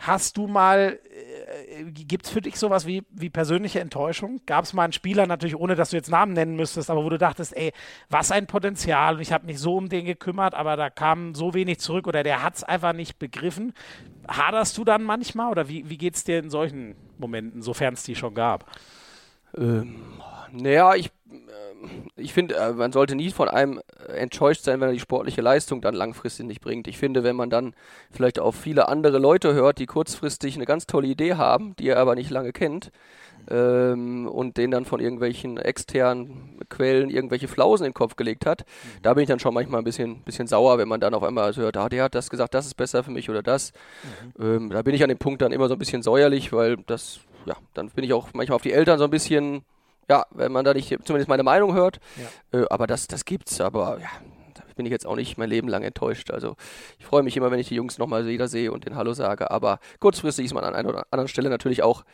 Hast 0.00 0.38
du 0.38 0.46
mal, 0.46 0.98
äh, 1.50 1.84
gibt 1.90 2.26
es 2.26 2.30
für 2.30 2.40
dich 2.40 2.56
sowas 2.56 2.86
wie, 2.86 3.02
wie 3.10 3.30
persönliche 3.30 3.80
Enttäuschung? 3.80 4.40
Gab 4.46 4.64
es 4.64 4.72
mal 4.72 4.84
einen 4.84 4.92
Spieler, 4.92 5.26
natürlich 5.26 5.56
ohne, 5.56 5.74
dass 5.74 5.90
du 5.90 5.96
jetzt 5.96 6.10
Namen 6.10 6.32
nennen 6.32 6.56
müsstest, 6.56 6.90
aber 6.90 7.04
wo 7.04 7.08
du 7.08 7.18
dachtest, 7.18 7.56
ey, 7.56 7.72
was 8.08 8.30
ein 8.30 8.46
Potenzial 8.46 9.16
und 9.16 9.20
ich 9.20 9.32
habe 9.32 9.46
mich 9.46 9.58
so 9.58 9.76
um 9.76 9.88
den 9.88 10.04
gekümmert, 10.04 10.54
aber 10.54 10.76
da 10.76 10.90
kam 10.90 11.34
so 11.34 11.54
wenig 11.54 11.80
zurück 11.80 12.06
oder 12.06 12.22
der 12.22 12.42
hat 12.42 12.56
es 12.56 12.64
einfach 12.64 12.92
nicht 12.92 13.18
begriffen. 13.18 13.72
Haderst 14.28 14.78
du 14.78 14.84
dann 14.84 15.02
manchmal 15.02 15.50
oder 15.50 15.68
wie, 15.68 15.88
wie 15.90 15.98
geht 15.98 16.16
es 16.16 16.24
dir 16.24 16.38
in 16.38 16.50
solchen 16.50 16.94
Momenten, 17.18 17.62
sofern 17.62 17.94
es 17.94 18.02
die 18.04 18.14
schon 18.14 18.34
gab? 18.34 18.64
Ähm, 19.56 19.96
naja, 20.52 20.94
ich 20.94 21.10
ich 22.16 22.32
finde, 22.32 22.56
äh, 22.56 22.72
man 22.72 22.92
sollte 22.92 23.14
nie 23.14 23.30
von 23.30 23.48
einem 23.48 23.80
äh, 24.08 24.12
enttäuscht 24.12 24.62
sein, 24.62 24.80
wenn 24.80 24.88
er 24.88 24.92
die 24.92 25.00
sportliche 25.00 25.40
Leistung 25.40 25.80
dann 25.80 25.94
langfristig 25.94 26.46
nicht 26.46 26.60
bringt. 26.60 26.88
Ich 26.88 26.98
finde, 26.98 27.24
wenn 27.24 27.36
man 27.36 27.50
dann 27.50 27.74
vielleicht 28.10 28.38
auf 28.38 28.54
viele 28.54 28.88
andere 28.88 29.18
Leute 29.18 29.54
hört, 29.54 29.78
die 29.78 29.86
kurzfristig 29.86 30.56
eine 30.56 30.66
ganz 30.66 30.86
tolle 30.86 31.08
Idee 31.08 31.34
haben, 31.34 31.74
die 31.78 31.88
er 31.88 31.98
aber 31.98 32.14
nicht 32.14 32.30
lange 32.30 32.52
kennt, 32.52 32.90
ähm, 33.48 34.28
und 34.28 34.56
denen 34.56 34.70
dann 34.70 34.84
von 34.84 35.00
irgendwelchen 35.00 35.56
externen 35.56 36.58
Quellen 36.68 37.10
irgendwelche 37.10 37.48
Flausen 37.48 37.86
in 37.86 37.90
den 37.90 37.94
Kopf 37.94 38.16
gelegt 38.16 38.46
hat, 38.46 38.60
mhm. 38.60 39.02
da 39.02 39.14
bin 39.14 39.22
ich 39.22 39.28
dann 39.28 39.40
schon 39.40 39.54
manchmal 39.54 39.80
ein 39.80 39.84
bisschen, 39.84 40.22
bisschen 40.22 40.46
sauer, 40.46 40.78
wenn 40.78 40.88
man 40.88 41.00
dann 41.00 41.14
auf 41.14 41.22
einmal 41.22 41.54
hört, 41.56 41.76
ah, 41.76 41.88
der 41.88 42.04
hat 42.04 42.14
das 42.14 42.30
gesagt, 42.30 42.54
das 42.54 42.66
ist 42.66 42.74
besser 42.74 43.02
für 43.02 43.10
mich 43.10 43.30
oder 43.30 43.42
das. 43.42 43.72
Mhm. 44.36 44.44
Ähm, 44.44 44.70
da 44.70 44.82
bin 44.82 44.94
ich 44.94 45.02
an 45.02 45.08
dem 45.08 45.18
Punkt 45.18 45.42
dann 45.42 45.52
immer 45.52 45.68
so 45.68 45.74
ein 45.74 45.78
bisschen 45.78 46.02
säuerlich, 46.02 46.52
weil 46.52 46.76
das, 46.86 47.20
ja, 47.46 47.56
dann 47.74 47.88
bin 47.90 48.04
ich 48.04 48.12
auch 48.12 48.28
manchmal 48.34 48.56
auf 48.56 48.62
die 48.62 48.72
Eltern 48.72 48.98
so 48.98 49.04
ein 49.04 49.10
bisschen 49.10 49.64
ja, 50.08 50.24
wenn 50.30 50.52
man 50.52 50.64
da 50.64 50.74
nicht 50.74 50.88
zumindest 51.04 51.28
meine 51.28 51.42
Meinung 51.42 51.74
hört. 51.74 52.00
Ja. 52.52 52.60
Äh, 52.60 52.66
aber 52.70 52.86
das, 52.86 53.06
das 53.06 53.24
gibt's. 53.24 53.60
Aber 53.60 53.98
ja, 54.00 54.08
da 54.54 54.62
bin 54.76 54.86
ich 54.86 54.92
jetzt 54.92 55.06
auch 55.06 55.16
nicht 55.16 55.38
mein 55.38 55.50
Leben 55.50 55.68
lang 55.68 55.82
enttäuscht. 55.82 56.30
Also 56.30 56.56
ich 56.98 57.06
freue 57.06 57.22
mich 57.22 57.36
immer, 57.36 57.50
wenn 57.50 57.60
ich 57.60 57.68
die 57.68 57.74
Jungs 57.76 57.98
nochmal 57.98 58.26
wieder 58.26 58.48
sehe 58.48 58.72
und 58.72 58.86
den 58.86 58.96
Hallo 58.96 59.12
sage. 59.12 59.50
Aber 59.50 59.78
kurzfristig 59.98 60.46
ist 60.46 60.54
man 60.54 60.64
an 60.64 60.74
einer 60.74 60.88
oder 60.88 61.06
anderen 61.10 61.28
Stelle 61.28 61.50
natürlich 61.50 61.82
auch 61.82 62.04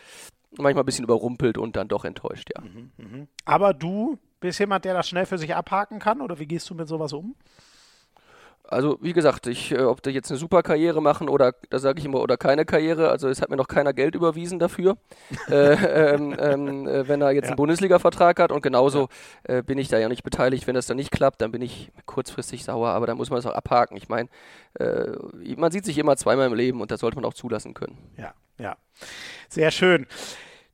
manchmal 0.59 0.83
ein 0.83 0.87
bisschen 0.87 1.05
überrumpelt 1.05 1.59
und 1.59 1.77
dann 1.77 1.89
doch 1.89 2.05
enttäuscht, 2.05 2.51
ja. 2.55 2.63
Mhm, 2.63 2.91
mh. 2.97 3.27
Aber 3.45 3.75
du 3.75 4.19
bist 4.41 4.59
jemand, 4.59 4.85
der 4.85 4.95
das 4.95 5.09
schnell 5.09 5.27
für 5.27 5.39
sich 5.39 5.55
abhaken 5.55 5.99
kann 5.99 6.21
oder 6.21 6.39
wie 6.39 6.47
gehst 6.47 6.69
du 6.71 6.75
mit 6.75 6.89
sowas 6.89 7.13
um? 7.13 7.35
Also 8.69 8.99
wie 9.01 9.13
gesagt, 9.13 9.47
ich, 9.47 9.73
äh, 9.73 9.83
ob 9.83 10.03
die 10.03 10.11
jetzt 10.11 10.31
eine 10.31 10.39
super 10.39 10.63
Karriere 10.63 11.01
machen 11.01 11.29
oder, 11.29 11.55
da 11.71 11.79
sage 11.79 12.01
ich 12.01 12.05
immer, 12.05 12.21
oder 12.21 12.37
keine 12.37 12.65
Karriere, 12.65 13.11
also 13.11 13.29
es 13.29 13.41
hat 13.41 13.51
mir 13.51 13.57
noch 13.57 13.69
keiner 13.69 13.93
Geld 13.93 14.15
überwiesen 14.15 14.59
dafür, 14.59 14.97
äh, 15.49 16.15
ähm, 16.15 16.37
ähm, 16.39 16.89
äh, 16.89 17.09
wenn 17.09 17.21
er 17.23 17.31
jetzt 17.33 17.45
ja. 17.45 17.51
einen 17.51 17.57
Bundesliga-Vertrag 17.57 18.41
hat 18.41 18.53
und 18.53 18.63
genauso 18.63 19.09
äh, 19.45 19.63
bin 19.63 19.79
ich 19.79 19.89
da 19.89 19.99
ja 19.99 20.09
nicht 20.09 20.23
beteiligt. 20.23 20.67
Wenn 20.67 20.75
das 20.75 20.87
dann 20.87 20.97
nicht 20.97 21.11
klappt, 21.11 21.41
dann 21.41 21.53
bin 21.53 21.63
ich 21.63 21.93
kurzfristig 22.07 22.65
sauer, 22.65 22.89
aber 22.89 23.07
da 23.07 23.15
muss 23.15 23.31
man 23.31 23.39
es 23.39 23.47
auch 23.47 23.55
abhaken. 23.55 23.97
Ich 23.97 24.09
meine, 24.09 24.29
äh, 24.79 25.13
man 25.57 25.71
sieht 25.71 25.85
sich 25.85 25.99
immer 25.99 26.17
zweimal 26.17 26.47
im 26.47 26.55
Leben 26.55 26.81
und 26.81 26.91
das 26.91 27.01
sollte 27.01 27.17
man 27.17 27.25
auch 27.25 27.35
zulassen 27.35 27.75
können. 27.75 27.99
Ja, 28.17 28.35
ja. 28.59 28.77
Sehr 29.49 29.71
schön. 29.71 30.07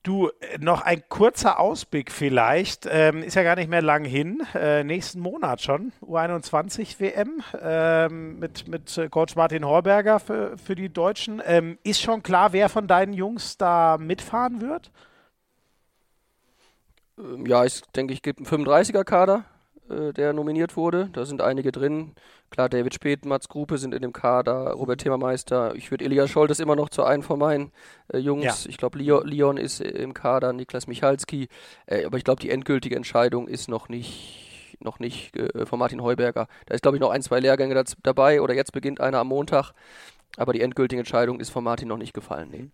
Du, 0.03 0.29
äh, 0.29 0.59
noch 0.59 0.81
ein 0.81 1.03
kurzer 1.09 1.61
Ausblick 1.61 2.11
vielleicht. 2.11 2.89
Ähm, 2.91 3.23
ist 3.23 3.35
ja 3.35 3.45
gar 3.45 3.55
nicht 3.55 3.69
mehr 3.71 3.83
lang 3.83 4.05
hin. 4.05 4.43
Äh, 4.55 4.83
nächsten 4.83 5.21
Monat 5.21 5.63
schon. 5.63 5.93
U21 6.03 6.99
WM 6.99 7.43
ähm, 7.61 8.39
mit, 8.41 8.67
mit 8.67 9.01
Coach 9.11 9.37
Martin 9.37 9.65
Horberger 9.65 10.19
für, 10.19 10.59
für 10.59 10.75
die 10.75 10.89
Deutschen. 10.89 11.41
Ähm, 11.47 11.79
ist 11.85 12.01
schon 12.01 12.23
klar, 12.23 12.53
wer 12.53 12.69
von 12.69 12.89
deinen 12.89 13.13
Jungs 13.13 13.57
da 13.59 13.97
mitfahren 13.97 14.61
wird? 14.61 14.91
Ähm, 17.19 17.47
ja, 17.47 17.65
ich 17.65 17.83
denke, 17.95 18.13
ich 18.13 18.23
gebe 18.23 18.39
einen 18.39 18.67
35er-Kader, 18.67 19.45
äh, 19.89 20.13
der 20.13 20.33
nominiert 20.33 20.77
wurde. 20.77 21.09
Da 21.13 21.25
sind 21.25 21.43
einige 21.43 21.73
drin. 21.73 22.15
Klar, 22.51 22.69
David 22.69 22.95
Speth, 22.95 23.25
Mats 23.25 23.49
Gruppe 23.49 23.79
sind 23.79 23.95
in 23.95 24.03
dem 24.03 24.13
Kader, 24.13 24.73
Robert 24.73 25.01
Themameister. 25.01 25.75
Ich 25.75 25.91
würde 25.91 26.05
Elias 26.05 26.31
Scholtes 26.31 26.61
immer 26.61 26.77
noch 26.77 26.89
zu 26.89 27.03
einem 27.05 27.23
von 27.23 27.39
meinen 27.39 27.73
äh, 28.13 28.19
Jungs. 28.19 28.45
Ja. 28.45 28.55
Ich 28.69 28.77
glaube, 28.77 28.99
Leon, 28.99 29.27
Leon, 29.27 29.57
ist 29.57 29.81
im 29.81 30.15
Kader, 30.15 30.53
Niklas 30.53 30.87
Michalski. 30.87 31.49
Äh, 31.87 32.05
aber 32.05 32.19
ich 32.19 32.25
glaube, 32.25 32.41
die 32.41 32.51
endgültige 32.51 32.97
Entscheidung 32.97 33.49
ist 33.49 33.69
noch 33.69 33.89
nicht, 33.89 34.77
noch 34.81 34.99
nicht 34.99 35.37
äh, 35.37 35.67
von 35.67 35.79
Martin 35.79 36.03
Heuberger. 36.03 36.47
Da 36.67 36.75
ist, 36.75 36.83
glaube 36.83 36.97
ich, 36.97 37.01
noch 37.01 37.11
ein, 37.11 37.23
zwei 37.23 37.41
Lehrgänge 37.41 37.83
dabei 38.03 38.41
oder 38.41 38.55
jetzt 38.55 38.73
beginnt 38.73 39.01
einer 39.01 39.19
am 39.19 39.29
Montag. 39.29 39.73
Aber 40.37 40.53
die 40.53 40.63
endgültige 40.63 41.01
Entscheidung 41.01 41.41
ist 41.41 41.51
von 41.51 41.65
Martin 41.65 41.89
noch 41.89 41.99
nicht 41.99 42.15
gefallen. 42.15 42.49
Nee. 42.51 42.71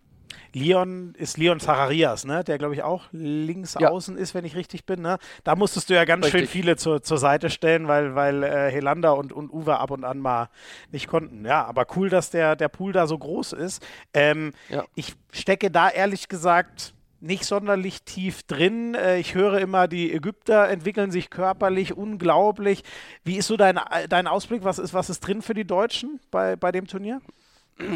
Leon 0.53 1.13
ist 1.17 1.37
Leon 1.37 1.59
Zacharias, 1.59 2.25
ne? 2.25 2.43
der 2.43 2.57
glaube 2.57 2.73
ich 2.73 2.83
auch 2.83 3.03
links 3.11 3.75
ja. 3.79 3.89
außen 3.89 4.17
ist, 4.17 4.33
wenn 4.33 4.45
ich 4.45 4.55
richtig 4.55 4.85
bin. 4.85 5.01
Ne? 5.01 5.17
Da 5.43 5.55
musstest 5.55 5.89
du 5.89 5.95
ja 5.95 6.05
ganz 6.05 6.25
richtig. 6.25 6.41
schön 6.41 6.49
viele 6.49 6.75
zur, 6.75 7.03
zur 7.03 7.17
Seite 7.17 7.49
stellen, 7.49 7.87
weil, 7.87 8.15
weil 8.15 8.43
äh, 8.43 8.71
Helanda 8.71 9.11
und, 9.11 9.33
und 9.33 9.51
Uwe 9.51 9.77
ab 9.79 9.91
und 9.91 10.03
an 10.03 10.19
mal 10.19 10.49
nicht 10.91 11.07
konnten. 11.07 11.45
Ja, 11.45 11.65
aber 11.65 11.85
cool, 11.95 12.09
dass 12.09 12.29
der, 12.29 12.55
der 12.55 12.69
Pool 12.69 12.93
da 12.93 13.07
so 13.07 13.17
groß 13.17 13.53
ist. 13.53 13.85
Ähm, 14.13 14.53
ja. 14.69 14.85
Ich 14.95 15.15
stecke 15.31 15.71
da 15.71 15.89
ehrlich 15.89 16.27
gesagt 16.27 16.93
nicht 17.21 17.45
sonderlich 17.45 18.03
tief 18.03 18.43
drin. 18.43 18.95
Äh, 18.95 19.19
ich 19.19 19.35
höre 19.35 19.59
immer, 19.59 19.87
die 19.87 20.13
Ägypter 20.13 20.69
entwickeln 20.69 21.11
sich 21.11 21.29
körperlich 21.29 21.95
unglaublich. 21.95 22.83
Wie 23.23 23.37
ist 23.37 23.47
so 23.47 23.57
dein, 23.57 23.79
dein 24.09 24.27
Ausblick? 24.27 24.63
Was 24.63 24.79
ist, 24.79 24.93
was 24.93 25.09
ist 25.09 25.21
drin 25.21 25.41
für 25.41 25.53
die 25.53 25.65
Deutschen 25.65 26.19
bei, 26.31 26.55
bei 26.55 26.71
dem 26.71 26.87
Turnier? 26.87 27.21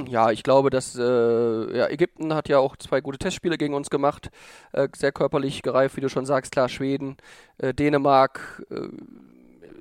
Ja, 0.07 0.31
ich 0.31 0.43
glaube, 0.43 0.69
dass 0.69 0.95
äh, 0.95 1.77
ja, 1.77 1.89
Ägypten 1.89 2.33
hat 2.33 2.47
ja 2.47 2.59
auch 2.59 2.77
zwei 2.77 3.01
gute 3.01 3.17
Testspiele 3.17 3.57
gegen 3.57 3.73
uns 3.73 3.89
gemacht, 3.89 4.29
äh, 4.71 4.87
sehr 4.95 5.11
körperlich 5.11 5.61
gereift, 5.61 5.97
wie 5.97 6.01
du 6.01 6.09
schon 6.09 6.25
sagst, 6.25 6.53
klar, 6.53 6.69
Schweden, 6.69 7.17
äh, 7.57 7.73
Dänemark, 7.73 8.65
äh, 8.71 8.87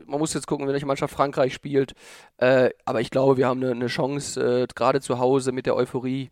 man 0.07 0.19
muss 0.19 0.35
jetzt 0.35 0.49
gucken, 0.49 0.67
welche 0.67 0.87
Mannschaft 0.87 1.15
Frankreich 1.15 1.55
spielt, 1.55 1.93
äh, 2.39 2.71
aber 2.85 3.01
ich 3.01 3.11
glaube, 3.11 3.37
wir 3.37 3.47
haben 3.47 3.63
eine, 3.63 3.73
eine 3.73 3.87
Chance, 3.87 4.63
äh, 4.65 4.67
gerade 4.75 5.01
zu 5.01 5.19
Hause 5.21 5.53
mit 5.53 5.67
der 5.67 5.77
Euphorie, 5.77 6.31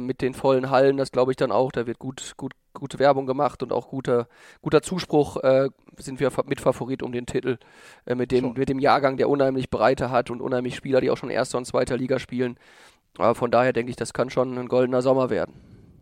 mit 0.00 0.22
den 0.22 0.34
vollen 0.34 0.70
Hallen, 0.70 0.96
das 0.96 1.12
glaube 1.12 1.30
ich 1.30 1.36
dann 1.36 1.52
auch, 1.52 1.70
da 1.70 1.86
wird 1.86 2.00
gut, 2.00 2.32
gut, 2.36 2.52
gute 2.78 2.98
Werbung 2.98 3.26
gemacht 3.26 3.62
und 3.62 3.72
auch 3.72 3.88
guter, 3.88 4.28
guter 4.62 4.82
Zuspruch, 4.82 5.36
sind 5.96 6.20
wir 6.20 6.30
mit 6.46 6.60
Favorit 6.60 7.02
um 7.02 7.12
den 7.12 7.26
Titel, 7.26 7.58
mit, 8.06 8.30
dem, 8.30 8.52
mit 8.54 8.68
dem 8.68 8.78
Jahrgang, 8.78 9.16
der 9.16 9.28
unheimlich 9.28 9.70
Breite 9.70 10.10
hat 10.10 10.30
und 10.30 10.40
unheimlich 10.40 10.76
Spieler, 10.76 11.00
die 11.00 11.10
auch 11.10 11.16
schon 11.16 11.30
erster 11.30 11.58
und 11.58 11.64
zweiter 11.64 11.96
Liga 11.96 12.18
spielen. 12.18 12.56
Aber 13.16 13.34
von 13.34 13.50
daher 13.50 13.72
denke 13.72 13.90
ich, 13.90 13.96
das 13.96 14.12
kann 14.12 14.30
schon 14.30 14.56
ein 14.56 14.68
goldener 14.68 15.02
Sommer 15.02 15.30
werden. 15.30 15.54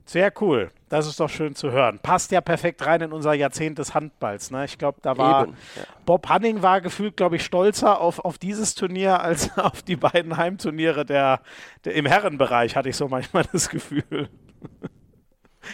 Sehr 0.07 0.33
cool. 0.41 0.71
Das 0.89 1.09
ist 1.09 1.19
doch 1.19 1.29
schön 1.29 1.57
zu 1.57 1.73
hören. 1.73 1.99
Passt 2.01 2.31
ja 2.31 2.41
perfekt 2.41 2.87
rein 2.87 3.01
in 3.01 3.13
unser 3.13 3.35
Jahrzehnt 3.35 3.79
des 3.79 3.93
Handballs. 3.93 4.53
Ne? 4.53 4.65
Ich 4.65 4.79
glaube, 4.79 5.01
da 5.03 5.19
war 5.19 5.43
Eben, 5.43 5.57
ja. 5.75 5.83
Bob 6.05 6.29
Hanning 6.29 6.63
war 6.63 6.81
gefühlt, 6.81 7.17
glaube 7.17 7.37
ich, 7.37 7.45
stolzer 7.45 8.01
auf, 8.01 8.21
auf 8.25 8.39
dieses 8.39 8.77
Turnier 8.77 9.21
als 9.21 9.59
auf 9.59 9.83
die 9.83 9.97
beiden 9.97 10.37
Heimturniere 10.37 11.05
der, 11.05 11.41
der 11.85 11.95
im 11.95 12.07
Herrenbereich, 12.07 12.77
hatte 12.77 12.89
ich 12.89 12.97
so 12.97 13.09
manchmal 13.09 13.45
das 13.53 13.69
Gefühl. 13.69 14.29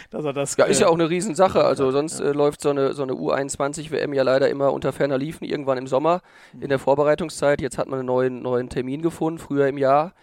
Dass 0.09 0.25
er 0.25 0.33
das. 0.33 0.57
Ja, 0.57 0.65
ist 0.65 0.81
ja 0.81 0.87
auch 0.87 0.93
eine 0.93 1.09
Riesensache. 1.09 1.63
Also 1.63 1.91
sonst 1.91 2.19
äh, 2.19 2.31
läuft 2.31 2.61
so 2.61 2.69
eine, 2.69 2.93
so 2.93 3.03
eine 3.03 3.13
U21-WM 3.13 4.13
ja 4.13 4.23
leider 4.23 4.49
immer 4.49 4.73
unter 4.73 4.93
ferner 4.93 5.17
Liefen, 5.17 5.45
irgendwann 5.45 5.77
im 5.77 5.87
Sommer 5.87 6.21
in 6.59 6.69
der 6.69 6.79
Vorbereitungszeit. 6.79 7.61
Jetzt 7.61 7.77
hat 7.77 7.87
man 7.87 7.99
einen 7.99 8.07
neuen, 8.07 8.41
neuen 8.41 8.69
Termin 8.69 9.01
gefunden, 9.01 9.39
früher 9.39 9.67
im 9.67 9.77
Jahr 9.77 10.13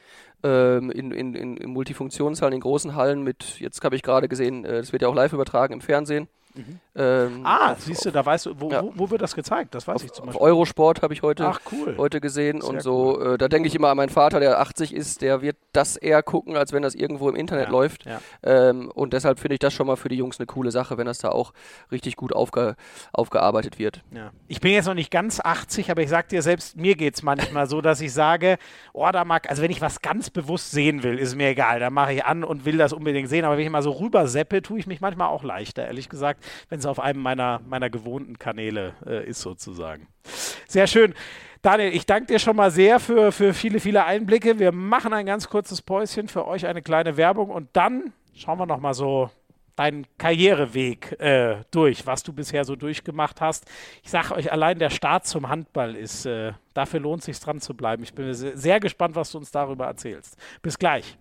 ähm, 0.42 0.90
in, 0.90 1.10
in, 1.12 1.34
in, 1.34 1.56
in 1.56 1.70
Multifunktionshallen, 1.70 2.54
in 2.54 2.60
großen 2.60 2.94
Hallen 2.94 3.22
mit, 3.22 3.60
jetzt 3.60 3.82
habe 3.84 3.96
ich 3.96 4.02
gerade 4.02 4.28
gesehen, 4.28 4.64
äh, 4.64 4.78
das 4.78 4.92
wird 4.92 5.02
ja 5.02 5.08
auch 5.08 5.14
live 5.14 5.32
übertragen 5.32 5.74
im 5.74 5.80
Fernsehen. 5.80 6.28
Mhm. 6.54 6.80
Ähm, 6.96 7.40
ah, 7.44 7.76
siehst 7.78 8.04
du, 8.04 8.10
da 8.10 8.26
weißt 8.26 8.46
du, 8.46 8.60
wo, 8.60 8.70
ja. 8.70 8.82
wo, 8.82 8.92
wo, 8.96 9.10
wird 9.10 9.22
das 9.22 9.34
gezeigt? 9.34 9.74
Das 9.74 9.86
weiß 9.86 9.96
auf, 9.96 10.04
ich 10.04 10.12
zum 10.12 10.26
Beispiel. 10.26 10.40
Auf 10.40 10.42
Eurosport 10.42 11.02
habe 11.02 11.14
ich 11.14 11.22
heute, 11.22 11.46
Ach, 11.46 11.60
cool. 11.72 11.94
heute 11.96 12.20
gesehen 12.20 12.60
Sehr 12.60 12.70
und 12.70 12.82
so. 12.82 13.18
Cool. 13.18 13.34
Äh, 13.34 13.38
da 13.38 13.48
denke 13.48 13.68
ich 13.68 13.74
immer 13.74 13.88
an 13.88 13.96
meinen 13.96 14.08
Vater, 14.08 14.40
der 14.40 14.60
80 14.60 14.94
ist, 14.94 15.22
der 15.22 15.40
wird 15.42 15.56
das 15.72 15.96
eher 15.96 16.22
gucken, 16.22 16.56
als 16.56 16.72
wenn 16.72 16.82
das 16.82 16.94
irgendwo 16.94 17.28
im 17.28 17.36
Internet 17.36 17.66
ja. 17.66 17.70
läuft. 17.70 18.06
Ja. 18.06 18.20
Ähm, 18.42 18.90
und 18.90 19.12
deshalb 19.12 19.38
finde 19.38 19.54
ich 19.54 19.60
das 19.60 19.72
schon 19.72 19.86
mal 19.86 19.96
für 19.96 20.08
die 20.08 20.16
Jungs 20.16 20.40
eine 20.40 20.46
coole 20.46 20.72
Sache, 20.72 20.98
wenn 20.98 21.06
das 21.06 21.18
da 21.18 21.28
auch 21.30 21.52
richtig 21.92 22.16
gut 22.16 22.32
aufge, 22.32 22.74
aufgearbeitet 23.12 23.78
wird. 23.78 24.02
Ich 24.48 24.60
bin 24.60 24.72
jetzt 24.72 24.86
noch 24.86 24.94
nicht 24.94 25.10
ganz 25.10 25.40
80, 25.40 25.90
aber 25.90 26.02
ich 26.02 26.08
sag 26.08 26.28
dir 26.28 26.42
selbst, 26.42 26.76
mir 26.76 26.96
geht 26.96 27.14
es 27.14 27.22
manchmal 27.22 27.68
so, 27.68 27.80
dass 27.80 28.00
ich 28.00 28.12
sage, 28.12 28.58
oh, 28.92 29.08
da 29.12 29.24
mag, 29.24 29.48
also 29.48 29.62
wenn 29.62 29.70
ich 29.70 29.80
was 29.80 30.02
ganz 30.02 30.30
bewusst 30.30 30.72
sehen 30.72 31.02
will, 31.02 31.18
ist 31.18 31.36
mir 31.36 31.48
egal, 31.48 31.80
da 31.80 31.90
mache 31.90 32.14
ich 32.14 32.24
an 32.24 32.42
und 32.42 32.64
will 32.64 32.76
das 32.76 32.92
unbedingt 32.92 33.28
sehen. 33.28 33.44
Aber 33.44 33.56
wenn 33.56 33.64
ich 33.64 33.70
mal 33.70 33.82
so 33.82 33.92
rüber 33.92 34.26
seppe, 34.26 34.62
tue 34.62 34.80
ich 34.80 34.86
mich 34.86 35.00
manchmal 35.00 35.28
auch 35.28 35.44
leichter, 35.44 35.86
ehrlich 35.86 36.08
gesagt, 36.08 36.39
wenn 36.68 36.78
es 36.78 36.86
auf 36.86 37.00
einem 37.00 37.20
meiner, 37.20 37.60
meiner 37.66 37.90
gewohnten 37.90 38.38
Kanäle 38.38 38.94
äh, 39.06 39.26
ist, 39.26 39.40
sozusagen. 39.40 40.08
Sehr 40.68 40.86
schön. 40.86 41.14
Daniel, 41.62 41.94
ich 41.94 42.06
danke 42.06 42.32
dir 42.32 42.38
schon 42.38 42.56
mal 42.56 42.70
sehr 42.70 43.00
für, 43.00 43.32
für 43.32 43.52
viele, 43.52 43.80
viele 43.80 44.04
Einblicke. 44.04 44.58
Wir 44.58 44.72
machen 44.72 45.12
ein 45.12 45.26
ganz 45.26 45.48
kurzes 45.48 45.82
Päuschen, 45.82 46.28
für 46.28 46.46
euch 46.46 46.66
eine 46.66 46.80
kleine 46.80 47.16
Werbung 47.16 47.50
und 47.50 47.68
dann 47.74 48.14
schauen 48.34 48.58
wir 48.58 48.66
noch 48.66 48.80
mal 48.80 48.94
so 48.94 49.30
deinen 49.76 50.06
Karriereweg 50.18 51.18
äh, 51.20 51.64
durch, 51.70 52.06
was 52.06 52.22
du 52.22 52.32
bisher 52.32 52.64
so 52.64 52.76
durchgemacht 52.76 53.40
hast. 53.40 53.64
Ich 54.02 54.10
sage 54.10 54.34
euch, 54.34 54.52
allein 54.52 54.78
der 54.78 54.90
Start 54.90 55.26
zum 55.26 55.48
Handball 55.48 55.96
ist, 55.96 56.26
äh, 56.26 56.52
dafür 56.74 57.00
lohnt 57.00 57.20
es 57.20 57.26
sich 57.26 57.40
dran 57.40 57.60
zu 57.60 57.74
bleiben. 57.74 58.02
Ich 58.02 58.12
bin 58.12 58.32
sehr 58.34 58.78
gespannt, 58.80 59.16
was 59.16 59.30
du 59.30 59.38
uns 59.38 59.50
darüber 59.50 59.86
erzählst. 59.86 60.36
Bis 60.60 60.78
gleich. 60.78 61.16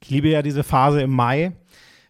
Ich 0.00 0.10
liebe 0.10 0.28
ja 0.28 0.42
diese 0.42 0.62
Phase 0.62 1.02
im 1.02 1.10
Mai, 1.10 1.52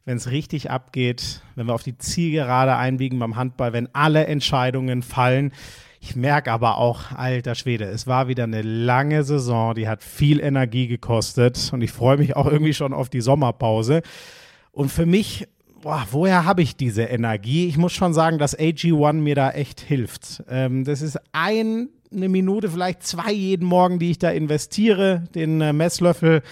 wenn 0.05 0.16
es 0.16 0.30
richtig 0.30 0.70
abgeht, 0.70 1.42
wenn 1.55 1.66
wir 1.66 1.74
auf 1.74 1.82
die 1.82 1.96
Zielgerade 1.96 2.76
einbiegen 2.76 3.18
beim 3.18 3.36
Handball, 3.36 3.72
wenn 3.72 3.88
alle 3.94 4.26
Entscheidungen 4.26 5.03
fallen. 5.03 5.53
Ich 6.00 6.16
merke 6.16 6.50
aber 6.50 6.78
auch, 6.78 7.12
alter 7.12 7.55
Schwede, 7.55 7.84
es 7.84 8.09
war 8.09 8.26
wieder 8.26 8.44
eine 8.44 8.62
lange 8.62 9.22
Saison, 9.22 9.74
die 9.74 9.88
hat 9.88 10.03
viel 10.03 10.40
Energie 10.40 10.88
gekostet 10.88 11.70
und 11.72 11.80
ich 11.80 11.92
freue 11.92 12.16
mich 12.16 12.34
auch 12.34 12.46
irgendwie 12.46 12.74
schon 12.74 12.92
auf 12.92 13.09
die 13.09 13.20
Sommerpause. 13.20 14.03
Und 14.72 14.90
für 14.90 15.07
mich, 15.07 15.46
boah, 15.80 16.05
woher 16.11 16.44
habe 16.44 16.62
ich 16.62 16.76
diese 16.76 17.05
Energie? 17.05 17.68
Ich 17.68 17.76
muss 17.76 17.92
schon 17.92 18.14
sagen, 18.14 18.38
dass 18.38 18.59
AG1 18.59 19.12
mir 19.12 19.36
da 19.36 19.50
echt 19.50 19.80
hilft. 19.80 20.42
Ähm, 20.48 20.82
das 20.82 21.03
ist 21.03 21.20
ein 21.30 21.88
eine 22.15 22.29
Minute, 22.29 22.71
vielleicht 22.71 23.03
zwei 23.03 23.33
jeden 23.33 23.67
Morgen, 23.67 23.99
die 23.99 24.11
ich 24.11 24.19
da 24.19 24.31
investiere, 24.31 25.25
den 25.35 25.61
äh, 25.61 25.73
Messlöffel 25.73 26.43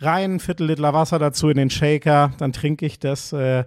rein, 0.00 0.34
ein 0.34 0.40
Viertel 0.40 0.66
Liter 0.68 0.92
Wasser 0.92 1.18
dazu 1.18 1.48
in 1.48 1.56
den 1.56 1.70
Shaker, 1.70 2.32
dann 2.38 2.52
trinke 2.52 2.86
ich 2.86 2.98
das. 2.98 3.32
Äh, 3.32 3.64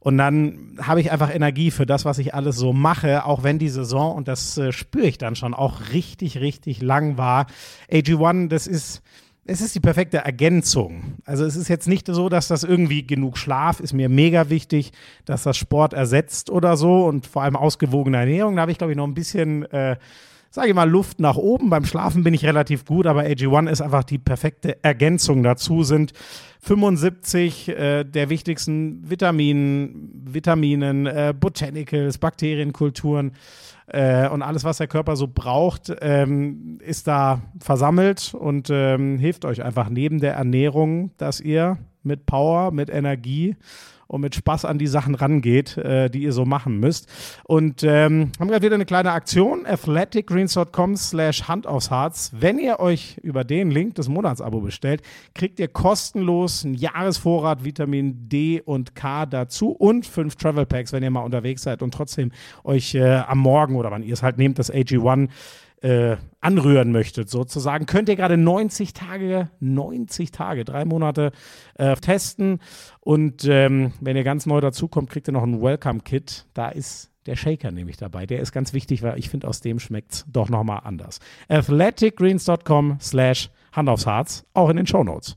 und 0.00 0.18
dann 0.18 0.78
habe 0.80 1.00
ich 1.00 1.10
einfach 1.10 1.34
Energie 1.34 1.72
für 1.72 1.84
das, 1.84 2.04
was 2.04 2.18
ich 2.18 2.32
alles 2.32 2.54
so 2.56 2.72
mache, 2.72 3.24
auch 3.24 3.42
wenn 3.42 3.58
die 3.58 3.68
Saison, 3.68 4.14
und 4.14 4.28
das 4.28 4.56
äh, 4.56 4.70
spüre 4.70 5.06
ich 5.06 5.18
dann 5.18 5.34
schon, 5.34 5.52
auch 5.52 5.80
richtig, 5.92 6.38
richtig 6.38 6.80
lang 6.80 7.18
war. 7.18 7.46
AG1, 7.90 8.48
das 8.48 8.68
ist, 8.68 9.02
es 9.46 9.60
ist 9.60 9.74
die 9.74 9.80
perfekte 9.80 10.18
Ergänzung. 10.18 11.14
Also 11.24 11.44
es 11.44 11.56
ist 11.56 11.68
jetzt 11.68 11.88
nicht 11.88 12.06
so, 12.06 12.28
dass 12.28 12.48
das 12.48 12.62
irgendwie 12.62 13.06
genug 13.06 13.36
Schlaf 13.36 13.80
ist 13.80 13.92
mir 13.92 14.08
mega 14.08 14.48
wichtig, 14.48 14.92
dass 15.24 15.42
das 15.42 15.56
Sport 15.56 15.92
ersetzt 15.92 16.50
oder 16.50 16.76
so 16.76 17.04
und 17.06 17.26
vor 17.26 17.42
allem 17.42 17.56
ausgewogene 17.56 18.18
Ernährung. 18.18 18.56
Da 18.56 18.62
habe 18.62 18.72
ich, 18.72 18.78
glaube 18.78 18.92
ich, 18.92 18.96
noch 18.96 19.06
ein 19.06 19.14
bisschen 19.14 19.64
äh, 19.72 19.96
sage 20.56 20.70
ich 20.70 20.74
mal, 20.74 20.88
Luft 20.88 21.20
nach 21.20 21.36
oben. 21.36 21.68
Beim 21.68 21.84
Schlafen 21.84 22.24
bin 22.24 22.32
ich 22.32 22.46
relativ 22.46 22.86
gut, 22.86 23.06
aber 23.06 23.24
AG1 23.24 23.68
ist 23.68 23.82
einfach 23.82 24.04
die 24.04 24.16
perfekte 24.16 24.82
Ergänzung 24.82 25.42
dazu. 25.42 25.82
Sind 25.82 26.14
75 26.60 27.68
äh, 27.68 28.04
der 28.04 28.30
wichtigsten 28.30 29.08
Vitaminen, 29.08 30.10
Vitaminen, 30.24 31.04
äh, 31.04 31.34
Botanicals, 31.38 32.16
Bakterienkulturen 32.16 33.32
äh, 33.88 34.30
und 34.30 34.40
alles, 34.40 34.64
was 34.64 34.78
der 34.78 34.86
Körper 34.86 35.16
so 35.16 35.28
braucht, 35.28 35.94
ähm, 36.00 36.78
ist 36.80 37.06
da 37.06 37.42
versammelt 37.60 38.32
und 38.32 38.70
ähm, 38.70 39.18
hilft 39.18 39.44
euch 39.44 39.62
einfach 39.62 39.90
neben 39.90 40.20
der 40.20 40.36
Ernährung, 40.36 41.10
dass 41.18 41.38
ihr 41.38 41.76
mit 42.02 42.24
Power, 42.24 42.70
mit 42.70 42.88
Energie 42.88 43.56
und 44.06 44.20
mit 44.20 44.34
Spaß 44.34 44.64
an 44.64 44.78
die 44.78 44.86
Sachen 44.86 45.14
rangeht, 45.14 45.76
äh, 45.76 46.08
die 46.08 46.22
ihr 46.22 46.32
so 46.32 46.44
machen 46.44 46.78
müsst. 46.78 47.08
Und 47.44 47.82
ähm, 47.82 48.30
haben 48.38 48.48
gerade 48.48 48.64
wieder 48.64 48.74
eine 48.74 48.86
kleine 48.86 49.12
Aktion, 49.12 49.66
athleticgreens.com 49.66 50.96
slash 50.96 51.48
Hand 51.48 51.66
aufs 51.66 51.90
Harz. 51.90 52.30
Wenn 52.38 52.58
ihr 52.58 52.80
euch 52.80 53.18
über 53.22 53.44
den 53.44 53.70
Link 53.70 53.94
das 53.96 54.08
Monatsabo 54.08 54.60
bestellt, 54.60 55.02
kriegt 55.34 55.58
ihr 55.58 55.68
kostenlos 55.68 56.64
einen 56.64 56.74
Jahresvorrat 56.74 57.64
Vitamin 57.64 58.28
D 58.28 58.60
und 58.60 58.94
K 58.94 59.26
dazu 59.26 59.70
und 59.70 60.06
fünf 60.06 60.36
Travel 60.36 60.66
Packs, 60.66 60.92
wenn 60.92 61.02
ihr 61.02 61.10
mal 61.10 61.20
unterwegs 61.20 61.62
seid 61.62 61.82
und 61.82 61.92
trotzdem 61.92 62.32
euch 62.64 62.94
äh, 62.94 63.22
am 63.26 63.38
Morgen 63.38 63.76
oder 63.76 63.90
wann 63.90 64.02
ihr 64.02 64.14
es 64.14 64.22
halt 64.22 64.38
nehmt, 64.38 64.58
das 64.58 64.72
AG1 64.72 65.28
äh, 65.86 66.16
anrühren 66.40 66.90
möchtet, 66.90 67.30
sozusagen, 67.30 67.86
könnt 67.86 68.08
ihr 68.08 68.16
gerade 68.16 68.36
90 68.36 68.92
Tage, 68.92 69.50
90 69.60 70.32
Tage, 70.32 70.64
drei 70.64 70.84
Monate 70.84 71.30
äh, 71.74 71.94
testen. 71.94 72.58
Und 73.00 73.44
ähm, 73.44 73.92
wenn 74.00 74.16
ihr 74.16 74.24
ganz 74.24 74.46
neu 74.46 74.60
dazukommt, 74.60 75.10
kriegt 75.10 75.28
ihr 75.28 75.32
noch 75.32 75.44
ein 75.44 75.62
Welcome-Kit. 75.62 76.46
Da 76.54 76.70
ist 76.70 77.12
der 77.26 77.36
Shaker 77.36 77.70
nämlich 77.70 77.96
dabei. 77.96 78.26
Der 78.26 78.40
ist 78.40 78.50
ganz 78.50 78.72
wichtig, 78.72 79.02
weil 79.02 79.18
ich 79.18 79.30
finde, 79.30 79.46
aus 79.46 79.60
dem 79.60 79.78
schmeckt 79.78 80.12
es 80.12 80.24
doch 80.28 80.48
nochmal 80.48 80.80
anders. 80.82 81.20
athleticgreens.com 81.48 82.98
slash 83.00 83.50
Hand 83.72 83.88
aufs 83.88 84.06
Harz, 84.06 84.44
auch 84.54 84.70
in 84.70 84.78
den 84.78 84.86
Show 84.86 85.04
Notes. 85.04 85.36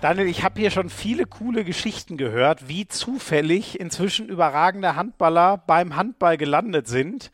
Daniel, 0.00 0.28
ich 0.28 0.44
habe 0.44 0.60
hier 0.60 0.70
schon 0.70 0.90
viele 0.90 1.26
coole 1.26 1.64
Geschichten 1.64 2.16
gehört, 2.16 2.68
wie 2.68 2.86
zufällig 2.86 3.80
inzwischen 3.80 4.28
überragende 4.28 4.94
Handballer 4.94 5.56
beim 5.66 5.96
Handball 5.96 6.36
gelandet 6.36 6.86
sind. 6.86 7.32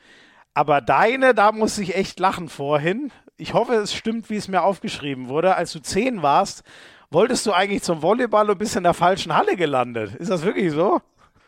Aber 0.54 0.80
deine, 0.80 1.34
da 1.34 1.52
muss 1.52 1.76
ich 1.76 1.94
echt 1.94 2.18
lachen 2.18 2.48
vorhin. 2.48 3.12
Ich 3.36 3.52
hoffe, 3.52 3.74
es 3.74 3.92
stimmt, 3.92 4.30
wie 4.30 4.36
es 4.36 4.48
mir 4.48 4.62
aufgeschrieben 4.62 5.28
wurde. 5.28 5.56
Als 5.56 5.72
du 5.72 5.80
zehn 5.80 6.22
warst, 6.22 6.62
wolltest 7.10 7.44
du 7.44 7.52
eigentlich 7.52 7.82
zum 7.82 8.00
Volleyball 8.00 8.48
und 8.48 8.58
bist 8.58 8.76
in 8.76 8.84
der 8.84 8.94
falschen 8.94 9.36
Halle 9.36 9.56
gelandet. 9.56 10.14
Ist 10.14 10.30
das 10.30 10.42
wirklich 10.42 10.72
so? 10.72 11.02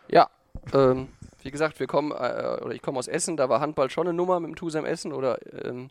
Ja, 0.08 0.28
ähm, 0.74 1.08
wie 1.46 1.50
gesagt, 1.50 1.78
wir 1.80 1.86
kommen, 1.86 2.10
äh, 2.10 2.58
oder 2.60 2.74
ich 2.74 2.82
komme 2.82 2.98
aus 2.98 3.08
Essen, 3.08 3.36
da 3.36 3.48
war 3.48 3.60
Handball 3.60 3.88
schon 3.88 4.06
eine 4.06 4.16
Nummer 4.16 4.40
mit 4.40 4.50
dem 4.50 4.56
Tusem 4.56 4.84
Essen. 4.84 5.12
Oder, 5.12 5.38
ähm, 5.64 5.88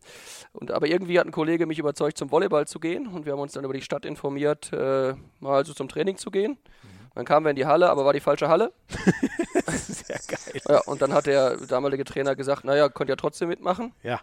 und, 0.54 0.72
aber 0.72 0.88
irgendwie 0.88 1.18
hat 1.18 1.26
ein 1.26 1.32
Kollege 1.32 1.66
mich 1.66 1.80
überzeugt, 1.80 2.18
zum 2.18 2.30
Volleyball 2.30 2.68
zu 2.68 2.80
gehen. 2.80 3.08
Und 3.08 3.26
wir 3.26 3.34
haben 3.34 3.40
uns 3.40 3.54
dann 3.54 3.64
über 3.64 3.74
die 3.74 3.82
Stadt 3.82 4.06
informiert, 4.06 4.72
äh, 4.74 5.16
mal 5.40 5.66
so 5.66 5.74
zum 5.74 5.88
Training 5.88 6.18
zu 6.18 6.30
gehen. 6.30 6.52
Mhm. 6.52 7.12
Dann 7.16 7.26
kamen 7.26 7.46
wir 7.46 7.52
in 7.52 7.56
die 7.56 7.66
Halle, 7.66 7.90
aber 7.90 8.04
war 8.04 8.12
die 8.12 8.20
falsche 8.20 8.50
Halle. 8.50 8.74
Sehr 9.68 10.20
geil. 10.28 10.62
Ja, 10.68 10.82
und 10.86 11.02
dann 11.02 11.14
hat 11.14 11.26
der 11.26 11.56
damalige 11.58 12.04
Trainer 12.04 12.36
gesagt, 12.36 12.66
naja, 12.66 12.90
könnt 12.90 13.10
ihr 13.10 13.18
trotzdem 13.18 13.48
mitmachen. 13.48 13.94
Ja. 14.04 14.20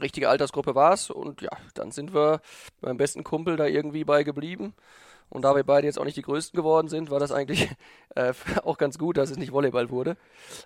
Richtige 0.00 0.28
Altersgruppe 0.28 0.76
war 0.76 0.92
es. 0.92 1.10
Und 1.10 1.42
ja, 1.42 1.50
dann 1.74 1.90
sind 1.90 2.14
wir 2.14 2.40
beim 2.80 2.96
besten 2.96 3.24
Kumpel 3.24 3.56
da 3.56 3.66
irgendwie 3.66 4.04
bei 4.04 4.22
geblieben. 4.22 4.74
Und 5.32 5.42
da 5.42 5.56
wir 5.56 5.64
beide 5.64 5.86
jetzt 5.86 5.98
auch 5.98 6.04
nicht 6.04 6.18
die 6.18 6.22
Größten 6.22 6.54
geworden 6.56 6.88
sind, 6.88 7.10
war 7.10 7.18
das 7.18 7.32
eigentlich 7.32 7.70
äh, 8.14 8.34
auch 8.64 8.76
ganz 8.76 8.98
gut, 8.98 9.16
dass 9.16 9.30
es 9.30 9.38
nicht 9.38 9.52
Volleyball 9.52 9.90
wurde. 9.90 10.16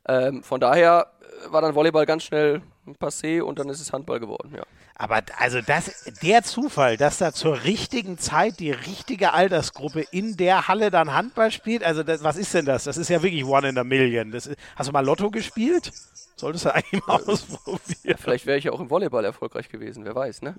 Ähm, 0.08 0.42
von 0.42 0.60
daher 0.60 1.12
äh, 1.20 1.52
war 1.52 1.62
dann 1.62 1.74
Volleyball 1.74 2.04
ganz 2.04 2.24
schnell 2.24 2.62
passé 3.00 3.40
und 3.40 3.58
dann 3.58 3.68
ist 3.68 3.80
es 3.80 3.92
Handball 3.92 4.20
geworden, 4.20 4.52
ja. 4.56 4.64
Aber 4.98 5.22
also 5.38 5.60
das, 5.60 6.10
der 6.22 6.42
Zufall, 6.42 6.96
dass 6.96 7.18
da 7.18 7.32
zur 7.32 7.64
richtigen 7.64 8.18
Zeit 8.18 8.60
die 8.60 8.70
richtige 8.70 9.34
Altersgruppe 9.34 10.04
in 10.10 10.36
der 10.36 10.68
Halle 10.68 10.90
dann 10.90 11.12
Handball 11.12 11.50
spielt, 11.50 11.84
also 11.84 12.02
das, 12.02 12.22
was 12.22 12.36
ist 12.36 12.54
denn 12.54 12.64
das? 12.64 12.84
Das 12.84 12.96
ist 12.96 13.10
ja 13.10 13.22
wirklich 13.22 13.44
One 13.44 13.68
in 13.68 13.78
a 13.78 13.84
Million. 13.84 14.30
Das, 14.30 14.48
hast 14.74 14.88
du 14.88 14.92
mal 14.92 15.04
Lotto 15.04 15.30
gespielt? 15.30 15.92
Solltest 16.37 16.66
du 16.66 16.74
eigentlich 16.74 17.07
mal 17.07 17.22
ausprobieren. 17.22 18.18
Vielleicht 18.18 18.47
wäre 18.47 18.59
ich 18.59 18.64
ja 18.64 18.72
auch 18.72 18.80
im 18.80 18.91
Volleyball 18.91 19.24
erfolgreich 19.24 19.68
gewesen, 19.68 20.05
wer 20.05 20.14
weiß, 20.14 20.43
ne? 20.43 20.55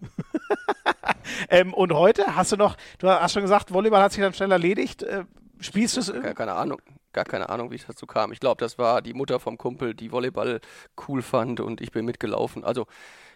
ähm, 1.49 1.73
und 1.73 1.93
heute 1.93 2.35
hast 2.35 2.51
du 2.51 2.57
noch, 2.57 2.75
du 2.97 3.07
hast 3.07 3.33
schon 3.33 3.43
gesagt, 3.43 3.71
Volleyball 3.71 4.01
hat 4.01 4.11
sich 4.11 4.21
dann 4.21 4.33
schnell 4.33 4.51
erledigt. 4.51 5.03
Äh, 5.03 5.25
spielst 5.59 5.95
du 5.95 6.01
es? 6.01 6.11
Gar 6.11 6.33
keine 6.33 6.53
Ahnung. 6.53 6.81
Gar 7.13 7.25
keine 7.25 7.49
Ahnung, 7.49 7.71
wie 7.71 7.75
es 7.75 7.85
dazu 7.85 8.05
kam. 8.05 8.31
Ich 8.31 8.39
glaube, 8.39 8.59
das 8.59 8.77
war 8.77 9.01
die 9.01 9.13
Mutter 9.13 9.39
vom 9.39 9.57
Kumpel, 9.57 9.93
die 9.93 10.11
Volleyball 10.11 10.61
cool 11.07 11.21
fand 11.21 11.59
und 11.59 11.81
ich 11.81 11.91
bin 11.91 12.05
mitgelaufen. 12.05 12.63
Also 12.63 12.85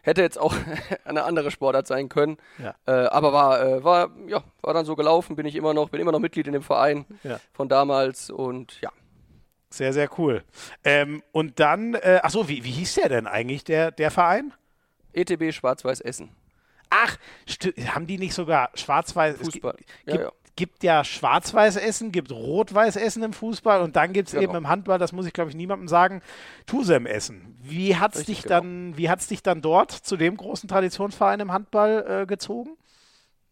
hätte 0.02 0.22
jetzt 0.22 0.40
auch 0.40 0.54
eine 1.06 1.24
andere 1.24 1.52
Sportart 1.52 1.88
sein 1.88 2.10
können. 2.10 2.38
Ja. 2.58 2.76
Äh, 2.86 3.08
aber 3.08 3.34
war, 3.34 3.62
äh, 3.62 3.84
war, 3.84 4.10
ja, 4.28 4.44
war 4.62 4.74
dann 4.74 4.86
so 4.86 4.96
gelaufen, 4.96 5.36
bin 5.36 5.46
ich 5.46 5.56
immer 5.56 5.74
noch, 5.74 5.90
bin 5.90 6.02
immer 6.02 6.12
noch 6.12 6.20
Mitglied 6.20 6.48
in 6.48 6.54
dem 6.54 6.64
Verein 6.64 7.06
ja. 7.24 7.40
von 7.54 7.70
damals 7.70 8.30
und 8.30 8.82
ja. 8.82 8.92
Sehr, 9.72 9.94
sehr 9.94 10.10
cool. 10.20 10.44
Ähm, 10.84 11.24
und 11.32 11.60
dann, 11.60 11.94
äh, 11.94 12.20
achso, 12.22 12.50
wie, 12.50 12.64
wie 12.66 12.72
hieß 12.72 12.96
der 12.96 13.08
denn 13.10 13.26
eigentlich, 13.26 13.64
der, 13.64 13.92
der 13.92 14.12
Verein? 14.12 14.54
ETB 15.14 15.54
Schwarz-Weiß 15.54 16.02
Essen. 16.02 16.30
Ach, 16.90 17.18
haben 17.88 18.06
die 18.06 18.18
nicht 18.18 18.34
sogar 18.34 18.70
Schwarz-Weiß? 18.74 19.38
Fußball. 19.38 19.76
Es 19.78 19.86
gibt, 20.06 20.20
ja, 20.20 20.22
ja. 20.24 20.32
gibt 20.58 20.84
ja 20.84 21.04
Schwarz-Weiß 21.06 21.78
Essen, 21.78 22.12
gibt 22.12 22.32
Rot-Weiß 22.32 22.98
Essen 22.98 23.24
im 23.24 23.32
Fußball 23.32 23.82
und 23.82 23.96
dann 23.96 24.12
gibt 24.12 24.28
es 24.28 24.34
genau. 24.34 24.44
eben 24.44 24.56
im 24.56 24.68
Handball, 24.68 25.00
das 25.00 25.14
muss 25.14 25.26
ich 25.26 25.32
glaube 25.32 25.50
ich 25.50 25.56
niemandem 25.56 25.88
sagen, 25.88 26.22
Tusem 26.66 27.06
Essen. 27.06 27.58
Wie 27.64 27.96
hat 27.96 28.16
es 28.16 28.26
dich, 28.26 28.44
genau. 28.44 28.56
dann, 28.56 28.96
dich 28.96 29.42
dann 29.42 29.62
dort 29.62 29.92
zu 29.92 30.18
dem 30.18 30.36
großen 30.36 30.68
Traditionsverein 30.68 31.40
im 31.40 31.54
Handball 31.54 32.24
äh, 32.24 32.26
gezogen? 32.26 32.76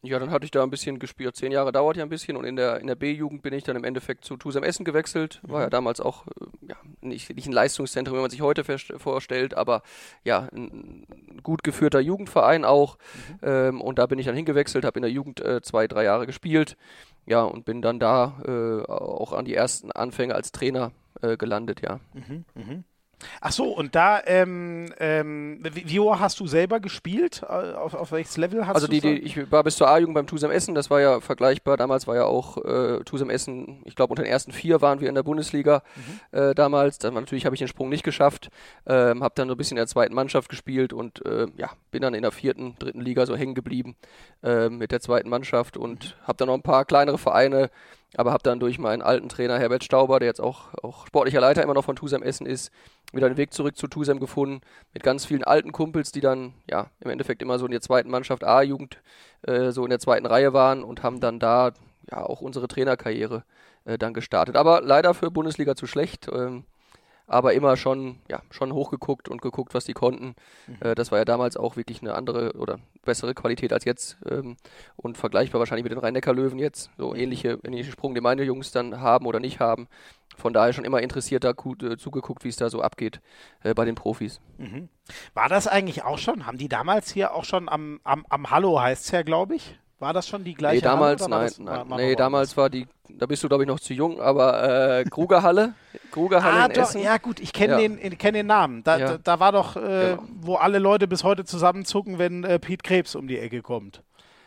Ja, 0.01 0.17
dann 0.17 0.31
hatte 0.31 0.45
ich 0.45 0.51
da 0.51 0.63
ein 0.63 0.69
bisschen 0.69 0.97
gespielt. 0.97 1.35
Zehn 1.35 1.51
Jahre 1.51 1.73
dauert 1.73 1.97
ja 1.97 2.03
ein 2.03 2.09
bisschen 2.09 2.37
und 2.37 2.45
in 2.45 2.55
der, 2.55 2.79
in 2.79 2.87
der 2.87 2.95
B-Jugend 2.95 3.41
bin 3.41 3.53
ich 3.53 3.63
dann 3.63 3.75
im 3.75 3.83
Endeffekt 3.83 4.23
zu 4.23 4.37
Tusem 4.37 4.63
Essen 4.63 4.85
gewechselt. 4.85 5.41
War 5.43 5.59
ja 5.59 5.67
mhm. 5.67 5.71
damals 5.71 5.99
auch 5.99 6.25
ja, 6.61 6.77
nicht, 7.01 7.35
nicht 7.35 7.47
ein 7.47 7.51
Leistungszentrum, 7.51 8.17
wie 8.17 8.21
man 8.21 8.29
sich 8.29 8.41
heute 8.41 8.63
vorstellt, 8.63 9.55
aber 9.55 9.83
ja, 10.23 10.47
ein 10.53 11.05
gut 11.43 11.63
geführter 11.63 11.99
Jugendverein 11.99 12.63
auch. 12.63 12.97
Mhm. 12.97 13.39
Ähm, 13.41 13.81
und 13.81 13.99
da 13.99 14.05
bin 14.05 14.19
ich 14.19 14.25
dann 14.25 14.35
hingewechselt, 14.35 14.85
habe 14.85 14.99
in 14.99 15.03
der 15.03 15.11
Jugend 15.11 15.41
äh, 15.41 15.61
zwei, 15.61 15.87
drei 15.87 16.05
Jahre 16.05 16.25
gespielt. 16.25 16.77
Ja, 17.25 17.43
und 17.43 17.65
bin 17.65 17.81
dann 17.81 17.99
da 17.99 18.41
äh, 18.47 18.89
auch 18.89 19.33
an 19.33 19.43
die 19.43 19.53
ersten 19.53 19.91
Anfänge 19.91 20.33
als 20.33 20.53
Trainer 20.53 20.93
äh, 21.21 21.35
gelandet, 21.35 21.81
ja. 21.81 21.99
Mhm, 22.13 22.45
mh. 22.55 22.83
Ach 23.41 23.51
so, 23.51 23.65
und 23.65 23.95
da, 23.95 24.21
ähm, 24.25 24.93
ähm, 24.99 25.61
wie, 25.63 25.99
hoch 25.99 26.19
hast 26.19 26.39
du 26.39 26.47
selber 26.47 26.79
gespielt? 26.79 27.41
Äh, 27.43 27.73
auf, 27.73 27.93
auf 27.93 28.11
welches 28.11 28.37
Level 28.37 28.65
hast 28.65 28.75
also 28.75 28.87
du 28.87 28.95
Also 28.95 29.07
ich 29.07 29.51
war 29.51 29.63
bis 29.63 29.75
zur 29.75 29.89
A-Jugend 29.89 30.15
beim 30.15 30.27
Tusem 30.27 30.51
Essen, 30.51 30.75
das 30.75 30.89
war 30.89 31.01
ja 31.01 31.19
vergleichbar. 31.19 31.77
Damals 31.77 32.07
war 32.07 32.15
ja 32.15 32.25
auch 32.25 32.57
äh, 32.57 33.03
Tusem 33.03 33.29
Essen, 33.29 33.81
ich 33.85 33.95
glaube 33.95 34.11
unter 34.11 34.23
den 34.23 34.31
ersten 34.31 34.51
vier 34.51 34.81
waren 34.81 35.01
wir 35.01 35.09
in 35.09 35.15
der 35.15 35.23
Bundesliga 35.23 35.83
mhm. 35.95 36.39
äh, 36.39 36.55
damals. 36.55 36.97
Dann, 36.97 37.13
natürlich 37.13 37.45
habe 37.45 37.55
ich 37.55 37.59
den 37.59 37.67
Sprung 37.67 37.89
nicht 37.89 38.03
geschafft, 38.03 38.49
ähm, 38.85 39.23
habe 39.23 39.33
dann 39.35 39.47
so 39.47 39.55
ein 39.55 39.57
bisschen 39.57 39.77
in 39.77 39.81
der 39.81 39.87
zweiten 39.87 40.13
Mannschaft 40.13 40.49
gespielt 40.49 40.93
und 40.93 41.25
äh, 41.25 41.47
ja, 41.57 41.71
bin 41.91 42.01
dann 42.01 42.13
in 42.13 42.21
der 42.21 42.31
vierten, 42.31 42.75
dritten 42.79 43.01
Liga 43.01 43.25
so 43.25 43.35
hängen 43.35 43.55
geblieben 43.55 43.95
äh, 44.43 44.69
mit 44.69 44.91
der 44.91 45.01
zweiten 45.01 45.29
Mannschaft 45.29 45.77
und 45.77 46.15
mhm. 46.21 46.27
habe 46.27 46.37
dann 46.37 46.47
noch 46.47 46.55
ein 46.55 46.61
paar 46.61 46.85
kleinere 46.85 47.17
Vereine 47.17 47.69
aber 48.15 48.31
habe 48.31 48.43
dann 48.43 48.59
durch 48.59 48.79
meinen 48.79 49.01
alten 49.01 49.29
Trainer 49.29 49.59
Herbert 49.59 49.83
Stauber, 49.83 50.19
der 50.19 50.27
jetzt 50.27 50.41
auch, 50.41 50.73
auch 50.81 51.07
sportlicher 51.07 51.41
Leiter 51.41 51.63
immer 51.63 51.73
noch 51.73 51.85
von 51.85 51.95
Tusem 51.95 52.23
Essen 52.23 52.45
ist, 52.45 52.71
wieder 53.13 53.29
den 53.29 53.37
Weg 53.37 53.53
zurück 53.53 53.77
zu 53.77 53.87
Tusem 53.87 54.19
gefunden, 54.19 54.61
mit 54.93 55.03
ganz 55.03 55.25
vielen 55.25 55.43
alten 55.43 55.71
Kumpels, 55.71 56.11
die 56.11 56.21
dann 56.21 56.53
ja 56.69 56.87
im 56.99 57.09
Endeffekt 57.11 57.41
immer 57.41 57.59
so 57.59 57.65
in 57.65 57.71
der 57.71 57.81
zweiten 57.81 58.09
Mannschaft 58.09 58.43
A-Jugend 58.43 59.01
äh, 59.43 59.71
so 59.71 59.83
in 59.83 59.89
der 59.89 59.99
zweiten 59.99 60.25
Reihe 60.25 60.53
waren 60.53 60.83
und 60.83 61.03
haben 61.03 61.19
dann 61.19 61.39
da 61.39 61.71
ja 62.11 62.23
auch 62.23 62.41
unsere 62.41 62.67
Trainerkarriere 62.67 63.43
äh, 63.85 63.97
dann 63.97 64.13
gestartet. 64.13 64.55
Aber 64.55 64.81
leider 64.81 65.13
für 65.13 65.31
Bundesliga 65.31 65.75
zu 65.75 65.87
schlecht. 65.87 66.27
Ähm, 66.31 66.63
aber 67.29 67.53
immer 67.53 67.77
schon, 67.77 68.17
ja, 68.27 68.41
schon 68.49 68.73
hochgeguckt 68.73 69.29
und 69.29 69.41
geguckt, 69.41 69.73
was 69.73 69.85
die 69.85 69.93
konnten. 69.93 70.35
Mhm. 70.67 70.77
Äh, 70.81 70.95
das 70.95 71.11
war 71.11 71.19
ja 71.19 71.25
damals 71.25 71.57
auch 71.57 71.75
wirklich 71.77 72.01
eine 72.01 72.15
andere 72.15 72.53
oder 72.53 72.79
bessere 73.05 73.33
Qualität 73.33 73.71
als 73.71 73.85
jetzt 73.85 74.17
ähm, 74.29 74.57
und 74.95 75.17
vergleichbar 75.17 75.59
wahrscheinlich 75.59 75.83
mit 75.83 75.91
den 75.91 75.99
Rhein-Neckar-Löwen 75.99 76.59
jetzt. 76.59 76.89
So 76.97 77.15
ähnliche, 77.15 77.59
ähnliche 77.63 77.91
Sprung, 77.91 78.15
den 78.15 78.23
meine 78.23 78.43
Jungs 78.43 78.71
dann 78.71 78.99
haben 78.99 79.25
oder 79.25 79.39
nicht 79.39 79.59
haben. 79.59 79.87
Von 80.37 80.53
daher 80.53 80.73
schon 80.73 80.85
immer 80.85 81.01
interessiert 81.01 81.43
da 81.43 81.51
äh, 81.51 81.97
zugeguckt, 81.97 82.43
wie 82.43 82.49
es 82.49 82.55
da 82.55 82.69
so 82.69 82.81
abgeht 82.81 83.21
äh, 83.63 83.73
bei 83.73 83.85
den 83.85 83.95
Profis. 83.95 84.41
Mhm. 84.57 84.89
War 85.33 85.49
das 85.49 85.67
eigentlich 85.67 86.03
auch 86.03 86.17
schon? 86.17 86.45
Haben 86.45 86.57
die 86.57 86.69
damals 86.69 87.11
hier 87.11 87.35
auch 87.35 87.45
schon 87.45 87.69
am, 87.69 87.99
am, 88.03 88.25
am 88.29 88.49
Hallo 88.49 88.79
heißt 88.81 89.05
es 89.05 89.11
ja, 89.11 89.21
glaube 89.21 89.55
ich? 89.55 89.77
War 89.99 90.13
das 90.13 90.29
schon 90.29 90.45
die 90.45 90.53
gleiche 90.53 90.77
nee, 90.77 90.81
damals, 90.81 91.21
Halle, 91.21 91.29
nein, 91.29 91.45
das, 91.45 91.59
nein, 91.59 91.89
war, 91.89 91.97
nee, 91.97 92.15
damals 92.15 92.55
war 92.55 92.69
die, 92.69 92.87
da 93.09 93.25
bist 93.25 93.43
du 93.43 93.49
glaube 93.49 93.63
ich 93.63 93.67
noch 93.67 93.81
zu 93.81 93.93
jung, 93.93 94.21
aber 94.21 94.99
äh, 94.99 95.03
Krugerhalle, 95.03 95.73
Krugerhalle 96.11 96.61
ah, 96.61 96.65
in 96.67 96.73
doch, 96.73 96.83
Essen. 96.83 97.01
Ja 97.01 97.17
gut, 97.17 97.41
ich 97.41 97.51
kenne 97.51 97.73
ja. 97.73 97.79
den, 97.79 98.17
kenn 98.17 98.33
den 98.33 98.47
Namen. 98.47 98.81
Da, 98.83 98.97
ja. 98.97 99.07
da, 99.11 99.17
da, 99.17 99.39
war 99.41 99.51
doch, 99.51 99.75
äh, 99.75 99.79
genau. 99.79 100.23
wo 100.39 100.55
alle 100.55 100.79
Leute 100.79 101.07
bis 101.07 101.25
heute 101.25 101.43
zusammenzucken, 101.43 102.17
wenn 102.17 102.45
äh, 102.45 102.59
Piet 102.59 102.83
Krebs 102.83 103.13
um 103.15 103.27
die 103.27 103.37
Ecke 103.37 103.61
kommt. 103.61 104.01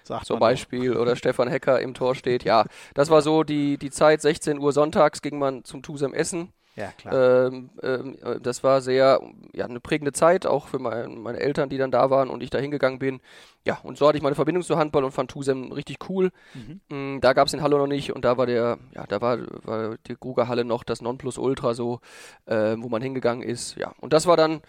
Sagt 0.05 0.26
Zum 0.26 0.38
Beispiel, 0.38 0.96
oder 0.96 1.16
Stefan 1.16 1.48
Hecker 1.48 1.80
im 1.80 1.92
Tor 1.92 2.14
steht. 2.14 2.44
Ja, 2.44 2.64
das 2.94 3.11
war 3.11 3.20
so 3.20 3.44
die, 3.44 3.76
die 3.76 3.90
Zeit, 3.90 4.22
16 4.22 4.59
Uhr 4.59 4.72
sonntags 4.72 5.20
ging 5.20 5.38
man 5.38 5.64
zum 5.64 5.82
Tusem 5.82 6.14
Essen. 6.14 6.53
Ja, 6.74 6.90
klar. 6.92 7.46
Ähm, 7.46 7.70
ähm, 7.82 8.16
das 8.42 8.64
war 8.64 8.80
sehr, 8.80 9.20
ja, 9.52 9.66
eine 9.66 9.80
prägende 9.80 10.12
Zeit, 10.12 10.46
auch 10.46 10.68
für 10.68 10.78
mein, 10.78 11.18
meine 11.20 11.38
Eltern, 11.38 11.68
die 11.68 11.76
dann 11.76 11.90
da 11.90 12.08
waren 12.08 12.30
und 12.30 12.42
ich 12.42 12.48
da 12.48 12.58
hingegangen 12.58 12.98
bin. 12.98 13.20
Ja, 13.64 13.78
und 13.82 13.98
so 13.98 14.08
hatte 14.08 14.16
ich 14.16 14.22
meine 14.22 14.34
Verbindung 14.34 14.62
zu 14.62 14.78
Handball 14.78 15.04
und 15.04 15.12
fand 15.12 15.30
Tusem 15.30 15.70
richtig 15.72 15.98
cool. 16.08 16.30
Mhm. 16.54 17.16
Mm, 17.16 17.20
da 17.20 17.34
gab 17.34 17.46
es 17.46 17.52
den 17.52 17.62
Hallo 17.62 17.76
noch 17.76 17.86
nicht 17.86 18.12
und 18.12 18.24
da 18.24 18.38
war 18.38 18.46
der, 18.46 18.78
ja, 18.94 19.06
da 19.06 19.20
war, 19.20 19.38
war 19.64 19.96
die 20.06 20.16
Grugerhalle 20.18 20.64
noch 20.64 20.82
das 20.82 21.02
Nonplusultra 21.02 21.74
so, 21.74 22.00
äh, 22.46 22.74
wo 22.78 22.88
man 22.88 23.02
hingegangen 23.02 23.46
ist. 23.46 23.76
Ja, 23.76 23.92
und 24.00 24.14
das 24.14 24.26
war 24.26 24.38
dann, 24.38 24.62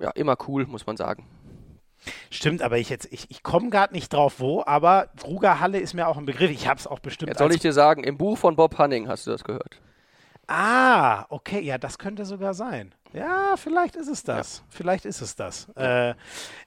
ja, 0.00 0.10
immer 0.10 0.36
cool, 0.48 0.66
muss 0.66 0.86
man 0.86 0.96
sagen. 0.96 1.26
Stimmt, 2.30 2.62
aber 2.62 2.78
ich 2.78 2.90
jetzt, 2.90 3.08
ich, 3.12 3.30
ich 3.30 3.42
komme 3.42 3.70
gerade 3.70 3.94
nicht 3.94 4.12
drauf, 4.12 4.40
wo, 4.40 4.62
aber 4.66 5.08
Grugerhalle 5.16 5.78
ist 5.78 5.94
mir 5.94 6.08
auch 6.08 6.18
ein 6.18 6.26
Begriff. 6.26 6.50
Ich 6.50 6.68
habe 6.68 6.78
es 6.78 6.86
auch 6.86 6.98
bestimmt. 6.98 7.30
Jetzt 7.30 7.38
soll 7.38 7.54
ich 7.54 7.60
dir 7.60 7.72
sagen, 7.72 8.04
im 8.04 8.18
Buch 8.18 8.36
von 8.36 8.56
Bob 8.56 8.76
Hanning 8.76 9.08
hast 9.08 9.26
du 9.26 9.30
das 9.30 9.44
gehört. 9.44 9.80
Ah, 10.46 11.26
okay, 11.28 11.60
ja, 11.60 11.78
das 11.78 11.98
könnte 11.98 12.24
sogar 12.24 12.54
sein. 12.54 12.94
Ja, 13.14 13.54
vielleicht 13.56 13.94
ist 13.94 14.08
es 14.08 14.24
das. 14.24 14.58
Ja. 14.58 14.64
Vielleicht 14.70 15.04
ist 15.04 15.20
es 15.20 15.36
das. 15.36 15.68
Äh, 15.76 16.14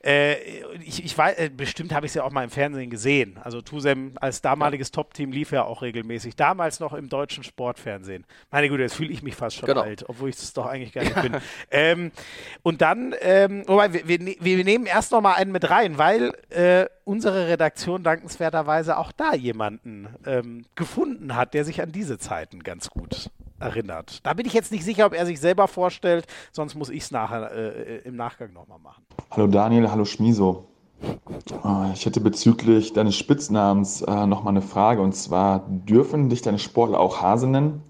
äh, 0.01 0.36
ich, 0.78 1.03
ich 1.03 1.17
weiß, 1.17 1.38
äh, 1.38 1.49
bestimmt 1.49 1.93
habe 1.93 2.05
ich 2.05 2.11
es 2.11 2.13
ja 2.13 2.23
auch 2.23 2.32
mal 2.32 2.45
im 2.45 2.49
Fernsehen 2.49 2.89
gesehen. 2.89 3.38
Also 3.43 3.61
Tusem 3.61 4.13
als 4.21 4.41
damaliges 4.41 4.88
ja. 4.88 4.93
Top-Team 4.93 5.34
lief 5.34 5.51
ja 5.51 5.65
auch 5.65 5.82
regelmäßig. 5.82 6.38
Damals 6.38 6.80
noch 6.80 6.93
im 6.93 7.09
deutschen 7.09 7.43
Sportfernsehen. 7.43 8.25
Meine 8.49 8.69
Güte, 8.69 8.84
jetzt 8.84 8.95
fühle 8.95 9.11
ich 9.11 9.23
mich 9.23 9.36
fast 9.36 9.57
schon 9.57 9.67
genau. 9.67 9.82
alt, 9.82 10.05
obwohl 10.07 10.30
ich 10.30 10.38
es 10.38 10.53
doch 10.53 10.67
eigentlich 10.67 10.93
gar 10.93 11.03
nicht 11.03 11.21
bin. 11.21 11.36
Ähm, 11.69 12.11
und 12.63 12.82
dann, 12.82 13.13
ähm, 13.19 13.63
wobei, 13.67 13.91
wir, 13.91 14.07
wir, 14.07 14.19
ne-, 14.19 14.38
wir, 14.39 14.63
nehmen 14.63 14.86
erst 14.86 15.11
noch 15.11 15.19
mal 15.19 15.34
einen 15.34 15.51
mit 15.51 15.69
rein, 15.69 15.97
weil 15.97 16.32
äh, 16.49 16.86
unsere 17.03 17.49
Redaktion 17.49 18.03
dankenswerterweise 18.03 18.97
auch 18.97 19.11
da 19.11 19.34
jemanden 19.34 20.07
ähm, 20.25 20.63
gefunden 20.75 21.36
hat, 21.36 21.53
der 21.53 21.65
sich 21.65 21.82
an 21.82 21.91
diese 21.91 22.17
Zeiten 22.19 22.63
ganz 22.63 22.89
gut 22.89 23.30
erinnert. 23.60 24.26
Da 24.26 24.34
bin 24.34 24.45
ich 24.45 24.53
jetzt 24.53 24.72
nicht 24.72 24.84
sicher, 24.84 25.05
ob 25.05 25.14
er 25.14 25.26
sich 25.26 25.39
selber 25.39 25.68
vorstellt, 25.68 26.26
sonst 26.51 26.76
muss 26.76 26.89
ich 26.89 27.03
es 27.03 27.12
äh, 27.12 27.97
im 28.03 28.16
Nachgang 28.16 28.53
nochmal 28.53 28.80
machen. 28.80 29.03
Hallo 29.32 29.47
Daniel, 29.47 29.89
hallo 29.89 30.05
Schmiso. 30.05 30.66
Äh, 31.01 31.93
ich 31.93 32.05
hätte 32.05 32.22
bezüglich 32.22 32.93
deines 32.93 33.16
Spitznamens 33.16 34.01
äh, 34.01 34.26
nochmal 34.26 34.53
eine 34.53 34.62
Frage 34.62 35.01
und 35.01 35.14
zwar, 35.14 35.66
dürfen 35.68 36.30
dich 36.30 36.41
deine 36.41 36.60
Sportler 36.60 36.99
auch 36.99 37.22
Hase 37.22 37.47
nennen? 37.47 37.84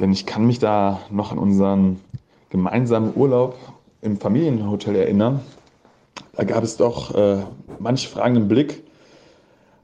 Denn 0.00 0.12
ich 0.12 0.26
kann 0.26 0.46
mich 0.46 0.58
da 0.58 1.00
noch 1.10 1.32
an 1.32 1.38
unseren 1.38 2.00
gemeinsamen 2.50 3.12
Urlaub 3.16 3.56
im 4.00 4.18
Familienhotel 4.18 4.94
erinnern. 4.94 5.40
Da 6.36 6.44
gab 6.44 6.62
es 6.62 6.76
doch 6.76 7.14
äh, 7.14 7.42
manch 7.80 8.08
fragenden 8.08 8.46
Blick, 8.46 8.84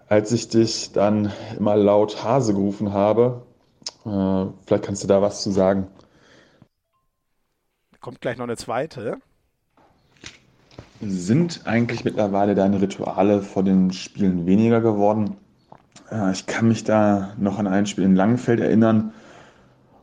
als 0.09 0.31
ich 0.31 0.49
dich 0.49 0.93
dann 0.93 1.33
immer 1.59 1.75
laut 1.77 2.23
Hase 2.23 2.55
gerufen 2.55 2.93
habe 2.93 3.43
äh, 4.05 4.47
vielleicht 4.67 4.85
kannst 4.85 5.03
du 5.03 5.09
da 5.09 5.23
was 5.23 5.43
zu 5.43 5.51
sagen. 5.51 5.89
Kommt 8.01 8.21
gleich 8.21 8.37
noch 8.37 8.45
eine 8.45 8.57
zweite. 8.57 9.19
Sind 11.01 11.63
eigentlich 11.65 12.05
mittlerweile 12.05 12.55
deine 12.55 12.81
Rituale 12.81 13.43
vor 13.43 13.63
den 13.63 13.93
Spielen 13.93 14.47
weniger 14.47 14.81
geworden? 14.81 15.37
Äh, 16.11 16.33
ich 16.33 16.47
kann 16.47 16.69
mich 16.69 16.85
da 16.85 17.35
noch 17.39 17.59
an 17.59 17.67
ein 17.67 17.87
Spiel 17.87 18.05
in 18.05 18.15
Langenfeld 18.15 18.61
erinnern, 18.61 19.13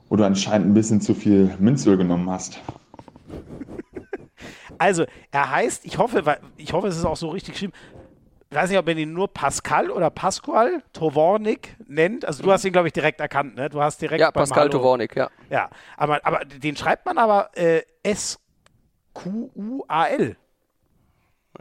wo 0.10 0.16
du 0.16 0.26
anscheinend 0.26 0.68
ein 0.68 0.74
bisschen 0.74 1.02
zu 1.02 1.14
viel 1.14 1.56
Minzöl 1.60 1.97
genommen 1.97 2.30
hast. 2.30 2.60
Also, 4.78 5.06
er 5.30 5.52
heißt, 5.52 5.86
ich 5.86 5.99
hoffe, 5.99 6.24
ich 6.58 6.74
hoffe, 6.74 6.88
es 6.88 6.97
ist 6.97 7.06
auch 7.06 7.16
so 7.16 7.30
richtig 7.30 7.54
geschrieben, 7.54 7.74
ich 8.52 8.58
weiß 8.58 8.70
nicht, 8.70 8.78
ob 8.80 8.86
man 8.86 8.97
ihn 8.97 9.14
nur 9.14 9.34
Pascal 9.34 9.89
oder 9.89 10.10
Pascual 10.10 10.84
Tovornik 10.91 11.78
nennt. 11.88 12.26
Also 12.26 12.43
du 12.43 12.52
hast 12.52 12.66
ihn, 12.66 12.74
glaube 12.74 12.89
ich, 12.89 12.93
direkt 12.93 13.22
erkannt, 13.22 13.56
ne? 13.56 13.70
Du 13.70 13.82
hast 13.82 14.02
direkt 14.02 14.20
Ja, 14.20 14.30
Pascal 14.30 14.64
Hallo, 14.64 14.72
Tovornik, 14.74 15.16
ja. 15.16 15.30
Ja, 15.49 15.70
aber, 15.95 16.20
aber 16.26 16.43
den 16.43 16.76
schreibt 16.76 17.06
man 17.06 17.18
aber 17.18 17.52
äh, 17.56 17.84
S-Q-U-A-L. 18.04 18.36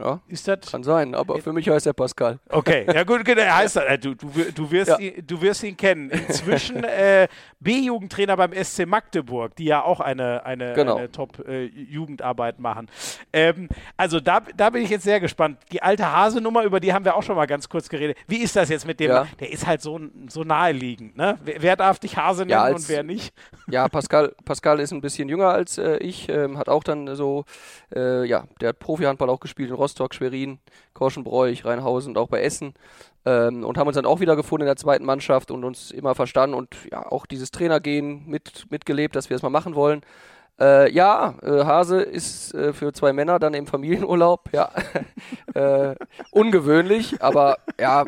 Ja, 0.01 0.19
ist 0.27 0.47
das? 0.47 0.71
Kann 0.71 0.83
sein, 0.83 1.13
aber 1.13 1.39
für 1.39 1.53
mich 1.53 1.69
heißt 1.69 1.85
er 1.85 1.93
Pascal. 1.93 2.39
Okay, 2.49 2.85
ja 2.91 3.03
gut, 3.03 3.23
genau, 3.23 3.41
er 3.41 3.57
heißt 3.57 3.75
ja. 3.75 3.97
du, 3.97 4.15
du, 4.15 4.27
du, 4.53 4.71
wirst 4.71 4.89
ja. 4.89 4.97
ihn, 4.97 5.23
du 5.25 5.41
wirst 5.41 5.63
ihn 5.63 5.77
kennen. 5.77 6.09
Inzwischen 6.09 6.83
äh, 6.83 7.27
B-Jugendtrainer 7.59 8.35
beim 8.35 8.51
SC 8.51 8.87
Magdeburg, 8.87 9.55
die 9.55 9.65
ja 9.65 9.83
auch 9.83 9.99
eine, 9.99 10.45
eine, 10.45 10.73
genau. 10.73 10.95
eine 10.95 11.11
Top-Jugendarbeit 11.11 12.57
äh, 12.57 12.61
machen. 12.61 12.89
Ähm, 13.31 13.69
also 13.97 14.19
da, 14.19 14.41
da 14.55 14.71
bin 14.71 14.83
ich 14.83 14.89
jetzt 14.89 15.03
sehr 15.03 15.19
gespannt. 15.19 15.59
Die 15.71 15.81
alte 15.81 16.11
Hase-Nummer, 16.11 16.63
über 16.63 16.79
die 16.79 16.93
haben 16.93 17.05
wir 17.05 17.15
auch 17.15 17.23
schon 17.23 17.35
mal 17.35 17.45
ganz 17.45 17.69
kurz 17.69 17.87
geredet. 17.87 18.17
Wie 18.27 18.37
ist 18.37 18.55
das 18.55 18.69
jetzt 18.69 18.87
mit 18.87 18.99
dem? 18.99 19.11
Ja. 19.11 19.27
Der 19.39 19.51
ist 19.51 19.67
halt 19.67 19.81
so, 19.81 19.99
so 20.27 20.43
naheliegend. 20.43 21.15
Ne? 21.15 21.37
Wer, 21.43 21.61
wer 21.61 21.75
darf 21.75 21.99
dich 21.99 22.17
Hase 22.17 22.45
nennen 22.45 22.59
als, 22.59 22.83
und 22.83 22.89
wer 22.89 23.03
nicht? 23.03 23.33
Ja, 23.69 23.87
Pascal, 23.87 24.33
Pascal 24.43 24.79
ist 24.79 24.91
ein 24.91 25.01
bisschen 25.01 25.29
jünger 25.29 25.49
als 25.49 25.77
äh, 25.77 25.97
ich, 25.97 26.29
ähm, 26.29 26.57
hat 26.57 26.69
auch 26.69 26.83
dann 26.83 27.15
so, 27.15 27.45
äh, 27.95 28.25
ja, 28.25 28.45
der 28.59 28.69
hat 28.69 28.79
Profi-Handball 28.79 29.29
auch 29.29 29.39
gespielt 29.39 29.69
in 29.69 29.75
Rostock, 29.75 29.90
Schwerin, 30.13 30.59
Korschenbräuch, 30.93 31.65
Rheinhausen 31.65 32.11
und 32.11 32.17
auch 32.17 32.27
bei 32.27 32.41
Essen. 32.41 32.73
Ähm, 33.25 33.63
und 33.63 33.77
haben 33.77 33.87
uns 33.87 33.95
dann 33.95 34.05
auch 34.05 34.19
wieder 34.19 34.35
gefunden 34.35 34.63
in 34.63 34.67
der 34.67 34.75
zweiten 34.77 35.05
Mannschaft 35.05 35.51
und 35.51 35.63
uns 35.63 35.91
immer 35.91 36.15
verstanden 36.15 36.55
und 36.55 36.75
ja 36.91 37.05
auch 37.11 37.25
dieses 37.25 37.51
Trainergehen 37.51 38.25
mit, 38.25 38.65
mitgelebt, 38.69 39.15
dass 39.15 39.29
wir 39.29 39.35
das 39.35 39.43
mal 39.43 39.49
machen 39.49 39.75
wollen. 39.75 40.01
Äh, 40.61 40.91
ja, 40.91 41.35
äh, 41.41 41.65
Hase 41.65 42.01
ist 42.01 42.53
äh, 42.53 42.71
für 42.71 42.93
zwei 42.93 43.13
Männer 43.13 43.39
dann 43.39 43.55
im 43.55 43.65
Familienurlaub, 43.65 44.49
ja, 44.53 44.69
äh, 45.55 45.95
ungewöhnlich, 46.29 47.21
aber 47.21 47.57
ja, 47.79 48.05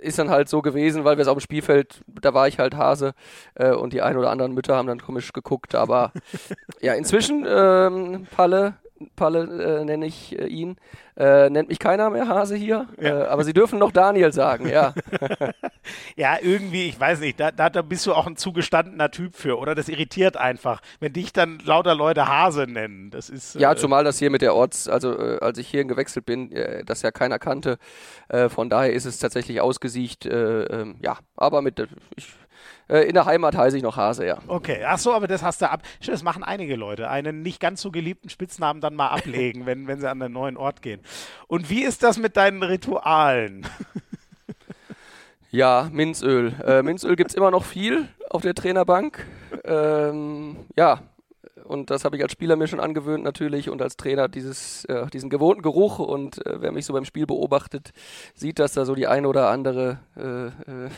ist 0.00 0.18
dann 0.18 0.30
halt 0.30 0.48
so 0.48 0.62
gewesen, 0.62 1.04
weil 1.04 1.18
wir 1.18 1.22
es 1.22 1.28
auf 1.28 1.36
dem 1.36 1.42
Spielfeld, 1.42 2.02
da 2.06 2.32
war 2.32 2.48
ich 2.48 2.58
halt 2.58 2.74
Hase 2.74 3.12
äh, 3.54 3.72
und 3.72 3.92
die 3.92 4.00
ein 4.00 4.16
oder 4.16 4.30
anderen 4.30 4.54
Mütter 4.54 4.76
haben 4.76 4.88
dann 4.88 5.02
komisch 5.02 5.32
geguckt, 5.34 5.74
aber 5.74 6.12
ja, 6.80 6.94
inzwischen, 6.94 7.46
ähm, 7.46 8.26
Palle, 8.34 8.74
Hasepalle 9.00 9.80
äh, 9.80 9.84
nenne 9.84 10.06
ich 10.06 10.38
äh, 10.38 10.46
ihn. 10.46 10.76
Äh, 11.16 11.50
nennt 11.50 11.68
mich 11.68 11.78
keiner 11.78 12.08
mehr 12.10 12.28
Hase 12.28 12.56
hier, 12.56 12.86
ja. 12.98 13.24
Äh, 13.24 13.26
aber 13.26 13.44
sie 13.44 13.52
dürfen 13.52 13.78
noch 13.78 13.92
Daniel 13.92 14.32
sagen, 14.32 14.68
ja. 14.68 14.94
ja, 16.16 16.38
irgendwie, 16.40 16.88
ich 16.88 16.98
weiß 16.98 17.20
nicht, 17.20 17.38
da, 17.38 17.50
da, 17.50 17.68
da, 17.68 17.82
bist 17.82 18.06
du 18.06 18.14
auch 18.14 18.26
ein 18.26 18.36
zugestandener 18.36 19.10
Typ 19.10 19.34
für, 19.34 19.58
oder? 19.58 19.74
Das 19.74 19.88
irritiert 19.88 20.36
einfach, 20.36 20.80
wenn 20.98 21.12
dich 21.12 21.32
dann 21.32 21.58
lauter 21.64 21.94
Leute 21.94 22.28
Hase 22.28 22.66
nennen. 22.66 23.10
Das 23.10 23.28
ist, 23.28 23.54
ja, 23.56 23.74
zumal 23.76 24.04
das 24.04 24.18
hier 24.18 24.30
mit 24.30 24.42
der 24.42 24.54
Orts, 24.54 24.88
also 24.88 25.16
als 25.16 25.58
ich 25.58 25.68
hierhin 25.68 25.88
gewechselt 25.88 26.24
bin, 26.24 26.54
das 26.86 27.02
ja 27.02 27.10
keiner 27.10 27.38
kannte. 27.38 27.78
von 28.48 28.70
daher 28.70 28.92
ist 28.92 29.04
es 29.04 29.18
tatsächlich 29.18 29.60
ausgesiecht, 29.60 30.26
ähm, 30.26 30.96
ja, 31.02 31.18
aber 31.36 31.62
mit, 31.62 31.86
ich 32.16 32.28
äh, 32.90 33.02
in 33.02 33.14
der 33.14 33.24
Heimat 33.24 33.56
heiße 33.56 33.76
ich 33.76 33.82
noch 33.82 33.96
Hase, 33.96 34.26
ja. 34.26 34.38
Okay, 34.48 34.84
ach 34.84 34.98
so, 34.98 35.14
aber 35.14 35.28
das 35.28 35.42
hast 35.42 35.62
du 35.62 35.70
ab. 35.70 35.82
Das 36.04 36.22
machen 36.22 36.42
einige 36.42 36.76
Leute, 36.76 37.08
einen 37.08 37.42
nicht 37.42 37.60
ganz 37.60 37.80
so 37.80 37.90
geliebten 37.90 38.28
Spitznamen 38.28 38.80
dann 38.80 38.94
mal 38.94 39.08
ablegen, 39.08 39.64
wenn, 39.66 39.86
wenn 39.86 40.00
sie 40.00 40.10
an 40.10 40.20
einen 40.20 40.34
neuen 40.34 40.56
Ort 40.56 40.82
gehen. 40.82 41.00
Und 41.46 41.70
wie 41.70 41.82
ist 41.82 42.02
das 42.02 42.18
mit 42.18 42.36
deinen 42.36 42.62
Ritualen? 42.62 43.66
Ja, 45.52 45.88
Minzöl. 45.90 46.54
Äh, 46.64 46.84
Minzöl 46.84 47.16
gibt 47.16 47.30
es 47.30 47.34
immer 47.34 47.50
noch 47.50 47.64
viel 47.64 48.06
auf 48.28 48.42
der 48.42 48.54
Trainerbank. 48.54 49.26
Ähm, 49.64 50.54
ja, 50.76 51.00
und 51.70 51.90
das 51.90 52.04
habe 52.04 52.16
ich 52.16 52.22
als 52.24 52.32
Spieler 52.32 52.56
mir 52.56 52.66
schon 52.66 52.80
angewöhnt 52.80 53.22
natürlich 53.22 53.70
und 53.70 53.80
als 53.80 53.96
Trainer 53.96 54.26
dieses, 54.26 54.84
äh, 54.86 55.06
diesen 55.06 55.30
gewohnten 55.30 55.62
Geruch. 55.62 56.00
Und 56.00 56.44
äh, 56.44 56.60
wer 56.60 56.72
mich 56.72 56.84
so 56.84 56.92
beim 56.92 57.04
Spiel 57.04 57.26
beobachtet, 57.26 57.92
sieht, 58.34 58.58
dass 58.58 58.72
da 58.72 58.84
so 58.84 58.96
die 58.96 59.06
ein 59.06 59.24
oder 59.24 59.50
andere 59.50 60.00
äh, 60.16 60.46
äh 60.46 60.50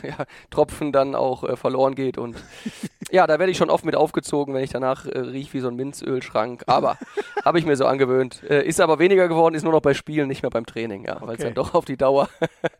ja, 0.07 0.25
Tropfen 0.49 0.91
dann 0.91 1.13
auch 1.13 1.43
äh, 1.43 1.55
verloren 1.57 1.93
geht. 1.93 2.17
Und 2.17 2.37
ja, 3.11 3.27
da 3.27 3.37
werde 3.37 3.51
ich 3.51 3.57
schon 3.57 3.69
oft 3.69 3.85
mit 3.85 3.95
aufgezogen, 3.95 4.55
wenn 4.55 4.63
ich 4.63 4.71
danach 4.71 5.05
äh, 5.05 5.19
rieche 5.19 5.53
wie 5.53 5.59
so 5.59 5.67
ein 5.67 5.75
Minzölschrank. 5.75 6.63
Aber 6.65 6.97
habe 7.45 7.59
ich 7.59 7.67
mir 7.67 7.75
so 7.75 7.85
angewöhnt. 7.85 8.41
ist 8.41 8.81
aber 8.81 8.97
weniger 8.97 9.27
geworden, 9.27 9.53
ist 9.53 9.63
nur 9.63 9.73
noch 9.73 9.81
bei 9.81 9.93
Spielen, 9.93 10.27
nicht 10.27 10.41
mehr 10.41 10.49
beim 10.49 10.65
Training, 10.65 11.05
ja, 11.05 11.17
weil 11.21 11.35
es 11.35 11.43
dann 11.43 11.53
doch 11.53 11.75
auf 11.75 11.85
die 11.85 11.97
Dauer 11.97 12.29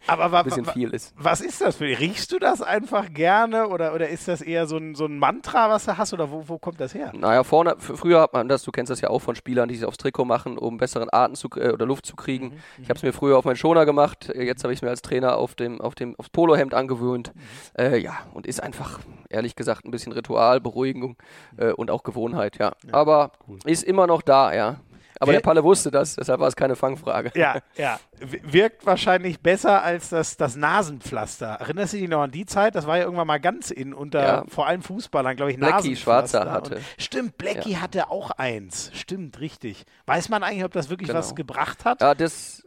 ein 0.08 0.44
bisschen 0.46 0.66
viel 0.66 0.90
ist. 0.90 1.14
Was 1.16 1.42
ist 1.42 1.62
das 1.62 1.76
für 1.76 1.86
dich? 1.86 2.00
Riechst 2.00 2.32
du 2.32 2.40
das 2.40 2.64
einfach 2.64 3.14
gerne 3.14 3.68
oder, 3.68 3.94
oder 3.94 4.10
ist 4.10 4.28
das 4.28 4.42
eher 4.42 4.66
so 4.66 4.78
ein, 4.78 4.96
so 4.96 5.06
ein 5.06 5.20
Mantra, 5.20 5.70
was 5.70 5.86
du 5.86 5.96
hast 5.96 6.14
oder 6.14 6.32
wo, 6.32 6.48
wo 6.48 6.58
kommt 6.58 6.80
das 6.82 6.96
her? 6.96 7.12
Naja, 7.14 7.44
vorne, 7.44 7.76
früher 7.84 8.22
hat 8.22 8.34
man 8.34 8.48
das, 8.48 8.64
du 8.64 8.72
kennst 8.72 8.90
das 8.90 9.02
ja 9.02 9.10
auch 9.10 9.20
von 9.20 9.36
Spielern, 9.36 9.70
die 9.70 9.76
sich 9.76 9.86
aufs 9.86 9.98
Trikot 9.98 10.26
machen, 10.26 10.58
um 10.58 10.78
besseren 10.78 11.10
Atem 11.12 11.36
zu, 11.36 11.50
äh, 11.56 11.72
oder 11.72 11.86
Luft 11.86 12.06
zu 12.06 12.16
kriegen. 12.16 12.48
Mhm, 12.48 12.54
ich 12.82 12.90
habe 12.90 12.98
es 12.98 13.04
mir 13.04 13.14
früher 13.14 13.38
auf 13.38 13.46
meinen 13.46 13.56
Schoner 13.56 13.86
gemacht, 13.86 14.32
jetzt 14.36 14.64
habe 14.64 14.74
ich 14.74 14.80
es 14.80 14.82
mir 14.82 14.90
als 14.90 15.02
Trainer 15.02 15.38
auf 15.38 15.56
dem, 15.56 15.82
auf 15.82 15.96
dem, 15.96 16.16
aufs 16.18 16.30
Polohemd 16.30 16.74
angewöhnt. 16.74 17.34
Mhm. 17.36 17.42
Äh, 17.78 17.98
ja, 17.98 18.18
und 18.34 18.48
ist 18.48 18.62
einfach, 18.62 19.00
ehrlich 19.30 19.56
gesagt, 19.56 19.86
ein 19.86 19.92
bisschen 19.92 20.14
Ritual, 20.14 20.62
Beruhigung 20.62 21.18
äh, 21.58 21.72
und 21.72 21.92
auch 21.92 22.04
Gewohnheit, 22.04 22.58
ja. 22.58 22.72
ja 22.86 22.94
Aber 22.94 23.32
cool. 23.48 23.60
ist 23.66 23.84
immer 23.84 24.08
noch 24.08 24.22
da, 24.22 24.54
ja. 24.54 24.78
Aber 25.24 25.32
der 25.34 25.40
Palle 25.40 25.64
wusste 25.64 25.92
das, 25.92 26.16
deshalb 26.16 26.40
war 26.40 26.48
es 26.48 26.56
keine 26.56 26.76
Fangfrage. 26.76 27.32
Ja, 27.36 27.60
ja. 27.78 28.00
Wirkt 28.20 28.86
wahrscheinlich 28.86 29.40
besser 29.40 29.84
als 29.84 30.10
das, 30.10 30.38
das 30.38 30.56
Nasenpflaster. 30.56 31.58
Erinnerst 31.60 31.94
du 31.94 31.98
dich 31.98 32.10
noch 32.10 32.22
an 32.22 32.32
die 32.32 32.46
Zeit? 32.46 32.76
Das 32.76 32.88
war 32.88 32.98
ja 32.98 33.04
irgendwann 33.04 33.28
mal 33.28 33.40
ganz 33.40 33.72
in, 33.72 33.94
unter 33.94 34.22
ja. 34.22 34.44
vor 34.48 34.68
allem 34.68 34.82
Fußballern, 34.82 35.36
glaube 35.36 35.52
ich, 35.52 35.58
Blackie 35.58 35.96
Schwarzer 35.96 36.52
hatte. 36.52 36.76
Und, 36.76 36.84
stimmt, 36.98 37.38
Blackie 37.38 37.74
ja. 37.74 37.82
hatte 37.82 38.10
auch 38.10 38.32
eins. 38.32 38.92
Stimmt, 38.94 39.40
richtig. 39.40 39.86
Weiß 40.06 40.30
man 40.30 40.44
eigentlich, 40.44 40.66
ob 40.66 40.72
das 40.74 40.90
wirklich 40.90 41.08
genau. 41.08 41.20
was 41.20 41.36
gebracht 41.36 41.86
hat? 41.86 42.02
Ja, 42.02 42.14
das 42.16 42.64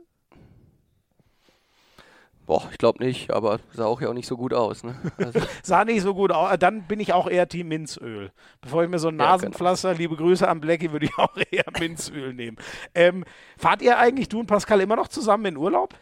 Boah, 2.47 2.62
ich 2.70 2.78
glaube 2.78 3.05
nicht, 3.05 3.32
aber 3.32 3.59
sah 3.73 3.86
auch 3.86 4.01
ja 4.01 4.09
auch 4.09 4.14
nicht 4.14 4.28
so 4.28 4.36
gut 4.36 4.55
aus. 4.55 4.85
Ne? 4.85 4.94
Also 5.18 5.40
sah 5.62 5.85
nicht 5.85 6.02
so 6.02 6.14
gut 6.14 6.31
aus. 6.31 6.56
Dann 6.60 6.82
bin 6.82 7.01
ich 7.01 7.12
auch 7.12 7.28
eher 7.28 7.48
Team 7.48 7.68
Minzöl. 7.68 8.31
Bevor 8.60 8.85
ich 8.85 8.89
mir 8.89 9.01
so 9.01 9.09
ein 9.09 9.16
Nasenpflaster, 9.16 9.89
ja, 9.89 9.94
genau. 9.94 10.02
liebe 10.02 10.23
Grüße 10.23 10.47
an 10.47 10.60
Blackie, 10.60 10.93
würde 10.93 11.06
ich 11.06 11.12
auch 11.18 11.36
eher 11.51 11.64
Minzöl 11.78 12.32
nehmen. 12.32 12.56
Ähm, 12.94 13.24
fahrt 13.59 13.82
ihr 13.82 13.98
eigentlich, 13.98 14.28
du 14.28 14.40
und 14.40 14.47
Pascal, 14.47 14.81
immer 14.81 14.97
noch 14.97 15.09
zusammen 15.09 15.47
in 15.47 15.56
Urlaub? 15.56 15.94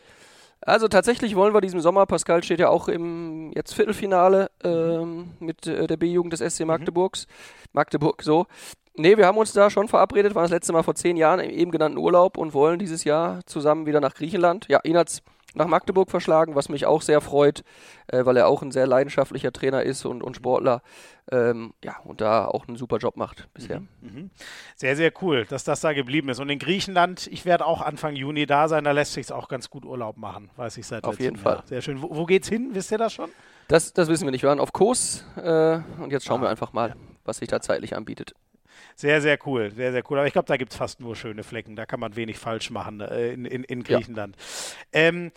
Also 0.61 0.89
tatsächlich 0.89 1.35
wollen 1.35 1.53
wir 1.53 1.61
diesen 1.61 1.81
Sommer, 1.81 2.07
Pascal 2.07 2.43
steht 2.43 2.61
ja 2.61 2.69
auch 2.69 2.89
im 2.89 3.53
jetzt 3.55 3.75
Viertelfinale 3.75 4.51
ähm, 4.63 5.33
mit 5.39 5.67
äh, 5.67 5.87
der 5.87 5.97
B-Jugend 5.97 6.33
des 6.33 6.41
SC 6.41 6.65
Magdeburgs. 6.65 7.27
Mhm. 7.27 7.69
Magdeburg 7.73 8.23
so. 8.23 8.47
Nee, 8.97 9.17
wir 9.17 9.27
haben 9.27 9.37
uns 9.37 9.53
da 9.53 9.71
schon 9.71 9.89
verabredet, 9.89 10.35
waren 10.35 10.45
das 10.45 10.53
letzte 10.53 10.73
Mal 10.73 10.85
vor 10.85 10.95
zehn 10.95 11.17
Jahren 11.17 11.41
im 11.41 11.51
eben 11.51 11.71
genannten 11.71 11.99
Urlaub 11.99 12.39
und 12.39 12.55
wollen 12.55 12.79
dieses 12.79 13.05
Jahr 13.05 13.45
zusammen 13.45 13.87
wieder 13.87 14.01
nach 14.01 14.15
Griechenland. 14.15 14.67
Ja, 14.69 14.81
ihn 14.85 14.97
hat's 14.97 15.23
nach 15.55 15.67
Magdeburg 15.67 16.11
verschlagen, 16.11 16.55
was 16.55 16.69
mich 16.69 16.87
auch 16.87 17.03
sehr 17.03 17.21
freut, 17.21 17.65
äh, 18.09 18.25
weil 18.25 18.37
er 18.37 18.49
auch 18.49 18.63
ein 18.63 18.71
sehr 18.71 18.87
leidenschaftlicher 18.87 19.53
Trainer 19.53 19.83
ist 19.83 20.05
und, 20.05 20.23
und 20.23 20.37
Sportler. 20.37 20.83
Ähm, 21.33 21.73
ja, 21.83 21.97
und 22.05 22.21
da 22.21 22.47
auch 22.47 22.69
einen 22.69 22.77
super 22.77 22.99
Job 22.99 23.17
macht 23.17 23.49
bisher. 23.55 23.81
Mhm, 23.81 23.89
mhm. 24.01 24.31
Sehr, 24.77 24.95
sehr 24.95 25.13
cool, 25.23 25.47
dass 25.47 25.65
das 25.65 25.81
da 25.81 25.93
geblieben 25.93 26.29
ist. 26.29 26.39
Und 26.39 26.51
in 26.51 26.59
Griechenland, 26.59 27.27
ich 27.29 27.45
werde 27.45 27.65
auch 27.65 27.81
Anfang 27.81 28.15
Juni 28.15 28.47
da 28.47 28.69
sein, 28.69 28.85
da 28.85 28.93
lässt 28.93 29.15
sich 29.15 29.33
auch 29.33 29.49
ganz 29.49 29.71
gut 29.71 29.85
Urlaub 29.85 30.17
machen, 30.17 30.51
weiß 30.57 30.77
ich 30.77 30.87
seit 30.87 31.05
Auf 31.05 31.21
jeden 31.21 31.37
Fall. 31.37 31.63
Sehr 31.67 31.81
schön. 31.81 32.03
Wo, 32.03 32.15
wo, 32.15 32.27
geht's 32.27 32.49
hin? 32.49 32.71
Wisst 32.73 32.93
ihr 32.93 32.99
das 32.99 33.13
schon? 33.15 33.31
Das, 33.69 33.95
das 33.95 34.09
wissen 34.09 34.27
wir 34.27 34.33
nicht. 34.33 34.43
Wir 34.43 34.51
waren 34.51 34.61
auf 34.61 34.73
Kurs 34.73 35.25
äh, 35.37 35.79
und 35.99 36.11
jetzt 36.11 36.27
schauen 36.27 36.41
ah. 36.41 36.45
wir 36.45 36.51
einfach 36.51 36.75
mal, 36.75 36.95
was 37.25 37.39
sich 37.39 37.49
da 37.49 37.61
zeitlich 37.61 37.97
anbietet. 37.97 38.35
Sehr, 38.97 39.21
sehr 39.21 39.39
cool, 39.47 39.73
sehr, 39.73 39.93
sehr 39.93 40.03
cool. 40.09 40.19
Aber 40.19 40.27
ich 40.27 40.33
glaube, 40.33 40.47
da 40.47 40.57
gibt 40.57 40.73
es 40.73 40.79
fast 40.79 41.01
nur 41.01 41.17
schöne 41.17 41.43
Flecken. 41.43 41.75
Da 41.75 41.85
kann 41.85 41.99
man 41.99 42.15
wenig 42.15 42.39
falsch 42.39 42.71
machen 42.71 43.01
äh, 43.01 43.33
in, 43.33 43.45
in, 43.45 43.65
in, 43.65 43.83
Griechenland. 43.83 44.37
Ja, 44.37 45.01
ähm, 45.01 45.33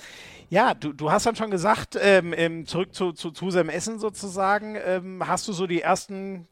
ja 0.50 0.74
du, 0.76 0.94
du 0.94 1.12
hast 1.12 1.26
dann 1.26 1.36
schon 1.36 1.50
gesagt, 1.50 1.98
ähm, 2.00 2.34
ähm, 2.38 2.68
zurück 2.68 2.94
zu, 2.94 3.14
zu 3.14 3.32
Tusem 3.32 3.70
Essen 3.70 3.98
sozusagen, 3.98 4.78
ähm, 4.86 5.28
hast 5.28 5.48
du 5.48 5.54
so 5.54 5.66
die 5.66 5.82
ersten 5.82 6.48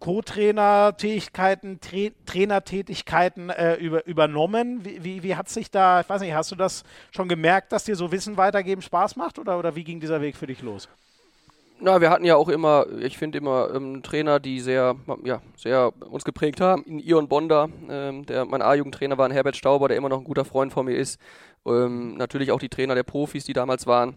Co-Trainer-Tätigkeiten, 0.00 1.80
Tra 1.80 2.08
Trainertätigkeiten 2.24 3.50
äh, 3.50 3.74
über, 3.74 4.06
übernommen. 4.06 4.84
Wie, 4.84 5.04
wie, 5.04 5.22
wie, 5.22 5.36
hat 5.36 5.50
sich 5.50 5.70
da, 5.70 6.00
ich 6.00 6.08
weiß 6.08 6.22
nicht, 6.22 6.32
hast 6.32 6.50
du 6.50 6.56
das 6.56 6.84
schon 7.10 7.28
gemerkt, 7.28 7.72
dass 7.72 7.84
dir 7.84 7.96
so 7.96 8.10
Wissen 8.12 8.38
weitergeben 8.38 8.80
Spaß 8.80 9.16
macht 9.16 9.38
oder, 9.38 9.58
oder 9.58 9.76
wie 9.76 9.84
ging 9.84 10.00
dieser 10.00 10.22
Weg 10.22 10.36
für 10.36 10.46
dich 10.46 10.62
los? 10.62 10.88
Na, 11.80 12.00
wir 12.00 12.10
hatten 12.10 12.24
ja 12.24 12.36
auch 12.36 12.48
immer, 12.48 12.86
ich 13.00 13.18
finde 13.18 13.38
immer 13.38 13.74
ähm, 13.74 14.02
Trainer, 14.02 14.40
die 14.40 14.60
sehr, 14.60 14.96
ja, 15.24 15.42
sehr 15.56 15.92
uns 16.08 16.24
geprägt 16.24 16.60
haben. 16.60 16.84
In 16.84 16.98
Ion 16.98 17.28
Bonder, 17.28 17.68
ähm, 17.90 18.24
der 18.26 18.44
mein 18.44 18.62
A-Jugendtrainer 18.62 19.18
war, 19.18 19.26
ein 19.26 19.32
Herbert 19.32 19.56
Stauber, 19.56 19.88
der 19.88 19.96
immer 19.96 20.08
noch 20.08 20.18
ein 20.18 20.24
guter 20.24 20.44
Freund 20.44 20.72
von 20.72 20.86
mir 20.86 20.96
ist. 20.96 21.20
Ähm, 21.66 22.16
natürlich 22.16 22.52
auch 22.52 22.60
die 22.60 22.68
Trainer 22.68 22.94
der 22.94 23.02
Profis, 23.02 23.44
die 23.44 23.52
damals 23.52 23.86
waren. 23.86 24.16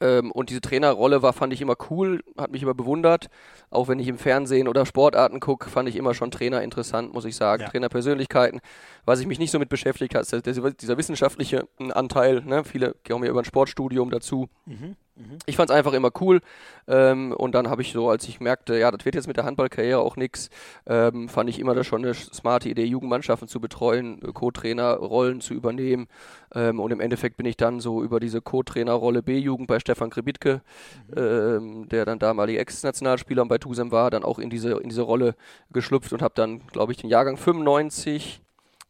Ähm, 0.00 0.32
und 0.32 0.50
diese 0.50 0.60
Trainerrolle 0.60 1.22
war, 1.22 1.32
fand 1.32 1.52
ich 1.52 1.60
immer 1.60 1.76
cool, 1.90 2.22
hat 2.36 2.50
mich 2.50 2.62
immer 2.62 2.74
bewundert. 2.74 3.28
Auch 3.70 3.88
wenn 3.88 3.98
ich 3.98 4.08
im 4.08 4.18
Fernsehen 4.18 4.68
oder 4.68 4.86
Sportarten 4.86 5.40
gucke, 5.40 5.70
fand 5.70 5.88
ich 5.88 5.96
immer 5.96 6.14
schon 6.14 6.30
Trainer 6.30 6.62
interessant, 6.62 7.12
muss 7.12 7.24
ich 7.24 7.36
sagen. 7.36 7.62
Ja. 7.62 7.68
Trainerpersönlichkeiten. 7.68 8.60
Was 9.04 9.20
ich 9.20 9.26
mich 9.26 9.38
nicht 9.38 9.50
so 9.50 9.58
mit 9.58 9.68
beschäftigt 9.68 10.14
habe, 10.14 10.24
ist 10.24 10.82
dieser 10.82 10.98
wissenschaftliche 10.98 11.68
Anteil. 11.92 12.42
Ne? 12.42 12.64
Viele 12.64 12.94
kommen 13.06 13.24
ja 13.24 13.30
über 13.30 13.40
ein 13.40 13.44
Sportstudium 13.44 14.10
dazu. 14.10 14.48
Mhm. 14.66 14.96
Mhm. 15.16 15.38
Ich 15.46 15.56
fand 15.56 15.70
es 15.70 15.76
einfach 15.76 15.92
immer 15.92 16.10
cool. 16.20 16.40
Ähm, 16.86 17.32
und 17.32 17.54
dann 17.54 17.70
habe 17.70 17.82
ich 17.82 17.92
so, 17.92 18.08
als 18.10 18.28
ich 18.28 18.40
merkte, 18.40 18.76
ja, 18.78 18.90
das 18.90 19.04
wird 19.04 19.14
jetzt 19.14 19.26
mit 19.26 19.36
der 19.36 19.44
Handballkarriere 19.44 20.00
auch 20.00 20.16
nichts, 20.16 20.50
ähm, 20.86 21.28
fand 21.28 21.48
ich 21.48 21.58
immer 21.58 21.74
das 21.74 21.86
schon 21.86 22.04
eine 22.04 22.14
smarte 22.14 22.68
Idee, 22.68 22.84
Jugendmannschaften 22.84 23.48
zu 23.48 23.60
betreuen, 23.60 24.20
äh, 24.22 24.32
Co-Trainer-Rollen 24.32 25.40
zu 25.40 25.54
übernehmen. 25.54 26.08
Ähm, 26.54 26.80
und 26.80 26.90
im 26.90 27.00
Endeffekt 27.00 27.36
bin 27.36 27.46
ich 27.46 27.56
dann 27.56 27.80
so 27.80 28.02
über 28.02 28.20
diese 28.20 28.40
Co-Trainer-Rolle 28.40 29.22
B-Jugend 29.22 29.68
bei 29.68 29.78
Stefan 29.78 30.10
Kribitke, 30.10 30.62
mhm. 31.08 31.14
Ähm, 31.16 31.88
der 31.88 32.04
dann 32.04 32.18
damalige 32.18 32.58
Ex-Nationalspieler 32.58 33.44
bei 33.46 33.58
Tusem 33.58 33.92
war, 33.92 34.10
dann 34.10 34.24
auch 34.24 34.38
in 34.38 34.50
diese, 34.50 34.72
in 34.72 34.88
diese 34.88 35.02
Rolle 35.02 35.34
geschlüpft 35.72 36.12
und 36.12 36.22
habe 36.22 36.34
dann, 36.34 36.66
glaube 36.66 36.92
ich, 36.92 36.98
den 36.98 37.10
Jahrgang 37.10 37.36
95 37.36 38.40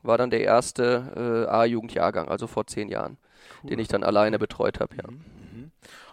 war 0.02 0.18
dann 0.18 0.30
der 0.30 0.40
erste 0.40 1.46
äh, 1.48 1.50
A-Jugendjahrgang, 1.50 2.28
also 2.28 2.46
vor 2.46 2.66
zehn 2.66 2.88
Jahren, 2.88 3.16
cool. 3.62 3.70
den 3.70 3.78
ich 3.78 3.88
dann 3.88 4.04
alleine 4.04 4.38
betreut 4.38 4.80
habe, 4.80 4.94
ja. 4.96 5.10
Mhm. 5.10 5.43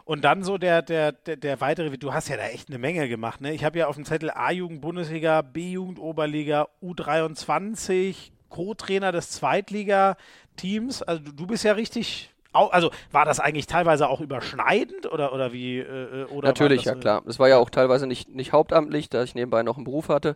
Und 0.06 0.24
dann 0.24 0.44
so 0.44 0.58
der, 0.58 0.82
der, 0.82 1.12
der, 1.12 1.38
der 1.38 1.62
weitere, 1.62 1.98
du 1.98 2.14
hast 2.14 2.28
ja 2.28 2.38
da 2.38 2.44
echt 2.44 2.70
eine 2.70 2.78
Menge 2.78 3.08
gemacht, 3.08 3.42
ne? 3.42 3.54
Ich 3.54 3.64
habe 3.64 3.80
ja 3.80 3.88
auf 3.88 3.96
dem 3.96 4.06
Zettel 4.06 4.32
A-Jugend 4.32 4.82
Bundesliga, 4.82 5.42
B-Jugend 5.42 6.00
Oberliga, 6.00 6.68
U23, 6.82 8.32
Co-Trainer 8.50 9.12
des 9.12 9.32
Zweitliga-Teams. 9.32 11.04
Also 11.04 11.24
du, 11.24 11.32
du 11.32 11.48
bist 11.48 11.64
ja 11.64 11.74
richtig 11.74 12.32
also 12.54 12.92
war 13.12 13.26
das 13.26 13.40
eigentlich 13.40 13.66
teilweise 13.66 14.10
auch 14.10 14.20
überschneidend 14.20 15.12
oder, 15.12 15.34
oder 15.34 15.54
wie? 15.54 15.80
Äh, 15.80 16.24
äh 16.24 16.26
oder 16.26 16.50
Natürlich, 16.50 16.84
ja 16.84 16.96
klar. 16.96 17.22
Das 17.26 17.40
war 17.40 17.48
ja 17.48 17.58
auch 17.58 17.70
teilweise 17.70 18.08
nicht, 18.08 18.30
nicht 18.30 18.52
hauptamtlich, 18.52 19.10
da 19.10 19.24
ich 19.24 19.36
nebenbei 19.36 19.64
noch 19.64 19.78
einen 19.78 19.86
Beruf 19.86 20.10
hatte. 20.10 20.36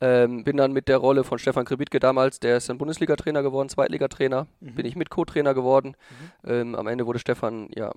Ähm, 0.00 0.44
bin 0.44 0.56
dann 0.56 0.72
mit 0.72 0.88
der 0.88 0.98
Rolle 0.98 1.24
von 1.24 1.38
Stefan 1.38 1.64
Kribitke 1.64 2.00
damals, 2.00 2.40
der 2.40 2.58
ist 2.58 2.68
dann 2.68 2.78
Bundesliga-Trainer 2.78 3.42
geworden, 3.42 3.68
Zweitligatrainer, 3.68 4.46
mhm. 4.60 4.74
bin 4.74 4.86
ich 4.86 4.96
mit 4.96 5.10
Co-Trainer 5.10 5.54
geworden. 5.54 5.96
Mhm. 6.42 6.50
Ähm, 6.50 6.74
am 6.74 6.86
Ende 6.86 7.06
wurde 7.06 7.18
Stefan 7.18 7.68
ja 7.74 7.92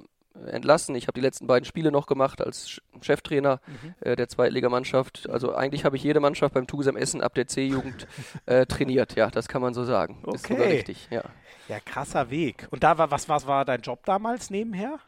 entlassen. 0.45 0.95
Ich 0.95 1.07
habe 1.07 1.13
die 1.13 1.21
letzten 1.21 1.47
beiden 1.47 1.65
Spiele 1.65 1.91
noch 1.91 2.05
gemacht 2.05 2.41
als 2.41 2.81
Cheftrainer 3.01 3.59
mhm. 3.67 3.95
äh, 4.01 4.15
der 4.15 4.27
Zweitligamannschaft. 4.27 5.29
Also 5.29 5.55
eigentlich 5.55 5.85
habe 5.85 5.95
ich 5.95 6.03
jede 6.03 6.19
Mannschaft 6.19 6.53
beim 6.53 6.67
Tusem 6.67 6.95
Essen 6.95 7.21
ab 7.21 7.33
der 7.33 7.47
C-Jugend 7.47 8.07
äh, 8.45 8.65
trainiert. 8.65 9.15
Ja, 9.15 9.29
das 9.29 9.47
kann 9.47 9.61
man 9.61 9.73
so 9.73 9.83
sagen. 9.83 10.19
Okay. 10.23 10.35
Ist 10.35 10.47
sogar 10.47 10.67
richtig, 10.67 11.07
ja. 11.09 11.23
Ja, 11.67 11.79
krasser 11.79 12.29
Weg. 12.29 12.67
Und 12.71 12.83
da 12.83 12.97
war, 12.97 13.11
was, 13.11 13.27
was 13.27 13.47
war 13.47 13.65
dein 13.65 13.81
Job 13.81 14.05
damals 14.05 14.49
nebenher? 14.49 14.99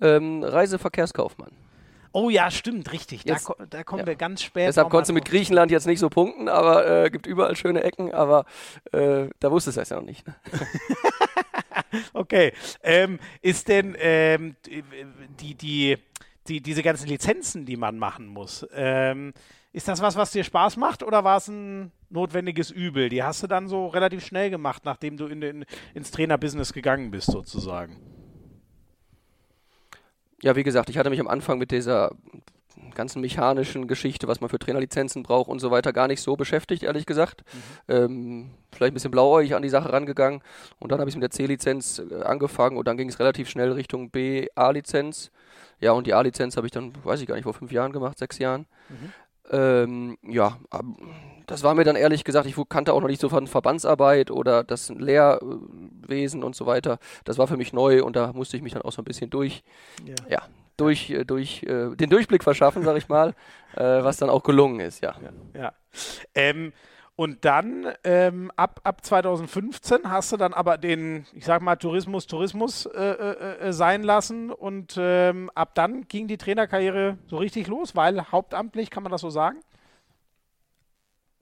Ähm, 0.00 0.42
Reiseverkehrskaufmann. 0.44 1.50
Oh 2.12 2.28
ja, 2.28 2.50
stimmt, 2.50 2.92
richtig. 2.92 3.24
Jetzt- 3.24 3.48
da, 3.48 3.66
da 3.66 3.84
kommen 3.84 4.00
ja. 4.00 4.06
wir 4.06 4.16
ganz 4.16 4.42
spät. 4.42 4.68
Deshalb 4.68 4.90
konntest 4.90 5.10
du 5.10 5.14
mit. 5.14 5.24
Griechenland 5.24 5.70
jetzt 5.70 5.86
nicht 5.86 6.00
so 6.00 6.08
punkten, 6.08 6.48
aber 6.48 7.04
äh, 7.04 7.10
gibt 7.10 7.26
überall 7.26 7.54
schöne 7.54 7.84
Ecken, 7.84 8.12
aber 8.12 8.46
äh, 8.92 9.28
da 9.38 9.50
wusstest 9.50 9.76
du 9.76 9.82
es 9.82 9.88
ja 9.90 9.96
noch 9.96 10.04
nicht. 10.04 10.26
Ne? 10.26 10.34
Okay. 12.12 12.52
Ähm, 12.82 13.18
ist 13.42 13.68
denn 13.68 13.96
ähm, 13.98 14.56
die, 15.40 15.54
die, 15.54 15.98
die, 16.48 16.60
diese 16.60 16.82
ganzen 16.82 17.08
Lizenzen, 17.08 17.66
die 17.66 17.76
man 17.76 17.98
machen 17.98 18.26
muss, 18.26 18.66
ähm, 18.72 19.32
ist 19.72 19.86
das 19.86 20.02
was, 20.02 20.16
was 20.16 20.32
dir 20.32 20.42
Spaß 20.42 20.76
macht 20.76 21.02
oder 21.02 21.22
war 21.22 21.36
es 21.36 21.48
ein 21.48 21.92
notwendiges 22.08 22.70
Übel? 22.70 23.08
Die 23.08 23.22
hast 23.22 23.42
du 23.42 23.46
dann 23.46 23.68
so 23.68 23.86
relativ 23.86 24.24
schnell 24.24 24.50
gemacht, 24.50 24.82
nachdem 24.84 25.16
du 25.16 25.26
in 25.26 25.40
den, 25.40 25.64
ins 25.94 26.10
Trainerbusiness 26.10 26.72
gegangen 26.72 27.10
bist, 27.10 27.30
sozusagen. 27.30 27.96
Ja, 30.42 30.56
wie 30.56 30.64
gesagt, 30.64 30.90
ich 30.90 30.98
hatte 30.98 31.10
mich 31.10 31.20
am 31.20 31.28
Anfang 31.28 31.58
mit 31.58 31.70
dieser 31.70 32.16
ganzen 32.94 33.20
mechanischen 33.20 33.86
Geschichte, 33.86 34.28
was 34.28 34.40
man 34.40 34.50
für 34.50 34.58
Trainerlizenzen 34.58 35.22
braucht 35.22 35.48
und 35.48 35.58
so 35.60 35.70
weiter, 35.70 35.92
gar 35.92 36.08
nicht 36.08 36.20
so 36.20 36.36
beschäftigt, 36.36 36.82
ehrlich 36.82 37.06
gesagt. 37.06 37.42
Ähm, 37.88 38.50
vielleicht 38.72 38.92
ein 38.92 38.94
bisschen 38.94 39.10
blauäugig 39.10 39.54
an 39.54 39.62
die 39.62 39.68
Sache 39.68 39.92
rangegangen. 39.92 40.42
Und 40.78 40.92
dann 40.92 41.00
habe 41.00 41.08
ich 41.10 41.16
mit 41.16 41.22
der 41.22 41.30
C-Lizenz 41.30 42.00
äh, 42.10 42.22
angefangen 42.22 42.76
und 42.76 42.86
dann 42.88 42.96
ging 42.96 43.08
es 43.08 43.18
relativ 43.18 43.48
schnell 43.48 43.72
Richtung 43.72 44.10
B-A-Lizenz. 44.10 45.30
Ja, 45.80 45.92
und 45.92 46.06
die 46.06 46.14
A-Lizenz 46.14 46.56
habe 46.56 46.66
ich 46.66 46.72
dann, 46.72 46.92
weiß 47.04 47.20
ich 47.20 47.26
gar 47.26 47.34
nicht, 47.34 47.44
vor 47.44 47.54
fünf 47.54 47.72
Jahren 47.72 47.92
gemacht, 47.92 48.18
sechs 48.18 48.38
Jahren. 48.38 48.66
Ähm, 49.50 50.16
ja, 50.22 50.58
das 51.46 51.64
war 51.64 51.74
mir 51.74 51.82
dann 51.84 51.96
ehrlich 51.96 52.22
gesagt, 52.22 52.46
ich 52.46 52.54
kannte 52.68 52.92
auch 52.92 53.00
noch 53.00 53.08
nicht 53.08 53.20
so 53.20 53.28
von 53.28 53.46
Verbandsarbeit 53.48 54.30
oder 54.30 54.62
das 54.62 54.90
Lehrwesen 54.90 56.44
und 56.44 56.54
so 56.54 56.66
weiter. 56.66 56.98
Das 57.24 57.38
war 57.38 57.48
für 57.48 57.56
mich 57.56 57.72
neu 57.72 58.04
und 58.04 58.14
da 58.14 58.32
musste 58.32 58.56
ich 58.56 58.62
mich 58.62 58.74
dann 58.74 58.82
auch 58.82 58.92
so 58.92 59.02
ein 59.02 59.04
bisschen 59.04 59.30
durch, 59.30 59.62
Ja. 60.06 60.14
ja, 60.28 60.42
durch, 60.80 61.10
äh, 61.10 61.24
durch 61.24 61.62
äh, 61.62 61.94
den 61.94 62.10
Durchblick 62.10 62.42
verschaffen, 62.42 62.82
sag 62.82 62.96
ich 62.96 63.08
mal, 63.08 63.34
äh, 63.76 63.82
was 63.82 64.16
dann 64.16 64.30
auch 64.30 64.42
gelungen 64.42 64.80
ist, 64.80 65.02
ja. 65.02 65.14
Ja. 65.54 65.72
Ähm, 66.34 66.72
und 67.20 67.44
dann 67.44 67.86
ähm, 68.02 68.50
ab, 68.56 68.80
ab 68.82 69.04
2015 69.04 70.10
hast 70.10 70.32
du 70.32 70.38
dann 70.38 70.54
aber 70.54 70.78
den, 70.78 71.26
ich 71.34 71.44
sag 71.44 71.60
mal, 71.60 71.76
Tourismus 71.76 72.26
Tourismus 72.26 72.86
äh, 72.86 72.98
äh, 72.98 73.68
äh, 73.68 73.72
sein 73.74 74.02
lassen 74.02 74.50
und 74.50 74.94
ähm, 74.98 75.50
ab 75.54 75.74
dann 75.74 76.08
ging 76.08 76.28
die 76.28 76.38
Trainerkarriere 76.38 77.18
so 77.26 77.36
richtig 77.36 77.66
los, 77.66 77.94
weil 77.94 78.32
hauptamtlich, 78.32 78.88
kann 78.88 79.02
man 79.02 79.12
das 79.12 79.20
so 79.20 79.28
sagen? 79.28 79.58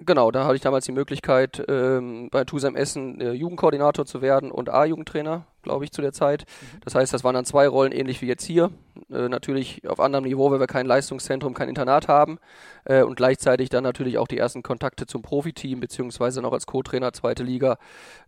Genau, 0.01 0.33
da 0.33 0.47
hatte 0.47 0.57
ich 0.57 0.63
damals 0.63 0.85
die 0.85 0.93
Möglichkeit, 0.93 1.65
ähm, 1.69 2.29
bei 2.31 2.43
Tusem 2.45 2.75
Essen 2.75 3.21
äh, 3.21 3.31
Jugendkoordinator 3.33 4.05
zu 4.05 4.21
werden 4.21 4.51
und 4.51 4.71
A-Jugendtrainer, 4.71 5.45
glaube 5.69 5.85
ich, 5.85 5.93
zu 5.93 6.03
der 6.03 6.13
Zeit. 6.13 6.45
Das 6.85 6.95
heißt, 6.95 7.13
das 7.13 7.25
waren 7.25 7.35
dann 7.35 7.45
zwei 7.45 7.69
Rollen, 7.69 7.93
ähnlich 7.93 8.21
wie 8.23 8.27
jetzt 8.27 8.45
hier. 8.45 8.71
Äh, 9.11 9.29
natürlich 9.29 9.87
auf 9.89 10.01
anderem 10.01 10.25
Niveau, 10.25 10.51
weil 10.51 10.61
wir 10.61 10.67
kein 10.67 10.87
Leistungszentrum, 10.87 11.55
kein 11.55 11.69
Internat 11.69 12.09
haben. 12.09 12.39
Äh, 12.85 13.03
und 13.03 13.17
gleichzeitig 13.17 13.69
dann 13.69 13.85
natürlich 13.85 14.19
auch 14.19 14.29
die 14.29 14.39
ersten 14.39 14.63
Kontakte 14.63 15.07
zum 15.07 15.23
Profiteam, 15.23 15.81
beziehungsweise 15.81 16.43
noch 16.43 16.53
als 16.53 16.67
Co-Trainer 16.67 17.13
zweite 17.13 17.43
Liga 17.43 17.79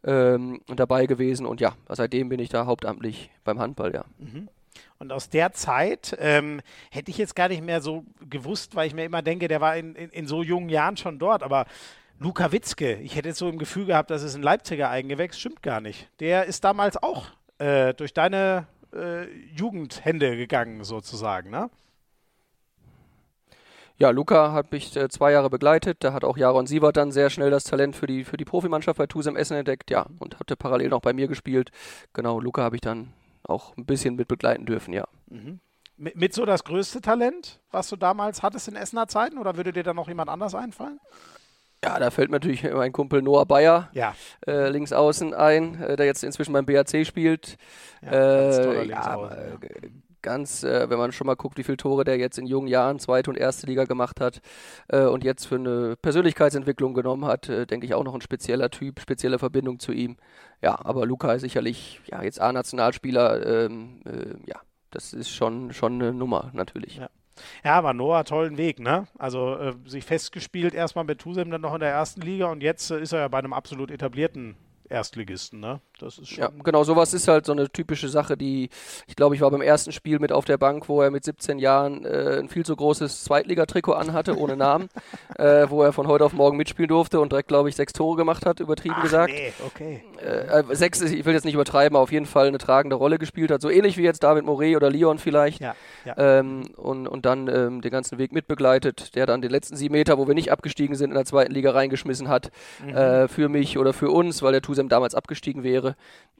ähm, 0.05 0.61
dabei 0.67 1.07
gewesen. 1.07 1.47
Und 1.47 1.61
ja, 1.61 1.75
seitdem 1.89 2.29
bin 2.29 2.41
ich 2.41 2.51
da 2.51 2.67
hauptamtlich 2.67 3.31
beim 3.45 3.59
Handball, 3.59 3.95
ja. 3.95 4.05
Und 4.99 5.13
aus 5.13 5.31
der 5.31 5.53
Zeit 5.53 6.15
ähm, 6.21 6.61
hätte 6.91 7.11
ich 7.11 7.17
jetzt 7.17 7.35
gar 7.35 7.49
nicht 7.49 7.65
mehr 7.65 7.81
so 7.81 8.05
gewusst, 8.29 8.75
weil 8.75 8.87
ich 8.87 8.95
mir 8.95 9.07
immer 9.07 9.23
denke, 9.23 9.49
der 9.49 9.63
war 9.63 9.77
in, 9.77 9.95
in, 9.95 10.11
in 10.11 10.27
so 10.27 10.43
jungen 10.43 10.69
Jahren 10.69 10.99
schon 10.99 11.19
dort. 11.19 11.43
Aber 11.43 11.65
Luka 12.23 12.53
Witzke, 12.53 12.97
ich 12.97 13.17
hätte 13.17 13.29
jetzt 13.29 13.39
so 13.39 13.49
im 13.49 13.59
Gefühl 13.59 13.87
gehabt, 13.87 14.11
das 14.11 14.23
ist 14.23 14.35
ein 14.35 14.43
Leipziger 14.43 14.91
Eigengewächs, 14.91 15.39
stimmt 15.39 15.63
gar 15.63 15.81
nicht. 15.81 16.07
Der 16.21 16.45
ist 16.45 16.63
damals 16.65 17.03
auch 17.03 17.29
äh, 17.57 17.95
durch 17.95 18.13
deine 18.13 18.67
äh, 18.95 19.25
Jugendhände 19.57 20.37
gegangen, 20.37 20.85
sozusagen, 20.85 21.49
ne? 21.49 21.71
Ja, 23.97 24.11
Luca 24.11 24.53
hat 24.53 24.71
mich 24.71 24.95
äh, 24.97 25.09
zwei 25.09 25.33
Jahre 25.33 25.49
begleitet. 25.49 25.99
Da 26.01 26.13
hat 26.13 26.25
auch 26.25 26.37
Jaron 26.37 26.67
Sievert 26.67 26.99
dann 26.99 27.11
sehr 27.11 27.31
schnell 27.31 27.51
das 27.51 27.65
Talent 27.65 27.97
für 27.97 28.07
die, 28.07 28.25
für 28.25 28.37
die 28.37 28.45
Profimannschaft 28.45 28.99
bei 28.99 29.07
Tusem 29.07 29.37
Essen 29.37 29.57
entdeckt. 29.57 29.91
Ja, 29.91 30.07
und 30.19 30.39
hatte 30.39 30.57
parallel 30.57 30.91
noch 30.91 31.01
bei 31.01 31.15
mir 31.15 31.27
gespielt. 31.27 31.71
Genau, 32.13 32.39
Luca 32.39 32.63
habe 32.63 32.77
ich 32.77 32.83
dann 32.83 33.15
auch 33.45 33.75
ein 33.79 33.87
bisschen 33.87 34.17
mit 34.17 34.29
begleiten 34.29 34.67
dürfen, 34.67 34.93
ja. 34.93 35.07
Mit, 35.97 36.17
mit 36.17 36.35
so 36.35 36.45
das 36.45 36.65
größte 36.65 37.01
Talent, 37.01 37.61
was 37.71 37.89
du 37.89 37.97
damals 37.97 38.43
hattest 38.43 38.69
in 38.69 38.77
Essener 38.77 39.07
Zeiten? 39.07 39.39
Oder 39.39 39.57
würde 39.57 39.73
dir 39.73 39.83
da 39.83 39.95
noch 39.95 40.09
jemand 40.09 40.29
anders 40.29 40.55
einfallen? 40.55 41.01
Ja, 41.85 41.99
da 41.99 42.11
fällt 42.11 42.31
mir 42.31 42.37
natürlich 42.37 42.63
mein 42.63 42.93
Kumpel 42.93 43.23
Noah 43.23 43.47
Bayer 43.47 43.89
Ja, 43.93 44.15
äh, 44.47 44.69
links 44.69 44.93
außen 44.93 45.33
ein, 45.33 45.81
äh, 45.81 45.97
der 45.97 46.07
jetzt 46.07 46.23
inzwischen 46.23 46.53
beim 46.53 46.67
BAC 46.67 47.07
spielt. 47.07 47.57
ja 48.03 48.11
ganz 48.11 48.59
äh, 48.59 48.85
ja, 48.85 49.31
äh, 49.31 49.51
ja. 49.51 49.59
ganz, 50.21 50.63
äh, 50.63 50.91
wenn 50.91 50.99
man 50.99 51.13
schon 51.13 51.27
mal 51.27 51.37
guckt, 51.37 51.57
wie 51.57 51.63
viele 51.63 51.79
Tore 51.79 52.05
der 52.05 52.19
jetzt 52.19 52.39
in 52.39 52.47
jungen 52.47 52.69
Jahren 52.69 52.99
zweite 52.99 53.31
und 53.31 53.37
erste 53.37 53.67
Liga 53.67 53.85
gemacht 53.85 54.21
hat 54.21 54.43
äh, 54.89 55.05
und 55.05 55.25
jetzt 55.25 55.47
für 55.47 55.55
eine 55.55 55.97
Persönlichkeitsentwicklung 55.97 56.93
genommen 56.93 57.25
hat, 57.25 57.49
denke 57.49 57.87
ich 57.87 57.95
auch 57.95 58.05
noch 58.05 58.15
ein 58.15 58.21
spezieller 58.21 58.69
Typ, 58.71 59.01
spezielle 59.01 59.39
Verbindung 59.39 59.79
zu 59.79 59.93
ihm. 59.93 60.19
Ja, 60.63 60.79
aber 60.85 61.07
Luca 61.07 61.33
ist 61.33 61.43
sicherlich 61.43 62.03
ja 62.07 62.23
jetzt 62.23 62.41
A-Nationalspieler, 62.43 63.47
ähm, 63.47 64.03
äh, 64.05 64.35
ja, 64.47 64.61
das 64.91 65.15
ist 65.15 65.31
schon 65.31 65.73
schon 65.73 65.95
eine 65.95 66.13
Nummer 66.13 66.51
natürlich. 66.53 66.97
Ja. 66.97 67.09
Ja, 67.65 67.75
aber 67.75 67.93
Noah, 67.93 68.25
tollen 68.25 68.57
Weg, 68.57 68.81
ne? 68.81 69.07
Also 69.19 69.57
äh, 69.57 69.75
sich 69.87 70.05
festgespielt 70.05 70.75
erstmal 70.75 71.05
mit 71.05 71.21
Tusem, 71.21 71.51
dann 71.51 71.61
noch 71.61 71.75
in 71.75 71.81
der 71.81 71.91
ersten 71.91 72.21
Liga 72.21 72.47
und 72.47 72.63
jetzt 72.63 72.91
äh, 72.91 73.01
ist 73.01 73.13
er 73.13 73.21
ja 73.21 73.29
bei 73.29 73.39
einem 73.39 73.53
absolut 73.53 73.91
etablierten 73.91 74.57
Erstligisten, 74.91 75.61
ne? 75.61 75.81
Das 76.01 76.19
ist 76.19 76.31
schon. 76.31 76.43
Ja, 76.43 76.51
genau, 76.65 76.83
sowas 76.83 77.15
ist 77.15 77.29
halt 77.29 77.47
so 77.47 77.53
eine 77.53 77.71
typische 77.71 78.09
Sache, 78.09 78.37
die, 78.37 78.71
ich 79.07 79.15
glaube, 79.15 79.37
ich 79.37 79.41
war 79.41 79.51
beim 79.51 79.63
ersten 79.63 79.93
Spiel 79.93 80.19
mit 80.19 80.33
auf 80.33 80.45
der 80.45 80.59
Bank, 80.59 80.89
wo 80.89 81.01
er 81.01 81.11
mit 81.11 81.25
17 81.25 81.61
Jahren 81.61 82.05
äh, 82.05 82.39
ein 82.39 82.49
viel 82.49 82.65
zu 82.65 82.75
großes 82.75 83.23
Zweitligatrikot 83.23 83.93
anhatte, 83.93 84.37
ohne 84.37 84.57
Namen, 84.57 84.89
äh, 85.39 85.71
wo 85.71 85.85
er 85.85 85.93
von 85.93 86.09
heute 86.09 86.25
auf 86.25 86.33
morgen 86.33 86.57
mitspielen 86.57 86.89
durfte 86.89 87.21
und 87.21 87.31
direkt, 87.31 87.49
glaube 87.49 87.69
ich, 87.69 87.77
sechs 87.77 87.93
Tore 87.93 88.17
gemacht 88.17 88.45
hat, 88.47 88.59
übertrieben 88.59 88.97
Ach, 88.99 89.03
gesagt. 89.03 89.33
Nee, 89.33 89.53
okay. 89.65 90.03
Äh, 90.21 90.61
äh, 90.61 90.75
sechs, 90.75 91.01
ich 91.01 91.25
will 91.25 91.35
jetzt 91.35 91.45
nicht 91.45 91.55
übertreiben, 91.55 91.95
aber 91.95 92.03
auf 92.03 92.11
jeden 92.11 92.27
Fall 92.27 92.49
eine 92.49 92.59
tragende 92.59 92.97
Rolle 92.97 93.19
gespielt 93.19 93.53
hat. 93.53 93.63
So 93.63 93.71
ähnlich 93.71 93.97
wie 93.97 94.03
jetzt 94.03 94.25
David 94.25 94.45
Moret 94.45 94.75
oder 94.75 94.91
Leon 94.91 95.19
vielleicht. 95.19 95.61
Ja, 95.61 95.77
ja. 96.05 96.15
Ähm, 96.19 96.71
und, 96.77 97.07
und 97.07 97.27
dann 97.27 97.47
ähm, 97.47 97.81
den 97.81 97.91
ganzen 97.93 98.19
Weg 98.19 98.33
mitbegleitet, 98.33 99.15
der 99.15 99.27
dann 99.27 99.41
den 99.41 99.53
letzten 99.53 99.77
sieben 99.77 99.93
Meter, 99.93 100.19
wo 100.19 100.27
wir 100.27 100.35
nicht 100.35 100.51
abgestiegen 100.51 100.97
sind, 100.97 101.11
in 101.11 101.15
der 101.15 101.27
zweiten 101.27 101.53
Liga 101.53 101.71
reingeschmissen 101.71 102.29
hat, 102.29 102.51
äh, 102.87 103.29
für 103.29 103.49
mich 103.49 103.79
oder 103.79 103.93
für 103.93 104.11
uns, 104.11 104.43
weil 104.43 104.53
der 104.53 104.63
Tusem 104.81 104.89
damals 104.89 105.15
abgestiegen 105.15 105.63
wäre, 105.63 105.97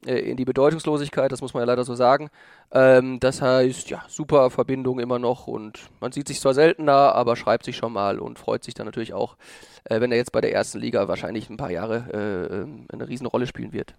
äh, 0.07 0.19
in 0.19 0.37
die 0.37 0.45
Bedeutungslosigkeit, 0.45 1.31
das 1.31 1.43
muss 1.43 1.55
man 1.55 1.63
ja 1.63 1.67
leider 1.67 1.85
so 1.85 1.95
sagen. 1.95 2.31
Ähm, 2.73 3.21
das 3.21 3.43
heißt, 3.43 3.91
ja, 3.91 4.03
super 4.09 4.51
Verbindung 4.51 4.99
immer 4.99 5.19
noch 5.19 5.47
und 5.47 5.91
man 6.01 6.13
sieht 6.13 6.29
sich 6.29 6.41
zwar 6.41 6.55
seltener, 6.55 7.15
aber 7.15 7.37
schreibt 7.37 7.65
sich 7.65 7.77
schon 7.77 7.93
mal 7.93 8.19
und 8.19 8.39
freut 8.39 8.65
sich 8.65 8.75
dann 8.75 8.87
natürlich 8.87 9.13
auch, 9.13 9.37
äh, 9.85 10.01
wenn 10.01 10.11
er 10.11 10.19
jetzt 10.19 10.33
bei 10.33 10.41
der 10.41 10.53
ersten 10.53 10.79
Liga 10.79 11.07
wahrscheinlich 11.07 11.51
ein 11.51 11.57
paar 11.57 11.71
Jahre 11.71 12.07
äh, 12.13 12.55
ähm, 12.55 12.87
eine 12.91 13.09
Riesenrolle 13.09 13.47
spielen 13.47 13.73
wird. 13.73 13.95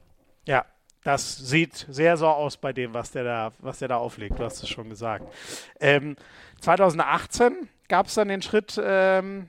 Ja, 0.47 0.65
das 1.03 1.37
sieht 1.37 1.85
sehr 1.89 2.17
so 2.17 2.27
aus 2.27 2.57
bei 2.57 2.73
dem, 2.73 2.93
was 2.93 3.11
der 3.11 3.23
da, 3.23 3.51
was 3.59 3.79
der 3.79 3.87
da 3.87 3.97
auflegt. 3.97 4.39
Du 4.39 4.43
hast 4.43 4.63
es 4.63 4.69
schon 4.69 4.89
gesagt. 4.89 5.31
Ähm, 5.79 6.15
2018 6.61 7.69
gab 7.87 8.07
es 8.07 8.15
dann 8.15 8.27
den 8.27 8.41
Schritt 8.41 8.79
ähm, 8.83 9.47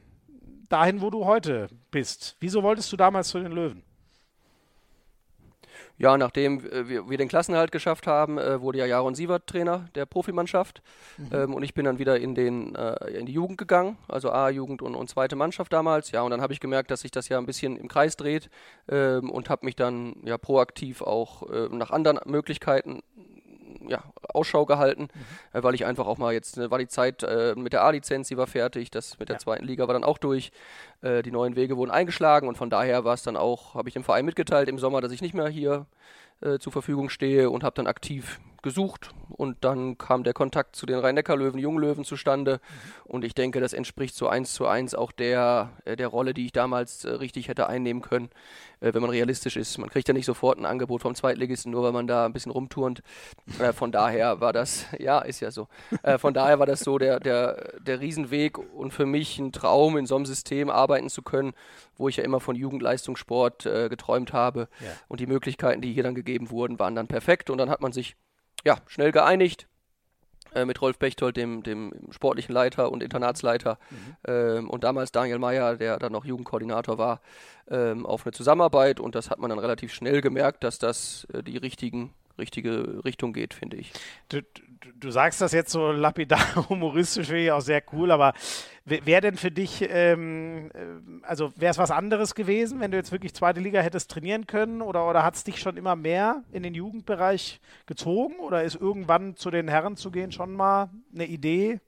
dahin, 0.69 1.01
wo 1.01 1.11
du 1.11 1.25
heute 1.25 1.69
bist. 1.91 2.37
Wieso 2.41 2.63
wolltest 2.63 2.91
du 2.93 2.97
damals 2.97 3.29
zu 3.29 3.39
den 3.39 3.53
Löwen? 3.53 3.83
Ja, 5.99 6.17
nachdem 6.17 6.65
äh, 6.67 6.89
wir, 6.89 7.09
wir 7.09 7.19
den 7.19 7.29
Klassenerhalt 7.29 7.73
geschafft 7.73 8.07
haben, 8.07 8.39
äh, 8.39 8.61
wurde 8.61 8.79
ja 8.79 8.87
Jaron 8.87 9.15
Sievert 9.15 9.47
Trainer 9.47 9.89
der 9.95 10.07
Profimannschaft. 10.07 10.83
Ähm, 11.33 11.55
und 11.55 11.63
ich 11.63 11.75
bin 11.75 11.85
dann 11.85 11.99
wieder 11.99 12.19
in, 12.19 12.35
den, 12.35 12.75
äh, 12.75 13.11
in 13.11 13.27
die 13.27 13.33
Jugend 13.33 13.59
gegangen, 13.59 13.97
also 14.09 14.31
A-Jugend 14.31 14.83
und, 14.83 14.95
und 14.95 15.09
zweite 15.09 15.37
Mannschaft 15.37 15.73
damals. 15.73 16.11
Ja, 16.11 16.23
und 16.23 16.31
dann 16.31 16.41
habe 16.41 16.53
ich 16.53 16.61
gemerkt, 16.61 16.91
dass 16.91 17.01
sich 17.01 17.11
das 17.11 17.29
ja 17.29 17.39
ein 17.39 17.47
bisschen 17.47 17.77
im 17.77 17.89
Kreis 17.89 18.17
dreht 18.17 18.51
ähm, 18.89 19.31
und 19.31 19.51
habe 19.51 19.67
mich 19.67 19.77
dann 19.77 20.17
ja 20.25 20.39
proaktiv 20.39 21.03
auch 21.03 21.49
äh, 21.51 21.69
nach 21.71 21.91
anderen 21.91 22.19
Möglichkeiten 22.25 23.03
ja, 23.89 24.03
Ausschau 24.33 24.67
gehalten, 24.67 25.09
äh, 25.53 25.63
weil 25.63 25.75
ich 25.75 25.85
einfach 25.85 26.07
auch 26.07 26.19
mal 26.19 26.33
jetzt, 26.33 26.59
äh, 26.59 26.71
war 26.71 26.79
die 26.79 26.89
Zeit 26.89 27.23
äh, 27.23 27.55
mit 27.57 27.73
der 27.73 27.83
A-Lizenz, 27.85 28.29
die 28.29 28.37
war 28.37 28.47
fertig, 28.47 28.91
das 28.91 29.19
mit 29.19 29.29
der 29.29 29.37
Ja. 29.37 29.41
zweiten 29.41 29.65
Liga 29.65 29.87
war 29.87 29.95
dann 29.95 30.05
auch 30.05 30.19
durch, 30.19 30.53
äh, 31.03 31.23
die 31.23 31.31
neuen 31.31 31.57
Wege 31.57 31.77
wurden 31.77 31.91
eingeschlagen 31.91 32.49
und 32.49 32.57
von 32.57 32.71
daher 32.71 33.05
war 33.05 33.15
es 33.15 33.23
dann 33.23 33.37
auch, 33.37 33.75
habe 33.75 33.89
ich 33.89 33.95
dem 33.95 34.05
Verein 34.05 34.25
mitgeteilt 34.25 34.69
im 34.69 34.79
Sommer, 34.79 35.01
dass 35.01 35.13
ich 35.13 35.23
nicht 35.23 35.35
mehr 35.35 35.49
hier 35.49 35.87
äh, 36.41 36.59
zur 36.59 36.73
Verfügung 36.73 37.09
stehe 37.09 37.51
und 37.51 37.65
habe 37.65 37.75
dann 37.75 37.87
aktiv 37.87 38.41
gesucht 38.63 39.11
und 39.29 39.65
dann 39.65 39.99
kam 39.99 40.25
der 40.25 40.33
Kontakt 40.33 40.77
zu 40.77 40.87
den 40.87 40.99
Rhein-Neckar-Löwen, 40.99 41.59
Junglöwen 41.59 42.05
zustande 42.05 42.61
und 43.05 43.25
ich 43.25 43.35
denke, 43.35 43.61
das 43.61 43.73
entspricht 43.73 44.15
so 44.15 44.29
eins 44.29 44.55
zu 44.55 44.67
eins 44.67 44.95
auch 44.95 45.13
der, 45.13 45.71
äh, 45.85 45.97
der 45.97 46.09
Rolle, 46.09 46.35
die 46.35 46.47
ich 46.47 46.53
damals 46.53 47.05
äh, 47.05 47.11
richtig 47.11 47.49
hätte 47.49 47.67
einnehmen 47.67 48.03
können, 48.03 48.31
äh, 48.81 48.95
wenn 48.95 49.03
man 49.03 49.11
realistisch 49.11 49.57
ist. 49.57 49.79
Man 49.79 49.91
kriegt 49.91 50.09
ja 50.09 50.15
nicht 50.15 50.27
sofort 50.27 50.59
ein 50.59 50.65
Angebot 50.65 51.03
vom 51.03 51.15
Zweitligisten, 51.15 51.73
nur 51.73 51.83
weil 51.83 51.93
man 51.93 52.07
da 52.07 52.25
ein 52.25 52.33
bisschen 52.33 52.53
rumturnt. 52.53 53.03
Von 53.75 53.93
daher 53.93 54.41
war 54.41 54.53
das, 54.53 54.87
ja, 54.99 55.19
ist 55.21 55.41
ja 55.41 55.51
so. 55.51 55.69
Von 56.19 56.35
daher 56.35 56.59
war 56.59 56.67
das 56.67 56.81
so 56.81 56.99
der, 56.99 57.21
der, 57.21 57.79
der 57.81 58.01
Riesenweg 58.01 58.59
und 58.59 58.93
für 58.93 59.07
mich 59.07 59.39
ein 59.39 59.53
Traum, 59.53 59.97
in 59.97 60.07
so 60.07 60.17
einem 60.17 60.27
System 60.27 60.71
arbeiten 60.71 61.09
zu 61.09 61.23
können, 61.23 61.53
wo 61.97 62.09
ich 62.09 62.17
ja 62.17 62.25
immer 62.25 62.41
von 62.41 62.57
Jugendleistungssport 62.57 63.65
geträumt 63.65 64.33
habe. 64.33 64.69
Ja. 64.81 64.89
Und 65.09 65.21
die 65.21 65.27
Möglichkeiten, 65.27 65.81
die 65.81 65.93
hier 65.93 66.03
dann 66.03 66.15
gegeben 66.15 66.51
wurden, 66.51 66.79
waren 66.79 66.95
dann 66.95 67.07
perfekt 67.07 67.51
und 67.51 67.59
dann 67.59 67.71
hat 67.71 67.81
man 67.81 67.93
sich 67.93 68.17
ja, 68.65 68.77
schnell 68.87 69.13
geeinigt. 69.13 69.69
äh, 70.55 70.65
mit 70.65 70.81
Rolf 70.81 70.99
Bechtold, 70.99 71.37
dem, 71.37 71.63
dem 71.63 71.93
sportlichen 72.11 72.53
Leiter 72.53 72.93
und 72.93 73.03
Internatsleiter 73.03 73.79
mhm. 73.91 74.17
ähm, 74.27 74.71
und 74.71 74.85
damals 74.85 75.13
Daniel 75.13 75.39
Meyer, 75.39 75.77
der 75.77 75.99
dann 75.99 76.13
noch 76.13 76.25
Jugendkoordinator 76.25 76.99
war, 76.99 77.21
ähm, 77.71 78.05
auf 78.07 78.27
eine 78.27 78.33
Zusammenarbeit 78.33 79.01
und 79.01 79.15
das 79.15 79.31
hat 79.31 79.39
man 79.39 79.51
dann 79.51 79.59
relativ 79.59 79.93
schnell 79.93 80.21
gemerkt, 80.21 80.65
dass 80.65 80.79
das 80.79 81.27
äh, 81.33 81.43
die 81.43 81.57
richtigen 81.57 82.13
richtige 82.39 83.05
Richtung 83.05 83.33
geht, 83.33 83.55
finde 83.55 83.77
ich. 83.77 83.93
Du, 84.29 84.43
du, 84.43 84.93
du, 84.95 85.11
sagst 85.11 85.41
das 85.41 85.53
jetzt 85.53 85.71
so 85.71 85.93
lapidar 85.93 86.41
humoristisch, 86.69 87.29
finde 87.29 87.45
ich 87.45 87.53
auch 87.53 87.61
sehr 87.61 87.83
cool, 87.93 88.11
aber 88.11 88.35
wäre 88.85 89.21
denn 89.21 89.37
für 89.37 89.51
dich, 89.51 89.87
ähm, 89.89 90.71
äh, 90.75 91.25
also 91.27 91.53
wäre 91.57 91.71
es 91.71 91.79
was 91.79 91.91
anderes 91.91 92.35
gewesen, 92.35 92.81
wenn 92.81 92.91
du 92.91 92.97
jetzt 92.97 93.13
wirklich 93.13 93.35
zweite 93.35 93.61
Liga 93.61 93.81
hättest 93.81 94.11
trainieren 94.11 94.47
können 94.47 94.83
oder, 94.83 95.09
oder 95.09 95.23
hat 95.23 95.35
es 95.35 95.45
dich 95.45 95.61
schon 95.61 95.77
immer 95.77 95.97
mehr 95.97 96.43
in 96.53 96.63
den 96.63 96.75
Jugendbereich 96.75 97.61
gezogen 97.87 98.39
oder 98.41 98.65
ist 98.65 98.77
irgendwann 98.77 99.37
zu 99.37 99.51
den 99.51 99.69
Herren 99.69 99.97
zu 99.97 100.11
gehen 100.11 100.33
schon 100.33 100.55
mal 100.55 100.91
eine 101.15 101.27
Idee? 101.27 101.81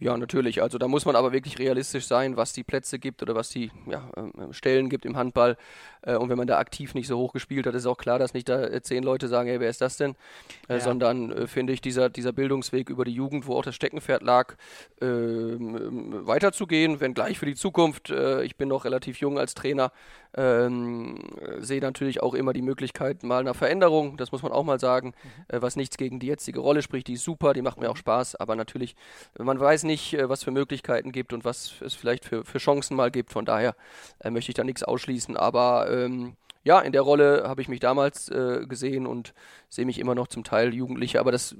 Ja, 0.00 0.16
natürlich. 0.16 0.62
Also 0.62 0.78
da 0.78 0.86
muss 0.86 1.06
man 1.06 1.16
aber 1.16 1.32
wirklich 1.32 1.58
realistisch 1.58 2.06
sein, 2.06 2.36
was 2.36 2.52
die 2.52 2.62
Plätze 2.62 3.00
gibt 3.00 3.20
oder 3.20 3.34
was 3.34 3.48
die 3.48 3.72
ja, 3.86 4.08
ähm, 4.16 4.52
Stellen 4.52 4.88
gibt 4.90 5.04
im 5.04 5.16
Handball. 5.16 5.56
Äh, 6.08 6.16
und 6.16 6.28
wenn 6.28 6.38
man 6.38 6.46
da 6.46 6.58
aktiv 6.58 6.94
nicht 6.94 7.06
so 7.06 7.18
hoch 7.18 7.32
gespielt 7.32 7.66
hat, 7.66 7.74
ist 7.74 7.86
auch 7.86 7.98
klar, 7.98 8.18
dass 8.18 8.34
nicht 8.34 8.48
da 8.48 8.64
äh, 8.64 8.82
zehn 8.82 9.02
Leute 9.02 9.28
sagen, 9.28 9.48
hey, 9.48 9.60
wer 9.60 9.70
ist 9.70 9.80
das 9.80 9.96
denn? 9.96 10.16
Äh, 10.68 10.74
ja. 10.74 10.80
Sondern 10.80 11.32
äh, 11.32 11.46
finde 11.46 11.72
ich, 11.72 11.80
dieser, 11.80 12.08
dieser 12.08 12.32
Bildungsweg 12.32 12.90
über 12.90 13.04
die 13.04 13.12
Jugend, 13.12 13.46
wo 13.46 13.56
auch 13.56 13.64
das 13.64 13.74
Steckenpferd 13.74 14.22
lag, 14.22 14.54
ähm, 15.00 16.26
weiterzugehen, 16.26 17.00
wenn 17.00 17.14
gleich 17.14 17.38
für 17.38 17.46
die 17.46 17.54
Zukunft. 17.54 18.10
Äh, 18.10 18.42
ich 18.44 18.56
bin 18.56 18.68
noch 18.68 18.84
relativ 18.84 19.20
jung 19.20 19.38
als 19.38 19.54
Trainer, 19.54 19.92
ähm, 20.36 21.18
sehe 21.58 21.80
natürlich 21.80 22.22
auch 22.22 22.34
immer 22.34 22.52
die 22.52 22.62
Möglichkeit 22.62 23.22
mal 23.22 23.40
einer 23.40 23.54
Veränderung, 23.54 24.16
das 24.16 24.32
muss 24.32 24.42
man 24.42 24.52
auch 24.52 24.64
mal 24.64 24.80
sagen, 24.80 25.08
mhm. 25.08 25.28
Äh, 25.48 25.62
was 25.62 25.76
nichts 25.76 25.96
gegen 25.96 26.20
die 26.20 26.26
jetzige 26.26 26.60
Rolle 26.60 26.82
spricht, 26.82 27.06
die 27.08 27.14
ist 27.14 27.24
super, 27.24 27.52
die 27.52 27.62
macht 27.62 27.78
mir 27.78 27.90
auch 27.90 27.96
Spaß, 27.96 28.36
aber 28.36 28.56
natürlich, 28.56 28.96
man 29.38 29.58
weiß 29.58 29.84
nicht, 29.84 30.14
äh, 30.14 30.28
was 30.28 30.44
für 30.44 30.50
Möglichkeiten 30.50 31.12
gibt 31.12 31.32
und 31.32 31.44
was 31.44 31.80
es 31.80 31.94
vielleicht 31.94 32.24
für, 32.24 32.44
für 32.44 32.58
Chancen 32.58 32.96
mal 32.96 33.10
gibt. 33.10 33.32
Von 33.32 33.44
daher 33.44 33.74
äh, 34.20 34.30
möchte 34.30 34.50
ich 34.50 34.54
da 34.54 34.64
nichts 34.64 34.82
ausschließen. 34.82 35.36
Aber 35.36 35.88
ähm, 36.04 36.36
ja, 36.64 36.80
in 36.80 36.92
der 36.92 37.02
Rolle 37.02 37.44
habe 37.46 37.62
ich 37.62 37.68
mich 37.68 37.80
damals 37.80 38.28
äh, 38.28 38.66
gesehen 38.66 39.06
und 39.06 39.34
sehe 39.68 39.86
mich 39.86 39.98
immer 39.98 40.14
noch 40.14 40.26
zum 40.26 40.44
Teil 40.44 40.74
Jugendliche. 40.74 41.20
Aber 41.20 41.32
das 41.32 41.56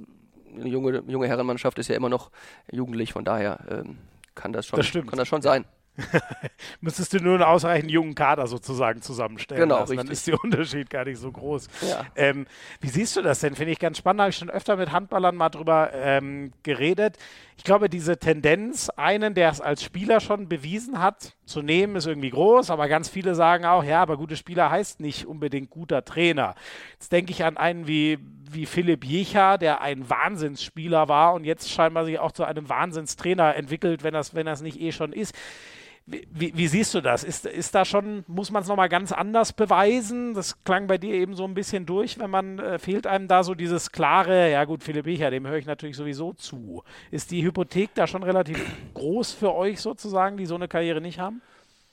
eine 0.54 0.68
junge, 0.68 1.02
junge 1.06 1.28
Herrenmannschaft 1.28 1.78
ist 1.78 1.88
ja 1.88 1.96
immer 1.96 2.08
noch 2.08 2.30
jugendlich, 2.70 3.12
von 3.12 3.24
daher 3.24 3.60
ähm, 3.70 3.98
kann 4.34 4.52
das 4.52 4.66
schon, 4.66 4.78
das 4.78 4.90
kann 4.90 5.18
das 5.18 5.28
schon 5.28 5.42
sein. 5.42 5.64
Müsstest 6.80 7.12
du 7.12 7.18
nur 7.18 7.34
einen 7.34 7.42
ausreichend 7.42 7.90
jungen 7.90 8.14
Kader 8.14 8.46
sozusagen 8.46 9.02
zusammenstellen. 9.02 9.62
Genau, 9.62 9.80
lassen. 9.80 9.96
Dann 9.96 10.08
ist 10.08 10.26
der 10.26 10.42
Unterschied 10.42 10.90
gar 10.90 11.04
nicht 11.04 11.18
so 11.18 11.30
groß. 11.30 11.68
Ja. 11.88 12.06
Ähm, 12.14 12.46
wie 12.80 12.88
siehst 12.88 13.16
du 13.16 13.22
das 13.22 13.40
denn? 13.40 13.54
Finde 13.54 13.72
ich 13.72 13.78
ganz 13.78 13.98
spannend. 13.98 14.20
Habe 14.20 14.30
ich 14.30 14.36
schon 14.36 14.50
öfter 14.50 14.76
mit 14.76 14.92
Handballern 14.92 15.34
mal 15.36 15.48
drüber 15.48 15.90
ähm, 15.92 16.52
geredet. 16.62 17.16
Ich 17.56 17.64
glaube, 17.64 17.88
diese 17.88 18.18
Tendenz, 18.18 18.88
einen, 18.90 19.34
der 19.34 19.50
es 19.50 19.60
als 19.60 19.82
Spieler 19.82 20.20
schon 20.20 20.48
bewiesen 20.48 21.00
hat, 21.00 21.34
zu 21.44 21.62
nehmen, 21.62 21.96
ist 21.96 22.06
irgendwie 22.06 22.30
groß. 22.30 22.70
Aber 22.70 22.88
ganz 22.88 23.08
viele 23.08 23.34
sagen 23.34 23.64
auch, 23.64 23.82
ja, 23.82 24.00
aber 24.00 24.16
guter 24.16 24.36
Spieler 24.36 24.70
heißt 24.70 25.00
nicht 25.00 25.26
unbedingt 25.26 25.70
guter 25.70 26.04
Trainer. 26.04 26.54
Jetzt 26.92 27.10
denke 27.10 27.32
ich 27.32 27.44
an 27.44 27.56
einen 27.56 27.88
wie, 27.88 28.18
wie 28.50 28.66
Philipp 28.66 29.04
Jecher, 29.04 29.58
der 29.58 29.80
ein 29.80 30.08
Wahnsinnsspieler 30.08 31.08
war 31.08 31.34
und 31.34 31.44
jetzt 31.44 31.68
scheinbar 31.68 32.04
sich 32.04 32.20
auch 32.20 32.32
zu 32.32 32.44
einem 32.44 32.68
Wahnsinnstrainer 32.68 33.56
entwickelt, 33.56 34.04
wenn 34.04 34.14
das, 34.14 34.34
wenn 34.34 34.46
das 34.46 34.62
nicht 34.62 34.80
eh 34.80 34.92
schon 34.92 35.12
ist. 35.12 35.34
Wie, 36.10 36.56
wie, 36.56 36.68
siehst 36.68 36.94
du 36.94 37.02
das? 37.02 37.22
Ist, 37.22 37.44
ist 37.44 37.74
da 37.74 37.84
schon, 37.84 38.24
muss 38.28 38.50
man 38.50 38.62
es 38.62 38.68
nochmal 38.68 38.88
ganz 38.88 39.12
anders 39.12 39.52
beweisen? 39.52 40.32
Das 40.32 40.64
klang 40.64 40.86
bei 40.86 40.96
dir 40.96 41.12
eben 41.12 41.34
so 41.34 41.44
ein 41.44 41.52
bisschen 41.52 41.84
durch, 41.84 42.18
wenn 42.18 42.30
man, 42.30 42.58
äh, 42.58 42.78
fehlt 42.78 43.06
einem 43.06 43.28
da 43.28 43.42
so 43.42 43.54
dieses 43.54 43.92
klare, 43.92 44.50
ja 44.50 44.64
gut, 44.64 44.82
Philipp 44.82 45.04
Becher, 45.04 45.30
dem 45.30 45.46
höre 45.46 45.58
ich 45.58 45.66
natürlich 45.66 45.96
sowieso 45.96 46.32
zu. 46.32 46.82
Ist 47.10 47.30
die 47.30 47.42
Hypothek 47.44 47.90
da 47.94 48.06
schon 48.06 48.22
relativ 48.22 48.58
groß 48.94 49.32
für 49.32 49.54
euch 49.54 49.82
sozusagen, 49.82 50.38
die 50.38 50.46
so 50.46 50.54
eine 50.54 50.66
Karriere 50.66 51.02
nicht 51.02 51.18
haben? 51.18 51.42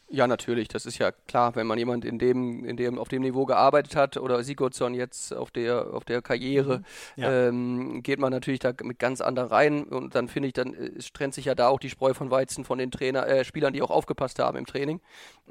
Ja, 0.07 0.27
natürlich, 0.27 0.67
das 0.67 0.85
ist 0.85 0.99
ja 0.99 1.11
klar, 1.11 1.55
wenn 1.55 1.65
man 1.65 1.79
jemand 1.79 2.05
in 2.05 2.19
dem, 2.19 2.63
in 2.63 2.77
dem, 2.77 2.99
auf 2.99 3.07
dem 3.07 3.23
Niveau 3.23 3.45
gearbeitet 3.45 3.95
hat 3.95 4.17
oder 4.17 4.43
Sigurdsson 4.43 4.93
jetzt 4.93 5.33
auf 5.33 5.49
der, 5.49 5.93
auf 5.93 6.05
der 6.05 6.21
Karriere, 6.21 6.79
mhm. 7.15 7.23
ja. 7.23 7.47
ähm, 7.47 8.03
geht 8.03 8.19
man 8.19 8.31
natürlich 8.31 8.59
da 8.59 8.71
mit 8.83 8.99
ganz 8.99 9.19
anderen 9.19 9.49
rein 9.49 9.83
und 9.83 10.13
dann 10.13 10.27
finde 10.27 10.47
ich, 10.47 10.53
dann 10.53 10.75
äh, 10.75 10.91
trennt 11.11 11.33
sich 11.33 11.45
ja 11.45 11.55
da 11.55 11.69
auch 11.69 11.79
die 11.79 11.89
Spreu 11.89 12.13
von 12.13 12.29
Weizen 12.29 12.65
von 12.65 12.77
den 12.77 12.91
Trainer, 12.91 13.25
äh, 13.27 13.43
Spielern, 13.43 13.73
die 13.73 13.81
auch 13.81 13.89
aufgepasst 13.89 14.37
haben 14.37 14.59
im 14.59 14.67
Training, 14.67 15.01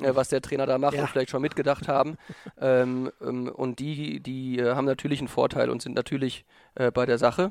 äh, 0.00 0.14
was 0.14 0.28
der 0.28 0.40
Trainer 0.40 0.66
da 0.66 0.78
macht 0.78 0.94
ja. 0.94 1.02
und 1.02 1.08
vielleicht 1.08 1.30
schon 1.30 1.42
mitgedacht 1.42 1.88
haben. 1.88 2.16
ähm, 2.60 3.10
ähm, 3.20 3.48
und 3.48 3.80
die, 3.80 4.20
die 4.20 4.60
äh, 4.60 4.74
haben 4.74 4.86
natürlich 4.86 5.18
einen 5.18 5.28
Vorteil 5.28 5.68
und 5.68 5.82
sind 5.82 5.96
natürlich 5.96 6.44
äh, 6.76 6.92
bei 6.92 7.06
der 7.06 7.18
Sache. 7.18 7.50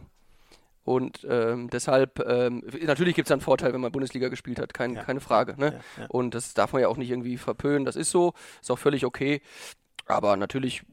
Und 0.84 1.26
ähm, 1.30 1.70
deshalb, 1.70 2.20
ähm, 2.28 2.64
natürlich 2.86 3.16
gibt 3.16 3.28
es 3.28 3.32
einen 3.32 3.42
Vorteil, 3.42 3.74
wenn 3.74 3.82
man 3.82 3.92
Bundesliga 3.92 4.28
gespielt 4.28 4.60
hat, 4.60 4.74
kein, 4.74 4.96
ja. 4.96 5.04
keine 5.04 5.22
Frage. 5.22 5.56
Ne? 5.58 5.82
Ja, 5.98 6.04
ja. 6.04 6.08
Und 6.10 6.36
das 6.36 6.54
darf 6.54 6.74
man 6.74 6.82
ja 6.82 6.90
auch 6.90 6.98
nicht 6.98 7.10
irgendwie 7.10 7.38
verpönen. 7.38 7.86
Das 7.86 7.96
ist 7.96 8.12
so, 8.12 8.34
ist 8.62 8.70
auch 8.70 8.80
völlig 8.80 9.06
okay. 9.06 9.42
Aber 10.06 10.36
natürlich 10.36 10.84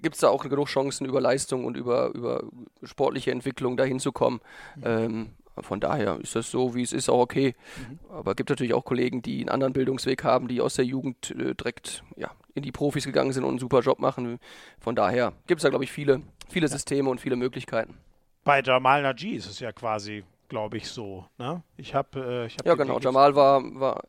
gibt 0.00 0.14
es 0.14 0.20
da 0.20 0.28
auch 0.28 0.44
genug 0.44 0.68
Chancen, 0.68 1.06
über 1.06 1.20
Leistung 1.20 1.64
und 1.64 1.76
über, 1.76 2.14
über 2.14 2.44
sportliche 2.84 3.32
Entwicklung 3.32 3.76
dahin 3.76 3.98
zu 3.98 4.12
kommen. 4.12 4.40
Mhm. 4.76 4.82
Ähm, 4.84 5.30
von 5.60 5.80
daher 5.80 6.18
ist 6.20 6.34
das 6.34 6.50
so, 6.50 6.74
wie 6.74 6.82
es 6.82 6.92
ist, 6.92 7.10
auch 7.10 7.20
okay. 7.20 7.54
Mhm. 7.76 7.98
Aber 8.10 8.30
es 8.30 8.36
gibt 8.36 8.50
natürlich 8.50 8.74
auch 8.74 8.84
Kollegen, 8.84 9.22
die 9.22 9.40
einen 9.40 9.48
anderen 9.48 9.72
Bildungsweg 9.72 10.22
haben, 10.24 10.48
die 10.48 10.60
aus 10.60 10.74
der 10.74 10.84
Jugend 10.84 11.32
äh, 11.32 11.54
direkt 11.54 12.04
ja, 12.16 12.30
in 12.54 12.62
die 12.62 12.72
Profis 12.72 13.04
gegangen 13.04 13.32
sind 13.32 13.42
und 13.42 13.50
einen 13.50 13.58
super 13.58 13.80
Job 13.80 13.98
machen. 13.98 14.38
Von 14.80 14.94
daher 14.94 15.32
gibt 15.46 15.58
es 15.58 15.62
da, 15.62 15.68
glaube 15.68 15.84
ich, 15.84 15.92
viele, 15.92 16.22
viele 16.48 16.68
Systeme 16.68 17.10
und 17.10 17.20
viele 17.20 17.36
Möglichkeiten 17.36 17.98
bei 18.44 18.62
Jamal 18.62 19.02
Naji 19.02 19.34
ist 19.34 19.46
es 19.46 19.60
ja 19.60 19.72
quasi, 19.72 20.24
glaube 20.48 20.76
ich, 20.76 20.88
so. 20.88 21.26
Ne? 21.38 21.62
Ich 21.76 21.94
habe, 21.94 22.48
äh, 22.48 22.48
hab 22.48 22.66
ja 22.66 22.74
genau. 22.74 22.98
Jamal 22.98 23.34
war, 23.34 23.62
war, 23.78 24.02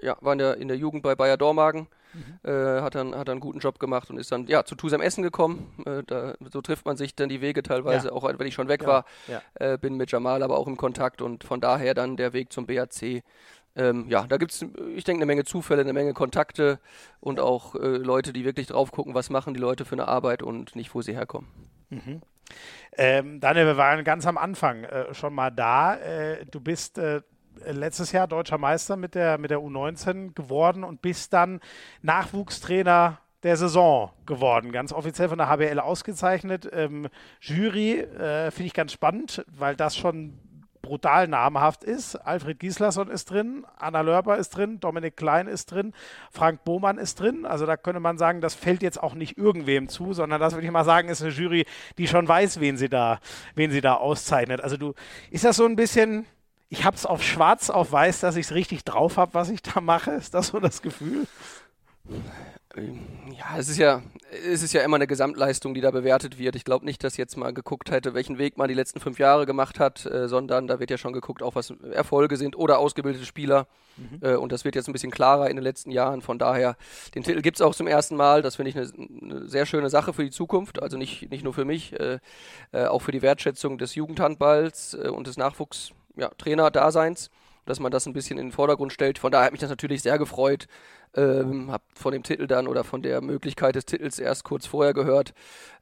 ja, 0.00 0.16
war 0.20 0.32
in 0.32 0.38
der, 0.38 0.56
in 0.56 0.68
der 0.68 0.76
Jugend 0.76 1.02
bei 1.02 1.14
Bayer 1.14 1.36
Dormagen, 1.36 1.88
mhm. 2.12 2.50
äh, 2.50 2.80
hat 2.80 2.94
dann, 2.94 3.14
hat 3.14 3.28
dann 3.28 3.34
einen 3.34 3.40
guten 3.40 3.60
Job 3.60 3.78
gemacht 3.78 4.10
und 4.10 4.18
ist 4.18 4.32
dann 4.32 4.46
ja 4.46 4.64
zu 4.64 4.74
Tusem 4.74 5.00
Essen 5.00 5.22
gekommen. 5.22 5.72
Äh, 5.86 6.02
da, 6.06 6.34
so 6.52 6.60
trifft 6.62 6.86
man 6.86 6.96
sich 6.96 7.14
dann 7.14 7.28
die 7.28 7.40
Wege 7.40 7.62
teilweise, 7.62 8.08
ja. 8.08 8.12
auch 8.12 8.24
wenn 8.24 8.46
ich 8.46 8.54
schon 8.54 8.68
weg 8.68 8.82
ja. 8.82 8.88
war. 8.88 9.04
Ja. 9.28 9.42
Äh, 9.54 9.78
bin 9.78 9.96
mit 9.96 10.10
Jamal 10.10 10.42
aber 10.42 10.58
auch 10.58 10.66
im 10.66 10.76
Kontakt 10.76 11.22
und 11.22 11.44
von 11.44 11.60
daher 11.60 11.94
dann 11.94 12.16
der 12.16 12.32
Weg 12.32 12.52
zum 12.52 12.66
BAC. 12.66 13.22
Ähm, 13.76 14.06
ja, 14.08 14.26
da 14.26 14.36
gibt 14.36 14.50
es, 14.50 14.66
ich 14.96 15.04
denke, 15.04 15.20
eine 15.20 15.26
Menge 15.26 15.44
Zufälle, 15.44 15.82
eine 15.82 15.92
Menge 15.92 16.12
Kontakte 16.12 16.80
und 17.20 17.38
auch 17.38 17.76
äh, 17.76 17.86
Leute, 17.86 18.32
die 18.32 18.44
wirklich 18.44 18.66
drauf 18.66 18.90
gucken, 18.90 19.14
was 19.14 19.30
machen 19.30 19.54
die 19.54 19.60
Leute 19.60 19.84
für 19.84 19.94
eine 19.94 20.08
Arbeit 20.08 20.42
und 20.42 20.74
nicht, 20.74 20.92
wo 20.92 21.02
sie 21.02 21.14
herkommen. 21.14 21.48
Mhm. 21.88 22.20
Ähm, 22.96 23.40
Daniel, 23.40 23.66
wir 23.66 23.76
waren 23.76 24.04
ganz 24.04 24.26
am 24.26 24.38
Anfang 24.38 24.84
äh, 24.84 25.14
schon 25.14 25.34
mal 25.34 25.50
da. 25.50 25.96
Äh, 25.96 26.44
du 26.46 26.60
bist 26.60 26.98
äh, 26.98 27.22
letztes 27.64 28.12
Jahr 28.12 28.26
deutscher 28.26 28.58
Meister 28.58 28.96
mit 28.96 29.14
der, 29.14 29.38
mit 29.38 29.50
der 29.50 29.58
U19 29.58 30.34
geworden 30.34 30.84
und 30.84 31.02
bist 31.02 31.32
dann 31.32 31.60
Nachwuchstrainer 32.02 33.18
der 33.42 33.56
Saison 33.56 34.10
geworden, 34.26 34.70
ganz 34.70 34.92
offiziell 34.92 35.28
von 35.28 35.38
der 35.38 35.48
HBL 35.48 35.80
ausgezeichnet. 35.80 36.68
Ähm, 36.72 37.08
Jury 37.40 38.00
äh, 38.00 38.50
finde 38.50 38.66
ich 38.66 38.74
ganz 38.74 38.92
spannend, 38.92 39.44
weil 39.48 39.76
das 39.76 39.96
schon 39.96 40.38
brutal 40.90 41.28
namhaft 41.28 41.84
ist. 41.84 42.16
Alfred 42.16 42.58
Gislason 42.58 43.08
ist 43.10 43.30
drin, 43.30 43.64
Anna 43.78 44.00
Lörper 44.00 44.38
ist 44.38 44.50
drin, 44.50 44.80
Dominik 44.80 45.16
Klein 45.16 45.46
ist 45.46 45.66
drin, 45.70 45.92
Frank 46.32 46.64
Bohmann 46.64 46.98
ist 46.98 47.20
drin. 47.20 47.46
Also 47.46 47.64
da 47.64 47.76
könnte 47.76 48.00
man 48.00 48.18
sagen, 48.18 48.40
das 48.40 48.56
fällt 48.56 48.82
jetzt 48.82 49.00
auch 49.00 49.14
nicht 49.14 49.38
irgendwem 49.38 49.88
zu, 49.88 50.14
sondern 50.14 50.40
das 50.40 50.54
würde 50.54 50.66
ich 50.66 50.72
mal 50.72 50.84
sagen, 50.84 51.08
ist 51.08 51.22
eine 51.22 51.30
Jury, 51.30 51.64
die 51.96 52.08
schon 52.08 52.26
weiß, 52.26 52.58
wen 52.58 52.76
sie 52.76 52.88
da, 52.88 53.20
wen 53.54 53.70
sie 53.70 53.80
da 53.80 53.94
auszeichnet. 53.94 54.62
Also 54.62 54.76
du, 54.76 54.94
ist 55.30 55.44
das 55.44 55.54
so 55.54 55.64
ein 55.64 55.76
bisschen, 55.76 56.26
ich 56.68 56.84
habe 56.84 56.96
es 56.96 57.06
auf 57.06 57.22
schwarz 57.22 57.70
auf 57.70 57.92
weiß, 57.92 58.18
dass 58.18 58.34
ich 58.34 58.46
es 58.46 58.54
richtig 58.56 58.82
drauf 58.82 59.16
habe, 59.16 59.32
was 59.32 59.48
ich 59.48 59.62
da 59.62 59.80
mache? 59.80 60.10
Ist 60.10 60.34
das 60.34 60.48
so 60.48 60.58
das 60.58 60.82
Gefühl? 60.82 61.28
Ja, 62.76 63.58
es 63.58 63.68
ist 63.68 63.78
ja, 63.78 64.00
es 64.46 64.62
ist 64.62 64.72
ja 64.72 64.82
immer 64.82 64.94
eine 64.94 65.08
Gesamtleistung, 65.08 65.74
die 65.74 65.80
da 65.80 65.90
bewertet 65.90 66.38
wird. 66.38 66.54
Ich 66.54 66.64
glaube 66.64 66.84
nicht, 66.84 67.02
dass 67.02 67.16
jetzt 67.16 67.36
mal 67.36 67.52
geguckt 67.52 67.90
hätte, 67.90 68.14
welchen 68.14 68.38
Weg 68.38 68.56
man 68.58 68.68
die 68.68 68.74
letzten 68.74 69.00
fünf 69.00 69.18
Jahre 69.18 69.44
gemacht 69.44 69.80
hat, 69.80 70.06
äh, 70.06 70.28
sondern 70.28 70.68
da 70.68 70.78
wird 70.78 70.90
ja 70.90 70.96
schon 70.96 71.12
geguckt, 71.12 71.42
auch 71.42 71.56
was 71.56 71.74
Erfolge 71.92 72.36
sind 72.36 72.56
oder 72.56 72.78
ausgebildete 72.78 73.26
Spieler. 73.26 73.66
Mhm. 73.96 74.20
Äh, 74.22 74.34
und 74.36 74.52
das 74.52 74.64
wird 74.64 74.76
jetzt 74.76 74.88
ein 74.88 74.92
bisschen 74.92 75.10
klarer 75.10 75.50
in 75.50 75.56
den 75.56 75.64
letzten 75.64 75.90
Jahren. 75.90 76.22
Von 76.22 76.38
daher, 76.38 76.76
den 77.16 77.24
Titel 77.24 77.42
gibt 77.42 77.56
es 77.56 77.60
auch 77.60 77.74
zum 77.74 77.88
ersten 77.88 78.14
Mal. 78.14 78.40
Das 78.40 78.54
finde 78.54 78.70
ich 78.70 78.76
eine, 78.76 78.88
eine, 79.20 79.48
sehr 79.48 79.66
schöne 79.66 79.90
Sache 79.90 80.12
für 80.12 80.22
die 80.22 80.30
Zukunft. 80.30 80.80
Also 80.80 80.96
nicht, 80.96 81.28
nicht 81.28 81.42
nur 81.42 81.54
für 81.54 81.64
mich, 81.64 81.98
äh, 81.98 82.20
äh 82.72 82.86
auch 82.86 83.02
für 83.02 83.12
die 83.12 83.22
Wertschätzung 83.22 83.78
des 83.78 83.96
Jugendhandballs 83.96 84.94
äh, 84.94 85.08
und 85.08 85.26
des 85.26 85.36
Nachwuchstrainer-Daseins. 85.38 87.30
Ja, 87.32 87.40
dass 87.66 87.80
man 87.80 87.92
das 87.92 88.06
ein 88.06 88.12
bisschen 88.12 88.38
in 88.38 88.46
den 88.46 88.52
Vordergrund 88.52 88.92
stellt. 88.92 89.18
Von 89.18 89.32
daher 89.32 89.46
hat 89.46 89.52
mich 89.52 89.60
das 89.60 89.70
natürlich 89.70 90.02
sehr 90.02 90.18
gefreut, 90.18 90.66
ähm, 91.14 91.70
hab 91.70 91.82
von 91.94 92.12
dem 92.12 92.22
Titel 92.22 92.46
dann 92.46 92.68
oder 92.68 92.84
von 92.84 93.02
der 93.02 93.20
Möglichkeit 93.20 93.74
des 93.74 93.86
Titels 93.86 94.18
erst 94.18 94.44
kurz 94.44 94.66
vorher 94.66 94.94
gehört. 94.94 95.32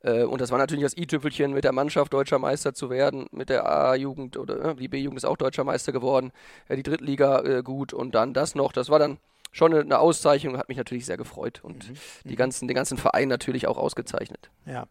Äh, 0.03 0.25
und 0.25 0.41
das 0.41 0.51
war 0.51 0.59
natürlich 0.59 0.85
das 0.85 0.97
i-Tüpfelchen, 0.97 1.53
mit 1.53 1.65
der 1.65 1.73
Mannschaft 1.73 2.13
deutscher 2.13 2.39
Meister 2.39 2.75
zu 2.75 2.91
werden, 2.91 3.27
mit 3.31 3.49
der 3.49 3.69
A-Jugend 3.69 4.37
oder 4.37 4.65
äh, 4.65 4.75
die 4.75 4.89
B-Jugend 4.89 5.19
ist 5.19 5.25
auch 5.25 5.37
deutscher 5.37 5.65
Meister 5.65 5.93
geworden, 5.93 6.33
ja, 6.69 6.77
die 6.77 6.83
Drittliga 6.83 7.41
äh, 7.43 7.63
gut 7.63 7.93
und 7.93 8.15
dann 8.15 8.35
das 8.35 8.55
noch. 8.55 8.73
Das 8.73 8.89
war 8.89 8.99
dann 8.99 9.19
schon 9.53 9.75
eine, 9.75 9.99
Auszeichnung, 9.99 10.59
hat 10.59 10.69
mich 10.69 10.79
natürlich 10.79 11.07
sehr 11.07 11.17
gefreut 11.17 11.61
und 11.63 11.89
mhm. 11.89 11.95
die 12.25 12.31
mhm. 12.31 12.37
ganzen, 12.37 12.69
den 12.69 12.75
ganzen 12.75 12.99
Verein 12.99 13.29
natürlich 13.29 13.67
auch 13.67 13.79
ausgezeichnet. 13.79 14.51
Ja. 14.67 14.87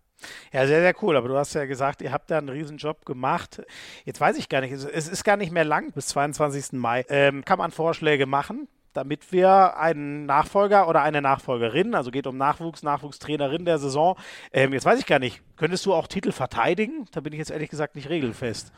Ja, 0.51 0.65
sehr, 0.65 0.81
sehr 0.81 0.95
cool. 1.03 1.15
Aber 1.15 1.27
du 1.27 1.37
hast 1.37 1.53
ja 1.53 1.65
gesagt, 1.65 2.01
ihr 2.01 2.11
habt 2.11 2.31
da 2.31 2.39
einen 2.39 2.49
Riesenjob 2.49 3.05
gemacht. 3.05 3.61
Jetzt 4.03 4.19
weiß 4.19 4.35
ich 4.37 4.49
gar 4.49 4.61
nicht, 4.61 4.71
es 4.71 5.07
ist 5.07 5.23
gar 5.23 5.37
nicht 5.37 5.51
mehr 5.51 5.63
lang 5.63 5.91
bis 5.91 6.07
22. 6.07 6.73
Mai. 6.73 7.05
Ähm, 7.09 7.45
kann 7.45 7.59
man 7.59 7.69
Vorschläge 7.69 8.25
machen? 8.25 8.67
Damit 8.97 9.31
wir 9.31 9.77
einen 9.77 10.25
Nachfolger 10.25 10.89
oder 10.89 11.03
eine 11.03 11.21
Nachfolgerin, 11.21 11.93
also 11.93 12.09
geht 12.09 12.25
um 12.25 12.35
Nachwuchs, 12.35 12.81
Nachwuchstrainerin 12.81 13.63
der 13.63 13.77
Saison. 13.77 14.17
Ähm, 14.51 14.73
jetzt 14.73 14.85
weiß 14.85 14.99
ich 14.99 15.05
gar 15.05 15.19
nicht, 15.19 15.43
könntest 15.55 15.85
du 15.85 15.93
auch 15.93 16.07
Titel 16.07 16.31
verteidigen? 16.31 17.05
Da 17.11 17.21
bin 17.21 17.31
ich 17.31 17.37
jetzt 17.37 17.51
ehrlich 17.51 17.69
gesagt 17.69 17.95
nicht 17.95 18.09
regelfest. 18.09 18.73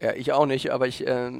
Ja, 0.00 0.12
ich 0.12 0.32
auch 0.32 0.46
nicht, 0.46 0.70
aber 0.70 0.88
ich, 0.88 1.06
äh, 1.06 1.30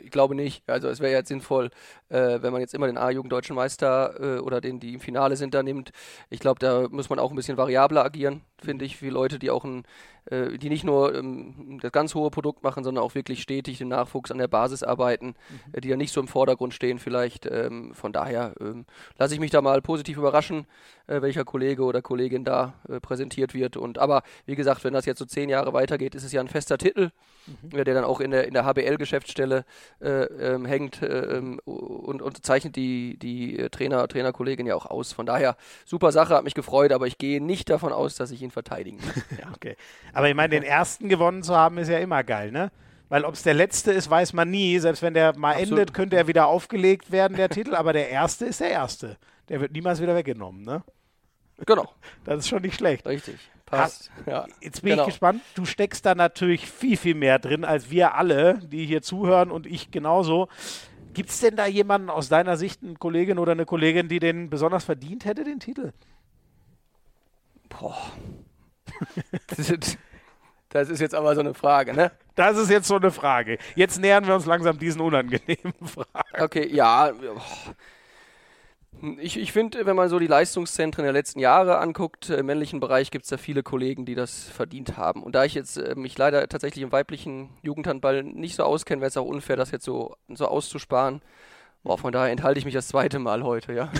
ich 0.00 0.10
glaube 0.12 0.36
nicht. 0.36 0.62
Also 0.68 0.88
es 0.88 1.00
wäre 1.00 1.12
jetzt 1.12 1.28
sinnvoll, 1.28 1.70
äh, 2.10 2.38
wenn 2.40 2.52
man 2.52 2.60
jetzt 2.60 2.74
immer 2.74 2.86
den 2.86 2.96
A-Jugend-Deutschen 2.96 3.56
Meister 3.56 4.36
äh, 4.36 4.38
oder 4.38 4.60
den, 4.60 4.78
die 4.78 4.94
im 4.94 5.00
Finale 5.00 5.36
sind, 5.36 5.52
da 5.52 5.64
nimmt. 5.64 5.90
Ich 6.30 6.38
glaube, 6.38 6.60
da 6.60 6.86
muss 6.88 7.10
man 7.10 7.18
auch 7.18 7.30
ein 7.30 7.36
bisschen 7.36 7.56
variabler 7.56 8.04
agieren, 8.04 8.42
finde 8.62 8.84
ich, 8.84 8.96
für 8.96 9.08
Leute, 9.08 9.40
die 9.40 9.50
auch 9.50 9.64
ein, 9.64 9.84
äh, 10.30 10.58
die 10.58 10.68
nicht 10.68 10.84
nur 10.84 11.14
ähm, 11.14 11.78
das 11.80 11.92
ganz 11.92 12.14
hohe 12.14 12.30
Produkt 12.30 12.62
machen, 12.62 12.84
sondern 12.84 13.04
auch 13.04 13.14
wirklich 13.14 13.42
stetig 13.42 13.78
den 13.78 13.88
Nachwuchs 13.88 14.30
an 14.30 14.38
der 14.38 14.48
Basis 14.48 14.82
arbeiten, 14.82 15.28
mhm. 15.28 15.60
Äh, 15.72 15.80
die 15.80 15.88
ja 15.88 15.96
nicht 15.96 16.12
so 16.12 16.20
im 16.20 16.28
Vordergrund 16.28 16.74
stehen 16.74 16.98
vielleicht. 16.98 17.46
Ähm, 17.46 17.94
von 17.94 18.12
daher 18.12 18.54
ähm, 18.60 18.86
lasse 19.18 19.34
ich 19.34 19.40
mich 19.40 19.50
da 19.50 19.62
mal 19.62 19.80
positiv 19.82 20.18
überraschen, 20.18 20.66
äh, 21.06 21.22
welcher 21.22 21.44
Kollege 21.44 21.82
oder 21.84 22.02
Kollegin 22.02 22.44
da 22.44 22.74
äh, 22.88 23.00
präsentiert 23.00 23.54
wird. 23.54 23.76
Und 23.76 23.98
aber 23.98 24.22
wie 24.46 24.56
gesagt, 24.56 24.84
wenn 24.84 24.92
das 24.92 25.06
jetzt 25.06 25.18
so 25.18 25.24
zehn 25.24 25.48
Jahre 25.48 25.72
weitergeht, 25.72 26.14
ist 26.14 26.24
es 26.24 26.32
ja 26.32 26.40
ein 26.40 26.48
fester 26.48 26.78
Titel, 26.78 27.10
mhm. 27.46 27.84
der 27.84 27.84
dann 27.84 28.04
auch 28.04 28.20
in 28.20 28.30
der, 28.30 28.46
in 28.46 28.54
der 28.54 28.64
HBL-Geschäftsstelle 28.64 29.64
ähm, 30.00 30.64
hängt 30.64 31.00
ähm, 31.02 31.60
und, 31.64 32.22
und 32.22 32.44
zeichnet 32.44 32.76
die, 32.76 33.18
die 33.18 33.58
äh, 33.58 33.68
Trainer, 33.70 34.06
Trainerkollegin 34.08 34.66
ja 34.66 34.74
auch 34.74 34.86
aus. 34.86 35.12
Von 35.12 35.26
daher, 35.26 35.56
super 35.84 36.12
Sache, 36.12 36.34
hat 36.34 36.44
mich 36.44 36.54
gefreut, 36.54 36.92
aber 36.92 37.06
ich 37.06 37.18
gehe 37.18 37.42
nicht 37.42 37.70
davon 37.70 37.92
aus, 37.92 38.16
dass 38.16 38.30
ich 38.30 38.42
ihn 38.42 38.50
verteidigen 38.50 38.98
kann. 39.28 39.38
ja, 39.38 39.52
okay. 39.54 39.76
Aber 40.18 40.28
ich 40.28 40.34
meine, 40.34 40.48
den 40.48 40.64
ersten 40.64 41.08
gewonnen 41.08 41.44
zu 41.44 41.54
haben, 41.54 41.78
ist 41.78 41.86
ja 41.86 41.98
immer 41.98 42.24
geil, 42.24 42.50
ne? 42.50 42.72
Weil 43.08 43.24
ob 43.24 43.34
es 43.34 43.44
der 43.44 43.54
letzte 43.54 43.92
ist, 43.92 44.10
weiß 44.10 44.32
man 44.32 44.50
nie. 44.50 44.76
Selbst 44.80 45.00
wenn 45.00 45.14
der 45.14 45.38
mal 45.38 45.52
Absolut. 45.52 45.70
endet, 45.70 45.94
könnte 45.94 46.16
er 46.16 46.26
wieder 46.26 46.48
aufgelegt 46.48 47.12
werden, 47.12 47.36
der 47.36 47.48
Titel. 47.48 47.76
Aber 47.76 47.92
der 47.92 48.10
erste 48.10 48.46
ist 48.46 48.58
der 48.58 48.70
erste. 48.70 49.16
Der 49.48 49.60
wird 49.60 49.70
niemals 49.70 50.02
wieder 50.02 50.16
weggenommen, 50.16 50.64
ne? 50.64 50.82
Genau. 51.64 51.88
Das 52.24 52.38
ist 52.40 52.48
schon 52.48 52.62
nicht 52.62 52.74
schlecht. 52.74 53.06
Richtig. 53.06 53.38
Passt. 53.64 54.10
Ja. 54.26 54.46
Jetzt 54.60 54.82
bin 54.82 54.90
genau. 54.90 55.02
ich 55.04 55.10
gespannt. 55.10 55.40
Du 55.54 55.64
steckst 55.64 56.04
da 56.04 56.16
natürlich 56.16 56.68
viel, 56.68 56.96
viel 56.96 57.14
mehr 57.14 57.38
drin 57.38 57.64
als 57.64 57.88
wir 57.88 58.16
alle, 58.16 58.58
die 58.58 58.86
hier 58.86 59.02
zuhören 59.02 59.52
und 59.52 59.66
ich 59.66 59.92
genauso. 59.92 60.48
Gibt 61.14 61.30
es 61.30 61.38
denn 61.38 61.54
da 61.54 61.66
jemanden 61.66 62.10
aus 62.10 62.28
deiner 62.28 62.56
Sicht, 62.56 62.82
eine 62.82 62.94
Kollegin 62.94 63.38
oder 63.38 63.52
eine 63.52 63.66
Kollegin, 63.66 64.08
die 64.08 64.18
den 64.18 64.50
besonders 64.50 64.82
verdient 64.82 65.26
hätte, 65.26 65.44
den 65.44 65.60
Titel? 65.60 65.92
Boah. 67.68 67.96
Das 69.46 69.70
ist, 69.70 69.98
das 70.70 70.90
ist 70.90 71.00
jetzt 71.00 71.14
aber 71.14 71.34
so 71.34 71.40
eine 71.40 71.54
Frage, 71.54 71.94
ne? 71.94 72.12
Das 72.34 72.56
ist 72.56 72.70
jetzt 72.70 72.88
so 72.88 72.96
eine 72.96 73.10
Frage. 73.10 73.58
Jetzt 73.74 74.00
nähern 74.00 74.26
wir 74.26 74.34
uns 74.34 74.46
langsam 74.46 74.78
diesen 74.78 75.00
unangenehmen 75.00 75.74
Fragen. 75.82 76.42
Okay, 76.42 76.68
ja. 76.70 77.12
Ich, 79.20 79.38
ich 79.38 79.52
finde, 79.52 79.86
wenn 79.86 79.96
man 79.96 80.08
so 80.08 80.18
die 80.18 80.26
Leistungszentren 80.26 81.04
der 81.04 81.12
letzten 81.12 81.38
Jahre 81.38 81.78
anguckt, 81.78 82.30
im 82.30 82.46
männlichen 82.46 82.80
Bereich 82.80 83.10
gibt 83.10 83.24
es 83.24 83.30
da 83.30 83.36
viele 83.36 83.62
Kollegen, 83.62 84.04
die 84.04 84.14
das 84.14 84.48
verdient 84.48 84.96
haben. 84.96 85.22
Und 85.22 85.34
da 85.34 85.44
ich 85.44 85.54
jetzt 85.54 85.76
äh, 85.76 85.94
mich 85.94 86.18
leider 86.18 86.48
tatsächlich 86.48 86.82
im 86.82 86.92
weiblichen 86.92 87.50
Jugendhandball 87.62 88.24
nicht 88.24 88.56
so 88.56 88.64
auskenne, 88.64 89.00
wäre 89.00 89.08
es 89.08 89.16
auch 89.16 89.24
unfair, 89.24 89.56
das 89.56 89.70
jetzt 89.70 89.84
so, 89.84 90.16
so 90.28 90.46
auszusparen. 90.46 91.22
Boah, 91.84 91.96
von 91.96 92.12
daher 92.12 92.30
enthalte 92.32 92.58
ich 92.58 92.64
mich 92.64 92.74
das 92.74 92.88
zweite 92.88 93.18
Mal 93.18 93.44
heute, 93.44 93.72
ja. 93.72 93.90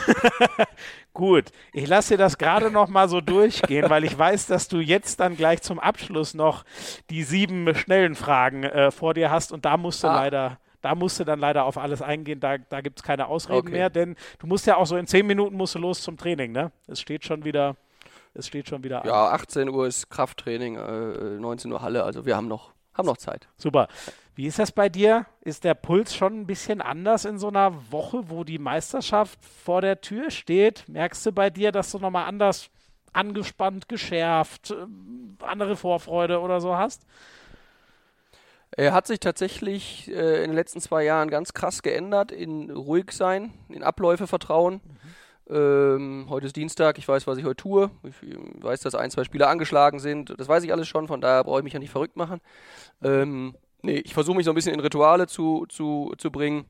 Gut, 1.15 1.47
ich 1.73 1.87
lasse 1.87 2.15
dir 2.15 2.19
das 2.19 2.37
gerade 2.37 2.71
noch 2.71 2.89
mal 2.89 3.09
so 3.09 3.21
durchgehen, 3.21 3.89
weil 3.89 4.05
ich 4.05 4.19
weiß, 4.19 4.47
dass 4.47 4.69
du 4.69 4.79
jetzt 4.81 5.21
dann 5.21 5.37
gleich 5.37 5.63
zum 5.63 5.79
Abschluss 5.79 6.35
noch 6.35 6.65
die 7.09 7.23
sieben 7.23 7.75
schnellen 7.75 8.15
Fragen 8.15 8.65
äh, 8.65 8.91
vor 8.91 9.15
dir 9.15 9.31
hast 9.31 9.53
und 9.53 9.65
da 9.65 9.77
musst 9.77 10.03
du 10.03 10.09
ah. 10.09 10.17
leider 10.17 10.59
da 10.81 10.95
musst 10.95 11.19
du 11.19 11.25
dann 11.25 11.41
leider 11.41 11.65
auf 11.65 11.77
alles 11.77 12.03
eingehen, 12.03 12.41
da, 12.41 12.59
da 12.59 12.81
gibt 12.81 13.01
es 13.01 13.03
keine 13.03 13.27
Ausreden 13.27 13.59
okay. 13.59 13.73
mehr, 13.73 13.91
denn 13.91 14.17
du 14.39 14.47
musst 14.47 14.67
ja 14.67 14.77
auch 14.77 14.87
so 14.87 14.97
in 14.97 15.07
zehn 15.07 15.27
Minuten 15.27 15.57
musst 15.57 15.75
du 15.75 15.79
los 15.79 16.03
zum 16.03 16.17
Training, 16.17 16.53
ne? 16.53 16.71
Es 16.87 17.01
steht 17.01 17.25
schon 17.25 17.45
wieder, 17.45 17.77
es 18.35 18.47
steht 18.47 18.69
schon 18.69 18.85
wieder 18.85 19.05
Ja, 19.05 19.31
18 19.31 19.69
Uhr 19.69 19.87
ist 19.87 20.09
Krafttraining, 20.11 20.77
äh, 20.77 21.41
19 21.41 21.73
Uhr 21.73 21.83
Halle, 21.83 22.05
also 22.05 22.27
wir 22.27 22.37
haben 22.37 22.49
noch, 22.49 22.73
haben 22.95 23.07
noch 23.07 23.17
Zeit. 23.17 23.49
Super. 23.57 23.89
Wie 24.39 24.47
ist 24.47 24.61
das 24.61 24.71
bei 24.71 24.89
dir? 24.89 25.27
Ist 25.41 25.65
der 25.65 25.75
Puls 25.75 26.15
schon 26.15 26.43
ein 26.43 26.47
bisschen 26.47 26.81
anders 26.81 27.25
in 27.25 27.41
so 27.41 27.49
einer 27.49 27.91
Woche, 27.91 28.31
wo 28.31 28.45
die 28.45 28.61
Meisterschaft 28.61 29.37
vor 29.45 29.81
der 29.81 30.01
Tür 30.01 30.31
steht? 30.31 30.85
Merkst 30.87 31.27
du 31.27 31.33
bei 31.33 31.51
dir, 31.51 31.73
dass 31.73 31.91
du 31.91 31.99
nochmal 31.99 32.27
anders 32.27 32.71
angespannt, 33.13 33.89
geschärft, 33.89 34.71
äh, 34.71 34.87
andere 35.45 35.75
Vorfreude 35.75 36.39
oder 36.39 36.61
so 36.61 36.77
hast? 36.77 37.03
Er 38.71 38.93
hat 38.93 39.09
sich 39.09 39.19
tatsächlich 39.19 40.09
äh, 40.09 40.45
in 40.45 40.51
den 40.51 40.55
letzten 40.55 40.81
zwei 40.81 41.03
Jahren 41.03 41.31
ganz 41.31 41.53
krass 41.53 41.83
geändert 41.83 42.31
in 42.31 42.71
ruhig 42.71 43.11
sein, 43.11 43.53
in 43.69 43.83
Abläufe 43.83 44.29
vertrauen. 44.29 44.75
Mhm. 45.49 45.57
Ähm, 45.57 46.27
heute 46.29 46.47
ist 46.47 46.55
Dienstag, 46.55 46.99
ich 46.99 47.09
weiß, 47.09 47.27
was 47.27 47.39
ich 47.39 47.45
heute 47.45 47.57
tue. 47.57 47.91
Ich 48.05 48.15
weiß, 48.63 48.83
dass 48.83 48.95
ein, 48.95 49.11
zwei 49.11 49.25
Spieler 49.25 49.49
angeschlagen 49.49 49.99
sind. 49.99 50.33
Das 50.39 50.47
weiß 50.47 50.63
ich 50.63 50.73
alles 50.73 50.87
schon, 50.87 51.09
von 51.09 51.21
daher 51.21 51.43
brauche 51.43 51.59
ich 51.59 51.65
mich 51.65 51.73
ja 51.73 51.81
nicht 51.81 51.91
verrückt 51.91 52.15
machen. 52.15 52.41
Ähm, 53.03 53.57
nee, 53.83 53.99
ich 53.99 54.15
versuche 54.15 54.37
mich 54.37 54.45
so 54.45 54.53
ein 54.53 54.55
bisschen 54.55 54.75
in 54.75 54.81
Rituale 54.81 55.27
zu, 55.27 55.67
zu, 55.69 56.15
zu 56.19 56.31
bringen 56.31 56.67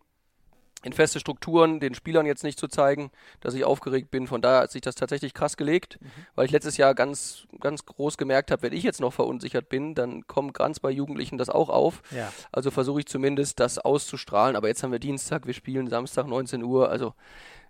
in 0.84 0.92
feste 0.92 1.18
Strukturen 1.18 1.80
den 1.80 1.94
Spielern 1.94 2.24
jetzt 2.24 2.44
nicht 2.44 2.58
zu 2.58 2.68
zeigen, 2.68 3.10
dass 3.40 3.54
ich 3.54 3.64
aufgeregt 3.64 4.10
bin. 4.10 4.28
Von 4.28 4.42
daher 4.42 4.62
hat 4.62 4.70
sich 4.70 4.80
das 4.80 4.94
tatsächlich 4.94 5.34
krass 5.34 5.56
gelegt, 5.56 5.98
mhm. 6.00 6.06
weil 6.36 6.46
ich 6.46 6.52
letztes 6.52 6.76
Jahr 6.76 6.94
ganz, 6.94 7.46
ganz 7.60 7.84
groß 7.84 8.16
gemerkt 8.16 8.50
habe, 8.52 8.62
wenn 8.62 8.72
ich 8.72 8.84
jetzt 8.84 9.00
noch 9.00 9.12
verunsichert 9.12 9.68
bin, 9.68 9.94
dann 9.94 10.26
kommt 10.28 10.54
ganz 10.54 10.78
bei 10.78 10.90
Jugendlichen 10.90 11.36
das 11.36 11.48
auch 11.48 11.68
auf. 11.68 12.02
Ja. 12.12 12.32
Also 12.52 12.70
versuche 12.70 13.00
ich 13.00 13.06
zumindest 13.06 13.58
das 13.58 13.78
auszustrahlen. 13.78 14.54
Aber 14.54 14.68
jetzt 14.68 14.82
haben 14.84 14.92
wir 14.92 15.00
Dienstag, 15.00 15.46
wir 15.46 15.54
spielen 15.54 15.88
Samstag 15.88 16.28
19 16.28 16.62
Uhr. 16.62 16.88
Also 16.90 17.14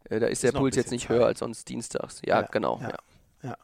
äh, 0.05 0.21
da 0.21 0.27
ist, 0.27 0.45
ist 0.45 0.53
der 0.53 0.59
Puls 0.59 0.77
jetzt 0.77 0.91
nicht 0.91 1.09
Zeit. 1.09 1.17
höher 1.17 1.27
als 1.27 1.39
sonst 1.39 1.67
dienstags. 1.69 2.21
Ja, 2.27 2.43
ja 2.43 2.47
genau. 2.47 2.79
Ja. 2.83 2.95
Ja. 3.43 3.57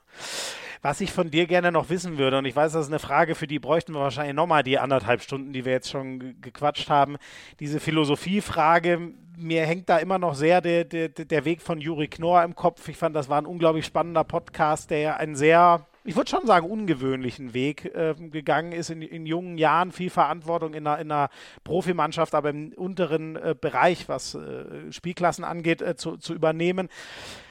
Was 0.83 1.01
ich 1.01 1.13
von 1.13 1.31
dir 1.31 1.47
gerne 1.47 1.73
noch 1.73 1.89
wissen 1.89 2.19
würde, 2.19 2.37
und 2.37 2.45
ich 2.45 2.55
weiß, 2.55 2.73
das 2.73 2.87
ist 2.87 2.93
eine 2.93 2.99
Frage, 2.99 3.35
für 3.35 3.47
die 3.47 3.59
bräuchten 3.59 3.95
wir 3.95 4.01
wahrscheinlich 4.01 4.35
nochmal 4.35 4.63
die 4.63 4.79
anderthalb 4.79 5.23
Stunden, 5.23 5.55
die 5.55 5.65
wir 5.65 5.73
jetzt 5.73 5.89
schon 5.89 6.43
gequatscht 6.43 6.91
haben. 6.91 7.17
Diese 7.59 7.81
Philosophiefrage, 7.81 9.15
mir 9.39 9.65
hängt 9.65 9.89
da 9.89 9.97
immer 9.97 10.19
noch 10.19 10.35
sehr 10.35 10.61
der, 10.61 10.85
der, 10.85 11.09
der 11.09 11.45
Weg 11.47 11.63
von 11.63 11.81
Juri 11.81 12.09
Knorr 12.09 12.45
im 12.45 12.55
Kopf. 12.55 12.87
Ich 12.89 12.99
fand, 12.99 13.17
das 13.17 13.31
war 13.31 13.41
ein 13.41 13.47
unglaublich 13.47 13.87
spannender 13.87 14.25
Podcast, 14.25 14.91
der 14.91 14.99
ja 14.99 15.17
einen 15.17 15.37
sehr 15.37 15.87
ich 16.07 16.17
würde 16.17 16.29
schon 16.29 16.47
sagen, 16.47 16.71
ungewöhnlichen 16.71 17.55
Weg 17.55 17.87
äh, 17.87 18.15
gegangen 18.15 18.73
ist, 18.73 18.91
in, 18.91 19.01
in, 19.01 19.25
jungen 19.25 19.57
Jahren 19.57 19.91
viel 19.91 20.11
Verantwortung 20.11 20.75
in 20.75 20.87
einer, 20.87 21.01
in 21.01 21.11
einer 21.11 21.31
Profimannschaft, 21.65 22.35
aber 22.35 22.51
im 22.51 22.75
unteren 22.77 23.37
äh, 23.37 23.55
Bereich, 23.59 24.07
was 24.07 24.35
äh, 24.35 24.93
Spielklassen 24.93 25.45
angeht, 25.45 25.81
äh, 25.81 25.97
zu, 25.97 26.19
zu 26.19 26.35
übernehmen. 26.35 26.91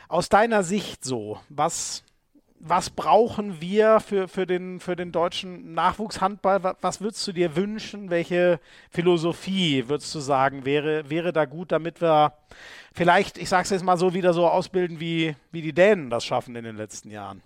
Aus 0.07 0.29
deiner 0.29 0.61
Sicht 0.61 1.03
so, 1.03 1.39
was 1.49 2.03
was 2.65 2.90
brauchen 2.90 3.60
wir 3.60 3.99
für, 3.99 4.30
für, 4.30 4.45
den, 4.45 4.80
für 4.80 4.95
den 4.95 5.11
deutschen 5.11 5.73
Nachwuchshandball? 5.73 6.76
Was 6.80 7.02
würdest 7.02 7.27
du 7.27 7.34
dir 7.34 7.57
wünschen? 7.57 8.10
Welche 8.10 8.61
Philosophie 8.90 9.90
würdest 9.90 10.15
du 10.15 10.19
sagen, 10.19 10.64
wäre, 10.64 11.10
wäre 11.10 11.34
da 11.34 11.44
gut, 11.44 11.73
damit 11.73 12.02
wir 12.02 12.31
vielleicht, 12.94 13.38
ich 13.38 13.49
sage 13.49 13.64
es 13.64 13.69
jetzt 13.69 13.84
mal 13.84 13.98
so, 13.98 14.14
wieder 14.14 14.34
so 14.34 14.48
ausbilden, 14.48 15.02
wie, 15.02 15.35
wie 15.52 15.61
die 15.61 15.73
Dänen 15.73 16.10
das 16.10 16.23
schaffen 16.23 16.56
in 16.56 16.64
den 16.64 16.77
letzten 16.77 17.11
Jahren? 17.11 17.41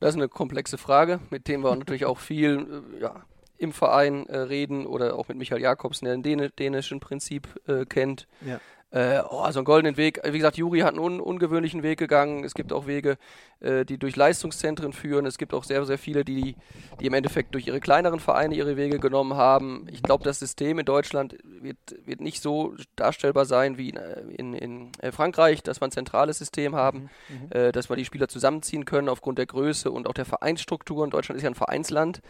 Das 0.00 0.10
ist 0.10 0.16
eine 0.16 0.28
komplexe 0.28 0.76
Frage, 0.76 1.20
mit 1.30 1.46
dem 1.46 1.62
wir 1.62 1.74
natürlich 1.76 2.04
auch 2.04 2.18
viel 2.18 2.82
äh, 2.98 3.02
ja, 3.02 3.22
im 3.58 3.72
Verein 3.72 4.26
äh, 4.26 4.38
reden 4.38 4.86
oder 4.86 5.14
auch 5.14 5.28
mit 5.28 5.38
Michael 5.38 5.62
Jakobsen, 5.62 6.04
der 6.04 6.16
den 6.16 6.50
dänischen 6.58 6.98
Prinzip 6.98 7.46
äh, 7.68 7.84
kennt. 7.84 8.26
Ja. 8.44 8.60
Äh, 8.92 9.20
oh, 9.28 9.40
also 9.40 9.58
einen 9.58 9.64
goldenen 9.64 9.96
Weg. 9.96 10.20
Wie 10.24 10.38
gesagt, 10.38 10.56
Juri 10.56 10.80
hat 10.80 10.90
einen 10.90 11.00
un 11.00 11.20
ungewöhnlichen 11.20 11.82
Weg 11.82 11.98
gegangen. 11.98 12.44
Es 12.44 12.54
gibt 12.54 12.72
auch 12.72 12.86
Wege, 12.86 13.18
äh, 13.58 13.84
die 13.84 13.98
durch 13.98 14.14
Leistungszentren 14.14 14.92
führen. 14.92 15.26
Es 15.26 15.38
gibt 15.38 15.54
auch 15.54 15.64
sehr, 15.64 15.84
sehr 15.84 15.98
viele, 15.98 16.24
die, 16.24 16.54
die 17.00 17.06
im 17.06 17.14
Endeffekt 17.14 17.54
durch 17.54 17.66
ihre 17.66 17.80
kleineren 17.80 18.20
Vereine 18.20 18.54
ihre 18.54 18.76
Wege 18.76 19.00
genommen 19.00 19.34
haben. 19.34 19.86
Ich 19.90 20.02
glaube, 20.02 20.22
das 20.22 20.38
System 20.38 20.78
in 20.78 20.86
Deutschland 20.86 21.36
wird, 21.42 21.78
wird 22.04 22.20
nicht 22.20 22.40
so 22.40 22.74
darstellbar 22.94 23.44
sein 23.44 23.76
wie 23.76 23.90
in, 23.90 23.96
in, 24.30 24.54
in 24.54 24.92
äh, 25.00 25.10
Frankreich, 25.10 25.64
dass 25.64 25.80
wir 25.80 25.88
ein 25.88 25.92
zentrales 25.92 26.38
System 26.38 26.76
haben, 26.76 27.10
mhm. 27.28 27.34
mhm. 27.34 27.52
äh, 27.52 27.72
dass 27.72 27.90
wir 27.90 27.96
die 27.96 28.04
Spieler 28.04 28.28
zusammenziehen 28.28 28.84
können 28.84 29.08
aufgrund 29.08 29.38
der 29.38 29.46
Größe 29.46 29.90
und 29.90 30.06
auch 30.06 30.14
der 30.14 30.26
Vereinsstrukturen. 30.26 31.10
Deutschland 31.10 31.36
ist 31.36 31.42
ja 31.42 31.50
ein 31.50 31.56
Vereinsland. 31.56 32.22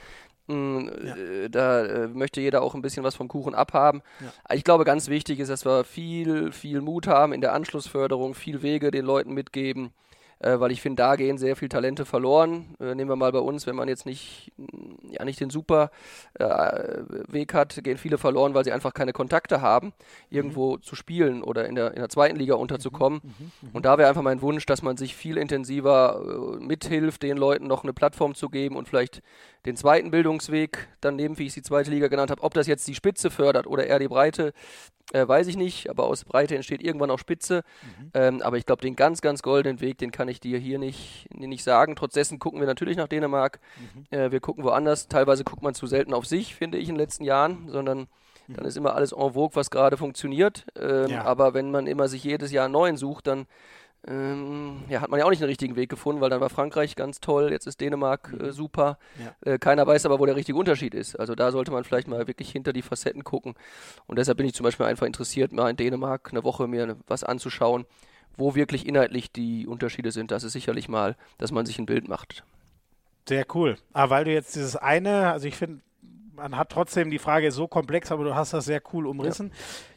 Ja. 0.49 1.17
Äh, 1.17 1.51
da 1.51 1.85
äh, 1.85 2.09
möchte 2.09 2.41
jeder 2.41 2.63
auch 2.63 2.75
ein 2.75 2.83
bisschen 2.83 3.05
was 3.05 3.15
vom 3.15 3.29
Kuchen 3.29 3.55
abhaben. 3.55 4.03
Ja. 4.21 4.55
Ich 4.55 4.65
glaube, 4.65 4.85
ganz 4.85 5.09
wichtig 5.09 5.41
ist, 5.41 5.49
dass 5.49 5.65
wir 5.65 5.85
viel, 5.85 6.53
viel 6.53 6.81
Mut 6.81 7.07
haben 7.07 7.33
in 7.33 7.41
der 7.41 7.53
Anschlussförderung, 7.53 8.35
viel 8.35 8.63
Wege 8.63 8.91
den 8.91 9.05
Leuten 9.05 9.33
mitgeben. 9.35 9.93
äh, 10.39 10.61
weil 10.61 10.71
ich 10.71 10.83
finde, 10.83 11.03
da 11.03 11.17
gehen 11.17 11.39
sehr 11.39 11.57
viele 11.57 11.71
Talente 11.71 12.05
verloren. 12.05 12.77
Äh, 12.79 12.95
nehmen 12.95 13.11
wir 13.11 13.17
mal 13.17 13.33
bei 13.33 13.39
uns, 13.39 13.67
wenn 13.67 13.77
man 13.77 13.89
jetzt 13.89 14.05
nicht, 14.07 14.53
ja, 15.11 15.25
nicht 15.25 15.41
den 15.41 15.51
super 15.51 15.91
äh, 16.35 16.45
Weg 17.29 17.55
hat, 17.55 17.83
gehen 17.83 17.97
viele 17.97 18.19
verloren, 18.19 18.55
weil 18.55 18.65
sie 18.65 18.73
einfach 18.73 18.93
keine 18.93 19.13
Kontakte 19.13 19.61
haben, 19.61 19.93
irgendwo 20.29 20.77
mhm. 20.77 20.83
zu 20.83 20.95
spielen 20.95 21.43
oder 21.43 21.67
in 21.67 21.75
der, 21.75 21.93
in 21.93 22.01
der 22.01 22.09
zweiten 22.09 22.37
Liga 22.37 22.55
unterzukommen. 22.55 23.21
Mhm. 23.23 23.31
Mhm. 23.31 23.51
mhm. 23.63 23.71
Und 23.73 23.87
da 23.87 23.97
wäre 23.99 24.09
einfach 24.09 24.23
mein 24.23 24.43
Wunsch, 24.43 24.67
dass 24.67 24.83
man 24.83 24.97
sich 24.97 25.17
viel 25.17 25.39
intensiver 25.39 26.21
äh, 26.23 26.65
mithilft, 26.65 27.23
den 27.23 27.37
Leuten 27.37 27.67
noch 27.67 27.83
eine 27.83 27.93
Plattform 27.93 28.35
zu 28.35 28.51
geben 28.51 28.77
und 28.77 28.89
vielleicht 28.89 29.23
den 29.67 29.77
zweiten 29.77 30.11
Bildungsweg 30.11 30.89
dann 31.01 31.17
nehmen, 31.17 31.39
wie 31.39 31.43
ich 31.43 31.49
es 31.49 31.55
die 31.55 31.63
zweite 31.63 31.91
Liga 31.91 32.09
genannt 32.09 32.31
habe. 32.31 32.43
Ob 32.43 32.55
das 32.55 32.67
jetzt 32.67 32.87
die 32.87 32.95
Spitze 32.95 33.31
fördert 33.31 33.67
oder 33.67 33.87
eher 33.87 33.99
die 33.99 34.09
Breite, 34.09 34.53
äh, 35.13 35.27
weiß 35.27 35.49
ich 35.49 35.57
nicht, 35.57 35.91
aber 35.91 36.05
aus 36.05 36.25
Breite 36.25 36.55
entsteht 36.55 36.83
irgendwann 36.83 37.11
auch 37.11 37.19
Spitze. 37.19 37.63
Mhm. 37.83 38.11
Ähm, 38.15 38.43
aber 38.43 38.59
ich 38.59 38.67
glaube, 38.67 38.83
den 38.83 38.95
ganz, 38.95 39.21
ganz 39.21 39.43
goldenen 39.43 39.81
Weg, 39.81 39.99
den 39.99 40.13
kann 40.13 40.29
ich 40.29 40.41
dir 40.41 40.59
hier 40.59 40.79
nicht, 40.79 41.29
nicht 41.35 41.65
sagen. 41.65 41.97
Trotz 41.97 42.15
dessen 42.15 42.39
gucken 42.39 42.61
wir 42.61 42.67
natürlich 42.67 42.97
nach 42.97 43.09
Dänemark. 43.09 43.59
Mhm. 43.79 44.17
Äh, 44.17 44.31
wir 44.31 44.41
gucken 44.41 44.63
woanders. 44.63 45.09
Teilweise 45.09 45.43
guckt 45.43 45.63
man 45.63 45.75
zu 45.75 45.87
selten 45.87 46.15
auf 46.15 46.27
sich, 46.27 46.55
finde 46.55 46.79
ich, 46.79 46.89
in 46.89 46.95
den 46.95 47.01
letzten 47.01 47.25
Jahren, 47.25 47.69
sondern 47.69 48.07
mhm. 48.47 48.55
dann 48.55 48.65
ist 48.65 48.77
immer 48.77 48.95
alles 48.95 49.13
en 49.13 49.33
vogue, 49.33 49.57
was 49.57 49.71
gerade 49.71 49.97
funktioniert. 49.97 50.65
Ähm, 50.81 51.09
ja. 51.09 51.25
Aber 51.25 51.55
wenn 51.55 51.73
man 51.73 51.89
immer 51.89 52.07
sich 52.07 52.23
jedes 52.23 52.53
Jahr 52.53 52.67
einen 52.67 52.73
neuen 52.73 52.97
sucht, 52.97 53.27
dann 53.27 53.47
ähm, 54.09 54.85
ja, 54.89 55.01
hat 55.01 55.11
man 55.11 55.19
ja 55.19 55.27
auch 55.27 55.31
nicht 55.31 55.43
den 55.43 55.49
richtigen 55.49 55.75
Weg 55.75 55.91
gefunden, 55.91 56.21
weil 56.21 56.31
dann 56.31 56.41
war 56.41 56.49
Frankreich 56.49 56.95
ganz 56.95 57.21
toll, 57.21 57.51
jetzt 57.51 57.67
ist 57.67 57.81
Dänemark 57.81 58.33
äh, 58.39 58.45
mhm. 58.45 58.53
super. 58.53 58.99
Ja. 59.19 59.53
Äh, 59.53 59.59
keiner 59.59 59.87
weiß 59.87 60.07
aber, 60.07 60.21
wo 60.21 60.27
der 60.27 60.37
richtige 60.37 60.59
Unterschied 60.59 60.95
ist. 60.95 61.19
Also 61.19 61.35
da 61.35 61.51
sollte 61.51 61.73
man 61.73 61.83
vielleicht 61.83 62.07
mal 62.07 62.27
wirklich 62.29 62.51
hinter 62.51 62.73
die 62.73 62.83
Facetten 62.83 63.25
gucken. 63.25 63.55
Und 64.07 64.19
deshalb 64.19 64.39
bin 64.39 64.47
ich 64.47 64.55
zum 64.55 64.65
Beispiel 64.65 64.87
einfach 64.87 65.07
interessiert, 65.07 65.53
mal 65.53 65.69
in 65.71 65.77
Dänemark 65.77 66.29
eine 66.31 66.45
Woche 66.45 66.69
mir 66.69 66.97
was 67.09 67.25
anzuschauen, 67.25 67.85
wo 68.37 68.55
wirklich 68.55 68.87
inhaltlich 68.87 69.33
die 69.33 69.67
Unterschiede 69.67 70.13
sind. 70.13 70.31
Das 70.31 70.45
ist 70.45 70.53
sicherlich 70.53 70.89
mal, 70.89 71.17
dass 71.39 71.51
man 71.51 71.67
sich 71.67 71.79
ein 71.79 71.87
Bild 71.87 72.07
macht. 72.09 72.45
Sehr 73.29 73.45
cool. 73.55 73.77
Aber 73.93 74.11
weil 74.11 74.25
du 74.25 74.33
jetzt 74.33 74.55
dieses 74.55 74.77
eine, 74.77 75.33
also 75.33 75.49
ich 75.49 75.57
finde, 75.57 75.81
man 76.37 76.57
hat 76.57 76.71
trotzdem 76.71 77.11
die 77.11 77.19
Frage 77.19 77.51
so 77.51 77.67
komplex, 77.67 78.13
aber 78.13 78.23
du 78.23 78.37
hast 78.37 78.53
das 78.53 78.67
sehr 78.67 78.83
cool 78.93 79.07
umrissen. 79.07 79.49
Ja. 79.49 79.55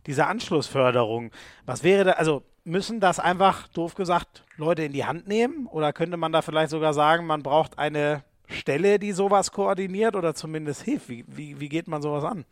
Diese 0.07 0.25
Anschlussförderung, 0.25 1.31
was 1.65 1.83
wäre 1.83 2.05
da, 2.05 2.11
also 2.13 2.43
müssen 2.69 2.99
das 2.99 3.19
einfach, 3.19 3.67
doof 3.69 3.95
gesagt, 3.95 4.45
Leute 4.55 4.83
in 4.83 4.93
die 4.93 5.05
Hand 5.05 5.27
nehmen? 5.27 5.67
Oder 5.67 5.91
könnte 5.91 6.17
man 6.17 6.31
da 6.31 6.41
vielleicht 6.41 6.71
sogar 6.71 6.93
sagen, 6.93 7.25
man 7.25 7.43
braucht 7.43 7.77
eine 7.77 8.23
Stelle, 8.47 8.99
die 8.99 9.11
sowas 9.11 9.51
koordiniert 9.51 10.15
oder 10.15 10.33
zumindest 10.33 10.83
hilft? 10.83 11.09
Wie, 11.09 11.25
wie, 11.27 11.59
wie 11.59 11.69
geht 11.69 11.87
man 11.87 12.01
sowas 12.01 12.23
an? 12.23 12.45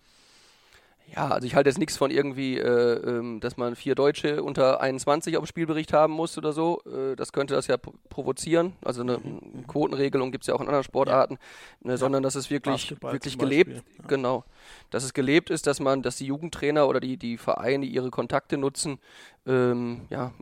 Ja, 1.15 1.29
also 1.29 1.47
ich 1.47 1.55
halte 1.55 1.69
jetzt 1.69 1.77
nichts 1.77 1.95
von 1.95 2.11
irgendwie, 2.11 2.57
äh, 2.57 2.95
ähm, 2.95 3.39
dass 3.39 3.55
man 3.55 3.75
vier 3.75 3.95
Deutsche 3.95 4.43
unter 4.43 4.81
21 4.81 5.37
auf 5.37 5.43
dem 5.43 5.47
Spielbericht 5.47 5.93
haben 5.93 6.11
muss 6.11 6.37
oder 6.37 6.51
so. 6.51 6.81
Äh, 6.85 7.15
das 7.15 7.31
könnte 7.31 7.53
das 7.53 7.67
ja 7.67 7.77
provozieren. 7.77 8.73
Also 8.83 9.03
eine 9.03 9.19
Quotenregelung 9.67 10.31
gibt 10.31 10.43
es 10.43 10.47
ja 10.47 10.53
auch 10.53 10.59
in 10.59 10.67
anderen 10.67 10.83
Sportarten, 10.83 11.37
ja. 11.81 11.91
ne, 11.91 11.97
sondern 11.97 12.23
dass 12.23 12.35
es 12.35 12.49
wirklich, 12.49 12.93
wirklich 13.01 13.37
gelebt, 13.37 13.71
ja. 13.71 14.07
genau, 14.07 14.43
dass 14.89 15.03
es 15.03 15.13
gelebt 15.13 15.49
ist, 15.49 15.67
dass 15.67 15.79
man, 15.79 16.01
dass 16.01 16.17
die 16.17 16.25
Jugendtrainer 16.25 16.87
oder 16.87 16.99
die, 16.99 17.17
die 17.17 17.37
Vereine 17.37 17.85
ihre 17.85 18.09
Kontakte 18.09 18.57
nutzen. 18.57 18.99
Ähm, 19.45 20.01
ja, 20.09 20.33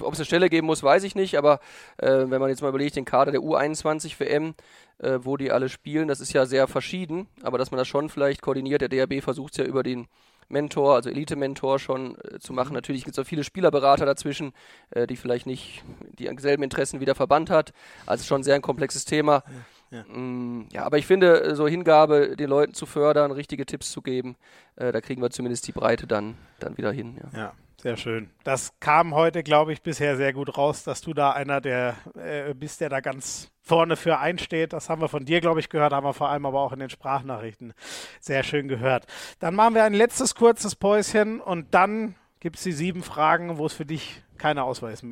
ob 0.00 0.12
es 0.14 0.18
eine 0.18 0.26
Stelle 0.26 0.48
geben 0.48 0.66
muss, 0.66 0.82
weiß 0.82 1.04
ich 1.04 1.14
nicht, 1.14 1.36
aber 1.36 1.60
äh, 1.98 2.08
wenn 2.08 2.40
man 2.40 2.48
jetzt 2.48 2.62
mal 2.62 2.68
überlegt, 2.68 2.96
den 2.96 3.04
Kader 3.04 3.32
der 3.32 3.40
U21 3.40 4.18
WM, 4.18 4.54
äh, 4.98 5.18
wo 5.22 5.36
die 5.36 5.52
alle 5.52 5.68
spielen. 5.68 6.08
Das 6.08 6.20
ist 6.20 6.32
ja 6.32 6.46
sehr 6.46 6.68
verschieden, 6.68 7.26
aber 7.42 7.58
dass 7.58 7.70
man 7.70 7.78
das 7.78 7.88
schon 7.88 8.08
vielleicht 8.08 8.42
koordiniert. 8.42 8.80
Der 8.80 8.88
DRB 8.88 9.22
versucht 9.22 9.52
es 9.52 9.58
ja 9.58 9.64
über 9.64 9.82
den 9.82 10.08
Mentor, 10.48 10.94
also 10.94 11.10
Elite-Mentor 11.10 11.78
schon 11.78 12.16
äh, 12.20 12.38
zu 12.38 12.52
machen. 12.52 12.70
Mhm. 12.70 12.76
Natürlich 12.76 13.04
gibt 13.04 13.18
es 13.18 13.22
auch 13.22 13.28
viele 13.28 13.44
Spielerberater 13.44 14.06
dazwischen, 14.06 14.52
äh, 14.90 15.06
die 15.06 15.16
vielleicht 15.16 15.46
nicht 15.46 15.82
die 16.18 16.30
selben 16.38 16.62
Interessen 16.62 17.00
wie 17.00 17.04
der 17.04 17.14
Verband 17.14 17.50
hat. 17.50 17.72
Also 18.06 18.24
schon 18.24 18.42
sehr 18.42 18.54
ein 18.54 18.62
komplexes 18.62 19.04
Thema. 19.04 19.42
Ja, 19.90 19.98
ja. 19.98 20.04
Mm, 20.14 20.68
ja, 20.72 20.84
aber 20.84 20.98
ich 20.98 21.06
finde, 21.06 21.42
äh, 21.42 21.54
so 21.54 21.68
Hingabe, 21.68 22.36
den 22.36 22.50
Leuten 22.50 22.74
zu 22.74 22.86
fördern, 22.86 23.30
richtige 23.30 23.66
Tipps 23.66 23.90
zu 23.90 24.02
geben, 24.02 24.36
äh, 24.76 24.92
da 24.92 25.00
kriegen 25.00 25.22
wir 25.22 25.30
zumindest 25.30 25.66
die 25.68 25.72
Breite 25.72 26.06
dann, 26.06 26.36
dann 26.58 26.76
wieder 26.76 26.92
hin. 26.92 27.18
Ja. 27.32 27.38
ja. 27.38 27.52
Sehr 27.78 27.96
schön. 27.98 28.30
Das 28.42 28.72
kam 28.80 29.14
heute, 29.14 29.42
glaube 29.42 29.72
ich, 29.72 29.82
bisher 29.82 30.16
sehr 30.16 30.32
gut 30.32 30.56
raus, 30.56 30.82
dass 30.82 31.02
du 31.02 31.12
da 31.12 31.32
einer 31.32 31.60
der 31.60 31.94
äh, 32.14 32.54
bist, 32.54 32.80
der 32.80 32.88
da 32.88 33.00
ganz 33.00 33.52
vorne 33.60 33.96
für 33.96 34.18
einsteht. 34.18 34.72
Das 34.72 34.88
haben 34.88 35.02
wir 35.02 35.08
von 35.08 35.26
dir, 35.26 35.40
glaube 35.40 35.60
ich, 35.60 35.68
gehört, 35.68 35.92
haben 35.92 36.06
wir 36.06 36.14
vor 36.14 36.30
allem 36.30 36.46
aber 36.46 36.60
auch 36.60 36.72
in 36.72 36.80
den 36.80 36.88
Sprachnachrichten 36.88 37.74
sehr 38.18 38.42
schön 38.44 38.66
gehört. 38.66 39.06
Dann 39.40 39.54
machen 39.54 39.74
wir 39.74 39.84
ein 39.84 39.92
letztes 39.92 40.34
kurzes 40.34 40.74
Päuschen 40.74 41.40
und 41.40 41.74
dann 41.74 42.14
gibt 42.40 42.56
es 42.56 42.62
die 42.62 42.72
sieben 42.72 43.02
Fragen, 43.02 43.58
wo 43.58 43.66
es 43.66 43.74
für 43.74 43.86
dich 43.86 44.22
keine 44.36 44.64
Ausweis, 44.64 45.04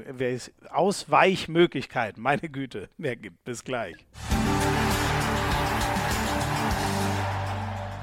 Ausweichmöglichkeit, 0.70 2.16
meine 2.16 2.48
Güte, 2.48 2.88
mehr 2.96 3.16
gibt. 3.16 3.44
Bis 3.44 3.64
gleich. 3.64 3.96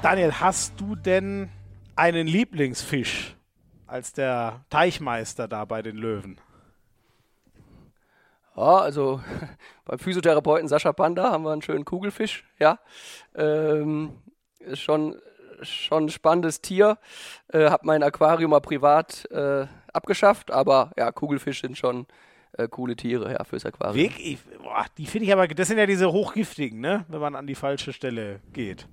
Daniel, 0.02 0.32
hast 0.40 0.80
du 0.80 0.96
denn 0.96 1.48
einen 1.94 2.26
Lieblingsfisch? 2.26 3.36
als 3.92 4.14
der 4.14 4.64
Teichmeister 4.70 5.46
da 5.48 5.66
bei 5.66 5.82
den 5.82 5.96
Löwen? 5.96 6.40
Ja, 8.56 8.78
also 8.78 9.20
beim 9.84 9.98
Physiotherapeuten 9.98 10.66
Sascha 10.66 10.94
Panda 10.94 11.30
haben 11.30 11.44
wir 11.44 11.52
einen 11.52 11.60
schönen 11.60 11.84
Kugelfisch, 11.84 12.44
ja. 12.58 12.78
Ähm, 13.34 14.14
ist 14.60 14.80
schon, 14.80 15.20
schon 15.64 16.06
ein 16.06 16.08
spannendes 16.08 16.60
Tier. 16.60 16.98
Äh, 17.48 17.70
hab 17.70 17.84
mein 17.84 18.02
Aquarium 18.02 18.50
mal 18.50 18.60
privat 18.60 19.30
äh, 19.30 19.66
abgeschafft, 19.92 20.50
aber 20.50 20.92
ja, 20.96 21.12
Kugelfisch 21.12 21.60
sind 21.60 21.76
schon 21.78 22.06
äh, 22.52 22.68
coole 22.68 22.96
Tiere, 22.96 23.32
ja, 23.32 23.44
fürs 23.44 23.64
Aquarium. 23.64 23.96
Weg, 23.96 24.38
boah, 24.62 24.86
die 24.98 25.06
finde 25.06 25.26
ich 25.26 25.32
aber, 25.32 25.48
das 25.48 25.68
sind 25.68 25.78
ja 25.78 25.86
diese 25.86 26.12
hochgiftigen, 26.12 26.80
ne? 26.80 27.04
Wenn 27.08 27.20
man 27.20 27.34
an 27.34 27.46
die 27.46 27.54
falsche 27.54 27.92
Stelle 27.92 28.40
geht. 28.52 28.86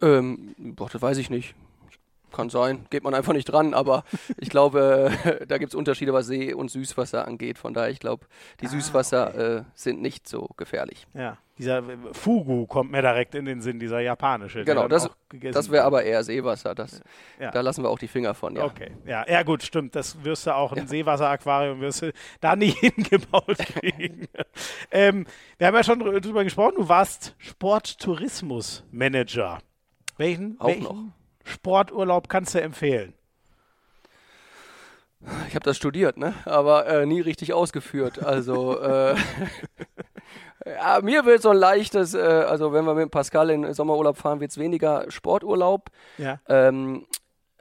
Ähm, 0.00 0.54
boah, 0.58 0.88
das 0.90 1.00
weiß 1.00 1.18
ich 1.18 1.30
nicht. 1.30 1.54
Kann 2.32 2.50
sein, 2.50 2.86
geht 2.90 3.04
man 3.04 3.14
einfach 3.14 3.32
nicht 3.32 3.44
dran, 3.44 3.74
aber 3.74 4.04
ich 4.38 4.50
glaube, 4.50 5.12
da 5.48 5.58
gibt 5.58 5.72
es 5.72 5.74
Unterschiede, 5.74 6.12
was 6.12 6.26
See- 6.26 6.54
und 6.54 6.70
Süßwasser 6.70 7.26
angeht. 7.26 7.58
Von 7.58 7.74
daher, 7.74 7.90
ich 7.90 8.00
glaube, 8.00 8.26
die 8.60 8.66
ah, 8.66 8.70
Süßwasser 8.70 9.28
okay. 9.28 9.56
äh, 9.58 9.62
sind 9.74 10.02
nicht 10.02 10.28
so 10.28 10.48
gefährlich. 10.56 11.06
Ja, 11.14 11.38
dieser 11.58 11.78
äh, 11.78 11.96
Fugu 12.12 12.66
kommt 12.66 12.90
mir 12.90 13.02
direkt 13.02 13.34
in 13.34 13.44
den 13.44 13.60
Sinn, 13.60 13.78
dieser 13.78 14.00
japanische. 14.00 14.64
Genau, 14.64 14.88
das, 14.88 15.10
das 15.52 15.70
wäre 15.70 15.84
aber 15.84 16.02
eher 16.02 16.24
Seewasser. 16.24 16.74
Das, 16.74 17.02
ja. 17.38 17.50
Da 17.50 17.60
lassen 17.60 17.84
wir 17.84 17.90
auch 17.90 17.98
die 17.98 18.08
Finger 18.08 18.32
von, 18.34 18.56
ja. 18.56 18.64
Okay, 18.64 18.92
ja, 19.06 19.28
ja 19.28 19.42
gut, 19.42 19.62
stimmt. 19.62 19.94
Das 19.94 20.24
wirst 20.24 20.46
du 20.46 20.54
auch, 20.54 20.72
ein 20.72 20.78
ja. 20.78 20.86
Seewasseraquarium 20.86 21.80
wirst 21.80 22.00
du 22.02 22.12
da 22.40 22.56
nicht 22.56 22.78
hingebaut 22.82 23.58
kriegen. 23.58 24.28
ähm, 24.90 25.26
wir 25.58 25.66
haben 25.66 25.74
ja 25.74 25.84
schon 25.84 25.98
drüber 26.00 26.44
gesprochen, 26.44 26.76
du 26.76 26.88
warst 26.88 27.34
Sporttourismusmanager. 27.38 29.58
Welchen? 30.16 30.58
Auch 30.58 30.68
welchen? 30.68 30.84
noch 30.84 30.96
Sporturlaub 31.44 32.28
kannst 32.28 32.54
du 32.54 32.60
empfehlen? 32.60 33.14
Ich 35.48 35.54
habe 35.54 35.64
das 35.64 35.76
studiert, 35.76 36.16
ne? 36.16 36.34
aber 36.44 36.86
äh, 36.86 37.06
nie 37.06 37.20
richtig 37.20 37.52
ausgeführt. 37.52 38.22
Also 38.24 38.80
äh, 38.80 39.14
ja, 40.66 41.00
mir 41.00 41.24
wird 41.24 41.42
so 41.42 41.50
ein 41.50 41.56
leichtes, 41.56 42.14
äh, 42.14 42.18
also 42.20 42.72
wenn 42.72 42.84
wir 42.84 42.94
mit 42.94 43.10
Pascal 43.10 43.50
in 43.50 43.72
Sommerurlaub 43.72 44.16
fahren, 44.16 44.40
wird 44.40 44.50
es 44.50 44.58
weniger 44.58 45.08
Sporturlaub. 45.10 45.90
Ja. 46.18 46.40
Ähm, 46.48 47.06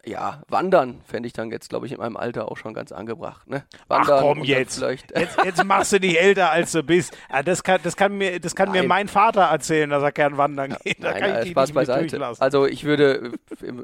ja, 0.06 0.42
Wandern 0.48 1.02
fände 1.06 1.28
ich 1.28 1.34
dann 1.34 1.52
jetzt, 1.52 1.70
glaube 1.70 1.86
ich, 1.86 1.92
in 1.92 2.00
meinem 2.00 2.18
Alter 2.18 2.52
auch 2.52 2.58
schon 2.58 2.74
ganz 2.74 2.92
angebracht. 2.92 3.48
Ne? 3.48 3.64
Wandern 3.88 4.18
Ach 4.18 4.22
komm 4.22 4.44
jetzt. 4.44 4.78
Vielleicht 4.78 5.12
jetzt. 5.18 5.38
Jetzt 5.44 5.64
machst 5.64 5.94
du 5.94 6.00
dich 6.00 6.20
älter, 6.20 6.52
als 6.52 6.72
du 6.72 6.82
bist. 6.82 7.16
Das, 7.46 7.64
kann, 7.64 7.80
das 7.84 7.96
kann, 7.96 8.18
mir, 8.18 8.40
das 8.40 8.56
kann 8.56 8.72
mir 8.72 8.84
mein 8.84 9.08
Vater 9.08 9.42
erzählen, 9.42 9.90
dass 9.90 10.02
er 10.02 10.12
gern 10.12 10.38
wandern 10.38 10.76
geht. 10.84 11.04
Da 11.04 11.12
Nein, 11.12 11.22
kann 11.22 11.44
ich 11.44 11.52
Spaß 11.52 11.72
beiseite. 11.74 12.20
Also 12.40 12.66
ich 12.66 12.84
würde, 12.84 13.34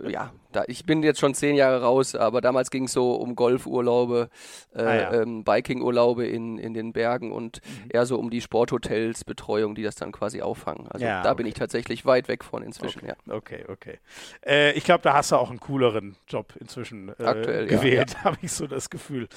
ja, 0.07 0.31
da, 0.51 0.63
ich 0.67 0.85
bin 0.85 1.03
jetzt 1.03 1.19
schon 1.19 1.33
zehn 1.35 1.55
Jahre 1.55 1.81
raus, 1.81 2.15
aber 2.15 2.41
damals 2.41 2.71
ging 2.71 2.85
es 2.85 2.93
so 2.93 3.13
um 3.13 3.35
Golfurlaube, 3.35 4.29
äh, 4.75 4.81
ah, 4.81 4.95
ja. 4.95 5.13
ähm, 5.13 5.43
Bikingurlaube 5.43 6.25
in, 6.25 6.57
in 6.57 6.73
den 6.73 6.93
Bergen 6.93 7.31
und 7.31 7.61
mhm. 7.63 7.89
eher 7.89 8.05
so 8.05 8.17
um 8.17 8.29
die 8.29 8.41
Sporthotels, 8.41 9.23
Betreuung, 9.23 9.75
die 9.75 9.83
das 9.83 9.95
dann 9.95 10.11
quasi 10.11 10.41
auffangen. 10.41 10.87
Also 10.87 11.05
ja, 11.05 11.21
da 11.21 11.31
okay. 11.31 11.37
bin 11.37 11.45
ich 11.47 11.53
tatsächlich 11.53 12.05
weit 12.05 12.27
weg 12.27 12.43
von 12.43 12.63
inzwischen. 12.63 13.01
Okay, 13.29 13.65
okay. 13.65 13.65
okay. 13.67 13.99
Äh, 14.45 14.71
ich 14.73 14.83
glaube, 14.83 15.01
da 15.03 15.13
hast 15.13 15.31
du 15.31 15.35
auch 15.35 15.49
einen 15.49 15.59
cooleren 15.59 16.06
Job 16.27 16.53
inzwischen 16.59 17.09
äh, 17.09 17.23
Aktuell, 17.23 17.67
gewählt, 17.67 18.13
ja, 18.13 18.23
habe 18.23 18.37
ich 18.41 18.51
so 18.51 18.67
das 18.67 18.89
Gefühl. 18.89 19.27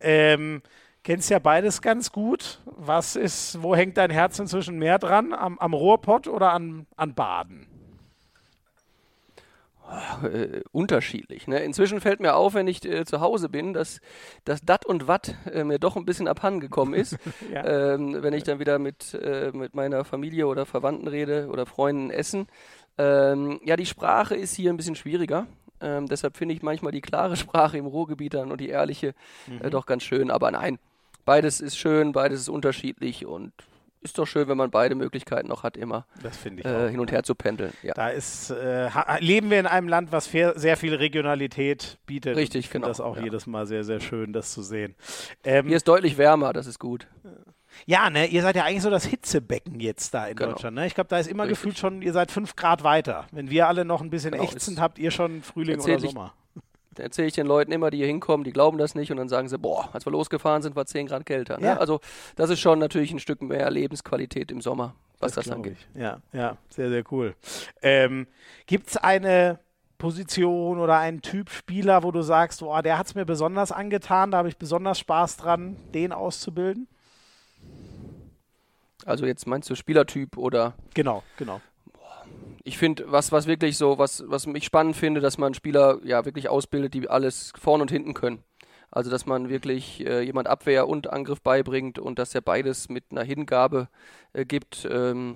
Ähm, 0.00 0.62
kennst 1.02 1.30
ja 1.30 1.38
beides 1.38 1.82
ganz 1.82 2.12
gut. 2.12 2.60
Was 2.64 3.16
ist, 3.16 3.62
wo 3.62 3.76
hängt 3.76 3.96
dein 3.96 4.10
Herz 4.10 4.38
inzwischen 4.38 4.78
mehr 4.78 4.98
dran? 4.98 5.32
Am, 5.32 5.58
am 5.58 5.74
Ruhrpott 5.74 6.28
oder 6.28 6.52
an, 6.52 6.86
an 6.96 7.14
Baden? 7.14 7.66
Äh, 10.22 10.62
unterschiedlich. 10.72 11.46
Ne? 11.46 11.62
Inzwischen 11.62 12.00
fällt 12.00 12.20
mir 12.20 12.34
auf, 12.34 12.54
wenn 12.54 12.66
ich 12.66 12.84
äh, 12.84 13.04
zu 13.04 13.20
Hause 13.20 13.50
bin, 13.50 13.74
dass 13.74 14.00
das 14.44 14.62
Dat 14.62 14.86
und 14.86 15.08
Watt 15.08 15.36
äh, 15.52 15.62
mir 15.62 15.78
doch 15.78 15.96
ein 15.96 16.06
bisschen 16.06 16.26
abhandengekommen 16.26 16.94
ist. 16.94 17.18
ja. 17.52 17.94
ähm, 17.94 18.22
wenn 18.22 18.32
ich 18.32 18.44
dann 18.44 18.58
wieder 18.58 18.78
mit, 18.78 19.14
äh, 19.14 19.50
mit 19.52 19.74
meiner 19.74 20.04
Familie 20.04 20.46
oder 20.46 20.64
Verwandten 20.64 21.06
rede 21.06 21.48
oder 21.48 21.66
Freunden 21.66 22.10
essen. 22.10 22.46
Ähm, 22.96 23.60
ja, 23.64 23.76
die 23.76 23.86
Sprache 23.86 24.34
ist 24.34 24.54
hier 24.54 24.72
ein 24.72 24.76
bisschen 24.76 24.96
schwieriger. 24.96 25.46
Ähm, 25.80 26.06
deshalb 26.06 26.36
finde 26.36 26.54
ich 26.54 26.62
manchmal 26.62 26.92
die 26.92 27.00
klare 27.00 27.36
Sprache 27.36 27.78
im 27.78 27.86
Ruhrgebiet 27.86 28.34
dann 28.34 28.50
und 28.50 28.60
die 28.60 28.68
ehrliche 28.68 29.08
äh, 29.48 29.66
mhm. 29.66 29.70
doch 29.70 29.86
ganz 29.86 30.02
schön. 30.02 30.30
Aber 30.30 30.50
nein, 30.50 30.78
beides 31.24 31.60
ist 31.60 31.76
schön, 31.76 32.12
beides 32.12 32.40
ist 32.40 32.48
unterschiedlich 32.48 33.26
und 33.26 33.52
ist 34.04 34.18
doch 34.18 34.26
schön, 34.26 34.46
wenn 34.48 34.58
man 34.58 34.70
beide 34.70 34.94
Möglichkeiten 34.94 35.48
noch 35.48 35.62
hat, 35.62 35.78
immer 35.78 36.06
Das 36.22 36.36
finde 36.36 36.60
ich 36.60 36.66
äh, 36.66 36.90
hin 36.90 37.00
und 37.00 37.10
her 37.10 37.22
zu 37.22 37.34
pendeln. 37.34 37.72
Ja. 37.82 37.94
Da 37.94 38.10
ist, 38.10 38.50
äh, 38.50 38.90
leben 39.20 39.50
wir 39.50 39.58
in 39.58 39.66
einem 39.66 39.88
Land, 39.88 40.12
was 40.12 40.26
sehr 40.26 40.76
viel 40.76 40.94
Regionalität 40.94 41.98
bietet. 42.04 42.36
Richtig, 42.36 42.70
genau, 42.70 42.86
das 42.86 43.00
auch 43.00 43.16
ja. 43.16 43.24
jedes 43.24 43.46
Mal 43.46 43.66
sehr, 43.66 43.82
sehr 43.82 44.00
schön, 44.00 44.34
das 44.34 44.52
zu 44.52 44.62
sehen. 44.62 44.94
Ähm, 45.42 45.66
Hier 45.66 45.76
ist 45.76 45.88
deutlich 45.88 46.18
wärmer, 46.18 46.52
das 46.52 46.66
ist 46.66 46.78
gut. 46.78 47.06
Ja, 47.86 48.10
ne, 48.10 48.26
ihr 48.26 48.42
seid 48.42 48.56
ja 48.56 48.64
eigentlich 48.64 48.82
so 48.82 48.90
das 48.90 49.04
Hitzebecken 49.04 49.80
jetzt 49.80 50.12
da 50.14 50.26
in 50.26 50.36
Genau. 50.36 50.52
Deutschland. 50.52 50.76
Ne? 50.76 50.86
Ich 50.86 50.94
glaube, 50.94 51.08
da 51.08 51.18
ist 51.18 51.26
immer 51.28 51.44
Richtig. 51.44 51.58
gefühlt 51.60 51.78
schon, 51.78 52.02
ihr 52.02 52.12
seid 52.12 52.30
fünf 52.30 52.56
Grad 52.56 52.84
weiter. 52.84 53.26
Wenn 53.32 53.50
wir 53.50 53.68
alle 53.68 53.84
noch 53.84 54.00
ein 54.00 54.10
bisschen 54.10 54.32
Genau, 54.32 54.44
ächzend, 54.44 54.80
habt 54.80 54.98
ihr 54.98 55.10
schon 55.10 55.42
Frühling 55.42 55.80
oder 55.80 55.94
ich- 55.96 56.00
Sommer. 56.02 56.34
Da 56.96 57.02
erzähle 57.02 57.26
ich 57.26 57.34
den 57.34 57.48
Leuten 57.48 57.72
immer, 57.72 57.90
die 57.90 57.96
hier 57.96 58.06
hinkommen, 58.06 58.44
die 58.44 58.52
glauben 58.52 58.78
das 58.78 58.94
nicht 58.94 59.10
und 59.10 59.16
dann 59.16 59.28
sagen 59.28 59.48
sie, 59.48 59.58
boah, 59.58 59.88
als 59.92 60.06
wir 60.06 60.12
losgefahren 60.12 60.62
sind, 60.62 60.76
war 60.76 60.86
10 60.86 61.08
Grad 61.08 61.26
kälter. 61.26 61.58
Ne? 61.58 61.66
Ja. 61.66 61.76
Also 61.78 61.98
das 62.36 62.50
ist 62.50 62.60
schon 62.60 62.78
natürlich 62.78 63.10
ein 63.12 63.18
Stück 63.18 63.42
mehr 63.42 63.68
Lebensqualität 63.68 64.52
im 64.52 64.60
Sommer, 64.60 64.94
was 65.18 65.32
das, 65.32 65.46
glaub 65.46 65.56
angeht. 65.56 65.76
ich. 65.94 66.00
Ja, 66.00 66.20
ja, 66.32 66.56
sehr, 66.68 66.90
sehr 66.90 67.02
cool. 67.10 67.34
Ähm, 67.82 68.28
Gibt 68.66 68.90
es 68.90 68.96
eine 68.96 69.58
Position 69.98 70.78
oder 70.78 70.98
einen 70.98 71.20
Typ 71.20 71.50
Spieler, 71.50 72.04
wo 72.04 72.12
du 72.12 72.22
sagst, 72.22 72.62
oh, 72.62 72.80
der 72.80 72.96
hat 72.98 73.06
es 73.06 73.14
mir 73.16 73.24
besonders 73.24 73.72
angetan, 73.72 74.30
da 74.30 74.38
habe 74.38 74.48
ich 74.48 74.56
besonders 74.56 74.98
Spaß 75.00 75.36
dran, 75.38 75.76
den 75.94 76.12
auszubilden? 76.12 76.86
Also 79.06 79.26
jetzt 79.26 79.46
meinst 79.46 79.68
du 79.70 79.74
Spielertyp 79.74 80.36
oder 80.36 80.74
Genau, 80.94 81.22
genau. 81.36 81.60
ich 82.64 82.78
finde, 82.78 83.04
was, 83.08 83.32
was 83.32 83.46
wirklich 83.46 83.76
so, 83.76 83.98
was, 83.98 84.24
was 84.26 84.46
mich 84.46 84.64
spannend 84.64 84.96
finde, 84.96 85.20
dass 85.20 85.38
man 85.38 85.54
Spieler 85.54 85.98
ja 86.04 86.24
wirklich 86.24 86.48
ausbildet, 86.48 86.94
die 86.94 87.08
alles 87.08 87.52
vorn 87.60 87.80
und 87.80 87.90
hinten 87.90 88.14
können. 88.14 88.42
Also 88.90 89.10
dass 89.10 89.26
man 89.26 89.48
wirklich 89.48 90.06
äh, 90.06 90.22
jemand 90.22 90.46
Abwehr 90.46 90.88
und 90.88 91.12
Angriff 91.12 91.42
beibringt 91.42 91.98
und 91.98 92.18
dass 92.18 92.34
er 92.34 92.40
beides 92.40 92.88
mit 92.88 93.04
einer 93.10 93.24
Hingabe 93.24 93.88
äh, 94.32 94.44
gibt. 94.44 94.86
Ähm, 94.88 95.34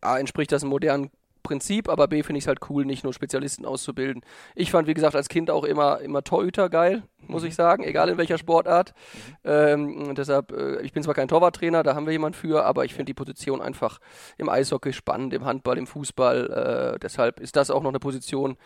A, 0.00 0.18
entspricht 0.18 0.52
das 0.52 0.62
einem 0.62 0.70
modernen 0.70 1.10
Prinzip, 1.42 1.88
aber 1.88 2.08
B 2.08 2.22
finde 2.22 2.38
ich 2.38 2.44
es 2.44 2.48
halt 2.48 2.60
cool, 2.68 2.84
nicht 2.84 3.04
nur 3.04 3.12
Spezialisten 3.12 3.64
auszubilden. 3.64 4.22
Ich 4.54 4.70
fand, 4.70 4.86
wie 4.86 4.94
gesagt, 4.94 5.14
als 5.14 5.28
Kind 5.28 5.50
auch 5.50 5.64
immer, 5.64 6.00
immer 6.00 6.22
Torhüter 6.22 6.68
geil, 6.68 7.02
muss 7.26 7.44
ich 7.44 7.54
sagen, 7.54 7.84
egal 7.84 8.08
in 8.08 8.18
welcher 8.18 8.38
Sportart. 8.38 8.94
Ähm, 9.44 10.08
und 10.08 10.18
deshalb, 10.18 10.52
äh, 10.52 10.80
ich 10.82 10.92
bin 10.92 11.02
zwar 11.02 11.14
kein 11.14 11.28
Torwarttrainer, 11.28 11.82
da 11.82 11.94
haben 11.94 12.06
wir 12.06 12.12
jemanden 12.12 12.38
für, 12.38 12.64
aber 12.64 12.84
ich 12.84 12.94
finde 12.94 13.06
die 13.06 13.14
Position 13.14 13.60
einfach 13.60 13.98
im 14.38 14.48
Eishockey 14.48 14.92
spannend, 14.92 15.34
im 15.34 15.44
Handball, 15.44 15.78
im 15.78 15.86
Fußball. 15.86 16.94
Äh, 16.94 16.98
deshalb 17.00 17.40
ist 17.40 17.56
das 17.56 17.70
auch 17.70 17.82
noch 17.82 17.90
eine 17.90 18.00
Position, 18.00 18.56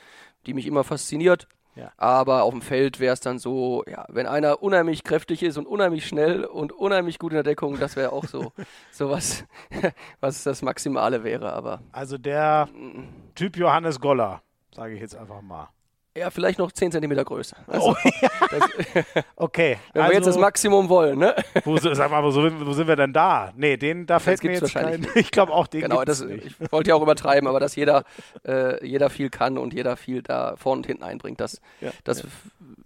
die 0.46 0.54
mich 0.54 0.66
immer 0.66 0.84
fasziniert. 0.84 1.48
Ja. 1.76 1.92
Aber 1.96 2.44
auf 2.44 2.52
dem 2.52 2.62
Feld 2.62 3.00
wäre 3.00 3.14
es 3.14 3.20
dann 3.20 3.38
so, 3.38 3.82
ja, 3.86 4.06
wenn 4.08 4.26
einer 4.26 4.62
unheimlich 4.62 5.02
kräftig 5.02 5.42
ist 5.42 5.58
und 5.58 5.66
unheimlich 5.66 6.06
schnell 6.06 6.44
und 6.44 6.72
unheimlich 6.72 7.18
gut 7.18 7.32
in 7.32 7.36
der 7.36 7.42
Deckung, 7.42 7.78
das 7.78 7.96
wäre 7.96 8.12
auch 8.12 8.24
so, 8.26 8.52
so 8.92 9.10
was, 9.10 9.44
was 10.20 10.44
das 10.44 10.62
Maximale 10.62 11.24
wäre. 11.24 11.52
Aber 11.52 11.80
Also 11.92 12.18
der 12.18 12.68
mm, 12.72 13.34
Typ 13.34 13.56
Johannes 13.56 14.00
Goller, 14.00 14.42
sage 14.72 14.94
ich 14.94 15.00
jetzt 15.00 15.16
einfach 15.16 15.42
mal. 15.42 15.68
Ja, 16.16 16.30
vielleicht 16.30 16.58
noch 16.58 16.70
10 16.72 16.92
cm 16.92 17.14
größer. 17.24 17.56
Also, 17.66 17.90
Oh, 17.90 17.96
ja. 18.20 18.28
das, 18.50 19.24
Okay. 19.36 19.78
wenn 19.92 20.02
also, 20.02 20.10
wir 20.12 20.16
jetzt 20.18 20.26
das 20.26 20.38
Maximum 20.38 20.88
wollen, 20.88 21.18
ne? 21.18 21.34
wo, 21.64 21.76
sag 21.76 22.10
mal, 22.10 22.22
wo, 22.22 22.30
sind- 22.30 22.64
wo 22.66 22.72
sind 22.72 22.86
wir 22.86 22.96
denn 22.96 23.12
da? 23.12 23.52
Nee, 23.56 23.76
den, 23.76 24.06
da 24.06 24.18
fällt 24.18 24.42
mir 24.44 24.52
jetzt 24.52 24.72
kein. 24.72 24.84
wahrscheinlich 24.84 25.16
Ich 25.16 25.30
glaube 25.30 25.52
auch, 25.52 25.66
den 25.66 25.82
Genau, 25.82 26.04
das, 26.04 26.22
nicht. 26.22 26.46
ich 26.60 26.72
wollte 26.72 26.90
ja 26.90 26.94
auch 26.96 27.02
übertreiben, 27.02 27.48
aber 27.48 27.60
dass 27.60 27.74
jeder, 27.76 28.04
äh, 28.46 28.84
jeder 28.86 29.10
viel 29.10 29.30
kann 29.30 29.58
und 29.58 29.74
jeder 29.74 29.96
viel 29.96 30.22
da 30.22 30.54
vorne 30.56 30.78
und 30.80 30.86
hinten 30.86 31.02
einbringt, 31.02 31.40
das, 31.40 31.60
Ja, 31.80 31.90
das 32.04 32.24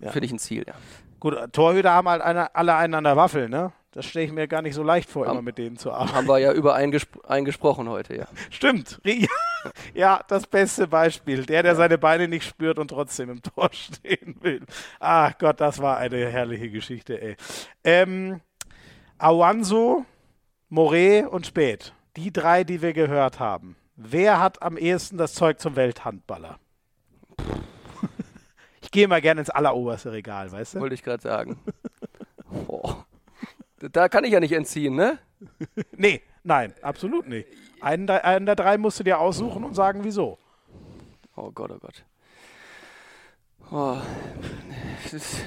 Ja. 0.01 0.11
finde 0.11 0.27
ich 0.27 0.33
ein 0.33 0.39
Ziel, 0.39 0.65
ja. 0.67 0.75
Gut, 1.21 1.35
Torhüter 1.53 1.93
haben 1.93 2.09
halt 2.09 2.23
eine, 2.23 2.55
alle 2.55 2.77
einen 2.77 2.95
an 2.95 3.05
der 3.05 3.17
Waffel, 3.17 3.49
ne? 3.49 3.73
Das 3.93 4.05
stelle 4.05 4.27
ich 4.27 4.33
mir 4.33 4.47
gar 4.49 4.61
nicht 4.63 4.75
so 4.75 4.83
leicht 4.83 5.09
vor, 5.09 5.27
Am- 5.27 5.33
immer 5.33 5.43
mit 5.43 5.57
denen 5.59 5.77
zu 5.79 5.91
arbeiten. 5.93 6.15
Haben 6.15 6.29
wir 6.29 6.39
ja 6.39 6.53
übereingesprochen 6.53 7.89
heute, 7.89 8.17
ja. 8.17 8.27
Stimmt. 8.51 9.01
Ja, 9.65 9.73
ja, 9.93 10.21
das 10.29 10.47
beste 10.47 10.87
Beispiel. 10.87 11.45
Der, 11.45 11.65
der 11.65 11.75
seine 11.75 11.99
Beine 11.99 12.29
nicht 12.29 12.45
spürt 12.47 12.79
und 12.79 12.89
trotzdem 12.89 13.29
im 13.29 13.43
Tor 13.55 13.71
stehen 13.73 14.37
will. 14.41 14.63
Ach 15.01 15.37
Gott, 15.39 15.61
das 15.61 15.81
war 15.83 15.97
eine 15.97 16.29
herrliche 16.29 16.71
Geschichte, 16.71 17.21
ey. 17.21 17.37
Ähm, 17.83 18.41
Awanso, 19.19 20.05
Moret 20.69 21.27
und 21.27 21.45
Spät. 21.45 21.93
Die 22.17 22.33
drei, 22.33 22.63
die 22.63 22.83
wir 22.83 22.93
gehört 22.93 23.41
haben. 23.41 23.75
Wer 23.97 24.39
hat 24.41 24.63
am 24.63 24.77
ehesten 24.79 25.19
das 25.19 25.35
Zeug 25.35 25.59
zum 25.61 25.75
Welthandballer? 25.75 26.61
Ich 28.81 28.91
gehe 28.93 29.07
mal 29.09 29.21
gerne 29.21 29.41
ins 29.41 29.51
alleroberste 29.51 30.13
Regal, 30.13 30.51
weißt 30.51 30.77
du? 30.77 30.81
Wollte 30.81 30.95
ich 30.95 31.03
gerade 31.03 31.23
sagen. 31.23 31.59
Boah. 32.67 33.05
Da 33.93 34.09
kann 34.09 34.25
ich 34.25 34.33
ja 34.33 34.41
nicht 34.41 34.53
entziehen, 34.53 34.95
ne? 34.95 35.19
Nee, 35.97 36.23
nein, 36.43 36.75
absolut 36.83 37.29
nicht. 37.29 37.47
Einen, 37.81 38.07
der- 38.07 38.25
einen 38.25 38.45
der 38.47 38.57
drei 38.57 38.77
musst 38.79 38.99
du 38.99 39.05
dir 39.05 39.19
aussuchen 39.21 39.63
und 39.65 39.75
sagen, 39.75 40.01
wieso. 40.03 40.39
Oh 41.37 41.51
Gott, 41.53 41.71
oh 41.71 41.79
Gott. 41.79 42.05
Oh. 43.71 43.97
Ist, 45.13 45.45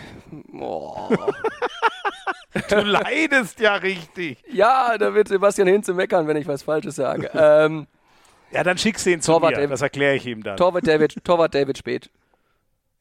oh. 0.54 1.10
Du 2.70 2.82
leidest 2.82 3.60
ja 3.62 3.76
richtig. 3.76 4.44
Ja, 4.52 4.98
da 4.98 5.14
wird 5.14 5.30
Sebastian 5.30 5.68
Hinze 5.70 5.94
meckern, 5.94 6.28
wenn 6.28 6.38
ich 6.38 6.48
was 6.48 6.64
Falsches 6.64 6.96
sage. 6.96 7.30
Ähm, 7.34 7.88
Ja, 8.52 8.64
dann 8.64 8.78
schickst 8.78 9.06
du 9.06 9.12
ihn 9.12 9.22
zu 9.22 9.32
Torwart, 9.32 9.56
mir. 9.56 9.62
ey. 9.62 9.68
Das 9.68 9.82
erkläre 9.82 10.16
ich 10.16 10.26
ihm 10.26 10.44
dann. 10.44 10.58
Torwart 10.58 10.86
David, 10.86 11.24
Torwart 11.24 11.56
David 11.56 11.78
Spät. 11.78 12.10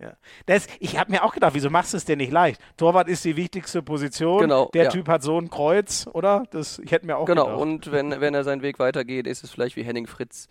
Ja. 0.01 0.14
Das, 0.47 0.66
ich 0.78 0.97
habe 0.98 1.10
mir 1.10 1.22
auch 1.22 1.35
gedacht, 1.35 1.52
wieso 1.55 1.68
machst 1.68 1.93
du 1.93 1.98
es 1.98 2.06
denn 2.06 2.18
nicht 2.18 2.32
leicht? 2.32 2.60
Torwart 2.78 3.06
ist 3.09 3.24
die 3.24 3.36
wichtigste 3.36 3.82
Position. 3.82 4.40
Genau, 4.40 4.70
Der 4.72 4.85
ja. 4.85 4.90
Typ 4.90 5.09
hat 5.09 5.22
so 5.22 5.39
ein 5.39 5.51
Kreuz, 5.51 6.09
oder? 6.12 6.44
Das, 6.52 6.78
ich 6.78 6.90
hätte 6.90 7.05
mir 7.06 7.18
auch 7.18 7.27
Genau, 7.27 7.44
gedacht. 7.47 7.60
und 7.60 7.93
wenn, 7.93 8.20
wenn 8.20 8.32
er 8.35 8.43
seinen 8.44 8.62
Weg 8.62 8.78
weitergeht, 8.78 9.27
ist 9.27 9.44
es 9.44 9.51
vielleicht 9.51 9.77
wie 9.77 9.82
Henning 9.85 10.06
Fritz 10.06 10.48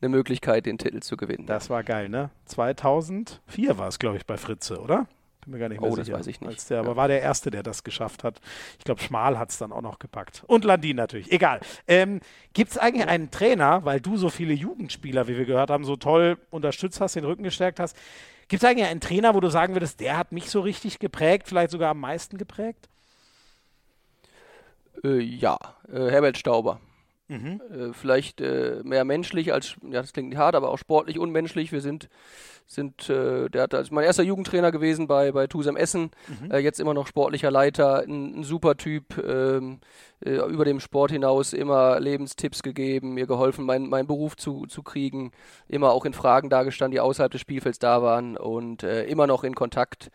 eine 0.00 0.08
Möglichkeit, 0.08 0.66
den 0.66 0.78
Titel 0.78 0.98
zu 1.00 1.16
gewinnen. 1.16 1.46
Das 1.46 1.70
war 1.70 1.84
geil, 1.84 2.08
ne? 2.08 2.30
2004 2.46 3.78
war 3.78 3.88
es, 3.88 3.98
glaube 3.98 4.16
ich, 4.16 4.26
bei 4.26 4.36
Fritze, 4.36 4.80
oder? 4.80 5.06
Bin 5.42 5.52
mir 5.52 5.60
gar 5.60 5.68
nicht 5.68 5.80
mehr 5.80 5.90
Oh, 5.90 5.96
das 5.96 6.06
sicher. 6.06 6.18
weiß 6.18 6.26
ich 6.26 6.40
nicht. 6.40 6.68
Der, 6.68 6.78
Ja. 6.78 6.82
Aber 6.82 6.96
war 6.96 7.08
der 7.08 7.22
Erste, 7.22 7.50
der 7.50 7.62
das 7.62 7.84
geschafft 7.84 8.24
hat. 8.24 8.40
Ich 8.78 8.84
glaube, 8.84 9.00
Schmal 9.00 9.38
hat 9.38 9.50
es 9.50 9.58
dann 9.58 9.72
auch 9.72 9.80
noch 9.80 9.98
gepackt. 9.98 10.42
Und 10.46 10.64
Landin 10.64 10.96
natürlich. 10.96 11.30
Egal. 11.32 11.60
Ähm, 11.86 12.20
Gibt 12.52 12.72
es 12.72 12.78
eigentlich 12.78 13.06
einen 13.06 13.30
Trainer, 13.30 13.84
weil 13.84 14.00
du 14.00 14.16
so 14.16 14.28
viele 14.30 14.52
Jugendspieler, 14.52 15.28
wie 15.28 15.38
wir 15.38 15.44
gehört 15.46 15.70
haben, 15.70 15.84
so 15.84 15.96
toll 15.96 16.36
unterstützt 16.50 17.00
hast, 17.00 17.14
den 17.16 17.24
Rücken 17.24 17.44
gestärkt 17.44 17.80
hast? 17.80 17.96
Gibt 18.48 18.62
es 18.62 18.68
eigentlich 18.68 18.88
einen 18.88 19.00
Trainer, 19.00 19.34
wo 19.34 19.40
du 19.40 19.50
sagen 19.50 19.74
würdest, 19.74 20.00
der 20.00 20.16
hat 20.16 20.32
mich 20.32 20.50
so 20.50 20.60
richtig 20.60 20.98
geprägt, 20.98 21.48
vielleicht 21.48 21.70
sogar 21.70 21.90
am 21.90 22.00
meisten 22.00 22.38
geprägt? 22.38 22.88
Äh, 25.04 25.18
ja, 25.20 25.58
äh, 25.92 26.10
Herbert 26.10 26.38
Stauber. 26.38 26.80
Mhm. 27.28 27.60
Äh, 27.70 27.92
vielleicht 27.92 28.40
äh, 28.40 28.80
mehr 28.84 29.04
menschlich 29.04 29.52
als, 29.52 29.76
ja, 29.82 30.00
das 30.00 30.14
klingt 30.14 30.34
hart, 30.36 30.54
aber 30.54 30.70
auch 30.70 30.78
sportlich 30.78 31.18
unmenschlich. 31.18 31.72
Wir 31.72 31.82
sind, 31.82 32.08
sind 32.66 33.10
äh, 33.10 33.50
der 33.50 33.64
hat 33.64 33.74
als 33.74 33.90
mein 33.90 34.04
erster 34.04 34.22
Jugendtrainer 34.22 34.72
gewesen 34.72 35.06
bei, 35.06 35.30
bei 35.30 35.46
Tusem 35.46 35.76
Essen, 35.76 36.10
Mhm. 36.26 36.50
äh, 36.50 36.58
jetzt 36.58 36.80
immer 36.80 36.94
noch 36.94 37.06
sportlicher 37.06 37.50
Leiter, 37.50 38.00
ein, 38.02 38.40
ein 38.40 38.44
super 38.44 38.78
Typ, 38.78 39.18
ähm, 39.18 39.74
äh, 39.74 39.76
über 40.20 40.64
dem 40.64 40.80
Sport 40.80 41.12
hinaus 41.12 41.52
immer 41.52 42.00
Lebenstipps 42.00 42.62
gegeben, 42.62 43.14
mir 43.14 43.26
geholfen, 43.26 43.64
meinen 43.64 43.88
meinen 43.88 44.08
Beruf 44.08 44.36
zu, 44.36 44.66
zu 44.66 44.82
kriegen, 44.82 45.30
immer 45.68 45.92
auch 45.92 46.04
in 46.04 46.12
Fragen 46.12 46.50
dagestanden, 46.50 46.92
die 46.92 47.00
außerhalb 47.00 47.30
des 47.30 47.40
Spielfelds 47.40 47.78
da 47.78 48.02
waren 48.02 48.36
und 48.36 48.82
äh, 48.82 49.04
immer 49.04 49.26
noch 49.26 49.44
in 49.44 49.54
Kontakt. 49.54 50.10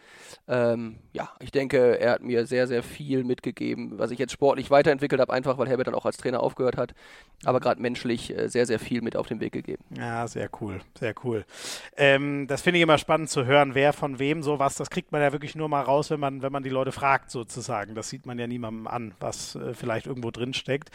Ähm, 0.48 0.98
ja, 1.14 1.30
ich 1.40 1.52
denke, 1.52 2.00
er 2.00 2.14
hat 2.14 2.22
mir 2.22 2.46
sehr, 2.46 2.68
sehr 2.68 2.84
viel 2.84 3.24
mitgegeben, 3.24 3.98
was 3.98 4.12
ich 4.12 4.20
jetzt 4.20 4.34
sportlich 4.34 4.70
weiterentwickelt 4.72 5.22
habe, 5.22 5.32
einfach 5.32 5.58
weil 5.58 5.70
Herbert 5.70 5.88
dann 5.88 5.96
auch 5.96 6.06
als 6.06 6.18
Trainer 6.18 6.42
aufgehört 6.42 6.76
hat, 6.76 6.94
aber 7.46 7.62
gerade 7.62 7.82
menschlich 7.82 8.38
äh, 8.38 8.50
sehr, 8.50 8.66
sehr 8.66 8.80
viel 8.80 9.02
mit 9.02 9.16
auf 9.16 9.28
den 9.28 9.40
Weg 9.40 9.54
gegeben. 9.54 9.84
Ja, 9.98 10.28
sehr 10.28 10.50
cool, 10.60 10.82
sehr 11.00 11.14
cool. 11.24 11.46
Ähm, 11.96 12.48
das 12.48 12.62
finde 12.62 12.80
ich 12.80 12.84
immer 12.84 12.98
spannend 12.98 13.30
zu 13.30 13.46
hören, 13.46 13.74
wer 13.74 13.94
von 13.94 14.20
wem 14.20 14.44
sowas. 14.44 14.76
Das 14.76 14.90
kriegt 14.90 15.12
man 15.12 15.22
ja 15.22 15.32
wirklich 15.32 15.56
nur 15.56 15.70
mal 15.70 15.82
raus, 15.82 16.10
wenn 16.10 16.20
man, 16.20 16.42
wenn 16.42 16.52
man 16.52 16.64
die 16.64 16.70
Leute 16.70 16.92
fragt, 16.92 17.32
sozusagen. 17.32 17.96
Das 17.96 18.10
sieht 18.10 18.26
man 18.26 18.38
ja 18.38 18.48
niemandem 18.48 18.88
an, 18.88 19.14
was 19.20 19.56
äh, 19.56 19.74
vielleicht 19.74 19.93
irgendwo 20.08 20.32
drin 20.32 20.54
steckt. 20.54 20.90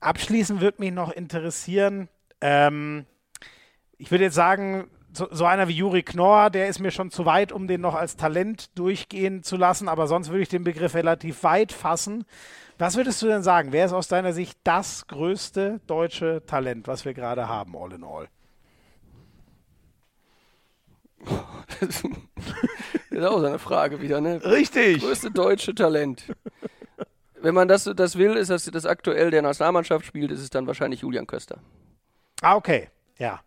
Abschließend 0.00 0.60
würde 0.60 0.80
mich 0.80 0.92
noch 0.92 1.12
interessieren, 1.12 2.08
ähm, 2.40 3.06
ich 3.98 4.10
würde 4.10 4.24
jetzt 4.24 4.34
sagen, 4.34 4.90
so, 5.12 5.28
so 5.30 5.44
einer 5.44 5.68
wie 5.68 5.74
Juri 5.74 6.02
Knorr, 6.02 6.50
der 6.50 6.68
ist 6.68 6.80
mir 6.80 6.90
schon 6.90 7.10
zu 7.10 7.24
weit, 7.26 7.52
um 7.52 7.68
den 7.68 7.80
noch 7.80 7.94
als 7.94 8.16
Talent 8.16 8.76
durchgehen 8.78 9.42
zu 9.42 9.56
lassen, 9.56 9.88
aber 9.88 10.06
sonst 10.06 10.30
würde 10.30 10.42
ich 10.42 10.48
den 10.48 10.64
Begriff 10.64 10.94
relativ 10.94 11.42
weit 11.44 11.72
fassen. 11.72 12.24
Was 12.78 12.96
würdest 12.96 13.22
du 13.22 13.26
denn 13.26 13.42
sagen? 13.42 13.72
Wer 13.72 13.86
ist 13.86 13.92
aus 13.92 14.08
deiner 14.08 14.32
Sicht 14.32 14.58
das 14.64 15.06
größte 15.06 15.80
deutsche 15.86 16.42
Talent, 16.46 16.88
was 16.88 17.04
wir 17.04 17.14
gerade 17.14 17.48
haben, 17.48 17.76
all 17.76 17.92
in 17.92 18.04
all? 18.04 18.28
Das 21.80 22.02
ist 23.10 23.24
auch 23.24 23.40
so 23.40 23.46
eine 23.46 23.58
Frage 23.58 24.00
wieder, 24.00 24.20
ne? 24.20 24.44
Richtig. 24.44 25.00
größte 25.00 25.30
deutsche 25.30 25.74
Talent. 25.74 26.24
Wenn 27.42 27.54
man 27.54 27.68
das, 27.68 27.84
das 27.84 28.16
will, 28.16 28.36
ist 28.36 28.50
das, 28.50 28.64
das 28.64 28.86
aktuell 28.86 29.30
der 29.30 29.42
Nationalmannschaft 29.42 30.06
spielt, 30.06 30.30
ist 30.30 30.40
es 30.40 30.50
dann 30.50 30.66
wahrscheinlich 30.66 31.00
Julian 31.00 31.26
Köster. 31.26 31.58
Ah, 32.40 32.56
okay. 32.56 32.88
Ja. 33.18 33.40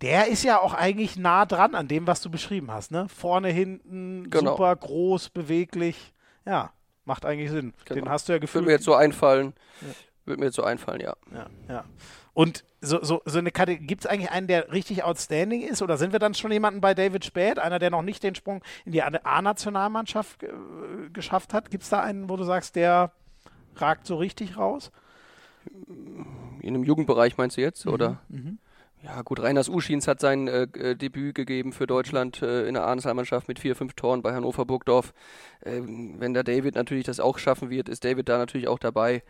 Der 0.00 0.28
ist 0.28 0.42
ja 0.44 0.60
auch 0.60 0.74
eigentlich 0.74 1.16
nah 1.16 1.46
dran 1.46 1.74
an 1.74 1.88
dem, 1.88 2.06
was 2.06 2.20
du 2.20 2.30
beschrieben 2.30 2.70
hast, 2.70 2.90
ne? 2.90 3.08
Vorne, 3.08 3.48
hinten, 3.48 4.28
Genau. 4.30 4.52
super 4.52 4.74
groß, 4.76 5.30
beweglich. 5.30 6.12
Ja. 6.44 6.72
macht 7.04 7.24
eigentlich 7.24 7.50
Sinn. 7.50 7.72
Genau. 7.86 8.00
Den 8.00 8.08
hast 8.10 8.28
du 8.28 8.32
ja 8.32 8.38
gefühlt. 8.38 8.62
Würde 8.62 8.66
mir 8.66 8.72
jetzt 8.74 8.84
so 8.84 8.94
einfallen. 8.94 9.54
Würde 10.24 10.40
mir 10.40 10.46
jetzt 10.46 10.56
so 10.56 10.62
einfallen, 10.62 11.00
ja. 11.00 11.14
Ja, 11.32 11.46
ja. 11.68 11.84
Und 12.34 12.64
so, 12.80 13.02
so, 13.02 13.22
so 13.24 13.38
eine 13.38 13.50
Kategorie, 13.50 13.86
gibt 13.86 14.04
es 14.04 14.06
eigentlich 14.10 14.30
einen, 14.30 14.46
der 14.46 14.72
richtig 14.72 15.02
outstanding 15.02 15.62
ist? 15.62 15.80
Oder 15.82 15.96
sind 15.96 16.12
wir 16.12 16.18
dann 16.20 16.34
schon 16.34 16.52
jemanden 16.52 16.80
bei 16.80 16.94
David 16.94 17.24
Späth, 17.24 17.58
einer, 17.58 17.78
der 17.78 17.90
noch 17.90 18.02
nicht 18.02 18.22
den 18.22 18.34
Sprung 18.34 18.62
in 18.84 18.92
die 18.92 19.02
A-Nationalmannschaft 19.02 20.42
äh, 20.44 20.48
geschafft 21.12 21.52
hat? 21.54 21.70
Gibt 21.70 21.82
es 21.84 21.88
da 21.90 22.00
einen, 22.02 22.28
wo 22.28 22.36
du 22.36 22.44
sagst, 22.44 22.76
der 22.76 23.10
ragt 23.80 24.06
so 24.06 24.16
richtig 24.16 24.56
raus? 24.56 24.90
In 26.60 26.74
einem 26.74 26.84
Jugendbereich 26.84 27.36
meinst 27.36 27.56
du 27.56 27.60
jetzt, 27.60 27.86
oder? 27.86 28.20
Mhm. 28.28 28.58
Ja, 29.04 29.22
gut, 29.22 29.40
Reiners 29.40 29.68
Uschins 29.68 30.08
hat 30.08 30.18
sein 30.18 30.48
äh, 30.48 30.62
äh, 30.62 30.94
Debüt 30.96 31.36
gegeben 31.36 31.72
für 31.72 31.86
Deutschland 31.86 32.42
äh, 32.42 32.66
in 32.66 32.74
der 32.74 32.84
Ahnensheimmannschaft 32.84 33.46
mit 33.46 33.60
vier, 33.60 33.76
fünf 33.76 33.94
Toren 33.94 34.22
bei 34.22 34.34
Hannover 34.34 34.64
Burgdorf. 34.64 35.14
Ähm, 35.64 36.16
wenn 36.18 36.34
der 36.34 36.42
David 36.42 36.74
natürlich 36.74 37.04
das 37.04 37.20
auch 37.20 37.38
schaffen 37.38 37.70
wird, 37.70 37.88
ist 37.88 38.04
David 38.04 38.28
da 38.28 38.38
natürlich 38.38 38.66
auch 38.66 38.80
dabei. 38.80 39.22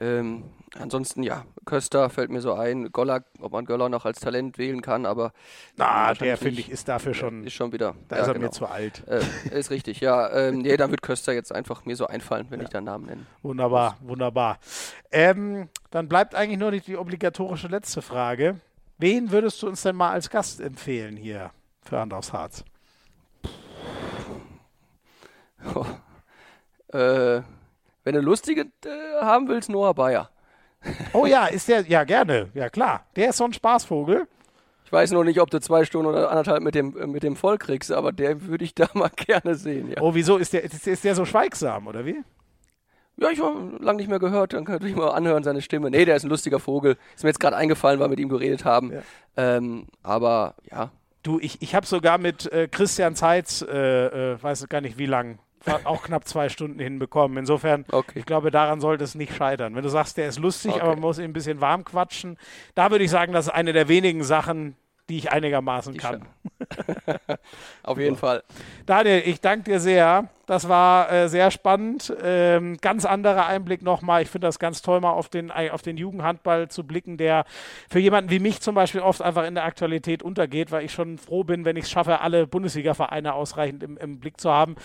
Ähm, 0.00 0.44
ansonsten, 0.78 1.22
ja, 1.22 1.44
Köster 1.66 2.08
fällt 2.08 2.30
mir 2.30 2.40
so 2.40 2.54
ein. 2.54 2.92
Goller, 2.92 3.22
ob 3.40 3.52
man 3.52 3.66
Göller 3.66 3.90
noch 3.90 4.06
als 4.06 4.20
Talent 4.20 4.56
wählen 4.56 4.80
kann, 4.80 5.04
aber 5.04 5.32
Na, 5.76 6.14
der 6.14 6.38
finde 6.38 6.60
ich 6.60 6.70
ist 6.70 6.88
dafür 6.88 7.12
schon, 7.12 7.44
ist 7.44 7.52
schon 7.52 7.72
wieder. 7.72 7.94
da 8.08 8.16
ja, 8.16 8.22
ist 8.22 8.28
er 8.28 8.34
genau. 8.34 8.46
mir 8.46 8.52
zu 8.52 8.66
alt. 8.66 9.04
Äh, 9.06 9.20
ist 9.58 9.70
richtig, 9.70 10.00
ja. 10.00 10.32
Ähm, 10.32 10.58
nee, 10.58 10.78
dann 10.78 10.90
wird 10.90 11.02
Köster 11.02 11.34
jetzt 11.34 11.54
einfach 11.54 11.84
mir 11.84 11.96
so 11.96 12.06
einfallen, 12.06 12.46
wenn 12.48 12.62
ich 12.62 12.70
da 12.70 12.80
Namen 12.80 13.04
nenne. 13.04 13.26
Wunderbar, 13.42 13.98
wunderbar. 14.00 14.58
Ähm, 15.12 15.68
dann 15.90 16.08
bleibt 16.08 16.34
eigentlich 16.34 16.58
nur 16.58 16.70
die, 16.70 16.80
die 16.80 16.96
obligatorische 16.96 17.68
letzte 17.68 18.00
Frage. 18.00 18.56
Wen 19.00 19.30
würdest 19.30 19.62
du 19.62 19.68
uns 19.68 19.80
denn 19.82 19.96
mal 19.96 20.10
als 20.10 20.28
Gast 20.28 20.60
empfehlen 20.60 21.16
hier 21.16 21.52
für 21.82 21.98
Hand 21.98 22.12
aufs 22.12 22.34
Harz? 22.34 22.64
Äh, 26.92 27.42
wenn 28.04 28.14
du 28.14 28.20
lustige 28.20 28.62
äh, 28.84 29.20
haben 29.22 29.48
willst, 29.48 29.70
Noah 29.70 29.94
Bayer. 29.94 30.28
Oh 31.12 31.24
ja, 31.24 31.46
ist 31.46 31.68
der, 31.68 31.82
ja 31.82 32.04
gerne, 32.04 32.50
ja 32.52 32.68
klar. 32.68 33.06
Der 33.16 33.30
ist 33.30 33.36
so 33.36 33.44
ein 33.44 33.52
Spaßvogel. 33.52 34.26
Ich 34.84 34.92
weiß 34.92 35.12
noch 35.12 35.22
nicht, 35.22 35.40
ob 35.40 35.50
du 35.50 35.60
zwei 35.60 35.84
Stunden 35.84 36.08
oder 36.08 36.30
anderthalb 36.30 36.62
mit 36.62 36.74
dem, 36.74 36.96
äh, 36.96 37.06
mit 37.06 37.22
dem 37.22 37.36
voll 37.36 37.58
kriegst, 37.58 37.92
aber 37.92 38.12
der 38.12 38.42
würde 38.42 38.64
ich 38.64 38.74
da 38.74 38.88
mal 38.94 39.10
gerne 39.14 39.54
sehen, 39.54 39.90
ja. 39.90 40.00
Oh, 40.00 40.14
wieso? 40.14 40.36
Ist 40.36 40.52
der, 40.52 40.64
ist, 40.64 40.86
ist 40.86 41.04
der 41.04 41.14
so 41.14 41.24
schweigsam, 41.24 41.86
oder 41.86 42.04
wie? 42.04 42.22
Ja, 43.20 43.28
ich 43.30 43.40
habe 43.40 43.76
lange 43.80 43.98
nicht 43.98 44.08
mehr 44.08 44.18
gehört, 44.18 44.54
dann 44.54 44.64
könnte 44.64 44.88
ich 44.88 44.96
mal 44.96 45.08
anhören, 45.10 45.44
seine 45.44 45.60
Stimme. 45.60 45.90
Nee, 45.90 46.04
der 46.06 46.16
ist 46.16 46.24
ein 46.24 46.30
lustiger 46.30 46.58
Vogel. 46.58 46.96
Ist 47.14 47.22
mir 47.22 47.28
jetzt 47.30 47.38
gerade 47.40 47.56
eingefallen, 47.56 48.00
weil 48.00 48.06
wir 48.06 48.10
mit 48.10 48.20
ihm 48.20 48.30
geredet 48.30 48.64
haben. 48.64 48.92
Ja. 48.92 49.02
Ähm, 49.36 49.86
aber 50.02 50.54
ja, 50.70 50.90
Du, 51.22 51.38
ich, 51.38 51.60
ich 51.60 51.74
habe 51.74 51.84
sogar 51.86 52.16
mit 52.16 52.50
äh, 52.50 52.66
Christian 52.66 53.14
Zeitz, 53.14 53.60
äh, 53.60 54.32
äh, 54.32 54.42
weiß 54.42 54.66
gar 54.70 54.80
nicht 54.80 54.96
wie 54.96 55.04
lang, 55.04 55.38
auch 55.84 56.02
knapp 56.04 56.26
zwei 56.26 56.48
Stunden 56.48 56.78
hinbekommen. 56.80 57.36
Insofern, 57.36 57.84
Okay. 57.92 58.18
ich 58.20 58.24
glaube, 58.24 58.50
daran 58.50 58.80
sollte 58.80 59.04
es 59.04 59.14
nicht 59.14 59.34
scheitern. 59.36 59.74
Wenn 59.76 59.82
du 59.82 59.90
sagst, 59.90 60.16
der 60.16 60.28
ist 60.28 60.38
lustig, 60.38 60.72
Okay. 60.72 60.80
aber 60.80 60.92
man 60.92 61.00
muss 61.00 61.18
ihn 61.18 61.24
ein 61.24 61.34
bisschen 61.34 61.60
warm 61.60 61.84
quatschen, 61.84 62.38
da 62.74 62.90
würde 62.90 63.04
ich 63.04 63.10
sagen, 63.10 63.34
das 63.34 63.48
ist 63.48 63.52
eine 63.52 63.74
der 63.74 63.88
wenigen 63.88 64.22
Sachen, 64.24 64.76
die 65.10 65.18
ich 65.18 65.32
einigermaßen 65.32 65.92
Die 65.92 65.98
kann. 65.98 66.24
auf 67.82 67.98
jeden 67.98 68.16
Fall. 68.16 68.44
Daniel, 68.86 69.22
ich 69.26 69.40
danke 69.40 69.64
dir 69.64 69.80
sehr. 69.80 70.28
Das 70.46 70.68
war 70.68 71.10
äh, 71.12 71.28
sehr 71.28 71.50
spannend. 71.50 72.14
Ähm, 72.22 72.76
ganz 72.80 73.04
anderer 73.04 73.46
Einblick 73.46 73.82
nochmal. 73.82 74.22
Ich 74.22 74.28
finde 74.30 74.46
das 74.46 74.60
ganz 74.60 74.82
toll, 74.82 75.00
mal 75.00 75.10
auf 75.10 75.28
den, 75.28 75.50
auf 75.50 75.82
den 75.82 75.96
Jugendhandball 75.96 76.68
zu 76.68 76.86
blicken, 76.86 77.16
der 77.16 77.44
für 77.90 77.98
jemanden 77.98 78.30
wie 78.30 78.38
mich 78.38 78.60
zum 78.60 78.76
Beispiel 78.76 79.00
oft 79.00 79.20
einfach 79.20 79.46
in 79.46 79.56
der 79.56 79.64
Aktualität 79.64 80.22
untergeht, 80.22 80.70
weil 80.70 80.84
ich 80.84 80.92
schon 80.92 81.18
froh 81.18 81.42
bin, 81.42 81.64
wenn 81.64 81.76
ich 81.76 81.84
es 81.84 81.90
schaffe, 81.90 82.20
alle 82.20 82.46
Bundesliga-Vereine 82.46 83.34
ausreichend 83.34 83.82
im, 83.82 83.96
im 83.96 84.20
Blick 84.20 84.40
zu 84.40 84.50
haben. 84.50 84.76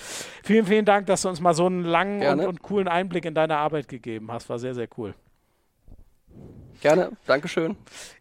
Vielen, 0.44 0.66
vielen 0.66 0.86
Dank, 0.86 1.06
dass 1.06 1.22
du 1.22 1.30
uns 1.30 1.40
mal 1.40 1.54
so 1.54 1.68
einen 1.68 1.84
langen 1.84 2.40
und, 2.40 2.48
und 2.48 2.62
coolen 2.64 2.88
Einblick 2.88 3.26
in 3.26 3.36
deine 3.36 3.58
Arbeit 3.58 3.88
gegeben 3.88 4.32
hast. 4.32 4.50
War 4.50 4.58
sehr, 4.58 4.74
sehr 4.74 4.88
cool. 4.98 5.14
Gerne. 6.86 7.12
Dankeschön. 7.26 7.76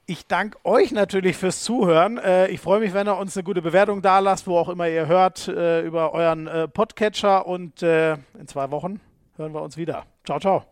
Ich 0.07 0.27
danke 0.27 0.57
euch 0.65 0.91
natürlich 0.91 1.37
fürs 1.37 1.63
Zuhören. 1.63 2.17
Äh, 2.17 2.49
ich 2.49 2.61
freue 2.61 2.81
mich, 2.81 2.95
wenn 2.95 3.07
ihr 3.07 3.19
uns 3.19 3.37
eine 3.37 3.45
gute 3.45 3.61
Bewertung 3.61 4.01
da 4.01 4.21
lasst, 4.21 4.47
wo 4.47 4.57
auch 4.57 4.71
immer 4.71 4.89
ihr 4.89 5.07
hört, 5.07 5.49
äh, 5.49 5.83
über 5.83 6.15
euren 6.15 6.47
äh, 6.47 6.67
Podcatcher. 6.67 7.47
Und 7.47 7.83
in 7.83 8.47
zwei 8.47 8.71
Wochen 8.71 9.01
hören 9.37 9.53
wir 9.53 9.61
uns 9.61 9.77
wieder. 9.77 10.07
Ciao, 10.25 10.41
ciao. 10.41 10.65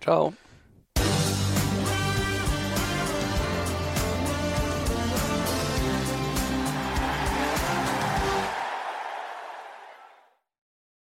Ciao. 0.00 0.32